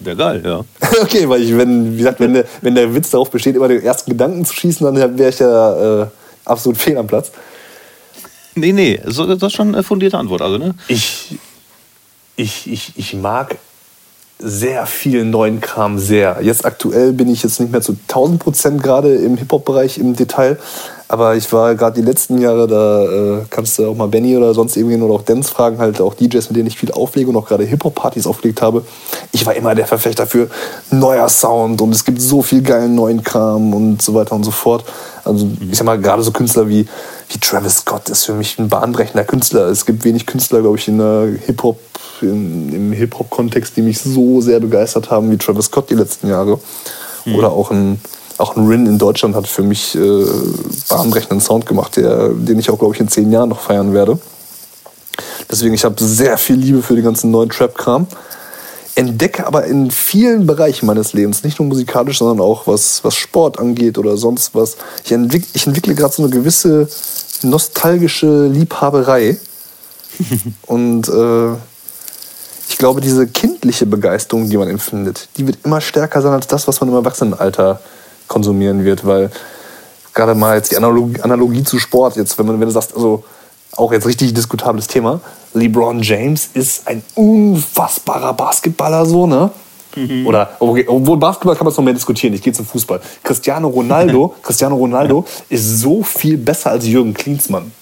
Wäre 0.00 0.16
geil, 0.16 0.42
ja. 0.44 0.64
okay, 1.02 1.28
weil 1.28 1.42
ich, 1.42 1.56
wenn, 1.56 1.92
wie 1.92 1.98
gesagt, 1.98 2.20
wenn 2.20 2.32
der, 2.32 2.44
wenn 2.62 2.74
der 2.74 2.94
Witz 2.94 3.10
darauf 3.10 3.30
besteht, 3.30 3.56
immer 3.56 3.68
den 3.68 3.82
ersten 3.82 4.10
Gedanken 4.10 4.44
zu 4.44 4.54
schießen, 4.54 4.84
dann 4.86 5.18
wäre 5.18 5.30
ich 5.30 5.38
ja 5.38 6.02
äh, 6.02 6.06
absolut 6.46 6.78
fehl 6.78 6.96
am 6.96 7.06
Platz. 7.06 7.30
Nee, 8.54 8.72
nee, 8.72 8.98
das 9.04 9.18
ist 9.18 9.52
schon 9.52 9.74
eine 9.74 9.82
fundierte 9.82 10.18
Antwort. 10.18 10.42
Also, 10.42 10.58
ne? 10.58 10.74
Ich, 10.88 11.38
ich, 12.36 12.70
ich, 12.70 12.92
ich 12.96 13.14
mag 13.14 13.56
sehr 14.42 14.86
viel 14.86 15.24
neuen 15.24 15.60
Kram 15.60 15.98
sehr. 15.98 16.38
Jetzt 16.42 16.64
aktuell 16.64 17.12
bin 17.12 17.28
ich 17.28 17.42
jetzt 17.42 17.60
nicht 17.60 17.72
mehr 17.72 17.82
zu 17.82 17.96
1000 18.08 18.40
Prozent 18.40 18.82
gerade 18.82 19.14
im 19.14 19.36
Hip-Hop-Bereich 19.36 19.98
im 19.98 20.16
Detail, 20.16 20.58
aber 21.08 21.34
ich 21.34 21.52
war 21.52 21.74
gerade 21.74 22.00
die 22.00 22.06
letzten 22.06 22.40
Jahre, 22.40 22.68
da 22.68 23.04
äh, 23.04 23.44
kannst 23.50 23.78
du 23.78 23.88
auch 23.88 23.96
mal 23.96 24.06
Benny 24.06 24.36
oder 24.36 24.54
sonst 24.54 24.76
irgendwen 24.76 25.02
oder 25.02 25.14
auch 25.14 25.22
Dance 25.22 25.50
fragen, 25.50 25.78
halt 25.78 26.00
auch 26.00 26.14
DJs, 26.14 26.48
mit 26.48 26.56
denen 26.56 26.68
ich 26.68 26.78
viel 26.78 26.92
auflege 26.92 27.28
und 27.28 27.36
auch 27.36 27.46
gerade 27.46 27.64
Hip-Hop-Partys 27.64 28.26
aufgelegt 28.26 28.62
habe. 28.62 28.84
Ich 29.32 29.44
war 29.44 29.54
immer 29.54 29.74
der 29.74 29.88
Verfechter 29.88 30.26
für 30.26 30.48
neuer 30.90 31.28
Sound 31.28 31.82
und 31.82 31.92
es 31.92 32.04
gibt 32.04 32.22
so 32.22 32.42
viel 32.42 32.62
geilen 32.62 32.94
neuen 32.94 33.24
Kram 33.24 33.74
und 33.74 34.00
so 34.00 34.14
weiter 34.14 34.36
und 34.36 34.44
so 34.44 34.52
fort. 34.52 34.84
Also 35.24 35.48
ich 35.68 35.76
sag 35.76 35.84
mal, 35.84 36.00
gerade 36.00 36.22
so 36.22 36.30
Künstler 36.30 36.68
wie, 36.68 36.86
wie 37.28 37.38
Travis 37.40 37.78
Scott 37.78 38.08
ist 38.08 38.24
für 38.24 38.34
mich 38.34 38.58
ein 38.60 38.68
bahnbrechender 38.68 39.24
Künstler. 39.24 39.66
Es 39.66 39.84
gibt 39.84 40.04
wenig 40.04 40.26
Künstler, 40.26 40.60
glaube 40.60 40.78
ich, 40.78 40.86
in 40.86 40.98
der 40.98 41.28
Hip-Hop 41.44 41.89
im 42.22 42.92
Hip-Hop-Kontext, 42.92 43.76
die 43.76 43.82
mich 43.82 44.00
so 44.00 44.40
sehr 44.40 44.60
begeistert 44.60 45.10
haben 45.10 45.30
wie 45.30 45.38
Travis 45.38 45.66
Scott 45.66 45.90
die 45.90 45.94
letzten 45.94 46.28
Jahre. 46.28 46.58
Mhm. 47.24 47.34
Oder 47.34 47.52
auch 47.52 47.70
ein, 47.70 48.00
auch 48.38 48.56
ein 48.56 48.66
Rin 48.66 48.86
in 48.86 48.98
Deutschland 48.98 49.34
hat 49.34 49.46
für 49.46 49.62
mich 49.62 49.94
äh, 49.94 50.24
bahnbrechenden 50.88 51.40
Sound 51.40 51.66
gemacht, 51.66 51.96
der, 51.96 52.28
den 52.28 52.58
ich 52.58 52.70
auch, 52.70 52.78
glaube 52.78 52.94
ich, 52.94 53.00
in 53.00 53.08
zehn 53.08 53.30
Jahren 53.30 53.48
noch 53.48 53.60
feiern 53.60 53.92
werde. 53.92 54.18
Deswegen, 55.50 55.74
ich 55.74 55.84
habe 55.84 56.02
sehr 56.02 56.38
viel 56.38 56.56
Liebe 56.56 56.82
für 56.82 56.94
den 56.94 57.04
ganzen 57.04 57.30
neuen 57.30 57.50
Trap-Kram. 57.50 58.06
Entdecke 58.94 59.46
aber 59.46 59.64
in 59.66 59.90
vielen 59.90 60.46
Bereichen 60.46 60.86
meines 60.86 61.12
Lebens, 61.12 61.44
nicht 61.44 61.58
nur 61.58 61.68
musikalisch, 61.68 62.18
sondern 62.18 62.40
auch 62.40 62.66
was, 62.66 63.02
was 63.04 63.14
Sport 63.14 63.58
angeht 63.58 63.98
oder 63.98 64.16
sonst 64.16 64.54
was. 64.54 64.76
Ich, 65.04 65.12
entwick, 65.12 65.44
ich 65.54 65.66
entwickle 65.66 65.94
gerade 65.94 66.12
so 66.12 66.22
eine 66.22 66.30
gewisse 66.30 66.88
nostalgische 67.42 68.46
Liebhaberei. 68.46 69.38
Und 70.66 71.08
äh, 71.08 71.54
ich 72.70 72.78
glaube, 72.78 73.00
diese 73.00 73.26
kindliche 73.26 73.84
Begeisterung, 73.84 74.48
die 74.48 74.56
man 74.56 74.68
empfindet, 74.68 75.28
die 75.36 75.44
wird 75.44 75.58
immer 75.64 75.80
stärker 75.80 76.22
sein 76.22 76.32
als 76.32 76.46
das, 76.46 76.68
was 76.68 76.80
man 76.80 76.88
im 76.88 76.94
Erwachsenenalter 76.94 77.80
konsumieren 78.28 78.84
wird, 78.84 79.04
weil 79.04 79.32
gerade 80.14 80.36
mal 80.36 80.56
jetzt 80.56 80.70
die 80.70 80.76
Analogie, 80.76 81.20
Analogie 81.20 81.64
zu 81.64 81.80
Sport, 81.80 82.14
jetzt, 82.14 82.38
wenn, 82.38 82.46
man, 82.46 82.60
wenn 82.60 82.68
du 82.68 82.72
sagst, 82.72 82.94
also 82.94 83.24
auch 83.76 83.90
jetzt 83.92 84.06
richtig 84.06 84.34
diskutables 84.34 84.86
Thema, 84.86 85.20
LeBron 85.52 86.00
James 86.00 86.50
ist 86.54 86.86
ein 86.86 87.02
unfassbarer 87.16 88.34
Basketballer, 88.34 89.04
so, 89.04 89.26
ne? 89.26 89.50
Mhm. 89.96 90.24
Oder, 90.28 90.50
okay, 90.60 90.86
obwohl 90.86 91.16
Basketball 91.16 91.56
kann 91.56 91.64
man 91.64 91.72
es 91.72 91.76
noch 91.76 91.84
mehr 91.84 91.94
diskutieren. 91.94 92.34
Ich 92.34 92.42
gehe 92.42 92.52
zum 92.52 92.66
Fußball. 92.66 93.00
Cristiano 93.24 93.66
Ronaldo, 93.66 94.32
Cristiano 94.42 94.76
Ronaldo 94.76 95.24
ist 95.48 95.80
so 95.80 96.04
viel 96.04 96.36
besser 96.38 96.70
als 96.70 96.86
Jürgen 96.86 97.14
Klinsmann. 97.14 97.72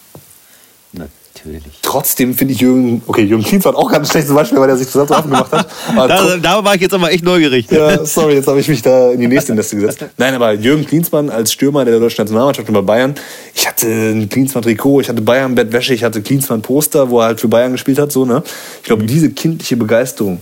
Natürlich. 1.44 1.62
Trotzdem 1.82 2.34
finde 2.34 2.54
ich 2.54 2.60
Jürgen, 2.60 3.02
okay, 3.06 3.22
Jürgen 3.22 3.44
Klinsmann 3.44 3.74
war 3.74 3.80
auch 3.80 3.90
ganz 3.90 4.10
schlecht 4.10 4.26
zum 4.26 4.36
Beispiel, 4.36 4.58
weil 4.58 4.68
er 4.68 4.76
sich 4.76 4.88
zusammen 4.88 5.22
gemacht 5.24 5.52
hat. 5.52 5.68
da, 5.96 6.36
da, 6.36 6.64
war 6.64 6.74
ich 6.74 6.80
jetzt 6.80 6.94
aber 6.94 7.10
echt 7.10 7.24
neugierig. 7.24 7.70
Ja, 7.70 8.04
sorry, 8.04 8.34
jetzt 8.34 8.48
habe 8.48 8.60
ich 8.60 8.68
mich 8.68 8.82
da 8.82 9.10
in 9.10 9.20
die 9.20 9.28
nächste 9.28 9.54
Liste 9.54 9.76
gesetzt. 9.76 10.04
Nein, 10.16 10.34
aber 10.34 10.52
Jürgen 10.52 10.84
Klinsmann 10.84 11.30
als 11.30 11.52
Stürmer 11.52 11.84
der 11.84 11.98
deutschen 11.98 12.22
Nationalmannschaft 12.22 12.72
bei 12.72 12.80
Bayern, 12.80 13.14
ich 13.54 13.66
hatte 13.66 13.86
ein 13.86 14.28
Klinsmann-Trikot, 14.28 15.00
ich 15.00 15.08
hatte 15.08 15.22
Bayern-Bettwäsche, 15.22 15.94
ich 15.94 16.04
hatte 16.04 16.22
Klinsmann-Poster, 16.22 17.10
wo 17.10 17.20
er 17.20 17.26
halt 17.26 17.40
für 17.40 17.48
Bayern 17.48 17.72
gespielt 17.72 17.98
hat, 17.98 18.12
so, 18.12 18.24
ne? 18.24 18.42
Ich 18.78 18.84
glaube, 18.84 19.04
diese 19.04 19.30
kindliche 19.30 19.76
Begeisterung, 19.76 20.40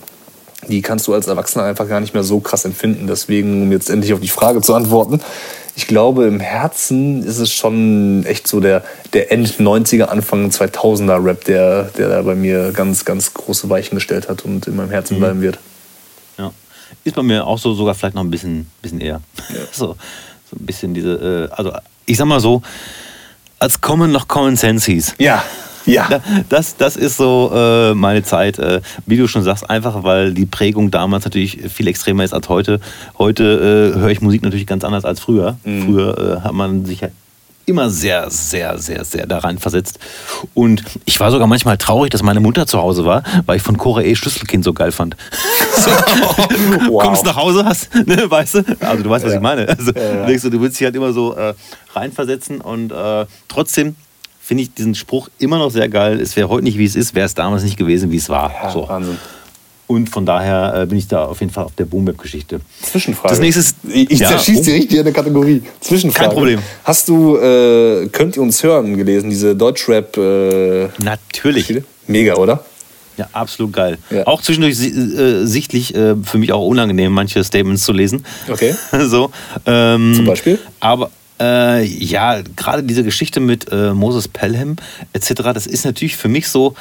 die 0.69 0.83
kannst 0.83 1.07
du 1.07 1.15
als 1.15 1.27
Erwachsener 1.27 1.65
einfach 1.65 1.89
gar 1.89 2.01
nicht 2.01 2.15
mehr 2.15 2.23
so 2.23 2.41
krass 2.41 2.65
empfinden. 2.65 3.07
Deswegen, 3.07 3.63
um 3.63 3.73
jetzt 3.73 3.91
endlich 3.91 4.13
auf 4.13 4.21
die 4.21 4.29
Frage 4.29 4.61
zu 4.61 4.75
antworten, 4.75 5.21
ich 5.77 5.87
glaube, 5.87 6.25
im 6.25 6.41
Herzen 6.41 7.23
ist 7.23 7.39
es 7.39 7.53
schon 7.53 8.25
echt 8.25 8.49
so 8.49 8.61
der, 8.61 8.83
der 9.13 9.31
End-90er, 9.31 10.05
Anfang 10.05 10.49
2000er 10.49 11.23
Rap, 11.23 11.45
der, 11.45 11.85
der 11.99 12.09
da 12.09 12.23
bei 12.23 12.35
mir 12.35 12.73
ganz, 12.73 13.05
ganz 13.05 13.35
große 13.35 13.69
Weichen 13.69 13.95
gestellt 13.95 14.29
hat 14.29 14.43
und 14.43 14.67
in 14.67 14.77
meinem 14.77 14.91
Herzen 14.91 15.17
mhm. 15.17 15.21
bleiben 15.21 15.43
wird. 15.43 15.59
Ja. 16.39 16.53
Ist 17.05 17.15
bei 17.15 17.23
mir 17.23 17.47
auch 17.47 17.59
so 17.59 17.75
sogar 17.75 17.95
vielleicht 17.95 18.15
noch 18.15 18.25
ein 18.25 18.31
bisschen, 18.31 18.71
bisschen 18.81 19.01
eher. 19.01 19.21
Ja. 19.51 19.57
So, 19.73 19.97
so 20.51 20.57
ein 20.59 20.65
bisschen 20.65 20.95
diese, 20.95 21.51
äh, 21.53 21.55
also 21.55 21.73
ich 22.07 22.17
sag 22.17 22.27
mal 22.27 22.41
so, 22.41 22.63
als 23.59 23.81
Common 23.81 24.13
noch 24.13 24.29
Common 24.29 24.57
Sense 24.57 24.91
hieß. 24.91 25.17
Ja. 25.19 25.45
Ja. 25.87 26.21
Das, 26.49 26.77
das 26.77 26.97
ist 26.97 27.17
so 27.17 27.51
äh, 27.55 27.95
meine 27.95 28.23
Zeit, 28.23 28.59
äh, 28.59 28.81
wie 29.07 29.17
du 29.17 29.29
schon 29.29 29.43
sagst, 29.43 29.69
einfach 29.71 30.03
weil 30.03 30.35
die 30.35 30.47
Prägung 30.47 30.91
damals 30.91 31.25
natürlich 31.25 31.61
viel 31.73 31.89
extremer 31.89 32.25
ist 32.25 32.35
als 32.35 32.49
heute. 32.49 32.81
Heute 33.19 33.95
äh, 33.95 33.99
höre 33.99 34.11
ich 34.11 34.21
Musik 34.21 34.43
natürlich 34.43 34.67
ganz 34.67 34.85
anders 34.85 35.05
als 35.05 35.21
früher. 35.21 35.59
Mhm. 35.65 35.85
Früher 35.85 36.39
äh, 36.39 36.45
hat 36.45 36.53
man 36.53 36.85
sich 36.85 37.01
ja 37.01 37.09
immer 37.67 37.91
sehr, 37.91 38.31
sehr, 38.31 38.79
sehr, 38.79 39.05
sehr 39.05 39.27
da 39.27 39.39
rein 39.39 39.59
versetzt. 39.59 39.99
Und 40.55 40.85
ich 41.05 41.19
war 41.19 41.33
sogar 41.33 41.49
manchmal 41.49 41.77
traurig, 41.77 42.11
dass 42.11 42.23
meine 42.23 42.41
Mutter 42.41 42.67
zu 42.67 42.79
Hause 42.79 43.05
war, 43.05 43.25
weil 43.45 43.57
ich 43.57 43.63
von 43.63 43.77
Cora 43.77 44.03
E. 44.03 44.15
Schlüsselkind 44.15 44.65
so 44.65 44.73
geil 44.73 44.93
fand. 44.93 45.17
so, 45.77 45.91
wow. 46.89 47.03
Kommst 47.03 47.25
nach 47.25 47.37
Hause, 47.37 47.65
hast, 47.65 47.93
ne, 47.95 48.31
weißt 48.31 48.55
du? 48.55 48.65
Also 48.81 49.03
du 49.03 49.11
weißt, 49.11 49.25
was 49.25 49.33
ja. 49.33 49.39
ich 49.39 49.43
meine. 49.43 49.69
Also, 49.69 49.91
ja, 49.93 50.29
ja. 50.29 50.39
Du, 50.39 50.51
du 50.51 50.61
willst 50.61 50.79
dich 50.79 50.85
halt 50.85 50.95
immer 50.95 51.13
so 51.13 51.35
äh, 51.35 51.55
reinversetzen 51.93 52.61
und 52.61 52.93
äh, 52.93 53.27
trotzdem 53.49 53.97
finde 54.47 54.63
ich 54.63 54.73
diesen 54.73 54.95
Spruch 54.95 55.29
immer 55.41 55.59
noch 55.59 55.71
sehr 55.71 55.89
geil. 55.89 56.21
Es 56.21 56.37
wäre 56.37 56.49
heute 56.49 56.63
nicht, 56.63 56.79
wie 56.79 56.85
es 56.85 56.95
ist, 56.95 57.17
wäre 57.17 57.27
es 57.27 57.35
damals 57.35 57.65
nicht 57.65 57.77
gewesen, 57.77 58.13
wie 58.13 58.17
es 58.17 58.29
war. 58.29 58.53
Ja, 58.63 58.71
so. 58.71 58.89
Wahnsinn. 58.89 59.19
Und 59.89 60.09
von 60.09 60.25
daher 60.25 60.83
äh, 60.83 60.87
bin 60.87 60.99
ich 60.99 61.09
da 61.09 61.25
auf 61.25 61.41
jeden 61.41 61.53
Fall 61.53 61.65
auf 61.65 61.75
der 61.75 61.85
Boom-Geschichte. 61.85 62.61
Zwischenfrage. 62.83 63.31
Das 63.31 63.41
nächste 63.41 63.61
ist, 63.61 63.77
ich 63.89 64.11
ich 64.11 64.21
ja, 64.21 64.29
zerschieße 64.29 64.63
die 64.63 64.71
richtig 64.71 64.99
in 64.99 65.05
der 65.05 65.13
Kategorie. 65.13 65.63
Zwischenfrage. 65.81 66.29
Kein 66.29 66.35
Problem. 66.35 66.61
Hast 66.85 67.09
du 67.09 67.37
äh, 67.37 68.09
Könnt 68.09 68.37
ihr 68.37 68.43
uns 68.43 68.63
hören 68.63 68.97
gelesen, 68.97 69.31
diese 69.31 69.57
Deutschrap? 69.57 70.17
Äh, 70.17 70.89
Natürlich. 71.03 71.67
Geschichte? 71.67 71.89
Mega, 72.07 72.35
oder? 72.35 72.65
Ja, 73.17 73.29
absolut 73.33 73.73
geil. 73.73 73.99
Ja. 74.11 74.27
Auch 74.27 74.43
zwischendurch 74.43 74.79
äh, 74.79 75.45
sichtlich 75.45 75.95
äh, 75.95 76.15
für 76.23 76.39
mich 76.39 76.53
auch 76.53 76.67
unangenehm, 76.67 77.13
manche 77.13 77.43
Statements 77.43 77.83
zu 77.83 77.93
lesen. 77.93 78.25
Okay. 78.49 78.75
so, 79.07 79.31
ähm, 79.67 80.13
Zum 80.15 80.27
Beispiel? 80.27 80.59
Aber 80.79 81.11
äh, 81.41 81.85
ja, 81.85 82.41
gerade 82.57 82.83
diese 82.83 83.05
Geschichte 83.05 83.41
mit 83.41 83.71
äh, 83.71 83.93
Moses 83.93 84.29
Pelham 84.29 84.77
etc., 85.13 85.35
das 85.55 85.67
ist 85.67 85.85
natürlich 85.85 86.17
für 86.17 86.29
mich 86.29 86.49
so, 86.49 86.75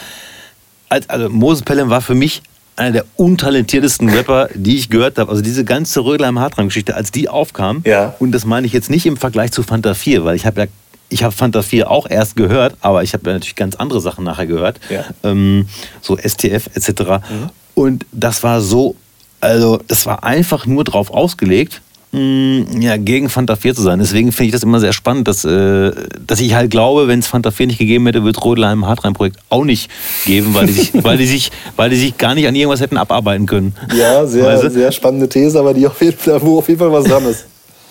als, 0.90 1.10
also 1.10 1.30
Moses 1.30 1.64
Pelham 1.64 1.90
war 1.90 2.02
für 2.02 2.16
mich 2.16 2.42
einer 2.76 2.92
der 2.92 3.06
untalentiertesten 3.16 4.10
Rapper, 4.10 4.50
die 4.54 4.78
ich 4.78 4.90
gehört 4.90 5.18
habe. 5.18 5.32
Also 5.32 5.42
diese 5.42 5.64
ganze 5.64 6.04
Rödelheim 6.04 6.40
Hartram-Geschichte, 6.40 6.96
als 6.96 7.12
die 7.12 7.30
aufkam, 7.30 7.82
ja. 7.86 8.16
und 8.20 8.32
das 8.32 8.46
meine 8.46 8.68
ich 8.68 8.74
jetzt 8.74 8.90
nicht 8.90 9.06
im 9.06 9.18
Vergleich 9.18 9.52
zu 9.52 9.64
Fanta 9.64 9.94
4, 9.94 10.26
weil 10.26 10.36
ich 10.36 10.46
habe 10.46 10.62
ja 10.62 10.68
ich 11.08 11.24
habe 11.24 11.34
Fanta 11.34 11.62
4 11.62 11.90
auch 11.90 12.10
erst 12.10 12.36
gehört, 12.36 12.78
aber 12.82 13.04
ich 13.04 13.14
habe 13.14 13.30
ja 13.30 13.34
natürlich 13.34 13.56
ganz 13.56 13.76
andere 13.76 14.02
Sachen 14.02 14.24
nachher 14.24 14.48
gehört. 14.48 14.80
Ja. 14.90 15.06
Ähm, 15.24 15.68
so 16.02 16.18
STF 16.18 16.68
etc. 16.74 16.90
Mhm. 17.30 17.50
Und 17.76 18.06
das 18.12 18.42
war 18.42 18.60
so, 18.60 18.96
also 19.40 19.80
das 19.88 20.08
war 20.08 20.24
einfach 20.24 20.66
nur 20.66 20.84
drauf 20.84 21.12
ausgelegt, 21.12 21.82
Mm, 22.16 22.82
ja, 22.82 22.96
gegen 22.96 23.28
Fanta 23.28 23.58
4 23.58 23.76
zu 23.76 23.82
sein. 23.82 24.00
Deswegen 24.00 24.32
finde 24.32 24.46
ich 24.46 24.52
das 24.54 24.64
immer 24.64 24.80
sehr 24.80 24.94
spannend, 24.94 25.28
dass, 25.28 25.44
äh, 25.44 25.92
dass 26.26 26.40
ich 26.40 26.54
halt 26.54 26.72
glaube, 26.72 27.10
wenn 27.10 27.20
es 27.20 27.28
Fanta 27.28 27.52
4 27.52 27.68
nicht 27.68 27.78
gegeben 27.78 28.06
hätte, 28.06 28.24
wird 28.24 28.42
Rodelheim 28.42 28.88
Hartrein-Projekt 28.88 29.38
auch 29.50 29.66
nicht 29.66 29.92
geben, 30.26 30.54
weil 30.54 30.68
die, 30.68 30.74
sich, 30.74 30.92
weil, 31.04 31.18
die 31.18 31.26
sich, 31.26 31.52
weil 31.76 31.90
die 31.90 31.98
sich 31.98 32.18
gar 32.18 32.34
nicht 32.34 32.48
an 32.48 32.56
irgendwas 32.56 32.80
hätten 32.80 32.96
abarbeiten 32.96 33.48
können. 33.48 33.76
Ja, 33.94 34.26
sehr, 34.26 34.46
weißt 34.46 34.64
du? 34.64 34.70
sehr 34.70 34.94
spannende 34.94 35.28
These, 35.28 35.60
aber 35.60 35.74
die 35.74 35.86
auf 35.86 36.02
jeden 36.02 36.18
Fall, 36.18 36.42
wo 36.42 36.60
auf 36.60 36.70
jeden 36.70 36.80
Fall 36.80 36.92
was 36.92 37.04
dran 37.04 37.26
ist. 37.26 37.48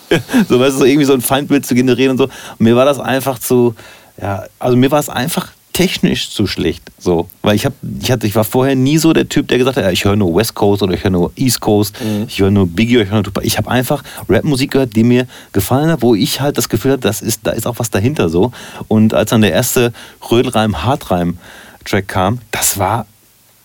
so, 0.49 0.59
weißt 0.59 0.75
du, 0.75 0.79
so 0.79 0.85
irgendwie 0.85 1.05
so 1.05 1.13
ein 1.13 1.21
Feindbild 1.21 1.63
zu 1.63 1.75
generieren 1.75 2.11
und 2.11 2.17
so. 2.17 2.23
Und 2.23 2.61
mir 2.61 2.75
war 2.75 2.85
das 2.85 2.99
einfach 2.99 3.37
zu, 3.37 3.75
ja, 4.19 4.45
also 4.57 4.75
mir 4.75 4.89
war 4.89 4.99
es 4.99 5.09
einfach 5.09 5.49
technisch 5.75 6.29
zu 6.29 6.47
schlecht. 6.47 6.83
So, 6.97 7.27
weil 7.41 7.57
ich 7.57 7.65
habe, 7.65 7.75
ich 8.01 8.09
hatte, 8.09 8.25
ich 8.25 8.35
war 8.35 8.45
vorher 8.45 8.77
nie 8.77 8.97
so 8.97 9.11
der 9.11 9.27
Typ, 9.27 9.49
der 9.49 9.57
gesagt 9.57 9.75
hat, 9.75 9.83
ja, 9.83 9.91
ich 9.91 10.05
höre 10.05 10.15
nur 10.15 10.33
West 10.33 10.55
Coast 10.55 10.81
oder 10.81 10.93
ich 10.93 11.03
höre 11.03 11.11
nur 11.11 11.33
East 11.35 11.59
Coast, 11.59 11.97
mhm. 12.01 12.27
ich 12.29 12.39
höre 12.39 12.49
nur 12.49 12.65
Biggie, 12.65 13.01
ich 13.01 13.09
höre 13.09 13.15
nur 13.15 13.25
Tupac. 13.25 13.45
Ich 13.45 13.57
habe 13.57 13.69
einfach 13.69 14.01
Rapmusik 14.29 14.71
gehört, 14.71 14.95
die 14.95 15.03
mir 15.03 15.27
gefallen 15.51 15.89
hat, 15.89 16.01
wo 16.01 16.15
ich 16.15 16.39
halt 16.39 16.57
das 16.57 16.69
Gefühl 16.69 16.93
hatte, 16.93 17.01
das 17.01 17.21
ist, 17.21 17.41
da 17.43 17.51
ist 17.51 17.67
auch 17.67 17.77
was 17.77 17.89
dahinter 17.89 18.29
so. 18.29 18.53
Und 18.87 19.13
als 19.13 19.31
dann 19.31 19.41
der 19.41 19.51
erste 19.51 19.91
Rödelreim, 20.31 20.85
Hartreim 20.85 21.39
Track 21.83 22.07
kam, 22.07 22.39
das 22.51 22.79
war 22.79 23.05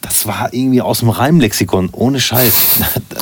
das 0.00 0.26
war 0.26 0.52
irgendwie 0.52 0.80
aus 0.80 1.00
dem 1.00 1.10
Reimlexikon, 1.10 1.90
ohne 1.92 2.20
Scheiß. 2.20 2.54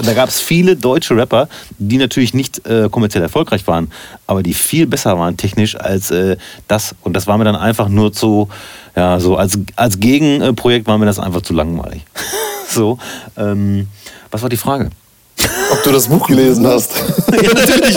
Da 0.04 0.14
gab 0.14 0.28
es 0.28 0.40
viele 0.40 0.76
deutsche 0.76 1.16
Rapper, 1.16 1.48
die 1.78 1.98
natürlich 1.98 2.32
nicht 2.32 2.64
äh, 2.68 2.88
kommerziell 2.88 3.22
erfolgreich 3.22 3.66
waren, 3.66 3.90
aber 4.28 4.44
die 4.44 4.54
viel 4.54 4.86
besser 4.86 5.18
waren 5.18 5.36
technisch 5.36 5.74
als 5.74 6.12
äh, 6.12 6.36
das. 6.68 6.94
Und 7.02 7.14
das 7.14 7.26
war 7.26 7.36
mir 7.36 7.44
dann 7.44 7.56
einfach 7.56 7.88
nur 7.88 8.12
zu, 8.12 8.48
ja, 8.94 9.18
so 9.18 9.36
als, 9.36 9.58
als 9.74 9.98
Gegenprojekt 9.98 10.86
war 10.86 10.96
mir 10.98 11.06
das 11.06 11.18
einfach 11.18 11.42
zu 11.42 11.52
langweilig. 11.52 12.04
so, 12.70 12.98
ähm, 13.36 13.88
was 14.30 14.40
war 14.42 14.48
die 14.48 14.56
Frage? 14.56 14.90
Ob 15.72 15.82
du 15.82 15.90
das 15.90 16.06
Buch 16.06 16.28
gelesen 16.28 16.66
hast. 16.66 16.92
ja, 17.32 17.52
natürlich. 17.52 17.96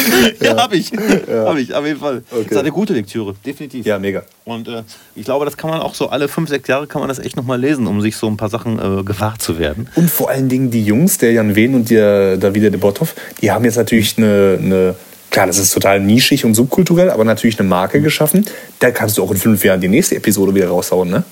ja, 0.40 0.56
habe 0.56 0.76
ich. 0.76 0.90
Ja. 0.90 1.46
Habe 1.46 1.60
ich, 1.60 1.74
auf 1.74 1.84
jeden 1.84 2.00
Fall. 2.00 2.22
Okay. 2.30 2.42
Das 2.44 2.52
ist 2.52 2.58
eine 2.58 2.70
gute 2.70 2.92
Lektüre, 2.92 3.34
definitiv. 3.44 3.86
Ja, 3.86 3.98
mega. 3.98 4.24
Und 4.44 4.68
äh, 4.68 4.82
ich 5.14 5.24
glaube, 5.24 5.44
das 5.44 5.56
kann 5.56 5.70
man 5.70 5.80
auch 5.80 5.94
so 5.94 6.08
alle 6.08 6.28
fünf, 6.28 6.48
sechs 6.48 6.68
Jahre 6.68 6.86
kann 6.86 7.00
man 7.00 7.08
das 7.08 7.18
echt 7.18 7.36
nochmal 7.36 7.60
lesen, 7.60 7.86
um 7.86 8.00
sich 8.00 8.16
so 8.16 8.26
ein 8.26 8.36
paar 8.36 8.48
Sachen 8.48 8.78
äh, 8.78 9.02
gewahr 9.02 9.38
zu 9.38 9.58
werden. 9.58 9.88
Und 9.94 10.10
vor 10.10 10.30
allen 10.30 10.48
Dingen 10.48 10.70
die 10.70 10.84
Jungs, 10.84 11.18
der 11.18 11.32
Jan 11.32 11.54
Wehn 11.54 11.74
und 11.74 11.90
der 11.90 12.36
Davide 12.36 12.70
de 12.70 12.80
Bothoff, 12.80 13.14
die 13.40 13.50
haben 13.50 13.64
jetzt 13.64 13.76
natürlich 13.76 14.18
eine, 14.18 14.58
eine 14.60 14.94
Klar, 15.32 15.46
das 15.46 15.56
ist 15.56 15.72
total 15.72 15.98
nischig 15.98 16.44
und 16.44 16.52
subkulturell, 16.52 17.08
aber 17.08 17.24
natürlich 17.24 17.58
eine 17.58 17.66
Marke 17.66 18.02
geschaffen. 18.02 18.44
Da 18.80 18.90
kannst 18.90 19.16
du 19.16 19.22
auch 19.22 19.30
in 19.30 19.38
fünf 19.38 19.64
Jahren 19.64 19.80
die 19.80 19.88
nächste 19.88 20.14
Episode 20.14 20.54
wieder 20.54 20.68
raushauen, 20.68 21.08
ne? 21.08 21.24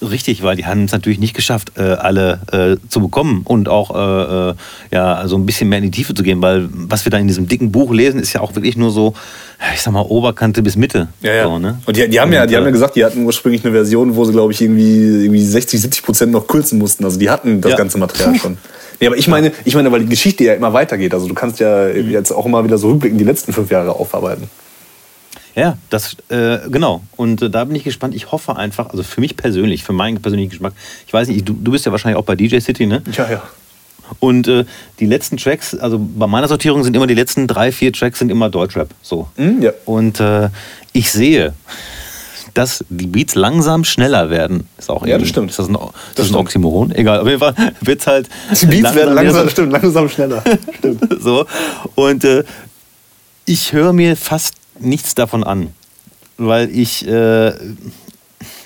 Richtig, 0.00 0.42
weil 0.42 0.56
die 0.56 0.64
haben 0.64 0.84
es 0.84 0.92
natürlich 0.92 1.18
nicht 1.18 1.34
geschafft, 1.34 1.72
äh, 1.76 1.82
alle 1.82 2.40
äh, 2.52 2.88
zu 2.88 3.00
bekommen 3.00 3.42
und 3.44 3.68
auch 3.68 3.90
äh, 3.90 4.54
ja, 4.92 5.26
so 5.26 5.36
ein 5.36 5.44
bisschen 5.44 5.68
mehr 5.68 5.78
in 5.78 5.84
die 5.84 5.90
Tiefe 5.90 6.14
zu 6.14 6.22
gehen, 6.22 6.40
weil 6.40 6.68
was 6.72 7.04
wir 7.04 7.10
da 7.10 7.18
in 7.18 7.26
diesem 7.26 7.48
dicken 7.48 7.72
Buch 7.72 7.92
lesen, 7.92 8.20
ist 8.20 8.32
ja 8.32 8.40
auch 8.40 8.54
wirklich 8.54 8.76
nur 8.76 8.92
so, 8.92 9.14
ich 9.74 9.82
sag 9.82 9.92
mal, 9.92 10.02
Oberkante 10.02 10.62
bis 10.62 10.76
Mitte. 10.76 11.08
Ja, 11.20 11.34
ja. 11.34 11.44
So, 11.44 11.58
ne? 11.58 11.80
Und 11.84 11.96
die, 11.96 12.08
die 12.08 12.20
haben 12.20 12.28
und, 12.28 12.34
ja, 12.34 12.46
die 12.46 12.56
haben 12.56 12.64
ja 12.64 12.70
gesagt, 12.70 12.94
die 12.94 13.04
hatten 13.04 13.24
ursprünglich 13.24 13.64
eine 13.64 13.72
Version, 13.72 14.14
wo 14.14 14.24
sie, 14.24 14.32
glaube 14.32 14.52
ich, 14.52 14.60
irgendwie, 14.60 15.24
irgendwie 15.24 15.44
60, 15.44 15.80
70 15.80 16.02
Prozent 16.04 16.32
noch 16.32 16.46
kürzen 16.46 16.78
mussten. 16.78 17.04
Also 17.04 17.18
die 17.18 17.28
hatten 17.28 17.60
das 17.60 17.72
ja. 17.72 17.76
ganze 17.76 17.98
Material 17.98 18.36
schon. 18.36 18.56
Nee, 19.00 19.06
aber 19.06 19.16
ich 19.16 19.28
meine, 19.28 19.52
ich 19.64 19.74
meine, 19.74 19.92
weil 19.92 20.00
die 20.00 20.08
Geschichte 20.08 20.44
ja 20.44 20.54
immer 20.54 20.72
weitergeht. 20.72 21.14
Also 21.14 21.28
du 21.28 21.34
kannst 21.34 21.60
ja 21.60 21.86
mhm. 21.86 22.10
jetzt 22.10 22.32
auch 22.32 22.46
immer 22.46 22.64
wieder 22.64 22.78
so 22.78 22.88
rückblickend 22.90 23.20
die 23.20 23.24
letzten 23.24 23.52
fünf 23.52 23.70
Jahre 23.70 23.94
aufarbeiten. 23.94 24.48
Ja, 25.54 25.76
das 25.90 26.16
äh, 26.28 26.58
genau. 26.70 27.02
Und 27.16 27.42
äh, 27.42 27.50
da 27.50 27.64
bin 27.64 27.74
ich 27.74 27.84
gespannt. 27.84 28.14
Ich 28.14 28.30
hoffe 28.30 28.56
einfach, 28.56 28.90
also 28.90 29.02
für 29.02 29.20
mich 29.20 29.36
persönlich, 29.36 29.82
für 29.82 29.92
meinen 29.92 30.20
persönlichen 30.20 30.50
Geschmack, 30.50 30.74
ich 31.06 31.12
weiß 31.12 31.28
nicht, 31.28 31.48
du, 31.48 31.54
du 31.54 31.70
bist 31.70 31.86
ja 31.86 31.92
wahrscheinlich 31.92 32.18
auch 32.18 32.24
bei 32.24 32.36
DJ 32.36 32.58
City, 32.60 32.86
ne? 32.86 33.02
Ja, 33.16 33.30
ja. 33.30 33.42
Und 34.20 34.48
äh, 34.48 34.64
die 35.00 35.06
letzten 35.06 35.36
Tracks, 35.36 35.74
also 35.74 35.98
bei 35.98 36.26
meiner 36.26 36.48
Sortierung 36.48 36.82
sind 36.82 36.96
immer 36.96 37.06
die 37.06 37.14
letzten 37.14 37.46
drei, 37.46 37.72
vier 37.72 37.92
Tracks 37.92 38.18
sind 38.18 38.30
immer 38.30 38.48
Deutschrap. 38.48 38.88
So. 39.02 39.28
Mhm, 39.36 39.62
ja. 39.62 39.72
Und 39.84 40.20
äh, 40.20 40.48
ich 40.92 41.12
sehe, 41.12 41.52
dass 42.54 42.84
die 42.88 43.06
Beats 43.06 43.34
langsam 43.34 43.84
schneller 43.84 44.30
werden. 44.30 44.66
Ist 44.78 44.90
auch 44.90 45.06
ja, 45.06 45.18
das 45.18 45.28
stimmt. 45.28 45.50
Ist 45.50 45.58
das 45.58 45.68
ein, 45.68 45.74
das 45.74 45.90
das 46.16 46.26
ist 46.26 46.32
ein 46.32 46.38
Oxymoron? 46.38 46.92
Egal, 46.92 47.20
auf 47.20 47.28
jeden 47.28 47.38
Fall 47.38 47.54
wird 47.80 48.00
es 48.00 48.06
halt. 48.06 48.28
Die 48.50 48.66
Beats 48.66 48.82
langsam 48.82 48.96
werden 48.96 49.14
langsam, 49.14 49.44
so, 49.44 49.50
stimmt, 49.50 49.72
langsam 49.72 50.08
schneller. 50.08 50.42
stimmt. 50.78 51.22
so. 51.22 51.46
Und 51.94 52.24
äh, 52.24 52.44
ich 53.44 53.72
höre 53.72 53.92
mir 53.92 54.16
fast 54.16 54.54
nichts 54.80 55.14
davon 55.14 55.44
an, 55.44 55.68
weil 56.36 56.70
ich, 56.70 57.06
äh, 57.06 57.52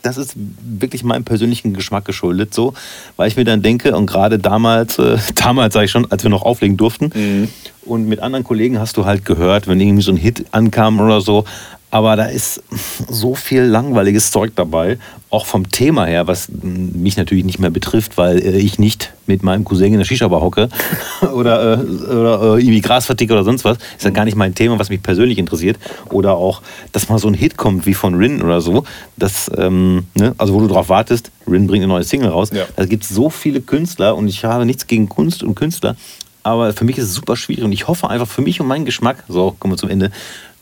das 0.03 0.17
ist 0.19 0.35
wirklich 0.37 1.05
meinem 1.05 1.25
persönlichen 1.25 1.75
Geschmack 1.75 2.05
geschuldet, 2.05 2.53
so, 2.53 2.75
weil 3.17 3.29
ich 3.29 3.37
mir 3.37 3.45
dann 3.45 3.63
denke, 3.63 3.97
und 3.97 4.07
gerade 4.07 4.39
damals, 4.39 4.99
äh, 4.99 5.19
damals 5.37 5.75
sage 5.75 5.87
ich 5.87 5.91
schon, 5.91 6.11
als 6.11 6.23
wir 6.23 6.31
noch 6.31 6.43
auflegen 6.43 6.77
durften, 6.77 7.11
mhm. 7.15 7.49
Und 7.85 8.09
mit 8.09 8.21
anderen 8.21 8.45
Kollegen 8.45 8.79
hast 8.79 8.97
du 8.97 9.05
halt 9.05 9.25
gehört, 9.25 9.69
wenn 9.69 9.81
irgendwie 9.81 10.03
so 10.03 10.13
ein 10.13 10.17
Hit 10.17 10.47
ankam 10.53 11.01
oder 11.01 11.21
so, 11.21 11.45
aber 11.93 12.17
da 12.17 12.25
ist 12.25 12.63
so 13.11 13.35
viel 13.35 13.65
langweiliges 13.65 14.31
Zeug 14.31 14.53
dabei, 14.57 14.97
auch 15.29 15.45
vom 15.45 15.69
Thema 15.69 16.07
her, 16.07 16.27
was 16.27 16.49
mich 16.51 17.19
natürlich 17.19 17.45
nicht 17.45 17.59
mehr 17.59 17.69
betrifft, 17.69 18.17
weil 18.17 18.39
äh, 18.39 18.57
ich 18.57 18.79
nicht 18.79 19.13
mit 19.27 19.43
meinem 19.43 19.63
Cousin 19.65 19.93
in 19.93 19.99
der 19.99 20.07
Shisha-Bar 20.07 20.41
hocke 20.41 20.71
oder, 21.35 21.75
äh, 21.75 21.77
oder 22.07 22.57
äh, 22.57 22.63
irgendwie 22.63 22.81
Gras 22.81 23.05
verticke 23.05 23.35
oder 23.35 23.45
sonst 23.45 23.67
was. 23.67 23.77
Ist 23.95 24.05
ja 24.05 24.11
gar 24.11 24.25
nicht 24.25 24.37
mein 24.37 24.55
Thema, 24.55 24.79
was 24.79 24.89
mich 24.89 25.03
persönlich 25.03 25.37
interessiert. 25.37 25.79
Oder 26.09 26.33
auch, 26.33 26.63
dass 26.93 27.11
mal 27.11 27.19
so 27.19 27.29
ein 27.29 27.35
Hit 27.35 27.59
kommt 27.59 27.85
wie 27.85 27.93
von 27.93 28.15
Rin 28.15 28.41
oder 28.41 28.63
so. 28.63 28.85
Das, 29.19 29.51
ähm, 29.59 30.07
ne? 30.15 30.35
Also 30.39 30.55
wo 30.55 30.61
du 30.61 30.69
drauf 30.69 30.89
wartest, 30.89 31.31
Rin 31.47 31.67
bringt 31.67 31.83
eine 31.83 31.93
neue 31.93 32.05
Single 32.05 32.31
raus. 32.31 32.49
Ja. 32.55 32.65
Da 32.75 32.87
gibt 32.87 33.05
es 33.05 33.11
so 33.11 33.29
viele 33.29 33.61
Künstler 33.61 34.17
und 34.17 34.29
ich 34.29 34.47
habe 34.47 34.65
nichts 34.65 34.87
gegen 34.87 35.11
Kunst 35.11 35.43
und 35.43 35.57
Künstler. 35.57 35.97
Aber 36.43 36.73
für 36.73 36.85
mich 36.85 36.99
ist 36.99 37.05
es 37.05 37.15
super 37.15 37.37
schwierig 37.37 37.65
und 37.65 37.73
ich 37.73 37.89
hoffe 37.89 38.11
einfach 38.11 38.29
für 38.29 38.43
mich 38.43 38.61
und 38.61 38.67
meinen 38.67 38.85
Geschmack, 38.85 39.25
so 39.29 39.55
kommen 39.59 39.75
wir 39.75 39.79
zum 39.79 39.91
Ende, 39.91 40.11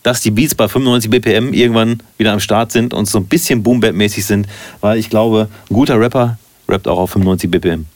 dass 0.03 0.21
die 0.21 0.31
Beats 0.31 0.55
bei 0.55 0.69
95 0.69 1.11
BPM 1.11 1.53
irgendwann 1.53 2.03
wieder 2.19 2.33
am 2.33 2.41
Start 2.41 2.73
sind 2.73 2.95
und 2.95 3.07
so 3.07 3.19
ein 3.19 3.27
bisschen 3.27 3.63
Boom-Bap-mäßig 3.63 4.25
sind, 4.25 4.47
weil 4.81 4.99
ich 4.99 5.11
glaube, 5.11 5.49
ein 5.71 5.75
guter 5.75 6.01
Rapper 6.01 6.39
rappt 6.69 6.89
auch 6.89 6.99
auf 6.99 7.11
95 7.11 7.51
BPM. 7.51 7.87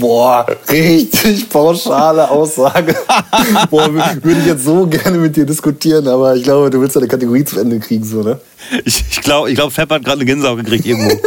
Boah, 0.00 0.46
richtig 0.70 1.48
pauschale 1.48 2.28
Aussage. 2.28 2.94
Boah, 3.70 3.92
würde 3.94 4.40
ich 4.40 4.46
jetzt 4.46 4.64
so 4.64 4.86
gerne 4.86 5.18
mit 5.18 5.36
dir 5.36 5.46
diskutieren, 5.46 6.08
aber 6.08 6.34
ich 6.34 6.42
glaube, 6.42 6.70
du 6.70 6.80
willst 6.80 6.96
deine 6.96 7.06
Kategorie 7.06 7.44
zu 7.44 7.60
Ende 7.60 7.78
kriegen, 7.78 8.04
so, 8.04 8.22
ne? 8.22 8.40
Ich, 8.84 9.04
ich 9.10 9.20
glaube, 9.22 9.50
ich 9.50 9.54
glaub, 9.54 9.72
Fepp 9.72 9.90
hat 9.90 10.04
gerade 10.04 10.18
eine 10.18 10.24
Gänsehaut 10.24 10.58
gekriegt 10.58 10.84
irgendwo. 10.84 11.10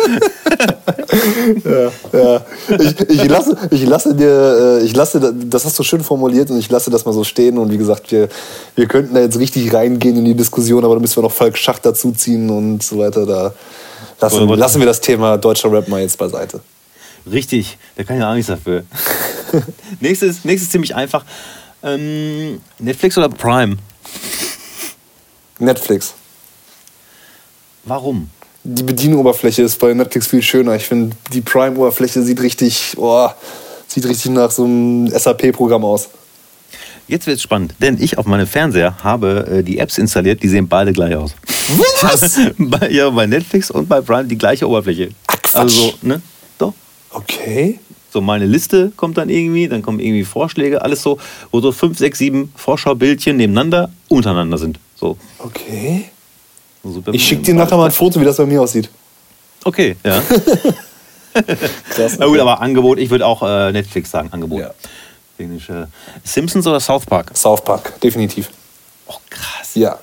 ja, 1.65 1.91
ja. 2.13 2.45
Ich, 2.79 2.99
ich, 3.09 3.27
lasse, 3.27 3.57
ich 3.71 3.85
lasse 3.85 4.15
dir, 4.15 4.79
äh, 4.79 4.85
ich 4.85 4.95
lasse, 4.95 5.33
das 5.33 5.65
hast 5.65 5.77
du 5.79 5.83
schön 5.83 6.03
formuliert 6.03 6.49
und 6.51 6.59
ich 6.59 6.69
lasse 6.69 6.91
das 6.91 7.05
mal 7.05 7.13
so 7.13 7.23
stehen. 7.23 7.57
Und 7.57 7.71
wie 7.71 7.77
gesagt, 7.77 8.11
wir, 8.11 8.29
wir 8.75 8.85
könnten 8.87 9.15
da 9.15 9.21
jetzt 9.21 9.39
richtig 9.39 9.73
reingehen 9.73 10.17
in 10.17 10.25
die 10.25 10.35
Diskussion, 10.35 10.83
aber 10.85 10.95
da 10.95 11.01
müssen 11.01 11.17
wir 11.17 11.23
noch 11.23 11.31
Falk 11.31 11.57
Schacht 11.57 11.85
dazuziehen 11.85 12.49
und 12.49 12.83
so 12.83 12.99
weiter. 12.99 13.25
Da 13.25 13.53
lassen, 14.19 14.47
lassen 14.49 14.79
wir 14.79 14.85
das 14.85 15.01
Thema 15.01 15.37
deutscher 15.37 15.71
Rap 15.71 15.87
mal 15.87 16.01
jetzt 16.01 16.17
beiseite. 16.17 16.61
Richtig, 17.29 17.77
der 17.97 18.05
kann 18.05 18.17
ja 18.17 18.29
auch 18.29 18.35
nichts 18.35 18.47
dafür. 18.47 18.83
nächstes, 19.99 20.43
nächstes 20.43 20.71
ziemlich 20.71 20.95
einfach. 20.95 21.23
Ähm, 21.83 22.61
Netflix 22.79 23.17
oder 23.17 23.29
Prime? 23.29 23.77
Netflix. 25.59 26.15
Warum? 27.83 28.29
Die 28.63 28.83
Bedienoberfläche 28.83 29.63
ist 29.63 29.79
bei 29.79 29.93
Netflix 29.93 30.27
viel 30.27 30.41
schöner. 30.41 30.75
Ich 30.75 30.85
finde, 30.85 31.15
die 31.33 31.41
Prime-Oberfläche 31.41 32.21
sieht 32.21 32.41
richtig, 32.41 32.93
oh, 32.97 33.27
sieht 33.87 34.05
richtig 34.05 34.31
nach 34.31 34.51
so 34.51 34.65
einem 34.65 35.07
SAP-Programm 35.07 35.83
aus. 35.83 36.09
Jetzt 37.07 37.27
wird 37.27 37.37
es 37.37 37.43
spannend, 37.43 37.73
denn 37.79 38.01
ich 38.01 38.17
auf 38.17 38.25
meinem 38.25 38.47
Fernseher 38.47 39.03
habe 39.03 39.47
äh, 39.51 39.63
die 39.63 39.79
Apps 39.79 39.97
installiert, 39.97 40.41
die 40.43 40.47
sehen 40.47 40.67
beide 40.67 40.93
gleich 40.93 41.15
aus. 41.15 41.35
Was? 42.01 42.39
bei, 42.57 42.89
ja, 42.89 43.09
bei 43.09 43.25
Netflix 43.25 43.71
und 43.71 43.89
bei 43.89 43.99
Prime 43.99 44.25
die 44.25 44.37
gleiche 44.37 44.67
Oberfläche. 44.67 45.09
Ach, 45.27 45.41
Quatsch. 45.41 45.55
Also, 45.55 45.93
ne? 46.03 46.21
Doch. 46.57 46.73
Okay. 47.09 47.79
So, 48.13 48.21
meine 48.21 48.45
Liste 48.45 48.91
kommt 48.95 49.17
dann 49.17 49.29
irgendwie, 49.29 49.67
dann 49.67 49.81
kommen 49.81 49.99
irgendwie 49.99 50.23
Vorschläge, 50.23 50.81
alles 50.81 51.01
so, 51.01 51.17
wo 51.51 51.59
so 51.61 51.71
fünf, 51.71 51.97
sechs, 51.97 52.19
sieben 52.19 52.53
Vorschaubildchen 52.55 53.37
nebeneinander 53.37 53.91
untereinander 54.07 54.57
sind. 54.57 54.79
So. 54.95 55.17
Okay. 55.39 56.05
Super 56.83 57.13
ich 57.13 57.25
schicke 57.25 57.43
dir 57.43 57.53
nachher 57.53 57.77
mal 57.77 57.85
ein 57.85 57.91
Foto, 57.91 58.19
wie 58.19 58.25
das 58.25 58.37
bei 58.37 58.45
mir 58.45 58.61
aussieht. 58.61 58.89
Okay, 59.63 59.95
ja. 60.03 60.21
Krass. 61.89 62.17
Na 62.17 62.25
gut, 62.25 62.39
aber 62.39 62.59
Angebot, 62.59 62.97
ich 62.99 63.09
würde 63.09 63.25
auch 63.25 63.43
äh, 63.43 63.71
Netflix 63.71 64.11
sagen, 64.11 64.29
Angebot. 64.31 64.59
Ja. 64.59 64.73
Äh, 65.39 65.87
Simpsons 66.23 66.67
oder 66.67 66.79
South 66.79 67.05
Park? 67.05 67.31
South 67.35 67.63
Park, 67.63 67.99
definitiv. 68.01 68.49
Oh, 69.07 69.15
krass. 69.29 69.71
Ja. 69.75 69.99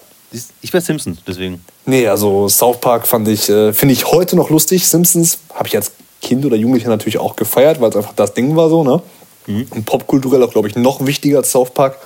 Ich 0.60 0.72
wäre 0.72 0.82
Simpsons, 0.82 1.18
deswegen. 1.26 1.64
Nee, 1.86 2.06
also 2.06 2.48
South 2.48 2.80
Park 2.80 3.06
fand 3.06 3.26
ich, 3.28 3.48
äh, 3.48 3.72
finde 3.72 3.94
ich 3.94 4.06
heute 4.06 4.36
noch 4.36 4.50
lustig. 4.50 4.86
Simpsons 4.86 5.38
habe 5.54 5.68
ich 5.68 5.76
als 5.76 5.92
Kind 6.20 6.44
oder 6.44 6.56
Jugendlicher 6.56 6.90
natürlich 6.90 7.18
auch 7.18 7.34
gefeiert, 7.34 7.80
weil 7.80 7.90
es 7.90 7.96
einfach 7.96 8.12
das 8.14 8.34
Ding 8.34 8.54
war 8.54 8.68
so, 8.68 8.84
ne? 8.84 9.00
Mhm. 9.46 9.66
Und 9.70 9.86
popkulturell 9.86 10.42
auch, 10.42 10.50
glaube 10.50 10.68
ich, 10.68 10.76
noch 10.76 11.04
wichtiger 11.06 11.38
als 11.38 11.50
South 11.50 11.70
Park. 11.70 11.98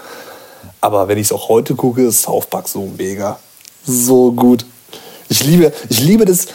Aber 0.81 1.09
wenn 1.09 1.19
ich 1.19 1.27
es 1.27 1.32
auch 1.32 1.49
heute 1.49 1.74
gucke, 1.74 2.03
ist 2.03 2.23
South 2.23 2.47
Park 2.47 2.69
so 2.69 2.89
mega 2.97 3.39
so 3.84 4.32
gut. 4.32 4.64
Ich 5.28 5.44
liebe, 5.44 5.72
ich 5.88 6.00
liebe 6.00 6.24
das, 6.24 6.48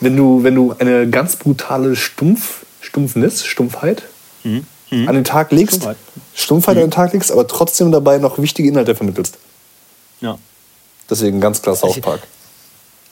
wenn 0.00 0.16
du, 0.16 0.42
wenn 0.42 0.54
du 0.54 0.74
eine 0.78 1.08
ganz 1.08 1.36
brutale 1.36 1.96
Stumpf, 1.96 2.64
Stumpfnis, 2.80 3.44
Stumpfheit 3.44 4.02
mhm. 4.42 4.66
Mhm. 4.90 5.08
an 5.08 5.14
den 5.14 5.24
Tag 5.24 5.52
legst, 5.52 5.76
Stumpfheit, 5.76 5.96
Stumpfheit 6.34 6.74
mhm. 6.76 6.82
an 6.82 6.86
den 6.88 6.92
Tag 6.92 7.12
legst, 7.12 7.30
aber 7.30 7.46
trotzdem 7.46 7.92
dabei 7.92 8.18
noch 8.18 8.38
wichtige 8.38 8.68
Inhalte 8.68 8.94
vermittelst. 8.94 9.38
Ja. 10.20 10.38
Deswegen 11.08 11.40
ganz 11.40 11.60
klar 11.62 11.76
South 11.76 12.00
Park 12.00 12.22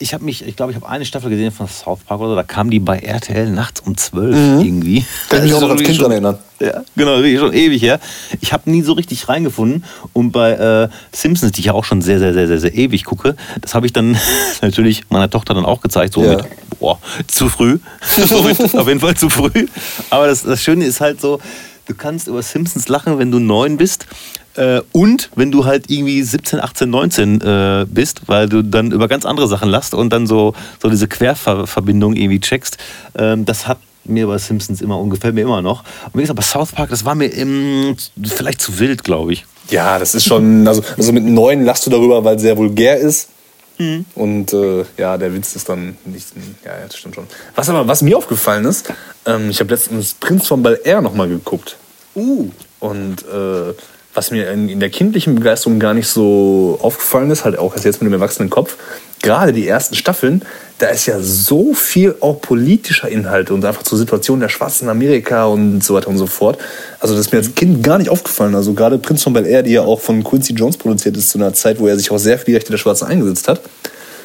ich 0.01 0.13
habe 0.13 0.23
mich, 0.25 0.45
ich 0.45 0.55
glaube, 0.55 0.71
ich 0.71 0.75
habe 0.75 0.89
eine 0.89 1.05
Staffel 1.05 1.29
gesehen 1.29 1.51
von 1.51 1.67
South 1.67 1.99
Park 2.05 2.19
oder 2.19 2.31
so, 2.31 2.35
da 2.35 2.43
kam 2.43 2.69
die 2.69 2.79
bei 2.79 2.97
RTL 2.99 3.49
nachts 3.49 3.81
um 3.81 3.95
12 3.95 4.35
mhm. 4.35 4.59
irgendwie. 4.59 5.05
Kann 5.29 5.39
ich 5.39 5.45
mich 5.45 5.53
auch 5.53 5.61
noch 5.61 5.69
als 5.69 5.83
Kind 5.83 5.99
daran 5.99 6.11
erinnern. 6.11 6.37
Ja, 6.59 6.83
genau, 6.95 7.17
schon 7.17 7.53
ewig 7.53 7.81
her. 7.81 7.99
Ich 8.39 8.53
habe 8.53 8.69
nie 8.69 8.81
so 8.81 8.93
richtig 8.93 9.29
reingefunden 9.29 9.83
und 10.13 10.31
bei 10.31 10.51
äh, 10.51 10.89
Simpsons, 11.11 11.53
die 11.53 11.61
ich 11.61 11.67
ja 11.67 11.73
auch 11.73 11.85
schon 11.85 12.01
sehr, 12.01 12.19
sehr, 12.19 12.33
sehr, 12.33 12.47
sehr, 12.47 12.59
sehr 12.59 12.73
ewig 12.75 13.03
gucke, 13.03 13.35
das 13.61 13.73
habe 13.73 13.85
ich 13.85 13.93
dann 13.93 14.17
natürlich 14.61 15.03
meiner 15.09 15.29
Tochter 15.29 15.53
dann 15.53 15.65
auch 15.65 15.81
gezeigt, 15.81 16.13
so 16.13 16.23
ja. 16.23 16.37
mit, 16.37 16.45
boah, 16.79 16.99
zu 17.27 17.49
früh. 17.49 17.79
auf 18.17 18.87
jeden 18.87 18.99
Fall 18.99 19.15
zu 19.15 19.29
früh. 19.29 19.67
Aber 20.09 20.27
das, 20.27 20.43
das 20.43 20.61
Schöne 20.61 20.85
ist 20.85 21.01
halt 21.01 21.21
so, 21.21 21.39
du 21.87 21.95
kannst 21.95 22.27
über 22.27 22.41
Simpsons 22.41 22.87
lachen, 22.87 23.17
wenn 23.19 23.31
du 23.31 23.39
neun 23.39 23.77
bist 23.77 24.07
äh, 24.55 24.81
und 24.91 25.29
wenn 25.35 25.51
du 25.51 25.65
halt 25.65 25.89
irgendwie 25.89 26.21
17, 26.21 26.59
18, 26.59 26.89
19 26.89 27.41
äh, 27.41 27.85
bist, 27.87 28.21
weil 28.27 28.49
du 28.49 28.63
dann 28.63 28.91
über 28.91 29.07
ganz 29.07 29.25
andere 29.25 29.47
Sachen 29.47 29.69
lachst 29.69 29.93
und 29.93 30.11
dann 30.11 30.27
so, 30.27 30.53
so 30.81 30.89
diese 30.89 31.07
Querverbindung 31.07 32.15
irgendwie 32.15 32.39
checkst, 32.39 32.77
ähm, 33.17 33.45
das 33.45 33.67
hat 33.67 33.77
mir 34.03 34.27
bei 34.27 34.37
Simpsons 34.37 34.81
immer 34.81 34.99
und 34.99 35.09
gefällt 35.09 35.35
mir 35.35 35.41
immer 35.41 35.61
noch. 35.61 35.83
Und 36.05 36.15
wie 36.15 36.21
gesagt, 36.21 36.37
bei 36.37 36.43
South 36.45 36.71
Park, 36.71 36.89
das 36.89 37.05
war 37.05 37.15
mir 37.15 37.27
im, 37.27 37.95
vielleicht 38.23 38.61
zu 38.61 38.79
wild, 38.79 39.03
glaube 39.03 39.33
ich. 39.33 39.45
Ja, 39.69 39.99
das 39.99 40.15
ist 40.15 40.25
schon, 40.25 40.67
also, 40.67 40.83
also 40.97 41.13
mit 41.13 41.23
neun 41.23 41.63
lachst 41.63 41.85
du 41.85 41.89
darüber, 41.89 42.23
weil 42.23 42.35
es 42.35 42.41
sehr 42.41 42.57
vulgär 42.57 42.97
ist. 42.97 43.29
Mhm. 43.77 44.05
Und 44.15 44.53
äh, 44.53 44.85
ja, 44.97 45.17
der 45.17 45.33
Witz 45.33 45.55
ist 45.55 45.69
dann 45.69 45.97
nicht. 46.05 46.27
Ja, 46.65 46.71
das 46.85 46.97
stimmt 46.97 47.15
schon. 47.15 47.27
Was 47.55 47.69
aber, 47.69 47.87
was 47.87 48.01
mir 48.01 48.17
aufgefallen 48.17 48.65
ist, 48.65 48.91
ähm, 49.25 49.49
ich 49.49 49.59
habe 49.59 49.73
letztens 49.73 50.13
Prinz 50.13 50.47
von 50.47 50.61
Bel 50.61 50.79
Air 50.83 51.01
nochmal 51.01 51.29
geguckt. 51.29 51.77
Uh. 52.15 52.49
Und 52.79 53.23
äh, 53.27 53.73
was 54.13 54.31
mir 54.31 54.51
in, 54.51 54.69
in, 54.69 54.79
der 54.79 54.89
kindlichen 54.89 55.35
Begeisterung 55.35 55.79
gar 55.79 55.93
nicht 55.93 56.07
so 56.07 56.77
aufgefallen 56.81 57.31
ist, 57.31 57.45
halt 57.45 57.57
auch 57.57 57.73
erst 57.73 57.85
jetzt 57.85 58.01
mit 58.01 58.11
dem 58.11 58.13
erwachsenen 58.13 58.49
Kopf, 58.49 58.77
gerade 59.21 59.53
die 59.53 59.67
ersten 59.67 59.95
Staffeln, 59.95 60.41
da 60.79 60.87
ist 60.87 61.05
ja 61.05 61.19
so 61.19 61.73
viel 61.73 62.15
auch 62.19 62.41
politischer 62.41 63.07
Inhalt 63.07 63.51
und 63.51 63.63
einfach 63.63 63.83
zur 63.83 63.97
Situation 63.97 64.39
der 64.39 64.49
Schwarzen 64.49 64.85
in 64.85 64.89
Amerika 64.89 65.45
und 65.45 65.83
so 65.83 65.93
weiter 65.93 66.07
und 66.07 66.17
so 66.17 66.25
fort. 66.25 66.57
Also 66.99 67.15
das 67.15 67.27
ist 67.27 67.31
mir 67.31 67.37
als 67.39 67.53
Kind 67.53 67.83
gar 67.83 67.99
nicht 67.99 68.09
aufgefallen. 68.09 68.55
Also 68.55 68.73
gerade 68.73 68.97
Prinz 68.97 69.23
von 69.23 69.33
Bel 69.33 69.45
Air, 69.45 69.63
die 69.63 69.73
ja 69.73 69.81
auch 69.81 70.01
von 70.01 70.23
Quincy 70.23 70.53
Jones 70.53 70.77
produziert 70.77 71.15
ist 71.17 71.29
zu 71.29 71.37
einer 71.37 71.53
Zeit, 71.53 71.79
wo 71.79 71.87
er 71.87 71.97
sich 71.97 72.09
auch 72.11 72.17
sehr 72.17 72.39
für 72.39 72.45
die 72.45 72.55
Rechte 72.55 72.71
der 72.71 72.79
Schwarzen 72.79 73.05
eingesetzt 73.05 73.47
hat. 73.47 73.61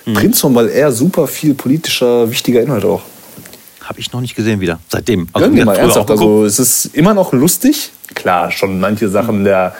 Mhm. 0.06 0.14
Prinz 0.14 0.40
von 0.40 0.54
Bel 0.54 0.70
Air, 0.70 0.92
super 0.92 1.26
viel 1.26 1.54
politischer, 1.54 2.30
wichtiger 2.30 2.62
Inhalt 2.62 2.84
auch. 2.84 3.02
Habe 3.86 4.00
ich 4.00 4.12
noch 4.12 4.20
nicht 4.20 4.34
gesehen 4.34 4.60
wieder. 4.60 4.80
Seitdem. 4.88 5.28
Also, 5.32 5.48
Gönn 5.48 5.64
mal 5.64 5.76
ernsthaft. 5.76 6.10
Also 6.10 6.44
es 6.44 6.58
ist 6.58 6.86
immer 6.86 7.14
noch 7.14 7.32
lustig. 7.32 7.92
Klar, 8.14 8.50
schon 8.50 8.80
manche 8.80 9.08
Sachen 9.08 9.44
der, 9.44 9.74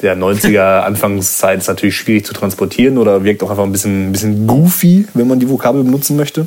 der 0.00 0.16
90er 0.16 0.80
Anfangszeit 0.84 1.58
ist 1.58 1.66
natürlich 1.66 1.96
schwierig 1.96 2.24
zu 2.24 2.34
transportieren 2.34 2.98
oder 2.98 3.24
wirkt 3.24 3.42
auch 3.42 3.50
einfach 3.50 3.64
ein 3.64 3.72
bisschen, 3.72 4.08
ein 4.08 4.12
bisschen 4.12 4.46
goofy, 4.46 5.06
wenn 5.14 5.26
man 5.26 5.40
die 5.40 5.48
Vokabel 5.48 5.82
benutzen 5.82 6.16
möchte. 6.16 6.46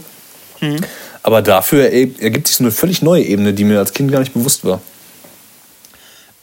Mhm. 0.62 0.78
Aber 1.22 1.42
dafür 1.42 1.92
ergibt 1.92 2.48
sich 2.48 2.58
so 2.58 2.64
eine 2.64 2.72
völlig 2.72 3.02
neue 3.02 3.24
Ebene, 3.24 3.54
die 3.54 3.66
mir 3.66 3.80
als 3.80 3.94
Kind 3.94 4.12
gar 4.12 4.20
nicht 4.20 4.34
bewusst 4.34 4.64
war. 4.64 4.80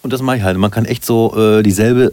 Und 0.02 0.12
das 0.12 0.20
mache 0.20 0.38
ich 0.38 0.42
halt. 0.42 0.58
Man 0.58 0.70
kann 0.70 0.84
echt 0.84 1.04
so 1.04 1.34
äh, 1.36 1.62
dieselbe 1.62 2.10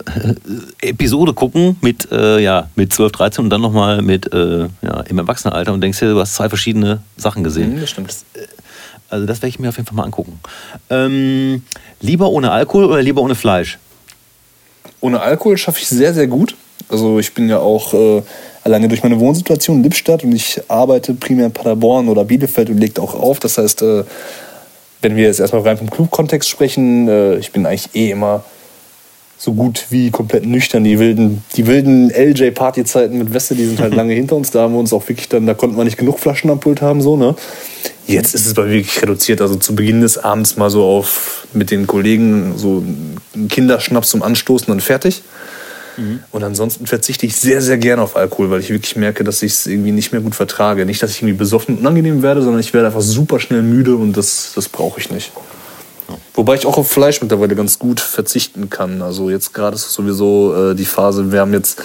äh, 0.82 0.90
Episode 0.90 1.34
gucken 1.34 1.78
mit, 1.82 2.12
äh, 2.12 2.40
ja, 2.40 2.70
mit 2.76 2.94
12, 2.94 3.12
13 3.12 3.44
und 3.46 3.50
dann 3.50 3.62
nochmal 3.62 4.04
mit 4.04 4.32
äh, 4.32 4.68
ja, 4.82 5.02
im 5.08 5.18
Erwachsenenalter 5.18 5.74
und 5.74 5.82
denkst 5.82 6.00
dir, 6.00 6.12
du 6.12 6.20
hast 6.20 6.36
zwei 6.36 6.50
verschiedene 6.50 7.02
Sachen 7.18 7.44
gesehen. 7.44 7.76
Mhm, 7.76 7.82
das 7.82 7.90
stimmt. 7.90 8.16
Äh, 8.36 8.42
also 9.10 9.26
das 9.26 9.38
werde 9.38 9.48
ich 9.48 9.60
mir 9.60 9.70
auf 9.70 9.78
jeden 9.78 9.88
Fall 9.88 9.96
mal 9.96 10.04
angucken. 10.04 10.40
Ähm, 10.92 11.64
lieber 12.00 12.30
ohne 12.30 12.52
Alkohol 12.52 12.86
oder 12.86 13.02
lieber 13.02 13.22
ohne 13.22 13.34
Fleisch? 13.34 13.80
Ohne 15.02 15.20
Alkohol 15.20 15.58
schaffe 15.58 15.80
ich 15.80 15.88
sehr, 15.88 16.14
sehr 16.14 16.28
gut. 16.28 16.56
Also 16.90 17.18
ich 17.18 17.34
bin 17.34 17.50
ja 17.50 17.58
auch 17.58 17.94
äh, 17.96 18.22
alleine 18.64 18.88
durch 18.88 19.02
meine 19.02 19.20
Wohnsituation 19.20 19.78
in 19.78 19.84
Lippstadt 19.84 20.24
und 20.24 20.32
ich 20.34 20.62
arbeite 20.68 21.16
primär 21.16 21.48
in 21.48 21.52
Paderborn 21.52 22.08
oder 22.08 22.24
Bielefeld 22.24 22.70
und 22.70 22.78
legt 22.78 23.00
auch 23.00 23.16
auf. 23.16 23.40
Das 23.40 23.58
heißt, 23.58 23.84
wenn 25.02 25.16
wir 25.16 25.26
jetzt 25.26 25.40
erstmal 25.40 25.62
rein 25.62 25.78
vom 25.78 25.90
Club-Kontext 25.90 26.50
sprechen, 26.50 27.08
äh, 27.08 27.38
ich 27.38 27.52
bin 27.52 27.66
eigentlich 27.66 27.96
eh 27.96 28.12
immer 28.12 28.44
so 29.38 29.54
gut 29.54 29.86
wie 29.90 30.12
komplett 30.12 30.46
nüchtern. 30.46 30.84
Die 30.84 31.00
wilden, 31.00 31.44
die 31.56 31.66
wilden 31.66 32.12
LJ-Party-Zeiten 32.12 33.18
mit 33.18 33.34
Weste, 33.34 33.56
die 33.56 33.66
sind 33.66 33.80
halt 33.80 33.94
lange 33.96 34.14
hinter 34.14 34.36
uns. 34.36 34.52
Da 34.52 34.62
haben 34.64 34.74
wir 34.74 34.80
uns 34.80 34.92
auch 34.92 35.08
wirklich 35.08 35.30
dann, 35.30 35.48
da 35.48 35.54
konnten 35.54 35.78
wir 35.78 35.86
nicht 35.86 35.98
genug 35.98 36.20
Flaschen 36.20 36.50
am 36.50 36.60
Pult 36.60 36.82
haben, 36.82 37.02
so, 37.02 37.16
ne? 37.16 37.36
Jetzt 38.06 38.36
ist 38.36 38.48
es 38.48 38.54
bei 38.54 38.64
mir 38.64 38.72
wirklich 38.72 39.02
reduziert. 39.02 39.40
Also 39.40 39.56
zu 39.56 39.76
Beginn 39.76 40.02
des 40.02 40.18
Abends 40.18 40.58
mal 40.58 40.70
so 40.70 40.84
auf 40.84 41.48
mit 41.54 41.72
den 41.72 41.88
Kollegen 41.88 42.54
so 42.58 42.84
einen 43.34 43.48
Kinderschnaps 43.50 44.10
zum 44.10 44.24
Anstoßen 44.24 44.72
und 44.74 44.82
fertig. 44.82 45.22
Mhm. 46.00 46.20
Und 46.32 46.44
ansonsten 46.44 46.88
verzichte 46.88 47.26
ich 47.26 47.36
sehr, 47.36 47.62
sehr 47.62 47.78
gerne 47.78 48.02
auf 48.02 48.16
Alkohol, 48.16 48.50
weil 48.50 48.60
ich 48.62 48.70
wirklich 48.70 48.96
merke, 48.96 49.24
dass 49.24 49.42
ich 49.42 49.54
es 49.54 49.68
irgendwie 49.68 49.92
nicht 49.92 50.12
mehr 50.12 50.22
gut 50.22 50.36
vertrage. 50.36 50.86
Nicht, 50.86 51.04
dass 51.04 51.12
ich 51.12 51.22
irgendwie 51.22 51.38
besoffen 51.38 51.76
und 51.76 51.82
unangenehm 51.82 52.22
werde, 52.22 52.42
sondern 52.42 52.60
ich 52.60 52.74
werde 52.74 52.88
einfach 52.88 53.02
super 53.02 53.40
schnell 53.40 53.62
müde 53.62 53.96
und 53.96 54.16
das, 54.16 54.54
das 54.56 54.70
brauche 54.70 55.00
ich 55.00 55.12
nicht. 55.12 55.32
Wobei 56.36 56.56
ich 56.56 56.66
auch 56.66 56.78
auf 56.78 56.90
Fleisch 56.90 57.22
mittlerweile 57.22 57.56
ganz 57.56 57.80
gut 57.80 58.00
verzichten 58.00 58.70
kann. 58.70 59.02
Also 59.02 59.30
jetzt 59.30 59.54
gerade 59.54 59.76
ist 59.76 59.92
sowieso 59.92 60.72
äh, 60.72 60.76
die 60.76 60.86
Phase, 60.86 61.32
wir 61.32 61.42
haben 61.42 61.54
jetzt 61.54 61.82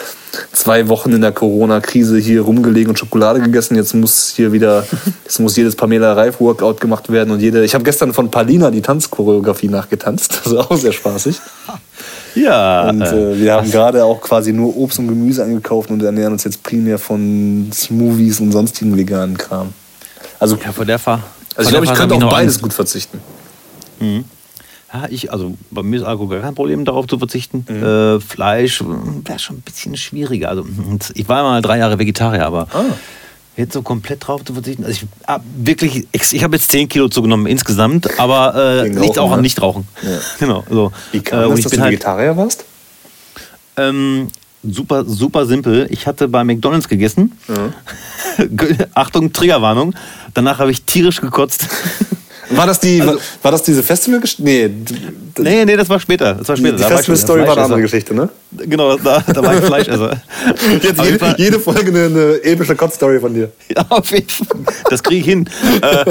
zwei 0.53 0.89
Wochen 0.89 1.13
in 1.13 1.21
der 1.21 1.33
Corona-Krise 1.33 2.19
hier 2.19 2.43
rumgelegen 2.43 2.91
und 2.91 2.99
Schokolade 2.99 3.41
gegessen. 3.41 3.77
Jetzt 3.77 3.95
muss 3.95 4.33
hier 4.35 4.53
wieder, 4.53 4.87
jetzt 5.25 5.41
muss 5.41 5.57
jedes 5.57 5.77
Pamela 5.77 6.13
Reif-Workout 6.13 6.81
gemacht 6.81 7.11
werden 7.11 7.31
und 7.31 7.41
jede. 7.41 7.65
Ich 7.65 7.75
habe 7.75 7.85
gestern 7.85 8.13
von 8.13 8.31
Palina 8.31 8.71
die 8.71 8.83
Tanzchoreografie 8.83 9.69
nachgetanzt. 9.69 10.43
Das 10.45 10.55
war 10.55 10.71
auch 10.71 10.77
sehr 10.77 10.93
spaßig. 10.93 11.41
Ja. 12.35 12.89
Und 12.89 13.01
äh, 13.03 13.39
wir 13.39 13.55
haben 13.55 13.71
gerade 13.71 14.05
auch 14.05 14.21
quasi 14.21 14.53
nur 14.53 14.77
Obst 14.77 14.99
und 14.99 15.07
Gemüse 15.07 15.45
eingekauft 15.45 15.91
und 15.91 16.03
ernähren 16.03 16.33
uns 16.33 16.43
jetzt 16.43 16.65
primär 16.65 16.99
von 16.99 17.71
Smoothies 17.73 18.41
und 18.41 18.51
sonstigen 18.51 18.97
veganen 18.97 19.39
Kram. 19.39 19.73
Also 20.41 20.57
ja, 20.57 20.73
von 20.73 20.87
der 20.87 20.99
Fahr 20.99 21.23
Also 21.55 21.69
ich 21.69 21.73
glaube, 21.73 21.87
ich 21.87 21.95
könnte 21.95 22.15
auch 22.17 22.31
beides 22.31 22.61
gut 22.61 22.73
verzichten. 22.73 23.21
Mhm. 24.01 24.25
Ja, 24.93 25.07
ich, 25.11 25.33
also 25.33 25.57
bei 25.71 25.83
mir 25.83 25.97
ist 26.01 26.05
Alkohol 26.05 26.29
gar 26.37 26.41
kein 26.41 26.55
Problem, 26.55 26.85
darauf 26.85 27.07
zu 27.07 27.19
verzichten. 27.19 27.67
Mhm. 27.69 27.83
Äh, 27.83 28.21
Fleisch 28.21 28.83
wäre 28.83 29.39
schon 29.39 29.57
ein 29.57 29.63
bisschen 29.63 29.97
schwieriger. 29.97 30.49
Also 30.49 30.65
ich 31.15 31.29
war 31.29 31.43
mal 31.43 31.63
drei 31.63 31.79
Jahre 31.79 31.99
Vegetarier, 31.99 32.47
aber 32.47 32.69
ah. 32.73 32.85
jetzt 33.57 33.73
so 33.73 33.83
komplett 33.83 34.27
drauf 34.27 34.45
zu 34.45 34.55
verzichten. 34.55 34.85
Also 34.85 35.03
ich 35.03 35.27
hab 35.27 35.41
ah, 35.41 35.45
wirklich, 35.57 36.07
ich 36.13 36.45
habe 36.45 36.57
jetzt 36.57 36.71
10 36.71 36.89
Kilo 36.89 37.09
zugenommen 37.09 37.47
insgesamt, 37.47 38.21
aber 38.21 38.55
äh, 38.55 38.89
liegt 39.01 39.19
auch 39.19 39.31
am 39.31 39.39
ne? 39.39 39.43
Nichtrauchen. 39.43 39.89
Ja. 40.03 40.19
genau. 40.39 40.65
So. 40.71 40.93
Wie 41.11 41.21
kam 41.21 41.41
äh, 41.41 41.49
das, 41.49 41.63
dass 41.63 41.73
du 41.73 41.81
halt, 41.81 41.93
Vegetarier 41.93 42.37
warst? 42.37 42.65
Ähm, 43.77 44.29
super, 44.63 45.05
super 45.05 45.47
simpel. 45.47 45.87
Ich 45.91 46.07
hatte 46.07 46.29
bei 46.29 46.45
McDonalds 46.45 46.89
gegessen. 46.89 47.33
Mhm. 47.49 47.75
Achtung, 48.95 49.33
Triggerwarnung. 49.33 49.95
Danach 50.35 50.59
habe 50.59 50.71
ich 50.71 50.85
tierisch 50.85 51.21
gekotzt. 51.21 51.69
War 52.51 52.67
das, 52.67 52.81
die, 52.81 53.01
also, 53.01 53.19
war 53.43 53.53
das 53.53 53.63
diese 53.63 53.83
Festival-Geschichte? 53.83 54.43
Nee. 54.43 54.71
nee, 55.39 55.65
nee, 55.65 55.77
das 55.77 55.89
war 55.89 55.99
später. 56.01 56.35
Das 56.35 56.49
war 56.49 56.57
später. 56.57 56.77
Die, 56.77 56.83
Festival-Story 56.83 57.43
war 57.43 57.53
eine 57.53 57.63
andere 57.63 57.81
Geschichte, 57.83 58.15
ne? 58.15 58.29
Genau, 58.53 58.97
da, 58.97 59.21
da 59.21 59.43
war 59.43 59.55
ich 59.57 59.65
Fleischesser. 59.65 60.23
Jetzt 60.83 61.03
jede, 61.03 61.35
jede, 61.39 61.61
Folge 61.61 61.89
eine, 61.89 62.05
eine 62.05 62.45
epische 62.45 62.77
Kotz-Story 62.77 63.21
von 63.21 63.35
dir. 63.35 63.51
Ja, 63.75 63.85
auf 63.89 64.11
jeden 64.11 64.29
Fall. 64.29 64.59
Das 64.91 65.03
kriege 65.03 65.21
ich 65.21 65.27
hin. 65.27 65.49
Äh, 65.81 66.05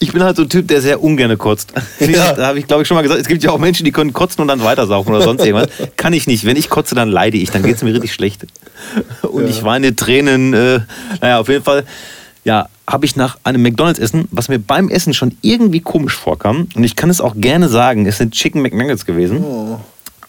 ich 0.00 0.12
bin 0.12 0.22
halt 0.22 0.36
so 0.36 0.42
ein 0.42 0.48
Typ, 0.48 0.68
der 0.68 0.80
sehr 0.80 1.02
ungern 1.02 1.36
kotzt. 1.38 1.72
Ja. 2.00 2.32
Da 2.32 2.46
habe 2.48 2.58
ich, 2.58 2.66
glaube 2.66 2.82
ich, 2.82 2.88
schon 2.88 2.96
mal 2.96 3.02
gesagt, 3.02 3.20
es 3.20 3.28
gibt 3.28 3.42
ja 3.42 3.50
auch 3.50 3.58
Menschen, 3.58 3.84
die 3.84 3.92
können 3.92 4.12
kotzen 4.12 4.42
und 4.42 4.48
dann 4.48 4.62
weitersaufen 4.62 5.14
oder 5.14 5.24
sonst 5.24 5.44
irgendwas. 5.44 5.68
Kann 5.96 6.12
ich 6.12 6.26
nicht. 6.26 6.44
Wenn 6.44 6.56
ich 6.56 6.68
kotze, 6.68 6.94
dann 6.94 7.08
leide 7.08 7.38
ich. 7.38 7.50
Dann 7.50 7.62
geht 7.62 7.76
es 7.76 7.82
mir 7.82 7.92
richtig 7.92 8.12
schlecht. 8.12 8.46
Und 9.22 9.44
ja. 9.44 9.48
ich 9.48 9.64
weine 9.64 9.96
Tränen. 9.96 10.52
Äh, 10.52 10.80
naja, 11.20 11.40
auf 11.40 11.48
jeden 11.48 11.64
Fall 11.64 11.84
ja, 12.48 12.68
habe 12.88 13.04
ich 13.04 13.16
nach 13.16 13.38
einem 13.44 13.62
McDonalds-Essen, 13.62 14.28
was 14.30 14.48
mir 14.48 14.58
beim 14.58 14.88
Essen 14.88 15.12
schon 15.12 15.36
irgendwie 15.42 15.80
komisch 15.80 16.16
vorkam, 16.16 16.68
und 16.74 16.84
ich 16.84 16.96
kann 16.96 17.10
es 17.10 17.20
auch 17.20 17.34
gerne 17.36 17.68
sagen, 17.68 18.06
es 18.06 18.16
sind 18.16 18.32
Chicken 18.32 18.62
McNuggets 18.62 19.04
gewesen. 19.04 19.44
Oh. 19.44 19.78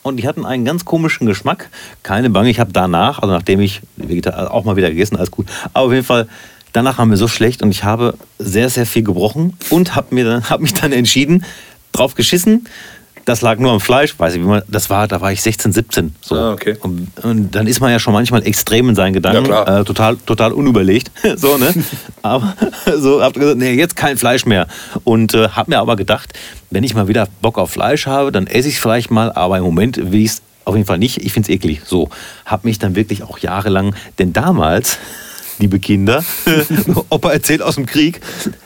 Und 0.03 0.17
die 0.17 0.27
hatten 0.27 0.45
einen 0.45 0.65
ganz 0.65 0.85
komischen 0.85 1.25
Geschmack. 1.25 1.69
Keine 2.03 2.29
Bange, 2.29 2.49
ich 2.49 2.59
habe 2.59 2.71
danach, 2.73 3.19
also 3.19 3.33
nachdem 3.33 3.59
ich 3.59 3.81
auch 4.33 4.63
mal 4.63 4.75
wieder 4.75 4.89
gegessen, 4.89 5.15
alles 5.17 5.31
gut. 5.31 5.47
Aber 5.73 5.87
auf 5.87 5.93
jeden 5.93 6.05
Fall, 6.05 6.27
danach 6.73 6.97
waren 6.97 7.09
wir 7.09 7.17
so 7.17 7.27
schlecht 7.27 7.61
und 7.61 7.71
ich 7.71 7.83
habe 7.83 8.15
sehr, 8.39 8.69
sehr 8.69 8.85
viel 8.85 9.03
gebrochen 9.03 9.53
und 9.69 9.95
habe 9.95 10.41
hab 10.49 10.61
mich 10.61 10.73
dann 10.73 10.91
entschieden, 10.91 11.45
drauf 11.91 12.15
geschissen, 12.15 12.67
das 13.29 13.41
lag 13.41 13.59
nur 13.59 13.71
am 13.71 13.79
Fleisch, 13.79 14.17
weiß 14.17 14.33
ich, 14.33 14.41
wie 14.41 14.45
man, 14.45 14.63
das 14.67 14.89
war, 14.89 15.07
da 15.07 15.21
war 15.21 15.31
ich 15.31 15.41
16, 15.41 15.71
17. 15.71 16.15
So. 16.19 16.35
Ah, 16.35 16.51
okay. 16.51 16.75
Und, 16.81 17.07
und, 17.23 17.55
dann 17.55 17.67
ist 17.67 17.79
man 17.79 17.91
ja 17.91 17.99
schon 17.99 18.13
manchmal 18.13 18.45
extrem 18.45 18.89
in 18.89 18.95
seinen 18.95 19.13
Gedanken, 19.13 19.49
ja, 19.49 19.81
äh, 19.81 19.83
total, 19.83 20.17
total 20.17 20.51
unüberlegt. 20.51 21.11
so, 21.35 21.57
ne? 21.57 21.71
aber 22.23 22.55
so 22.97 23.21
hab 23.21 23.33
gesagt, 23.33 23.57
nee, 23.57 23.73
jetzt 23.73 23.95
kein 23.95 24.17
Fleisch 24.17 24.45
mehr. 24.45 24.67
Und 25.03 25.35
äh, 25.35 25.49
hab 25.49 25.67
mir 25.67 25.77
aber 25.77 25.95
gedacht, 25.95 26.33
wenn 26.71 26.83
ich 26.83 26.95
mal 26.95 27.07
wieder 27.07 27.27
Bock 27.41 27.59
auf 27.59 27.71
Fleisch 27.71 28.07
habe, 28.07 28.31
dann 28.31 28.47
esse 28.47 28.67
ich 28.67 28.75
es 28.75 28.81
vielleicht 28.81 29.11
mal, 29.11 29.31
aber 29.31 29.57
im 29.57 29.63
Moment 29.63 30.11
will 30.11 30.21
ich 30.21 30.31
es 30.31 30.41
auf 30.65 30.75
jeden 30.75 30.87
Fall 30.87 30.97
nicht. 30.97 31.23
Ich 31.23 31.31
finde 31.31 31.51
es 31.51 31.55
eklig. 31.55 31.81
So, 31.85 32.09
hab 32.45 32.65
mich 32.65 32.79
dann 32.79 32.95
wirklich 32.95 33.23
auch 33.23 33.37
jahrelang, 33.37 33.95
denn 34.17 34.33
damals 34.33 34.97
liebe 35.59 35.79
Kinder, 35.79 36.23
Opa 37.09 37.31
erzählt 37.31 37.61
aus 37.61 37.75
dem 37.75 37.85
Krieg, 37.85 38.21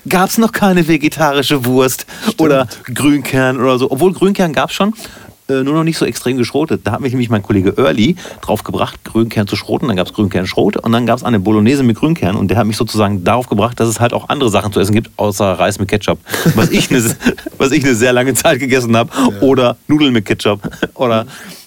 gab 0.08 0.30
es 0.30 0.38
noch 0.38 0.52
keine 0.52 0.88
vegetarische 0.88 1.66
Wurst 1.66 2.06
Stimmt. 2.22 2.42
oder 2.42 2.68
Grünkern 2.94 3.60
oder 3.60 3.78
so. 3.78 3.92
Obwohl 3.92 4.14
Grünkern 4.14 4.54
gab 4.54 4.70
es 4.70 4.76
schon, 4.76 4.94
äh, 5.50 5.64
nur 5.64 5.74
noch 5.74 5.84
nicht 5.84 5.98
so 5.98 6.06
extrem 6.06 6.38
geschrotet. 6.38 6.82
Da 6.86 6.94
hat 6.94 7.02
mich 7.02 7.12
nämlich 7.12 7.30
mein 7.30 7.44
Kollege 7.44 7.74
Early 7.78 8.16
drauf 8.42 8.64
gebracht, 8.64 9.04
Grünkern 9.04 9.48
zu 9.48 9.56
schroten. 9.56 9.88
Dann 9.88 9.98
gab 9.98 10.08
es 10.08 10.14
Grünkern-Schrot 10.14 10.78
und 10.78 10.92
dann 10.92 11.06
gab 11.06 11.18
es 11.18 11.24
eine 11.24 11.40
Bolognese 11.40 11.84
mit 11.84 11.98
Grünkern 11.98 12.36
und 12.36 12.48
der 12.50 12.58
hat 12.58 12.66
mich 12.66 12.78
sozusagen 12.78 13.24
darauf 13.24 13.50
gebracht, 13.50 13.80
dass 13.80 13.90
es 13.90 14.00
halt 14.00 14.14
auch 14.14 14.30
andere 14.30 14.50
Sachen 14.50 14.72
zu 14.72 14.80
essen 14.80 14.94
gibt, 14.94 15.10
außer 15.18 15.46
Reis 15.46 15.80
mit 15.80 15.90
Ketchup. 15.90 16.20
Was 16.56 16.70
ich 16.70 16.90
eine, 16.90 17.04
was 17.58 17.72
ich 17.72 17.84
eine 17.84 17.96
sehr 17.96 18.14
lange 18.14 18.34
Zeit 18.36 18.60
gegessen 18.60 18.96
habe. 18.96 19.10
Ja. 19.16 19.42
Oder 19.42 19.78
Nudeln 19.88 20.14
mit 20.14 20.26
Ketchup. 20.26 20.62
Oder 20.96 21.26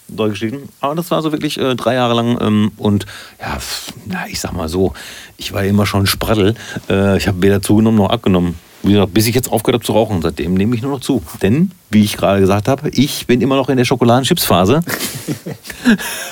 durchgestiegen. 0.08 0.68
Aber 0.80 0.94
das 0.94 1.10
war 1.10 1.22
so 1.22 1.32
wirklich 1.32 1.58
äh, 1.58 1.74
drei 1.74 1.94
Jahre 1.94 2.14
lang. 2.14 2.38
Ähm, 2.40 2.72
und 2.76 3.06
ja, 3.40 3.58
na, 4.06 4.26
ich 4.28 4.40
sag 4.40 4.52
mal 4.52 4.68
so, 4.68 4.92
ich 5.36 5.52
war 5.52 5.64
immer 5.64 5.86
schon 5.86 6.06
Spraddel. 6.06 6.54
Äh, 6.88 7.16
ich 7.16 7.28
habe 7.28 7.42
weder 7.42 7.62
zugenommen 7.62 7.98
noch 7.98 8.10
abgenommen. 8.10 8.54
Wie 8.82 8.92
gesagt, 8.92 9.14
bis 9.14 9.26
ich 9.26 9.34
jetzt 9.34 9.50
aufgehört 9.50 9.80
habe 9.80 9.86
zu 9.86 9.92
rauchen. 9.92 10.22
Seitdem 10.22 10.54
nehme 10.54 10.76
ich 10.76 10.82
nur 10.82 10.92
noch 10.92 11.00
zu. 11.00 11.22
Denn, 11.42 11.72
wie 11.90 12.04
ich 12.04 12.16
gerade 12.16 12.40
gesagt 12.40 12.68
habe, 12.68 12.88
ich 12.90 13.26
bin 13.26 13.40
immer 13.40 13.56
noch 13.56 13.68
in 13.68 13.76
der 13.76 13.84
Schokoladenchips-Phase. 13.84 14.82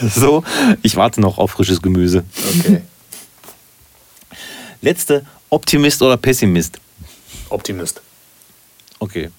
so, 0.02 0.44
ich 0.82 0.96
warte 0.96 1.20
noch 1.20 1.38
auf 1.38 1.52
frisches 1.52 1.82
Gemüse. 1.82 2.24
Okay. 2.60 2.82
Letzte, 4.80 5.24
Optimist 5.50 6.02
oder 6.02 6.16
Pessimist? 6.16 6.78
Optimist. 7.48 8.02
Okay. 8.98 9.30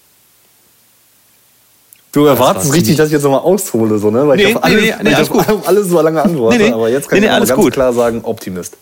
Du 2.16 2.24
erwartest 2.24 2.72
richtig, 2.72 2.96
dass 2.96 3.08
ich 3.08 3.12
jetzt 3.12 3.24
nochmal 3.24 3.40
aushole, 3.40 3.98
so, 3.98 4.10
ne? 4.10 4.26
Weil 4.26 4.38
nee, 4.38 4.44
ich 4.44 4.56
auf 4.56 4.64
alles, 4.64 4.80
nee, 4.80 4.94
nee, 5.02 5.14
alles, 5.14 5.30
auf 5.30 5.68
alles 5.68 5.88
so 5.88 6.00
lange 6.00 6.22
antworte. 6.22 6.56
Nee, 6.56 6.68
nee. 6.68 6.72
Aber 6.72 6.88
jetzt 6.88 7.10
kann 7.10 7.18
ich 7.18 7.28
ganz 7.28 7.52
gut. 7.52 7.74
klar 7.74 7.92
sagen, 7.92 8.22
Optimist. 8.22 8.78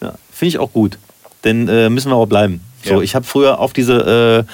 Ja, 0.00 0.14
finde 0.30 0.48
ich 0.50 0.58
auch 0.60 0.72
gut. 0.72 0.96
Denn 1.42 1.66
äh, 1.66 1.90
müssen 1.90 2.08
wir 2.08 2.14
auch 2.14 2.26
bleiben. 2.26 2.60
So, 2.84 2.94
ja. 2.94 3.00
ich 3.00 3.16
habe 3.16 3.26
früher 3.26 3.58
auf 3.58 3.72
diese 3.72 4.46
äh, 4.46 4.52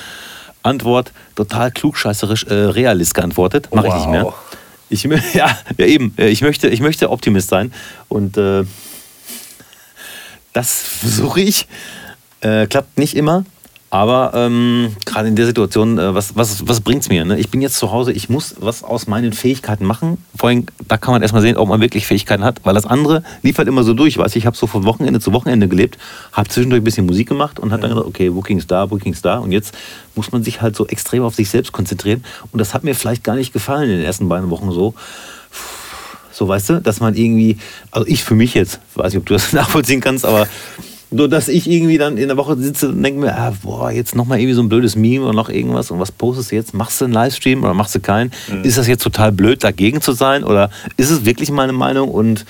Antwort 0.62 1.12
total 1.36 1.70
klugscheißerisch 1.70 2.44
äh, 2.44 2.54
Realist 2.54 3.12
geantwortet. 3.12 3.68
Mache 3.74 3.88
wow. 3.88 3.94
ich 4.88 4.98
nicht 4.98 5.08
mehr. 5.10 5.20
Ich, 5.20 5.34
ja, 5.34 5.58
ja, 5.76 5.84
eben. 5.84 6.14
Äh, 6.16 6.28
ich 6.28 6.40
möchte, 6.40 6.70
ich 6.70 6.80
möchte 6.80 7.10
Optimist 7.10 7.50
sein. 7.50 7.74
Und 8.08 8.38
äh, 8.38 8.64
das 10.54 10.80
versuche 10.80 11.42
ich. 11.42 11.66
Äh, 12.40 12.68
klappt 12.68 12.96
nicht 12.96 13.16
immer. 13.16 13.44
Aber 13.94 14.32
ähm, 14.34 14.96
gerade 15.06 15.28
in 15.28 15.36
der 15.36 15.46
Situation, 15.46 16.00
äh, 16.00 16.12
was, 16.16 16.34
was, 16.34 16.66
was 16.66 16.80
bringt 16.80 17.02
es 17.02 17.10
mir? 17.10 17.24
Ne? 17.24 17.38
Ich 17.38 17.50
bin 17.50 17.62
jetzt 17.62 17.76
zu 17.76 17.92
Hause, 17.92 18.10
ich 18.10 18.28
muss 18.28 18.56
was 18.58 18.82
aus 18.82 19.06
meinen 19.06 19.32
Fähigkeiten 19.32 19.84
machen. 19.84 20.18
Vor 20.34 20.48
allem, 20.48 20.66
da 20.88 20.96
kann 20.96 21.14
man 21.14 21.22
erstmal 21.22 21.42
sehen, 21.42 21.56
ob 21.56 21.68
man 21.68 21.80
wirklich 21.80 22.04
Fähigkeiten 22.04 22.42
hat, 22.42 22.60
weil 22.64 22.74
das 22.74 22.86
andere 22.86 23.22
lief 23.42 23.56
halt 23.56 23.68
immer 23.68 23.84
so 23.84 23.94
durch. 23.94 24.18
Weißt, 24.18 24.34
ich 24.34 24.46
habe 24.46 24.56
so 24.56 24.66
von 24.66 24.82
Wochenende 24.82 25.20
zu 25.20 25.32
Wochenende 25.32 25.68
gelebt, 25.68 25.96
habe 26.32 26.48
zwischendurch 26.48 26.80
ein 26.80 26.84
bisschen 26.84 27.06
Musik 27.06 27.28
gemacht 27.28 27.60
und 27.60 27.70
habe 27.70 27.82
dann 27.82 27.92
gesagt, 27.92 28.08
okay, 28.08 28.30
Bookings 28.30 28.66
da, 28.66 28.86
Bookings 28.86 29.22
da. 29.22 29.38
Und 29.38 29.52
jetzt 29.52 29.76
muss 30.16 30.32
man 30.32 30.42
sich 30.42 30.60
halt 30.60 30.74
so 30.74 30.88
extrem 30.88 31.22
auf 31.22 31.36
sich 31.36 31.48
selbst 31.48 31.70
konzentrieren. 31.70 32.24
Und 32.50 32.58
das 32.58 32.74
hat 32.74 32.82
mir 32.82 32.96
vielleicht 32.96 33.22
gar 33.22 33.36
nicht 33.36 33.52
gefallen 33.52 33.88
in 33.88 33.98
den 33.98 34.04
ersten 34.04 34.28
beiden 34.28 34.50
Wochen 34.50 34.72
so. 34.72 34.94
So, 36.32 36.48
weißt 36.48 36.70
du, 36.70 36.80
dass 36.80 36.98
man 36.98 37.14
irgendwie, 37.14 37.58
also 37.92 38.08
ich 38.08 38.24
für 38.24 38.34
mich 38.34 38.54
jetzt, 38.54 38.80
weiß 38.96 39.12
nicht, 39.12 39.20
ob 39.20 39.26
du 39.26 39.34
das 39.34 39.52
nachvollziehen 39.52 40.00
kannst, 40.00 40.24
aber 40.24 40.48
nur, 41.14 41.28
dass 41.28 41.48
ich 41.48 41.70
irgendwie 41.70 41.96
dann 41.96 42.16
in 42.16 42.28
der 42.28 42.36
Woche 42.36 42.56
sitze 42.56 42.88
und 42.88 43.02
denke 43.02 43.20
mir, 43.20 43.36
ah, 43.36 43.52
boah, 43.62 43.90
jetzt 43.90 44.16
nochmal 44.16 44.40
irgendwie 44.40 44.54
so 44.54 44.62
ein 44.62 44.68
blödes 44.68 44.96
Meme 44.96 45.24
oder 45.24 45.32
noch 45.32 45.48
irgendwas 45.48 45.90
und 45.90 46.00
was 46.00 46.10
postest 46.10 46.50
du 46.50 46.56
jetzt? 46.56 46.74
Machst 46.74 47.00
du 47.00 47.04
einen 47.04 47.14
Livestream 47.14 47.62
oder 47.62 47.72
machst 47.72 47.94
du 47.94 48.00
keinen? 48.00 48.32
Mhm. 48.48 48.64
Ist 48.64 48.78
das 48.78 48.88
jetzt 48.88 49.02
total 49.02 49.30
blöd, 49.30 49.62
dagegen 49.62 50.00
zu 50.00 50.12
sein 50.12 50.42
oder 50.42 50.70
ist 50.96 51.10
es 51.10 51.24
wirklich 51.24 51.52
meine 51.52 51.72
Meinung? 51.72 52.10
Und 52.10 52.44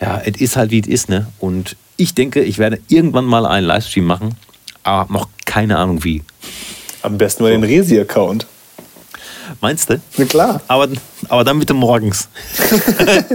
ja, 0.00 0.22
es 0.24 0.40
ist 0.40 0.56
halt 0.56 0.70
wie 0.70 0.80
es 0.80 0.86
ist, 0.86 1.08
ne? 1.08 1.26
Und 1.40 1.76
ich 1.96 2.14
denke, 2.14 2.42
ich 2.42 2.58
werde 2.58 2.78
irgendwann 2.88 3.24
mal 3.24 3.46
einen 3.46 3.66
Livestream 3.66 4.04
machen, 4.04 4.36
aber 4.84 5.12
noch 5.12 5.28
keine 5.44 5.78
Ahnung 5.78 6.04
wie. 6.04 6.22
Am 7.02 7.18
besten 7.18 7.42
mal 7.42 7.52
so. 7.52 7.60
den 7.60 7.64
Resi-Account. 7.64 8.46
Meinst 9.60 9.90
du? 9.90 10.00
Na 10.16 10.24
klar. 10.24 10.60
Aber, 10.68 10.88
aber 11.28 11.44
dann 11.44 11.58
bitte 11.58 11.74
morgens. 11.74 12.28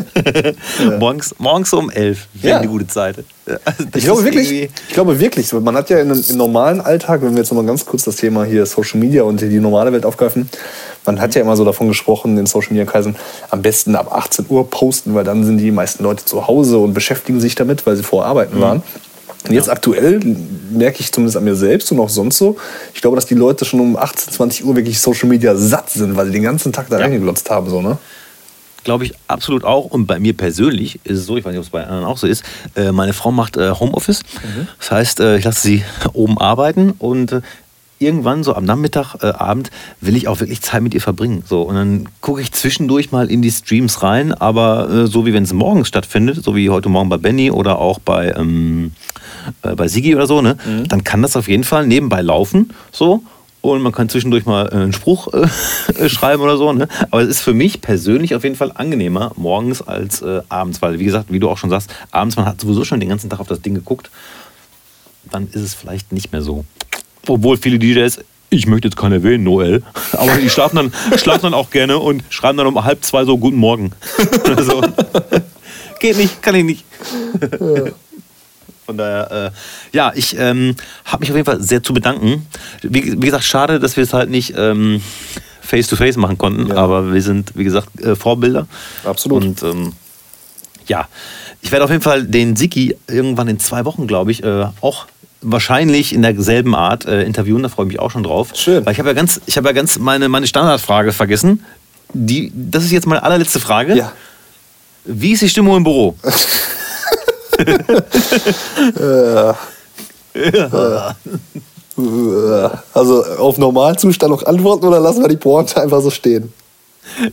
ja. 0.79 0.97
morgens. 0.97 1.35
Morgens 1.37 1.73
um 1.73 1.89
elf 1.89 2.27
wäre 2.33 2.53
ja. 2.53 2.57
eine 2.59 2.67
gute 2.67 2.87
Zeit. 2.87 3.23
Also 3.65 3.85
ich 3.95 4.03
glaube 4.03 4.23
wirklich, 4.23 4.51
ich 4.51 4.93
glaube 4.93 5.19
wirklich, 5.19 5.51
man 5.53 5.75
hat 5.75 5.89
ja 5.89 5.99
im 5.99 6.13
normalen 6.35 6.81
Alltag, 6.81 7.21
wenn 7.21 7.31
wir 7.31 7.39
jetzt 7.39 7.49
nochmal 7.51 7.65
ganz 7.65 7.85
kurz 7.85 8.03
das 8.03 8.17
Thema 8.17 8.43
hier 8.43 8.65
Social 8.65 8.99
Media 8.99 9.23
und 9.23 9.41
die 9.41 9.59
normale 9.59 9.91
Welt 9.91 10.05
aufgreifen, 10.05 10.49
man 11.05 11.19
hat 11.19 11.33
ja 11.33 11.41
immer 11.41 11.55
so 11.55 11.65
davon 11.65 11.87
gesprochen 11.87 12.37
in 12.37 12.45
Social 12.45 12.73
Media 12.73 12.85
Kreisen, 12.85 13.15
am 13.49 13.61
besten 13.61 13.95
ab 13.95 14.13
18 14.13 14.45
Uhr 14.49 14.69
posten, 14.69 15.15
weil 15.15 15.23
dann 15.23 15.43
sind 15.43 15.57
die 15.57 15.71
meisten 15.71 16.03
Leute 16.03 16.25
zu 16.25 16.47
Hause 16.47 16.77
und 16.77 16.93
beschäftigen 16.93 17.39
sich 17.39 17.55
damit, 17.55 17.85
weil 17.85 17.95
sie 17.95 18.03
vorher 18.03 18.29
arbeiten 18.29 18.57
mhm. 18.57 18.61
waren. 18.61 18.83
Und 19.47 19.53
jetzt 19.53 19.67
ja. 19.67 19.73
aktuell 19.73 20.19
merke 20.69 20.99
ich 20.99 21.11
zumindest 21.11 21.37
an 21.37 21.43
mir 21.43 21.55
selbst 21.55 21.91
und 21.91 21.99
auch 21.99 22.09
sonst 22.09 22.37
so, 22.37 22.57
ich 22.93 23.01
glaube, 23.01 23.15
dass 23.15 23.25
die 23.25 23.35
Leute 23.35 23.63
schon 23.65 23.79
um 23.79 23.95
18, 23.95 24.33
20 24.33 24.65
Uhr 24.65 24.75
wirklich 24.75 24.99
Social 24.99 25.29
Media 25.29 25.55
satt 25.55 25.89
sind, 25.89 26.17
weil 26.17 26.25
sie 26.25 26.33
den 26.33 26.43
ganzen 26.43 26.73
Tag 26.73 26.89
da 26.89 26.97
ja. 26.97 27.03
reingeglotzt 27.03 27.49
haben. 27.49 27.69
So, 27.69 27.81
ne? 27.81 27.97
Glaube 28.83 29.05
ich 29.05 29.13
absolut 29.27 29.63
auch. 29.63 29.85
Und 29.85 30.07
bei 30.07 30.19
mir 30.19 30.35
persönlich 30.35 30.99
ist 31.03 31.19
es 31.19 31.25
so, 31.25 31.37
ich 31.37 31.45
weiß 31.45 31.51
nicht, 31.51 31.59
ob 31.59 31.65
es 31.65 31.69
bei 31.69 31.83
anderen 31.83 32.05
auch 32.05 32.17
so 32.17 32.27
ist, 32.27 32.43
äh, 32.75 32.91
meine 32.91 33.13
Frau 33.13 33.31
macht 33.31 33.55
äh, 33.55 33.71
Homeoffice. 33.71 34.23
Mhm. 34.43 34.67
Das 34.77 34.91
heißt, 34.91 35.19
äh, 35.21 35.37
ich 35.37 35.45
lasse 35.45 35.61
sie 35.61 35.83
oben 36.13 36.37
arbeiten 36.37 36.93
und 36.99 37.41
irgendwann 37.99 38.43
so 38.43 38.55
am 38.55 38.65
Nachmittag, 38.65 39.15
äh, 39.21 39.27
Abend, 39.27 39.69
will 40.01 40.15
ich 40.15 40.27
auch 40.27 40.39
wirklich 40.39 40.61
Zeit 40.61 40.81
mit 40.81 40.93
ihr 40.93 41.01
verbringen. 41.01 41.43
So, 41.45 41.61
und 41.61 41.75
dann 41.75 42.09
gucke 42.21 42.41
ich 42.41 42.51
zwischendurch 42.51 43.11
mal 43.11 43.29
in 43.29 43.41
die 43.41 43.51
Streams 43.51 44.01
rein, 44.01 44.33
aber 44.33 44.89
äh, 44.89 45.07
so 45.07 45.25
wie 45.25 45.33
wenn 45.33 45.43
es 45.43 45.53
morgens 45.53 45.87
stattfindet, 45.87 46.43
so 46.43 46.55
wie 46.55 46.69
heute 46.69 46.89
Morgen 46.89 47.09
bei 47.09 47.17
Benny 47.17 47.51
oder 47.51 47.79
auch 47.79 47.99
bei 47.99 48.33
ähm, 48.35 48.93
äh, 49.63 49.75
bei 49.75 49.87
Sigi 49.87 50.15
oder 50.15 50.27
so, 50.27 50.41
ne, 50.41 50.57
mhm. 50.65 50.87
dann 50.87 51.03
kann 51.03 51.21
das 51.21 51.35
auf 51.35 51.47
jeden 51.47 51.63
Fall 51.63 51.87
nebenbei 51.87 52.21
laufen. 52.21 52.73
So. 52.91 53.23
Und 53.61 53.81
man 53.81 53.91
kann 53.91 54.07
zwischendurch 54.07 54.45
mal 54.45 54.67
äh, 54.67 54.75
einen 54.75 54.93
Spruch 54.93 55.33
äh, 55.33 56.09
schreiben 56.09 56.41
oder 56.41 56.57
so. 56.57 56.71
Ne? 56.71 56.87
Aber 57.11 57.21
es 57.21 57.27
ist 57.27 57.41
für 57.41 57.53
mich 57.53 57.81
persönlich 57.81 58.33
auf 58.35 58.43
jeden 58.43 58.55
Fall 58.55 58.71
angenehmer 58.73 59.33
morgens 59.35 59.81
als 59.81 60.21
äh, 60.21 60.41
abends, 60.47 60.81
weil, 60.81 60.99
wie 60.99 61.03
gesagt, 61.03 61.25
wie 61.29 61.39
du 61.39 61.49
auch 61.49 61.57
schon 61.57 61.69
sagst, 61.69 61.93
abends 62.11 62.37
man 62.37 62.45
hat 62.45 62.61
sowieso 62.61 62.85
schon 62.85 63.01
den 63.01 63.09
ganzen 63.09 63.29
Tag 63.29 63.39
auf 63.39 63.47
das 63.47 63.61
Ding 63.61 63.75
geguckt. 63.75 64.09
Dann 65.29 65.47
ist 65.47 65.61
es 65.61 65.73
vielleicht 65.73 66.13
nicht 66.13 66.31
mehr 66.31 66.41
so. 66.41 66.63
obwohl 67.27 67.57
viele 67.57 67.79
DJs 67.79 68.19
ich 68.51 68.65
möchte 68.65 68.87
jetzt 68.87 68.97
keine 68.97 69.21
wählen, 69.23 69.43
Noel. 69.43 69.83
Aber 70.13 70.35
die 70.37 70.49
schlafen 70.49 70.75
dann, 70.77 70.93
schlafen 71.17 71.43
dann 71.43 71.53
auch 71.53 71.69
gerne 71.69 71.99
und 71.99 72.23
schreiben 72.29 72.57
dann 72.57 72.67
um 72.67 72.83
halb 72.83 73.03
zwei 73.05 73.23
so 73.25 73.37
Guten 73.37 73.57
Morgen. 73.57 73.91
so. 74.57 74.81
Geht 75.99 76.17
nicht, 76.17 76.41
kann 76.41 76.55
ich 76.55 76.63
nicht. 76.63 76.85
Ja. 77.59 77.91
Von 78.89 78.97
daher, 78.97 79.51
äh, 79.53 79.95
ja, 79.95 80.11
ich 80.15 80.35
ähm, 80.35 80.75
habe 81.05 81.19
mich 81.19 81.29
auf 81.29 81.35
jeden 81.35 81.45
Fall 81.45 81.61
sehr 81.61 81.83
zu 81.83 81.93
bedanken. 81.93 82.47
Wie, 82.81 83.21
wie 83.21 83.25
gesagt, 83.27 83.43
schade, 83.43 83.79
dass 83.79 83.95
wir 83.97 84.03
es 84.03 84.13
halt 84.13 84.31
nicht 84.31 84.55
ähm, 84.57 85.03
face-to-face 85.61 86.15
-face 86.15 86.19
machen 86.19 86.39
konnten, 86.39 86.69
ja. 86.69 86.75
aber 86.75 87.13
wir 87.13 87.21
sind, 87.21 87.51
wie 87.53 87.65
gesagt, 87.65 88.01
äh, 88.01 88.15
Vorbilder. 88.15 88.65
Absolut. 89.03 89.43
Und 89.43 89.61
ähm, 89.61 89.93
ja, 90.87 91.07
ich 91.61 91.71
werde 91.71 91.85
auf 91.85 91.91
jeden 91.91 92.01
Fall 92.01 92.23
den 92.23 92.55
Siki 92.55 92.95
irgendwann 93.05 93.47
in 93.47 93.59
zwei 93.59 93.85
Wochen, 93.85 94.07
glaube 94.07 94.31
ich, 94.31 94.43
äh, 94.43 94.65
auch 94.81 95.05
wahrscheinlich 95.43 96.11
in 96.11 96.23
derselben 96.23 96.73
Art 96.73 97.05
äh, 97.05 97.21
interviewen. 97.21 97.61
Da 97.61 97.69
freue 97.69 97.85
ich 97.85 97.91
mich 97.91 97.99
auch 97.99 98.09
schon 98.09 98.23
drauf. 98.23 98.53
Schön. 98.55 98.87
Weil 98.87 98.93
ich 98.93 98.97
habe 98.97 99.09
ja 99.09 99.13
ganz, 99.13 99.39
ich 99.45 99.55
habe 99.55 99.67
ja 99.67 99.73
ganz 99.73 99.99
meine, 99.99 100.29
meine 100.29 100.47
Standardfrage 100.47 101.11
vergessen. 101.11 101.63
Die, 102.11 102.51
das 102.55 102.85
ist 102.85 102.89
jetzt 102.89 103.05
meine 103.05 103.21
allerletzte 103.21 103.59
Frage. 103.59 103.95
Ja. 103.95 104.13
Wie 105.05 105.33
ist 105.33 105.43
die 105.43 105.49
Stimmung 105.49 105.77
im 105.77 105.83
Büro? 105.83 106.15
ja. 108.99 109.55
Also 112.93 113.25
auf 113.39 113.57
Normalzustand 113.57 114.31
noch 114.31 114.45
antworten 114.45 114.85
oder 114.85 115.01
lassen 115.01 115.21
wir 115.21 115.27
die 115.27 115.35
Pointe 115.35 115.81
einfach 115.81 116.01
so 116.01 116.09
stehen? 116.09 116.53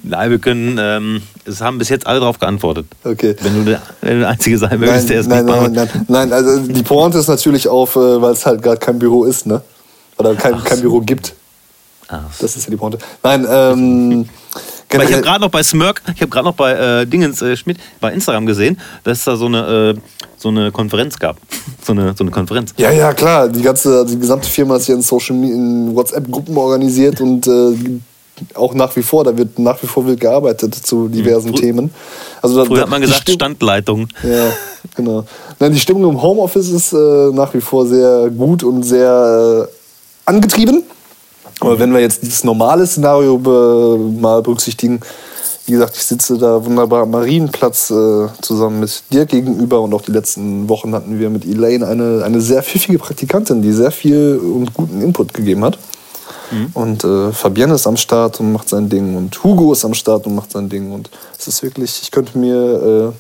Nein, 0.03 0.31
wir 0.31 0.39
können, 0.39 0.77
ähm, 0.81 1.23
es 1.45 1.61
haben 1.61 1.79
bis 1.79 1.89
jetzt 1.89 2.07
alle 2.07 2.21
darauf 2.21 2.41
geantwortet. 2.41 2.87
Okay. 3.05 3.37
Wenn 3.43 3.55
du 3.55 3.65
der, 3.65 3.83
wenn 4.01 4.21
du 4.21 4.27
Einzige 4.27 4.59
sein 4.59 4.81
möchtest, 4.81 5.11
der 5.11 5.21
es 5.21 5.29
nein, 5.29 5.45
nicht 5.45 5.55
nein, 5.55 5.73
nein, 5.73 6.05
nein, 6.09 6.33
also 6.33 6.59
die 6.61 6.83
Pointe 6.83 7.19
ist 7.19 7.29
natürlich 7.29 7.69
auf, 7.69 7.95
äh, 7.95 8.21
weil 8.21 8.33
es 8.33 8.45
halt 8.45 8.63
gerade 8.63 8.79
kein 8.79 8.99
Büro 8.99 9.25
ist, 9.25 9.47
ne? 9.47 9.61
Oder 10.19 10.35
kein, 10.35 10.63
kein 10.65 10.81
Büro 10.81 11.01
gibt. 11.01 11.35
Ach. 12.09 12.23
Das 12.41 12.57
ist 12.57 12.65
ja 12.65 12.71
die 12.71 12.77
Pointe. 12.77 12.99
Nein, 13.23 13.47
ähm. 13.49 14.29
Weil 14.91 15.09
ich 15.09 15.13
habe 15.13 15.23
gerade 15.23 15.41
noch 15.41 15.51
bei 15.51 15.63
Smirk, 15.63 16.03
ich 16.15 16.21
habe 16.21 16.31
gerade 16.31 16.47
noch 16.47 16.55
bei 16.55 16.73
äh, 16.73 17.07
Dingens 17.07 17.43
äh, 17.43 17.57
Schmidt 17.57 17.79
bei 18.01 18.13
Instagram 18.13 18.47
gesehen, 18.47 18.79
dass 19.05 19.19
es 19.19 19.25
da 19.25 19.37
so 19.37 19.47
eine, 19.47 19.95
äh, 19.97 20.01
so 20.37 20.49
eine 20.49 20.71
Konferenz 20.73 21.19
gab. 21.19 21.37
So 21.87 21.93
eine, 21.93 22.17
so 22.19 22.25
eine 22.25 22.33
Konferenz. 22.33 22.75
Ja, 22.79 22.91
ja, 22.91 23.13
klar. 23.13 23.49
Die 23.49 23.63
ganze, 23.63 24.05
die 24.05 24.19
gesamte 24.19 24.49
Firma 24.49 24.75
ist 24.75 24.87
hier 24.87 24.97
in 24.97 25.03
Social 25.03 25.37
in 25.37 25.95
WhatsApp-Gruppen 25.95 26.57
organisiert 26.57 27.21
und 27.21 27.47
äh, 27.47 28.01
auch 28.55 28.75
nach 28.75 28.95
wie 28.97 29.03
vor, 29.03 29.25
da 29.25 29.37
wird 29.37 29.59
nach 29.59 29.83
wie 29.83 29.87
vor 29.87 30.07
wild 30.07 30.21
gearbeitet 30.21 30.75
zu 30.75 31.09
diversen 31.09 31.51
Frü 31.51 31.61
Themen. 31.61 31.91
Also 32.43 32.57
da, 32.57 32.65
Früher 32.65 32.83
hat 32.83 32.91
man 32.91 33.01
gesagt 33.01 33.31
Standleitung. 33.31 34.09
Ja, 34.23 34.53
genau. 34.95 35.25
Nein, 35.59 35.73
die 35.73 35.81
Stimmung 35.81 36.11
im 36.11 36.21
Homeoffice 36.21 36.71
ist 36.71 36.93
äh, 36.93 36.97
nach 37.33 37.55
wie 37.55 37.61
vor 37.61 37.87
sehr 37.87 38.31
gut 38.31 38.63
und 38.63 38.83
sehr 38.83 39.69
äh, 39.69 40.29
angetrieben. 40.29 40.83
Aber 41.61 41.79
wenn 41.79 41.93
wir 41.93 42.01
jetzt 42.01 42.23
dieses 42.23 42.45
normale 42.45 42.87
Szenario 42.87 43.39
be 43.39 43.99
mal 44.21 44.43
berücksichtigen, 44.43 45.01
wie 45.67 45.73
gesagt, 45.73 45.97
ich 45.97 46.05
sitze 46.05 46.39
da 46.39 46.65
wunderbar 46.65 47.03
am 47.03 47.11
Marienplatz 47.11 47.91
äh, 47.91 48.29
zusammen 48.41 48.81
mit 48.81 49.03
dir 49.11 49.27
gegenüber 49.27 49.81
und 49.81 49.93
auch 49.95 50.03
die 50.03 50.13
letzten 50.13 50.69
Wochen 50.69 50.95
hatten 50.95 51.19
wir 51.19 51.29
mit 51.29 51.45
Elaine 51.45 51.87
eine, 51.87 52.23
eine 52.25 52.41
sehr 52.41 52.63
pfiffige 52.63 52.99
Praktikantin, 52.99 53.63
die 53.63 53.73
sehr 53.73 53.91
viel 53.91 54.39
und 54.39 54.73
guten 54.75 55.03
Input 55.03 55.35
gegeben 55.35 55.65
hat. 55.65 55.79
Mhm. 56.53 56.71
Und 56.75 57.05
äh, 57.05 57.33
Fabienne 57.33 57.75
ist 57.75 57.87
am 57.87 57.97
Start 57.97 58.39
und 58.39 58.53
macht 58.53 58.69
sein 58.69 58.89
Ding 58.89 59.17
und 59.17 59.43
Hugo 59.43 59.73
ist 59.73 59.85
am 59.85 59.95
Start 59.95 60.27
und 60.27 60.37
macht 60.37 60.53
sein 60.53 60.69
Ding. 60.69 60.93
Und 60.93 61.11
es 61.37 61.49
ist 61.49 61.63
wirklich, 61.65 62.01
ich 62.03 62.11
könnte 62.13 62.39
mir 62.39 63.13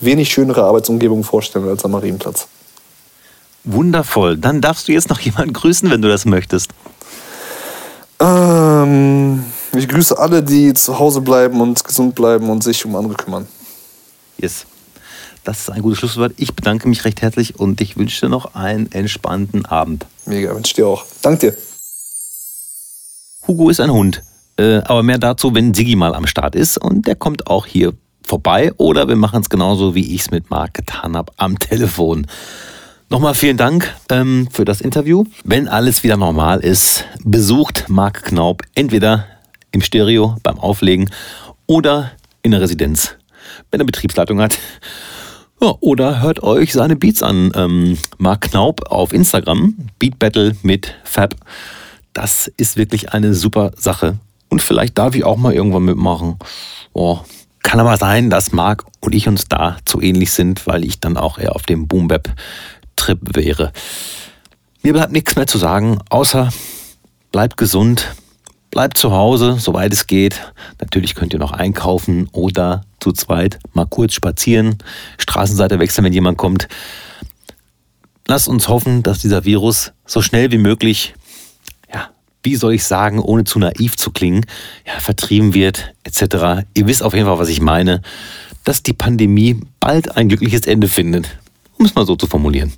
äh, 0.00 0.04
wenig 0.04 0.32
schönere 0.32 0.64
Arbeitsumgebung 0.64 1.24
vorstellen 1.24 1.68
als 1.68 1.84
am 1.84 1.90
Marienplatz. 1.90 2.46
Wundervoll. 3.64 4.36
Dann 4.36 4.60
darfst 4.60 4.86
du 4.86 4.92
jetzt 4.92 5.10
noch 5.10 5.20
jemanden 5.20 5.52
grüßen, 5.52 5.90
wenn 5.90 6.02
du 6.02 6.08
das 6.08 6.24
möchtest. 6.24 6.70
Ich 9.80 9.88
grüße 9.88 10.18
alle, 10.18 10.42
die 10.42 10.74
zu 10.74 10.98
Hause 10.98 11.22
bleiben 11.22 11.58
und 11.62 11.82
gesund 11.82 12.14
bleiben 12.14 12.50
und 12.50 12.62
sich 12.62 12.84
um 12.84 12.94
andere 12.96 13.14
kümmern. 13.14 13.48
Yes. 14.36 14.66
Das 15.42 15.60
ist 15.60 15.70
ein 15.70 15.80
gutes 15.80 16.00
Schlusswort. 16.00 16.34
Ich 16.36 16.54
bedanke 16.54 16.86
mich 16.86 17.06
recht 17.06 17.22
herzlich 17.22 17.58
und 17.58 17.80
ich 17.80 17.96
wünsche 17.96 18.20
dir 18.20 18.28
noch 18.28 18.54
einen 18.54 18.92
entspannten 18.92 19.64
Abend. 19.64 20.04
Mega, 20.26 20.54
wünsche 20.54 20.74
dir 20.74 20.86
auch. 20.86 21.06
Danke 21.22 21.52
dir. 21.52 21.56
Hugo 23.48 23.70
ist 23.70 23.80
ein 23.80 23.90
Hund. 23.90 24.22
Äh, 24.58 24.82
aber 24.84 25.02
mehr 25.02 25.16
dazu, 25.16 25.54
wenn 25.54 25.72
Sigi 25.72 25.96
mal 25.96 26.14
am 26.14 26.26
Start 26.26 26.54
ist. 26.54 26.76
Und 26.76 27.06
der 27.06 27.16
kommt 27.16 27.46
auch 27.46 27.64
hier 27.64 27.94
vorbei. 28.22 28.74
Oder 28.76 29.08
wir 29.08 29.16
machen 29.16 29.40
es 29.40 29.48
genauso, 29.48 29.94
wie 29.94 30.14
ich 30.14 30.20
es 30.20 30.30
mit 30.30 30.50
Marc 30.50 30.74
getan 30.74 31.16
habe, 31.16 31.32
am 31.38 31.58
Telefon. 31.58 32.26
Nochmal 33.08 33.32
vielen 33.32 33.56
Dank 33.56 33.94
ähm, 34.10 34.46
für 34.52 34.66
das 34.66 34.82
Interview. 34.82 35.24
Wenn 35.42 35.68
alles 35.68 36.02
wieder 36.02 36.18
normal 36.18 36.60
ist, 36.60 37.06
besucht 37.24 37.86
Marc 37.88 38.24
Knaub 38.24 38.60
entweder 38.74 39.24
im 39.72 39.82
Stereo 39.82 40.36
beim 40.42 40.58
Auflegen 40.58 41.10
oder 41.66 42.12
in 42.42 42.50
der 42.50 42.60
Residenz, 42.60 43.16
wenn 43.70 43.80
er 43.80 43.86
Betriebsleitung 43.86 44.40
hat. 44.40 44.58
Ja, 45.62 45.74
oder 45.80 46.22
hört 46.22 46.42
euch 46.42 46.72
seine 46.72 46.96
Beats 46.96 47.22
an. 47.22 47.52
Ähm, 47.54 47.98
Marc 48.16 48.42
Knaub 48.42 48.90
auf 48.90 49.12
Instagram, 49.12 49.76
Beat 49.98 50.18
Battle 50.18 50.56
mit 50.62 50.94
Fab. 51.04 51.34
Das 52.14 52.50
ist 52.56 52.76
wirklich 52.76 53.12
eine 53.12 53.34
super 53.34 53.72
Sache. 53.76 54.18
Und 54.48 54.62
vielleicht 54.62 54.96
darf 54.96 55.14
ich 55.14 55.24
auch 55.24 55.36
mal 55.36 55.52
irgendwann 55.52 55.84
mitmachen. 55.84 56.38
Oh, 56.92 57.18
kann 57.62 57.78
aber 57.78 57.96
sein, 57.98 58.30
dass 58.30 58.52
Marc 58.52 58.84
und 59.00 59.14
ich 59.14 59.28
uns 59.28 59.48
da 59.48 59.76
zu 59.84 60.00
ähnlich 60.00 60.32
sind, 60.32 60.66
weil 60.66 60.84
ich 60.84 60.98
dann 60.98 61.16
auch 61.16 61.38
eher 61.38 61.54
auf 61.54 61.62
dem 61.64 61.86
Boom-Bap-Trip 61.86 63.36
wäre. 63.36 63.72
Mir 64.82 64.94
bleibt 64.94 65.12
nichts 65.12 65.36
mehr 65.36 65.46
zu 65.46 65.58
sagen, 65.58 65.98
außer 66.08 66.50
bleibt 67.32 67.58
gesund, 67.58 68.14
bleibt 68.70 68.98
zu 68.98 69.12
Hause, 69.12 69.56
soweit 69.58 69.92
es 69.92 70.06
geht. 70.06 70.40
Natürlich 70.80 71.14
könnt 71.14 71.32
ihr 71.32 71.38
noch 71.38 71.52
einkaufen 71.52 72.28
oder 72.32 72.82
zu 73.00 73.12
zweit 73.12 73.58
mal 73.72 73.86
kurz 73.86 74.14
spazieren, 74.14 74.78
Straßenseite 75.18 75.78
wechseln, 75.78 76.04
wenn 76.04 76.12
jemand 76.12 76.38
kommt. 76.38 76.68
Lasst 78.26 78.48
uns 78.48 78.68
hoffen, 78.68 79.02
dass 79.02 79.18
dieser 79.18 79.44
Virus 79.44 79.92
so 80.06 80.22
schnell 80.22 80.52
wie 80.52 80.58
möglich 80.58 81.14
wie 82.42 82.56
soll 82.56 82.74
ich 82.74 82.84
sagen, 82.84 83.18
ohne 83.18 83.44
zu 83.44 83.58
naiv 83.58 83.96
zu 83.96 84.10
klingen, 84.10 84.46
ja, 84.86 84.98
vertrieben 84.98 85.54
wird, 85.54 85.92
etc. 86.04 86.64
Ihr 86.74 86.86
wisst 86.86 87.02
auf 87.02 87.14
jeden 87.14 87.26
Fall, 87.26 87.38
was 87.38 87.48
ich 87.48 87.60
meine, 87.60 88.02
dass 88.64 88.82
die 88.82 88.92
Pandemie 88.92 89.60
bald 89.78 90.16
ein 90.16 90.28
glückliches 90.28 90.66
Ende 90.66 90.88
findet, 90.88 91.38
um 91.78 91.86
es 91.86 91.94
mal 91.94 92.06
so 92.06 92.16
zu 92.16 92.26
formulieren. 92.26 92.72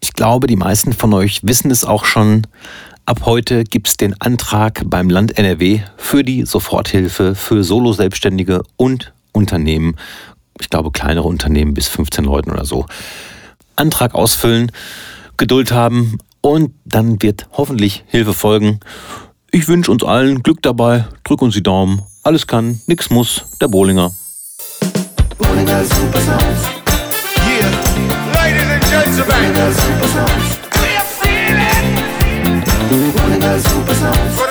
Ich 0.00 0.12
glaube, 0.12 0.46
die 0.46 0.56
meisten 0.56 0.92
von 0.92 1.12
euch 1.14 1.40
wissen 1.42 1.70
es 1.70 1.84
auch 1.84 2.04
schon. 2.04 2.46
Ab 3.08 3.22
heute 3.24 3.64
gibt 3.64 3.88
es 3.88 3.96
den 3.96 4.20
Antrag 4.20 4.82
beim 4.84 5.08
Land 5.08 5.38
NRW 5.38 5.80
für 5.96 6.22
die 6.22 6.44
Soforthilfe 6.44 7.34
für 7.34 7.64
Solo-Selbstständige 7.64 8.60
und 8.76 9.14
Unternehmen. 9.32 9.96
Ich 10.60 10.68
glaube, 10.68 10.90
kleinere 10.90 11.26
Unternehmen 11.26 11.72
bis 11.72 11.88
15 11.88 12.26
Leuten 12.26 12.50
oder 12.50 12.66
so. 12.66 12.84
Antrag 13.76 14.14
ausfüllen, 14.14 14.70
Geduld 15.38 15.72
haben, 15.72 16.18
und 16.42 16.74
dann 16.84 17.22
wird 17.22 17.48
hoffentlich 17.52 18.04
Hilfe 18.08 18.34
folgen. 18.34 18.78
Ich 19.52 19.68
wünsche 19.68 19.90
uns 19.90 20.04
allen 20.04 20.42
Glück 20.42 20.60
dabei, 20.60 21.08
drück 21.24 21.40
uns 21.40 21.54
die 21.54 21.62
Daumen. 21.62 22.02
Alles 22.24 22.46
kann, 22.46 22.82
nix 22.88 23.08
muss, 23.08 23.46
der 23.58 23.68
Bowlinger. 23.68 24.12
Bowlinger 25.38 25.82
Super 25.82 26.20
Sounds. 26.20 26.62
Yeah, 27.48 27.70
ladies 28.34 28.68
and 28.70 28.84
gentlemen. 28.84 29.72
Super 29.72 30.08
Sounds. 30.08 30.47
Running 32.90 33.44
of 33.44 33.52
a 33.52 33.60
super 33.60 33.92
songs. 33.92 34.47